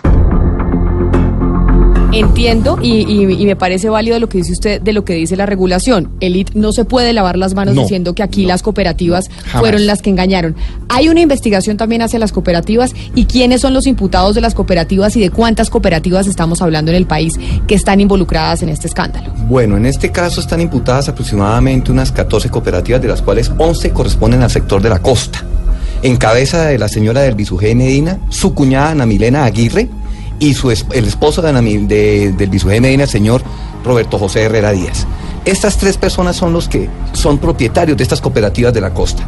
Entiendo 2.11 2.77
y, 2.81 3.25
me 3.45 3.55
parece 3.55 3.89
válido 3.89 4.19
lo 4.19 4.27
que 4.27 4.39
dice 4.39 4.51
usted 4.51 4.81
de 4.81 4.93
lo 4.93 5.05
que 5.05 5.13
dice 5.13 5.35
la 5.35 5.45
regulación. 5.45 6.09
Elite 6.19 6.53
no 6.55 6.73
se 6.73 6.85
puede 6.85 7.13
lavar 7.13 7.37
las 7.37 7.53
manos 7.53 7.75
diciendo 7.75 8.13
que 8.13 8.23
aquí 8.23 8.45
las 8.45 8.61
cooperativas 8.63 9.29
fueron 9.51 9.85
las 9.87 10.01
que 10.01 10.09
engañaron. 10.09 10.55
Hay 10.89 11.09
una 11.09 11.21
investigación 11.21 11.77
también 11.77 12.01
hacia 12.01 12.19
las 12.19 12.31
cooperativas 12.31 12.93
y 13.15 13.25
quiénes 13.25 13.61
son 13.61 13.73
los 13.73 13.87
imputados 13.87 14.35
de 14.35 14.41
las 14.41 14.53
cooperativas 14.53 15.15
y 15.15 15.21
de 15.21 15.29
cuántas 15.29 15.69
cooperativas 15.69 16.27
estamos 16.27 16.61
hablando 16.61 16.91
en 16.91 16.97
el 16.97 17.05
país 17.05 17.33
que 17.67 17.75
están 17.75 18.01
involucradas 18.01 18.61
en 18.61 18.69
este 18.69 18.87
escándalo. 18.87 19.31
Bueno, 19.47 19.77
en 19.77 19.85
este 19.85 20.11
caso 20.11 20.41
están 20.41 20.61
imputadas 20.61 21.07
aproximadamente 21.07 21.91
unas 21.91 22.11
14 22.11 22.49
cooperativas, 22.49 23.01
de 23.01 23.07
las 23.07 23.21
cuales 23.21 23.51
11 23.57 23.91
corresponden 23.91 24.41
al 24.43 24.51
sector 24.51 24.81
de 24.81 24.89
la 24.89 24.99
costa. 24.99 25.43
En 26.03 26.17
cabeza 26.17 26.65
de 26.65 26.77
la 26.79 26.87
señora 26.87 27.21
del 27.21 27.35
Bisugé 27.35 27.75
Medina, 27.75 28.19
su 28.29 28.55
cuñada 28.55 28.89
Ana 28.89 29.05
Milena 29.05 29.45
Aguirre, 29.45 29.87
y 30.41 30.55
su, 30.55 30.71
el 30.71 31.05
esposo 31.05 31.41
de, 31.43 31.53
de, 31.53 32.33
del 32.33 32.49
Bisugé 32.49 32.81
Medina, 32.81 33.03
el 33.03 33.09
señor 33.09 33.43
Roberto 33.85 34.17
José 34.17 34.41
Herrera 34.41 34.71
Díaz. 34.71 35.05
Estas 35.45 35.77
tres 35.77 35.97
personas 35.97 36.35
son 36.35 36.51
los 36.51 36.67
que 36.67 36.89
son 37.13 37.37
propietarios 37.37 37.95
de 37.95 38.03
estas 38.03 38.21
cooperativas 38.21 38.73
de 38.73 38.81
la 38.81 38.91
costa. 38.91 39.23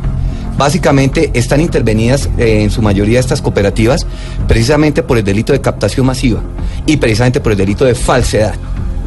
Básicamente 0.57 1.30
están 1.35 1.61
intervenidas 1.61 2.30
eh, 2.38 2.64
en 2.64 2.72
su 2.72 2.81
mayoría 2.81 3.19
estas 3.19 3.44
cooperativas 3.44 4.07
precisamente 4.48 5.03
por 5.03 5.19
el 5.19 5.23
delito 5.23 5.53
de 5.53 5.61
captación 5.61 6.07
masiva 6.07 6.41
y 6.88 6.98
precisamente 6.98 7.40
por 7.40 7.52
el 7.52 7.60
delito 7.60 7.85
de 7.85 7.94
falsedad. 7.94 8.56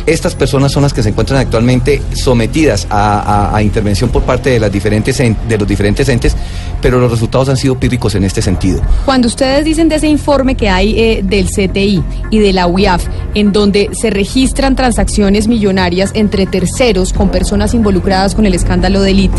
Estas 0.07 0.37
personas 0.37 0.71
son 0.71 0.85
las 0.85 0.93
que 0.93 1.03
se 1.03 1.09
encuentran 1.09 1.41
actualmente 1.41 2.01
sometidas 2.15 2.87
a, 2.91 3.61
intervención 3.61 4.09
por 4.11 4.23
parte 4.23 4.51
de, 4.51 4.61
los 4.61 4.71
diferentes 4.71 6.09
entes, 6.09 6.37
pero 6.81 7.01
los 7.01 7.11
resultados 7.11 7.49
han 7.49 7.57
sido 7.57 7.77
pírricos 7.77 8.15
en 8.15 8.23
este 8.23 8.41
sentido. 8.41 8.81
Cuando 9.05 9.27
ustedes 9.27 9.65
dicen 9.65 9.89
de 9.89 9.97
ese 9.97 10.07
informe 10.07 10.55
que 10.55 10.69
hay 10.69 10.97
eh, 10.97 11.23
del 11.25 11.49
CTI 11.49 12.05
y 12.31 12.39
de 12.39 12.53
la 12.53 12.69
UIAF, 12.69 13.05
en 13.35 13.51
donde 13.51 13.91
se 13.95 14.11
registran 14.11 14.77
transacciones 14.77 15.49
millonarias 15.49 16.13
entre 16.15 16.47
terceros 16.47 17.13
con 17.13 17.31
personas 17.31 17.75
involucradas 17.75 18.37
con 18.37 18.47
el 18.47 18.55
escándalo 18.55 19.03
de 19.03 19.11
Elite, 19.11 19.37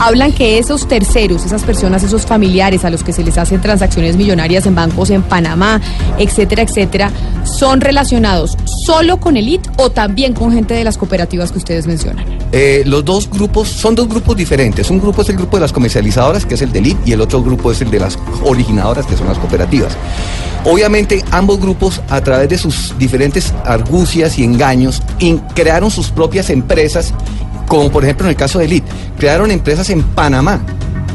hablan 0.00 0.32
que 0.32 0.58
esos 0.58 0.88
terceros, 0.88 1.46
esas 1.46 1.62
personas, 1.62 2.02
esos 2.02 2.26
familiares 2.26 2.84
a 2.84 2.90
los 2.90 3.04
que 3.04 3.12
se 3.12 3.22
les 3.22 3.38
hacen 3.38 3.60
transacciones 3.60 4.16
millonarias 4.16 4.66
en 4.66 4.74
bancos 4.74 5.10
en 5.10 5.22
Panamá, 5.22 5.80
etcétera, 6.18 6.62
etcétera, 6.62 7.12
son 7.44 7.80
relacionados 7.80 8.56
solo 8.84 9.20
con 9.20 9.36
Elite 9.36 9.70
o 9.76 9.90
también 9.90 10.07
también 10.08 10.32
con 10.32 10.50
gente 10.50 10.72
de 10.72 10.84
las 10.84 10.96
cooperativas 10.96 11.52
que 11.52 11.58
ustedes 11.58 11.86
mencionan? 11.86 12.24
Eh, 12.50 12.82
los 12.86 13.04
dos 13.04 13.28
grupos 13.28 13.68
son 13.68 13.94
dos 13.94 14.08
grupos 14.08 14.38
diferentes. 14.38 14.88
Un 14.88 15.00
grupo 15.00 15.20
es 15.20 15.28
el 15.28 15.36
grupo 15.36 15.58
de 15.58 15.60
las 15.60 15.72
comercializadoras, 15.72 16.46
que 16.46 16.54
es 16.54 16.62
el 16.62 16.72
de 16.72 16.96
y 17.04 17.12
el 17.12 17.20
otro 17.20 17.42
grupo 17.42 17.70
es 17.70 17.82
el 17.82 17.90
de 17.90 18.00
las 18.00 18.18
originadoras, 18.42 19.04
que 19.04 19.18
son 19.18 19.26
las 19.26 19.38
cooperativas. 19.38 19.94
Obviamente, 20.64 21.22
ambos 21.30 21.60
grupos, 21.60 22.00
a 22.08 22.22
través 22.22 22.48
de 22.48 22.56
sus 22.56 22.94
diferentes 22.98 23.52
argucias 23.66 24.38
y 24.38 24.44
engaños, 24.44 25.02
crearon 25.54 25.90
sus 25.90 26.10
propias 26.10 26.48
empresas, 26.48 27.12
como 27.66 27.90
por 27.90 28.04
ejemplo 28.04 28.24
en 28.24 28.30
el 28.30 28.36
caso 28.36 28.60
de 28.60 28.64
Elite, 28.64 28.90
crearon 29.18 29.50
empresas 29.50 29.90
en 29.90 30.02
Panamá 30.02 30.62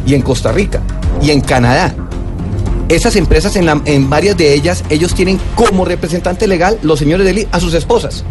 y 0.06 0.14
en 0.14 0.22
Costa 0.22 0.52
Rica 0.52 0.82
y 1.20 1.32
en 1.32 1.42
Canadá. 1.42 1.96
Esas 2.90 3.16
empresas, 3.16 3.56
en, 3.56 4.10
varias 4.10 4.38
de 4.38 4.54
ellas, 4.54 4.84
ellos 4.92 5.16
tienen 5.16 5.40
como 5.56 5.84
representante 5.84 6.48
legal 6.48 6.78
los 6.84 7.00
señores 7.00 7.26
de 7.26 7.32
Elite 7.32 7.50
a 7.52 7.60
sus 7.60 7.74
esposas. 7.74 8.24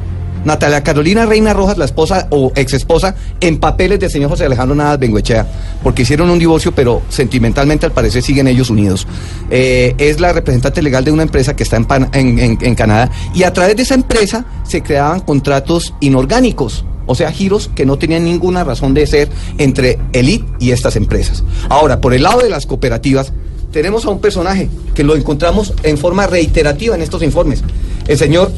Natalia 0.44 0.82
Carolina 0.82 1.26
Reina 1.26 1.52
Rojas, 1.52 1.78
la 1.78 1.84
esposa 1.84 2.26
o 2.30 2.52
ex 2.54 2.74
esposa, 2.74 3.14
en 3.40 3.58
papeles 3.58 4.00
del 4.00 4.10
señor 4.10 4.30
José 4.30 4.44
Alejandro 4.44 4.74
Navas 4.74 4.98
Benguechea, 4.98 5.46
porque 5.82 6.02
hicieron 6.02 6.30
un 6.30 6.38
divorcio, 6.38 6.72
pero 6.72 7.02
sentimentalmente 7.08 7.86
al 7.86 7.92
parecer 7.92 8.22
siguen 8.22 8.48
ellos 8.48 8.70
unidos. 8.70 9.06
Eh, 9.50 9.94
es 9.98 10.20
la 10.20 10.32
representante 10.32 10.82
legal 10.82 11.04
de 11.04 11.12
una 11.12 11.22
empresa 11.22 11.54
que 11.54 11.62
está 11.62 11.76
en, 11.76 12.58
en 12.60 12.74
Canadá, 12.74 13.10
y 13.34 13.44
a 13.44 13.52
través 13.52 13.76
de 13.76 13.82
esa 13.82 13.94
empresa 13.94 14.44
se 14.64 14.82
creaban 14.82 15.20
contratos 15.20 15.94
inorgánicos. 16.00 16.84
O 17.06 17.14
sea, 17.14 17.32
giros 17.32 17.68
que 17.74 17.84
no 17.84 17.98
tenían 17.98 18.24
ninguna 18.24 18.62
razón 18.62 18.94
de 18.94 19.06
ser 19.06 19.28
entre 19.58 19.98
Elite 20.12 20.46
y 20.60 20.70
estas 20.70 20.94
empresas. 20.96 21.42
Ahora, 21.68 22.00
por 22.00 22.14
el 22.14 22.22
lado 22.22 22.40
de 22.40 22.48
las 22.48 22.64
cooperativas, 22.64 23.32
tenemos 23.72 24.04
a 24.04 24.10
un 24.10 24.20
personaje 24.20 24.68
que 24.94 25.02
lo 25.02 25.16
encontramos 25.16 25.74
en 25.82 25.98
forma 25.98 26.26
reiterativa 26.26 26.94
en 26.94 27.02
estos 27.02 27.22
informes. 27.22 27.64
El 28.06 28.18
señor 28.18 28.52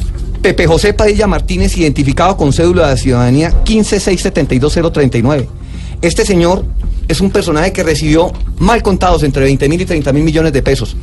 Pepe 0.44 0.66
José 0.66 0.92
Padilla 0.92 1.26
Martínez, 1.26 1.74
identificado 1.78 2.36
con 2.36 2.52
cédula 2.52 2.90
de 2.90 2.98
ciudadanía 2.98 3.50
156720039. 3.64 5.46
Este 6.02 6.26
señor 6.26 6.66
es 7.08 7.22
un 7.22 7.30
personaje 7.30 7.72
que 7.72 7.82
recibió 7.82 8.30
mal 8.58 8.82
contados 8.82 9.22
entre 9.22 9.44
20 9.44 9.66
mil 9.70 9.80
y 9.80 9.86
30 9.86 10.12
mil 10.12 10.22
millones 10.22 10.52
de 10.52 10.60
pesos. 10.60 10.98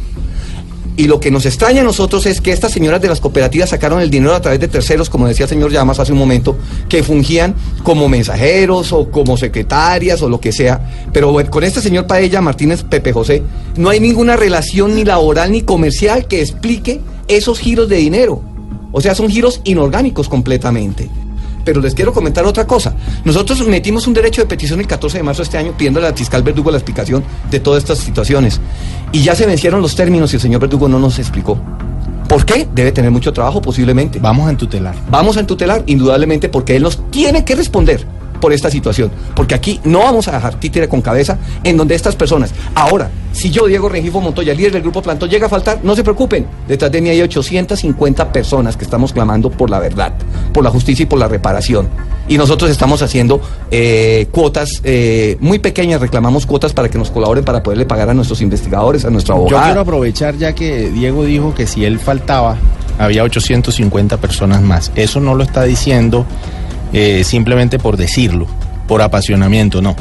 Y 0.96 1.06
lo 1.08 1.20
que 1.20 1.32
nos 1.32 1.48
extraña 1.48 1.82
a 1.82 1.84
nosotros 1.84 2.28
es 2.28 2.40
que 2.40 2.52
estas 2.52 2.72
señoras 2.72 3.02
de 3.02 3.08
las 3.08 3.20
cooperativas 3.20 3.72
sacaron 3.72 4.00
el 4.00 4.12
dinero 4.12 4.36
a 4.36 4.42
través 4.42 4.60
de 4.60 4.68
terceros, 4.68 5.10
como 5.10 5.28
decía 5.28 5.46
el 5.46 5.50
señor 5.50 5.72
Llamas 5.72 5.98
hace 5.98 6.12
un 6.12 6.20
momento, 6.20 6.56
que 6.88 7.02
fungían 7.02 7.56
como 7.82 8.08
mensajeros 8.08 8.94
o 8.94 9.10
como 9.10 9.38
secretarias 9.38 10.22
o 10.22 10.30
lo 10.30 10.40
que 10.40 10.52
sea. 10.52 11.08
Pero 11.12 11.36
con 11.50 11.64
este 11.64 11.82
señor 11.82 12.06
Padilla 12.06 12.42
Martínez 12.42 12.84
Pepe 12.84 13.12
José 13.12 13.42
no 13.76 13.90
hay 13.90 14.00
ninguna 14.00 14.36
relación 14.36 14.94
ni 14.94 15.04
laboral 15.04 15.52
ni 15.52 15.64
comercial 15.64 16.28
que 16.28 16.42
explique 16.42 17.02
esos 17.28 17.58
giros 17.58 17.90
de 17.90 17.96
dinero. 17.96 18.51
O 18.92 19.02
sea, 19.02 19.16
son 19.16 19.30
giros 19.30 19.62
inorgánicos 19.64 20.28
completamente. 20.28 21.10
Pero 21.64 21.80
les 21.80 21.94
quiero 21.94 22.14
comentar 22.14 22.46
otra 22.46 22.66
cosa. 22.66 22.96
Nosotros 23.24 23.68
metimos 23.68 24.08
un 24.08 24.14
derecho 24.14 24.42
de 24.42 24.48
petición 24.48 24.80
el 24.80 24.88
14 24.88 25.18
de 25.18 25.24
marzo 25.24 25.42
de 25.42 25.44
este 25.44 25.58
año 25.58 25.74
pidiéndole 25.78 26.08
al 26.08 26.16
fiscal 26.16 26.42
Verdugo 26.44 26.72
la 26.72 26.78
explicación 26.78 27.24
de 27.50 27.60
todas 27.60 27.84
estas 27.84 28.00
situaciones. 28.00 28.60
Y 29.12 29.22
ya 29.22 29.36
se 29.36 29.46
vencieron 29.46 29.82
los 29.82 29.96
términos 29.96 30.34
y 30.34 30.38
el 30.38 30.42
señor 30.42 30.62
Verdugo 30.62 30.88
no 30.88 31.00
nos 31.00 31.20
explicó. 31.20 31.60
¿Por 32.28 32.46
qué? 32.46 32.68
Debe 32.74 32.92
tener 32.92 33.12
mucho 33.12 33.34
trabajo 33.34 33.62
posiblemente. 33.62 34.20
Vamos 34.20 34.48
a 34.48 34.52
entutelar. 34.52 34.96
Vamos 35.10 35.38
a 35.38 35.42
entutelar, 35.42 35.84
indudablemente, 35.86 36.50
porque 36.50 36.76
él 36.76 36.84
nos 36.84 37.12
tiene 37.12 37.46
que 37.46 37.56
responder 37.56 38.06
por 38.42 38.52
esta 38.52 38.70
situación. 38.70 39.10
Porque 39.36 39.56
aquí 39.56 39.80
no 39.86 40.00
vamos 40.00 40.28
a 40.28 40.34
dejar 40.34 40.60
títere 40.60 40.90
con 40.90 41.02
cabeza 41.02 41.38
en 41.64 41.78
donde 41.78 41.96
estas 41.96 42.18
personas. 42.18 42.54
Ahora, 42.76 43.10
si 43.32 43.50
yo, 43.50 43.68
Diego 43.68 43.88
Rengifo 43.88 44.20
Montoya, 44.20 44.54
líder 44.54 44.74
del 44.74 44.82
Grupo 44.82 45.02
Plantón, 45.02 45.30
llega 45.30 45.46
a 45.46 45.50
faltar, 45.50 45.80
no 45.84 45.96
se 45.96 46.04
preocupen. 46.04 46.46
Detrás 46.68 46.92
de 46.92 47.02
mí 47.02 47.10
hay 47.10 47.22
850 47.22 48.34
personas 48.34 48.76
que 48.76 48.84
estamos 48.84 49.14
clamando 49.14 49.50
por 49.50 49.70
la 49.70 49.80
verdad, 49.80 50.14
por 50.54 50.64
la 50.64 50.70
justicia 50.70 51.04
y 51.04 51.06
por 51.06 51.20
la 51.20 51.30
reparación. 51.30 51.88
Y 52.28 52.38
nosotros 52.38 52.70
estamos 52.70 53.02
haciendo 53.02 53.42
eh, 53.72 54.28
cuotas 54.32 54.82
eh, 54.84 55.38
muy 55.40 55.60
pequeñas, 55.60 56.02
reclamamos 56.02 56.46
cuotas 56.46 56.74
para 56.74 56.90
que 56.90 56.98
nos 56.98 57.10
colaboren 57.10 57.46
para 57.46 57.64
poderle 57.64 57.86
pagar 57.86 58.10
a 58.10 58.14
nuestros 58.14 58.42
investigadores, 58.42 59.06
a 59.06 59.10
nuestro 59.10 59.36
abogado. 59.36 59.60
Yo 59.60 59.66
quiero 59.66 59.82
aprovechar 59.82 60.38
ya 60.38 60.54
que 60.54 60.90
Diego 60.92 61.24
dijo 61.24 61.54
que 61.54 61.68
si 61.68 61.86
él 61.86 62.00
faltaba, 62.00 62.58
había 63.00 63.24
850 63.24 64.18
personas 64.18 64.62
más. 64.62 64.92
Eso 64.96 65.20
no 65.20 65.36
lo 65.36 65.44
está 65.44 65.64
diciendo 65.64 66.26
eh, 66.94 67.24
simplemente 67.24 67.80
por 67.80 67.98
decirlo, 67.98 68.48
por 68.88 69.02
apasionamiento, 69.02 69.82
no. 69.82 69.96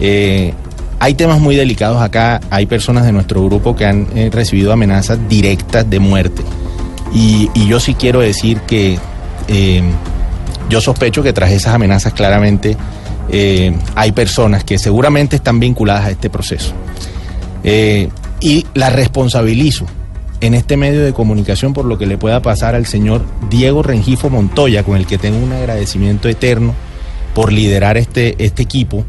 Eh, 0.00 0.54
hay 1.00 1.14
temas 1.14 1.40
muy 1.40 1.54
delicados 1.54 2.00
acá, 2.02 2.40
hay 2.50 2.66
personas 2.66 3.04
de 3.04 3.12
nuestro 3.12 3.44
grupo 3.44 3.76
que 3.76 3.86
han 3.86 4.08
eh, 4.14 4.30
recibido 4.32 4.72
amenazas 4.72 5.18
directas 5.28 5.88
de 5.88 6.00
muerte. 6.00 6.42
Y, 7.12 7.48
yo 7.66 7.80
sí 7.80 7.94
quiero 7.94 8.20
decir 8.20 8.60
que 8.60 8.98
yo 10.68 10.80
sospecho 10.80 11.22
que 11.22 11.32
tras 11.32 11.50
esas 11.50 11.74
amenazas 11.74 12.12
claramente 12.12 12.76
hay 13.94 14.12
personas 14.12 14.64
que 14.64 14.78
seguramente 14.78 15.36
están 15.36 15.58
vinculadas 15.60 16.06
a 16.06 16.10
este 16.10 16.28
proceso. 16.30 16.72
y 18.40 18.66
las 18.74 18.92
responsabilizo 18.92 19.86
en 20.40 20.54
este 20.54 20.76
medio 20.76 21.04
de 21.04 21.12
comunicación 21.12 21.72
por 21.72 21.84
lo 21.84 21.98
que 21.98 22.06
le 22.06 22.18
pueda 22.18 22.40
pasar 22.42 22.74
al 22.74 22.86
señor 22.86 23.22
Diego 23.50 23.82
Rengifo 23.82 24.30
Montoya, 24.30 24.84
con 24.84 24.96
el 24.96 25.06
que 25.06 25.18
tengo 25.18 25.38
un 25.38 25.52
agradecimiento 25.52 26.28
eterno 26.28 26.74
por 27.34 27.52
liderar 27.52 27.96
este, 27.96 28.42
este 28.44 28.62
equipo, 28.62 29.04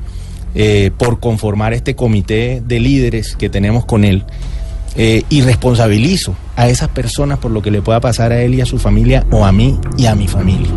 eh, 0.56 0.92
por 0.98 1.20
conformar 1.20 1.74
este 1.74 1.96
comité 1.96 2.62
de 2.66 2.80
líderes 2.80 3.36
que 3.36 3.50
tenemos 3.50 3.86
con 3.86 4.04
él. 4.04 4.24
Eh, 4.96 5.24
y 5.30 5.42
responsabilizo 5.42 6.36
a 6.56 6.68
esas 6.68 6.90
personas 6.90 7.38
por 7.38 7.52
lo 7.52 7.62
que 7.62 7.70
le 7.70 7.82
pueda 7.82 8.00
pasar 8.02 8.32
a 8.32 8.42
él 8.42 8.56
y 8.56 8.62
a 8.62 8.66
su 8.66 8.80
familia 8.80 9.26
o 9.32 9.46
a 9.46 9.52
mí 9.52 9.80
y 9.98 10.08
a 10.08 10.16
mi 10.16 10.28
familia. 10.28 10.72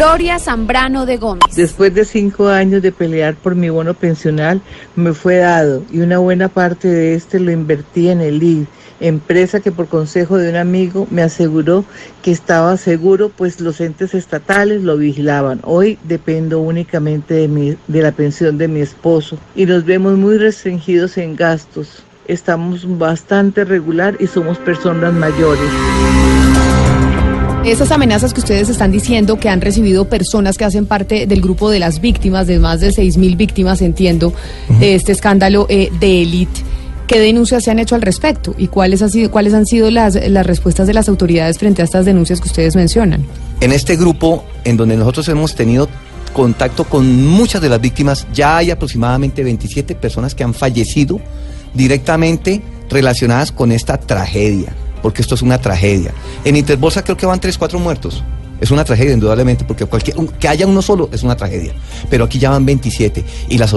Gloria 0.00 0.38
Zambrano 0.38 1.04
de 1.04 1.18
Gómez. 1.18 1.54
Después 1.54 1.92
de 1.92 2.06
cinco 2.06 2.48
años 2.48 2.80
de 2.80 2.90
pelear 2.90 3.34
por 3.34 3.54
mi 3.54 3.68
bono 3.68 3.92
pensional, 3.92 4.62
me 4.96 5.12
fue 5.12 5.36
dado 5.36 5.82
y 5.92 6.00
una 6.00 6.16
buena 6.16 6.48
parte 6.48 6.88
de 6.88 7.14
este 7.14 7.38
lo 7.38 7.50
invertí 7.50 8.08
en 8.08 8.22
el 8.22 8.42
ID, 8.42 8.64
empresa 9.00 9.60
que 9.60 9.72
por 9.72 9.88
consejo 9.88 10.38
de 10.38 10.48
un 10.48 10.56
amigo 10.56 11.06
me 11.10 11.20
aseguró 11.20 11.84
que 12.22 12.30
estaba 12.30 12.78
seguro, 12.78 13.28
pues 13.28 13.60
los 13.60 13.78
entes 13.82 14.14
estatales 14.14 14.82
lo 14.82 14.96
vigilaban. 14.96 15.60
Hoy 15.64 15.98
dependo 16.04 16.60
únicamente 16.60 17.34
de, 17.34 17.48
mi, 17.48 17.76
de 17.86 18.00
la 18.00 18.12
pensión 18.12 18.56
de 18.56 18.68
mi 18.68 18.80
esposo 18.80 19.36
y 19.54 19.66
nos 19.66 19.84
vemos 19.84 20.16
muy 20.16 20.38
restringidos 20.38 21.18
en 21.18 21.36
gastos. 21.36 22.04
Estamos 22.26 22.86
bastante 22.96 23.66
regular 23.66 24.16
y 24.18 24.28
somos 24.28 24.56
personas 24.56 25.12
mayores. 25.12 25.68
Esas 27.64 27.90
amenazas 27.90 28.32
que 28.32 28.40
ustedes 28.40 28.70
están 28.70 28.90
diciendo 28.90 29.38
que 29.38 29.50
han 29.50 29.60
recibido 29.60 30.08
personas 30.08 30.56
que 30.56 30.64
hacen 30.64 30.86
parte 30.86 31.26
del 31.26 31.42
grupo 31.42 31.68
de 31.68 31.78
las 31.78 32.00
víctimas, 32.00 32.46
de 32.46 32.58
más 32.58 32.80
de 32.80 32.88
6.000 32.88 33.36
víctimas, 33.36 33.82
entiendo, 33.82 34.32
de 34.78 34.94
este 34.94 35.12
escándalo 35.12 35.66
eh, 35.68 35.90
de 36.00 36.22
élite. 36.22 36.62
¿Qué 37.06 37.20
denuncias 37.20 37.64
se 37.64 37.70
han 37.70 37.78
hecho 37.78 37.94
al 37.94 38.02
respecto 38.02 38.54
y 38.56 38.68
cuáles 38.68 39.02
han 39.02 39.10
sido, 39.10 39.30
cuáles 39.30 39.52
han 39.52 39.66
sido 39.66 39.90
las, 39.90 40.14
las 40.14 40.46
respuestas 40.46 40.86
de 40.86 40.94
las 40.94 41.08
autoridades 41.10 41.58
frente 41.58 41.82
a 41.82 41.84
estas 41.84 42.06
denuncias 42.06 42.40
que 42.40 42.48
ustedes 42.48 42.76
mencionan? 42.76 43.26
En 43.60 43.72
este 43.72 43.96
grupo, 43.96 44.42
en 44.64 44.78
donde 44.78 44.96
nosotros 44.96 45.28
hemos 45.28 45.54
tenido 45.54 45.86
contacto 46.32 46.84
con 46.84 47.26
muchas 47.26 47.60
de 47.60 47.68
las 47.68 47.80
víctimas, 47.80 48.26
ya 48.32 48.56
hay 48.56 48.70
aproximadamente 48.70 49.44
27 49.44 49.96
personas 49.96 50.34
que 50.34 50.44
han 50.44 50.54
fallecido 50.54 51.20
directamente 51.74 52.62
relacionadas 52.88 53.52
con 53.52 53.70
esta 53.70 53.98
tragedia 53.98 54.74
porque 55.02 55.22
esto 55.22 55.34
es 55.34 55.42
una 55.42 55.58
tragedia. 55.58 56.12
En 56.44 56.56
Interbolsa 56.56 57.02
creo 57.02 57.16
que 57.16 57.26
van 57.26 57.40
3, 57.40 57.56
4 57.56 57.78
muertos. 57.78 58.22
Es 58.60 58.70
una 58.70 58.84
tragedia, 58.84 59.14
indudablemente, 59.14 59.64
porque 59.64 59.86
cualquier, 59.86 60.16
que 60.38 60.46
haya 60.46 60.66
uno 60.66 60.82
solo 60.82 61.08
es 61.12 61.22
una 61.22 61.34
tragedia. 61.34 61.72
Pero 62.10 62.24
aquí 62.24 62.38
ya 62.38 62.50
van 62.50 62.66
27 62.66 63.24
y 63.48 63.56
las, 63.56 63.74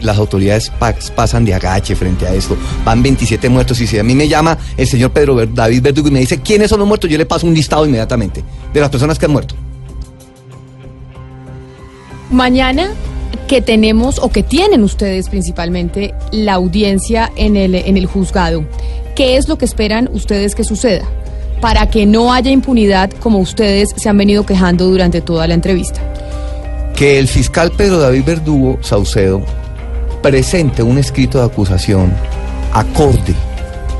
las 0.00 0.18
autoridades 0.18 0.72
pasan 1.14 1.44
de 1.44 1.54
agache 1.54 1.94
frente 1.94 2.26
a 2.26 2.34
esto. 2.34 2.56
Van 2.84 3.02
27 3.02 3.48
muertos 3.48 3.80
y 3.80 3.86
si 3.86 3.98
a 3.98 4.02
mí 4.02 4.16
me 4.16 4.26
llama 4.26 4.58
el 4.76 4.86
señor 4.86 5.12
Pedro 5.12 5.46
David 5.46 5.80
Verdugo 5.80 6.08
y 6.08 6.10
me 6.10 6.20
dice 6.20 6.40
quiénes 6.40 6.70
son 6.70 6.80
los 6.80 6.88
muertos, 6.88 7.08
yo 7.08 7.16
le 7.16 7.26
paso 7.26 7.46
un 7.46 7.54
listado 7.54 7.86
inmediatamente 7.86 8.42
de 8.74 8.80
las 8.80 8.90
personas 8.90 9.16
que 9.16 9.26
han 9.26 9.32
muerto. 9.32 9.54
Mañana 12.30 12.90
que 13.48 13.62
tenemos 13.62 14.18
o 14.18 14.28
que 14.28 14.42
tienen 14.42 14.82
ustedes 14.82 15.28
principalmente 15.28 16.14
la 16.32 16.54
audiencia 16.54 17.30
en 17.36 17.56
el, 17.56 17.74
en 17.74 17.96
el 17.96 18.06
juzgado. 18.06 18.64
¿Qué 19.14 19.36
es 19.36 19.48
lo 19.48 19.56
que 19.56 19.64
esperan 19.64 20.08
ustedes 20.12 20.54
que 20.54 20.64
suceda? 20.64 21.04
Para 21.60 21.88
que 21.88 22.06
no 22.06 22.32
haya 22.32 22.50
impunidad 22.50 23.10
como 23.10 23.38
ustedes 23.38 23.94
se 23.96 24.08
han 24.08 24.18
venido 24.18 24.44
quejando 24.44 24.86
durante 24.86 25.20
toda 25.20 25.46
la 25.46 25.54
entrevista. 25.54 26.00
Que 26.94 27.18
el 27.18 27.28
fiscal 27.28 27.72
Pedro 27.72 27.98
David 27.98 28.24
Verdugo 28.24 28.78
Saucedo 28.82 29.42
presente 30.22 30.82
un 30.82 30.98
escrito 30.98 31.38
de 31.38 31.44
acusación 31.44 32.12
acorde 32.72 33.34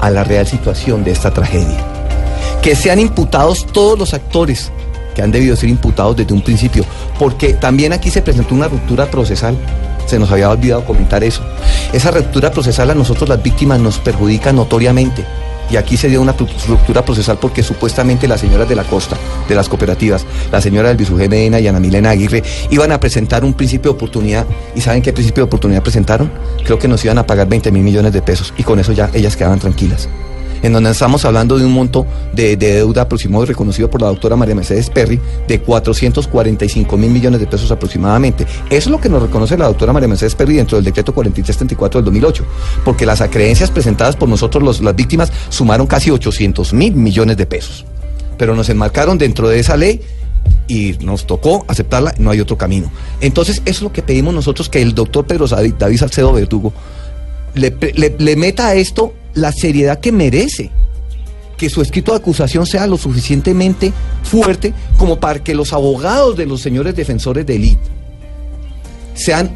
a 0.00 0.10
la 0.10 0.24
real 0.24 0.46
situación 0.46 1.05
de 1.05 1.12
esta 1.12 1.30
tragedia. 1.30 1.84
Que 2.62 2.74
sean 2.74 2.98
imputados 2.98 3.66
todos 3.72 3.98
los 3.98 4.12
actores 4.12 4.72
que 5.16 5.22
han 5.22 5.32
debido 5.32 5.56
ser 5.56 5.70
imputados 5.70 6.14
desde 6.14 6.34
un 6.34 6.42
principio, 6.42 6.84
porque 7.18 7.54
también 7.54 7.94
aquí 7.94 8.10
se 8.10 8.20
presentó 8.20 8.54
una 8.54 8.68
ruptura 8.68 9.06
procesal. 9.06 9.56
Se 10.06 10.18
nos 10.18 10.30
había 10.30 10.50
olvidado 10.50 10.84
comentar 10.84 11.24
eso. 11.24 11.42
Esa 11.92 12.10
ruptura 12.10 12.52
procesal 12.52 12.90
a 12.90 12.94
nosotros 12.94 13.28
las 13.28 13.42
víctimas 13.42 13.80
nos 13.80 13.98
perjudica 13.98 14.52
notoriamente. 14.52 15.24
Y 15.68 15.76
aquí 15.76 15.96
se 15.96 16.08
dio 16.08 16.22
una 16.22 16.32
ruptura 16.32 17.04
procesal 17.04 17.38
porque 17.40 17.64
supuestamente 17.64 18.28
las 18.28 18.40
señoras 18.40 18.68
de 18.68 18.76
la 18.76 18.84
costa, 18.84 19.16
de 19.48 19.54
las 19.56 19.68
cooperativas, 19.68 20.24
la 20.52 20.60
señora 20.60 20.94
del 20.94 21.28
Medina 21.28 21.58
y 21.58 21.66
Ana 21.66 21.80
Milena 21.80 22.10
Aguirre, 22.10 22.44
iban 22.70 22.92
a 22.92 23.00
presentar 23.00 23.42
un 23.42 23.54
principio 23.54 23.90
de 23.90 23.96
oportunidad. 23.96 24.46
¿Y 24.76 24.82
saben 24.82 25.02
qué 25.02 25.12
principio 25.12 25.42
de 25.42 25.46
oportunidad 25.46 25.82
presentaron? 25.82 26.30
Creo 26.62 26.78
que 26.78 26.86
nos 26.86 27.04
iban 27.04 27.18
a 27.18 27.26
pagar 27.26 27.48
20 27.48 27.72
mil 27.72 27.82
millones 27.82 28.12
de 28.12 28.22
pesos. 28.22 28.54
Y 28.56 28.62
con 28.62 28.78
eso 28.78 28.92
ya 28.92 29.10
ellas 29.12 29.34
quedaban 29.34 29.58
tranquilas 29.58 30.08
en 30.66 30.72
donde 30.72 30.90
estamos 30.90 31.24
hablando 31.24 31.58
de 31.58 31.64
un 31.64 31.72
monto 31.72 32.06
de, 32.32 32.56
deuda 32.56 33.02
aproximado 33.02 33.46
reconocido 33.46 33.88
por 33.88 34.02
la 34.02 34.08
doctora 34.08 34.34
María 34.34 34.54
Mercedes 34.54 34.90
Perry 34.90 35.20
de 35.46 35.60
445 35.60 36.96
mil 36.96 37.10
millones 37.10 37.38
de 37.38 37.46
pesos 37.46 37.70
aproximadamente. 37.70 38.44
Eso 38.68 38.70
es 38.70 38.86
lo 38.88 39.00
que 39.00 39.08
nos 39.08 39.22
reconoce 39.22 39.56
la 39.56 39.66
doctora 39.66 39.92
María 39.92 40.08
Mercedes 40.08 40.34
Perry 40.34 40.56
dentro 40.56 40.76
del 40.76 40.84
decreto 40.84 41.14
4334 41.14 42.00
del 42.00 42.04
2008, 42.06 42.44
porque 42.84 43.06
las 43.06 43.20
acreencias 43.20 43.70
presentadas 43.70 44.16
por 44.16 44.28
nosotros, 44.28 44.80
las 44.80 44.96
víctimas, 44.96 45.32
sumaron 45.50 45.86
casi 45.86 46.10
800 46.10 46.72
mil 46.72 46.94
millones 46.94 47.36
de 47.36 47.46
pesos. 47.46 47.84
Pero 48.36 48.56
nos 48.56 48.68
enmarcaron 48.68 49.18
dentro 49.18 49.48
de 49.48 49.60
esa 49.60 49.76
ley 49.76 50.00
y 50.66 50.96
nos 51.00 51.26
tocó 51.28 51.64
aceptarla, 51.68 52.12
no 52.18 52.32
hay 52.32 52.40
otro 52.40 52.58
camino. 52.58 52.90
Entonces, 53.20 53.62
eso 53.64 53.78
es 53.78 53.82
lo 53.82 53.92
que 53.92 54.02
pedimos 54.02 54.34
nosotros, 54.34 54.68
que 54.68 54.82
el 54.82 54.94
doctor 54.94 55.26
Pedro 55.26 55.46
David 55.46 55.96
Salcedo 55.96 56.32
Verdugo 56.32 56.72
le, 57.54 57.72
le 58.18 58.36
meta 58.36 58.66
a 58.66 58.74
esto 58.74 59.14
la 59.36 59.52
seriedad 59.52 60.00
que 60.00 60.10
merece. 60.10 60.70
Que 61.56 61.70
su 61.70 61.81
escrito 61.81 62.12
de 62.12 62.18
acusación 62.18 62.66
sea 62.66 62.86
lo 62.86 62.98
suficientemente 62.98 63.92
fuerte 64.24 64.74
como 64.98 65.20
para 65.20 65.42
que 65.42 65.55
los 65.55 65.73
abogados 65.73 66.36
de 66.36 66.44
los 66.44 66.60
señores 66.60 66.94
defensores 66.94 67.47
de 67.47 67.55
élite 67.56 67.97
sean, 69.15 69.50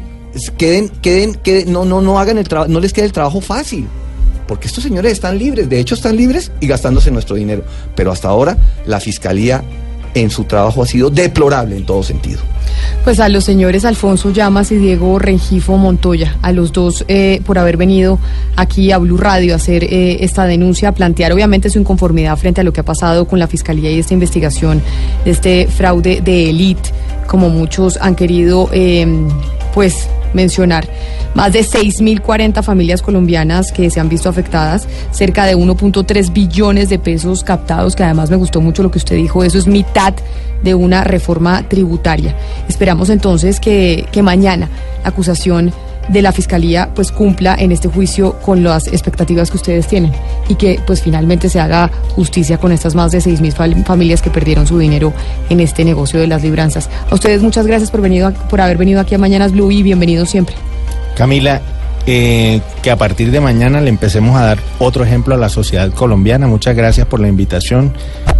queden, 0.57 0.89
queden, 0.99 1.71
no, 1.71 1.85
no, 1.85 2.01
no 2.01 2.19
hagan 2.19 2.39
el 2.39 2.47
no 2.67 2.79
les 2.79 2.93
quede 2.93 3.05
el 3.05 3.11
trabajo 3.11 3.41
fácil. 3.41 3.87
Porque 4.47 4.67
estos 4.67 4.83
señores 4.83 5.13
están 5.13 5.37
libres, 5.37 5.69
de 5.69 5.79
hecho 5.79 5.95
están 5.95 6.17
libres 6.17 6.51
y 6.59 6.67
gastándose 6.67 7.11
nuestro 7.11 7.35
dinero. 7.35 7.63
Pero 7.95 8.11
hasta 8.11 8.27
ahora 8.27 8.57
la 8.85 8.99
fiscalía 8.99 9.63
en 10.13 10.29
su 10.29 10.43
trabajo 10.45 10.83
ha 10.83 10.85
sido 10.85 11.09
deplorable 11.09 11.77
en 11.77 11.85
todo 11.85 12.03
sentido. 12.03 12.41
Pues 13.03 13.19
a 13.19 13.29
los 13.29 13.43
señores 13.43 13.83
Alfonso 13.85 14.31
Llamas 14.31 14.71
y 14.71 14.77
Diego 14.77 15.17
Rengifo 15.17 15.77
Montoya, 15.77 16.37
a 16.41 16.51
los 16.51 16.71
dos 16.71 17.03
eh, 17.07 17.41
por 17.45 17.57
haber 17.57 17.77
venido 17.77 18.19
aquí 18.55 18.91
a 18.91 18.97
Blue 18.99 19.17
Radio 19.17 19.53
a 19.53 19.55
hacer 19.55 19.83
eh, 19.83 20.23
esta 20.23 20.45
denuncia, 20.45 20.89
a 20.89 20.91
plantear 20.91 21.31
obviamente 21.31 21.69
su 21.69 21.79
inconformidad 21.79 22.37
frente 22.37 22.61
a 22.61 22.63
lo 22.63 22.73
que 22.73 22.81
ha 22.81 22.85
pasado 22.85 23.25
con 23.27 23.39
la 23.39 23.47
Fiscalía 23.47 23.91
y 23.91 23.99
esta 23.99 24.13
investigación 24.13 24.81
de 25.25 25.31
este 25.31 25.67
fraude 25.67 26.21
de 26.21 26.49
élite, 26.49 26.91
como 27.31 27.49
muchos 27.49 27.97
han 28.01 28.15
querido, 28.15 28.67
eh, 28.73 29.07
pues 29.73 30.09
mencionar. 30.33 30.85
Más 31.33 31.53
de 31.53 31.61
6.040 31.61 32.61
familias 32.61 33.01
colombianas 33.01 33.71
que 33.71 33.89
se 33.89 34.01
han 34.01 34.09
visto 34.09 34.27
afectadas, 34.27 34.85
cerca 35.11 35.45
de 35.45 35.55
1.3 35.55 36.33
billones 36.33 36.89
de 36.89 36.99
pesos 36.99 37.45
captados, 37.45 37.95
que 37.95 38.03
además 38.03 38.29
me 38.29 38.35
gustó 38.35 38.59
mucho 38.59 38.83
lo 38.83 38.91
que 38.91 38.97
usted 38.97 39.15
dijo, 39.15 39.45
eso 39.45 39.57
es 39.57 39.65
mitad 39.65 40.13
de 40.61 40.75
una 40.75 41.05
reforma 41.05 41.63
tributaria. 41.69 42.35
Esperamos 42.67 43.09
entonces 43.09 43.61
que, 43.61 44.05
que 44.11 44.21
mañana 44.21 44.67
la 45.01 45.09
acusación 45.09 45.71
de 46.11 46.21
la 46.21 46.31
fiscalía 46.31 46.89
pues 46.93 47.11
cumpla 47.11 47.55
en 47.57 47.71
este 47.71 47.87
juicio 47.87 48.33
con 48.39 48.63
las 48.63 48.87
expectativas 48.87 49.49
que 49.49 49.57
ustedes 49.57 49.87
tienen 49.87 50.11
y 50.49 50.55
que 50.55 50.79
pues 50.85 51.01
finalmente 51.01 51.49
se 51.49 51.59
haga 51.59 51.89
justicia 52.15 52.57
con 52.57 52.71
estas 52.71 52.95
más 52.95 53.11
de 53.11 53.19
6.000 53.19 53.85
familias 53.85 54.21
que 54.21 54.29
perdieron 54.29 54.67
su 54.67 54.77
dinero 54.77 55.13
en 55.49 55.59
este 55.59 55.85
negocio 55.85 56.19
de 56.19 56.27
las 56.27 56.43
libranzas. 56.43 56.89
A 57.09 57.15
ustedes 57.15 57.41
muchas 57.41 57.65
gracias 57.65 57.91
por, 57.91 58.01
venido, 58.01 58.31
por 58.49 58.61
haber 58.61 58.77
venido 58.77 58.99
aquí 58.99 59.15
a 59.15 59.17
Mañanas 59.17 59.51
Blue 59.53 59.71
y 59.71 59.83
bienvenidos 59.83 60.29
siempre. 60.29 60.55
Camila, 61.15 61.61
eh, 62.05 62.61
que 62.81 62.91
a 62.91 62.97
partir 62.97 63.31
de 63.31 63.39
mañana 63.39 63.79
le 63.79 63.89
empecemos 63.89 64.35
a 64.35 64.45
dar 64.45 64.59
otro 64.79 65.05
ejemplo 65.05 65.35
a 65.35 65.37
la 65.37 65.49
sociedad 65.49 65.91
colombiana. 65.93 66.47
Muchas 66.47 66.75
gracias 66.75 67.07
por 67.07 67.19
la 67.19 67.27
invitación. 67.27 67.93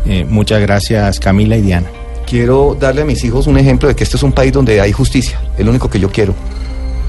Eh, 0.05 0.25
muchas 0.27 0.61
gracias 0.61 1.19
Camila 1.19 1.55
y 1.57 1.61
Diana. 1.61 1.87
Quiero 2.27 2.75
darle 2.79 3.01
a 3.01 3.05
mis 3.05 3.23
hijos 3.23 3.47
un 3.47 3.57
ejemplo 3.57 3.87
de 3.89 3.95
que 3.95 4.03
este 4.03 4.17
es 4.17 4.23
un 4.23 4.31
país 4.31 4.51
donde 4.51 4.81
hay 4.81 4.91
justicia. 4.91 5.39
Es 5.57 5.63
lo 5.63 5.71
único 5.71 5.89
que 5.89 5.99
yo 5.99 6.09
quiero 6.11 6.33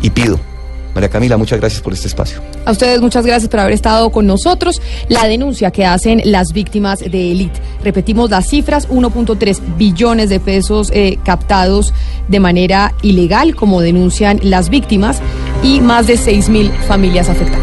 y 0.03 0.11
pido. 0.11 0.52
María 0.95 1.09
Camila, 1.09 1.37
muchas 1.37 1.59
gracias 1.59 1.81
por 1.81 1.93
este 1.93 2.09
espacio. 2.09 2.41
A 2.65 2.73
ustedes 2.73 3.01
muchas 3.01 3.25
gracias 3.25 3.49
por 3.49 3.61
haber 3.61 3.73
estado 3.73 4.11
con 4.11 4.27
nosotros. 4.27 4.81
La 5.09 5.27
denuncia 5.27 5.71
que 5.71 5.87
hacen 5.87 6.21
las 6.25 6.53
víctimas 6.53 7.01
de 7.01 7.33
Elite. 7.33 7.61
Repetimos 7.83 8.31
las 8.31 8.49
cifras, 8.49 8.89
1.3 8.89 9.77
billones 9.77 10.29
de 10.29 10.39
pesos 10.39 10.91
eh, 10.93 11.19
captados 11.25 11.95
de 12.29 12.41
manera 12.41 12.95
ilegal, 13.03 13.55
como 13.55 13.81
denuncian 13.81 14.39
las 14.43 14.69
víctimas, 14.69 15.21
y 15.63 15.81
más 15.81 16.07
de 16.07 16.17
6 16.17 16.49
mil 16.51 16.71
familias 16.87 17.29
afectadas. 17.29 17.63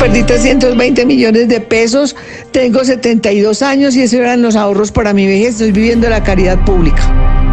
Perdí 0.00 0.22
320 0.22 1.06
millones 1.06 1.48
de 1.48 1.60
pesos, 1.60 2.14
tengo 2.52 2.84
72 2.84 3.62
años 3.62 3.96
y 3.96 4.02
esos 4.02 4.20
eran 4.20 4.42
los 4.42 4.54
ahorros 4.54 4.92
para 4.92 5.14
mi 5.14 5.26
vejez, 5.26 5.54
estoy 5.54 5.72
viviendo 5.72 6.08
la 6.08 6.22
caridad 6.22 6.62
pública. 6.64 7.43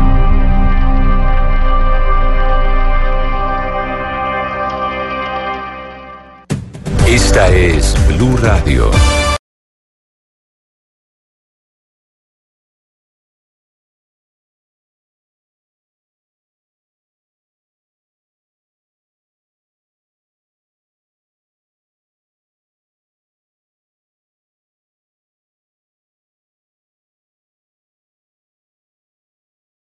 Esta 7.11 7.49
es 7.49 7.93
Blue 8.07 8.37
Radio. 8.37 8.89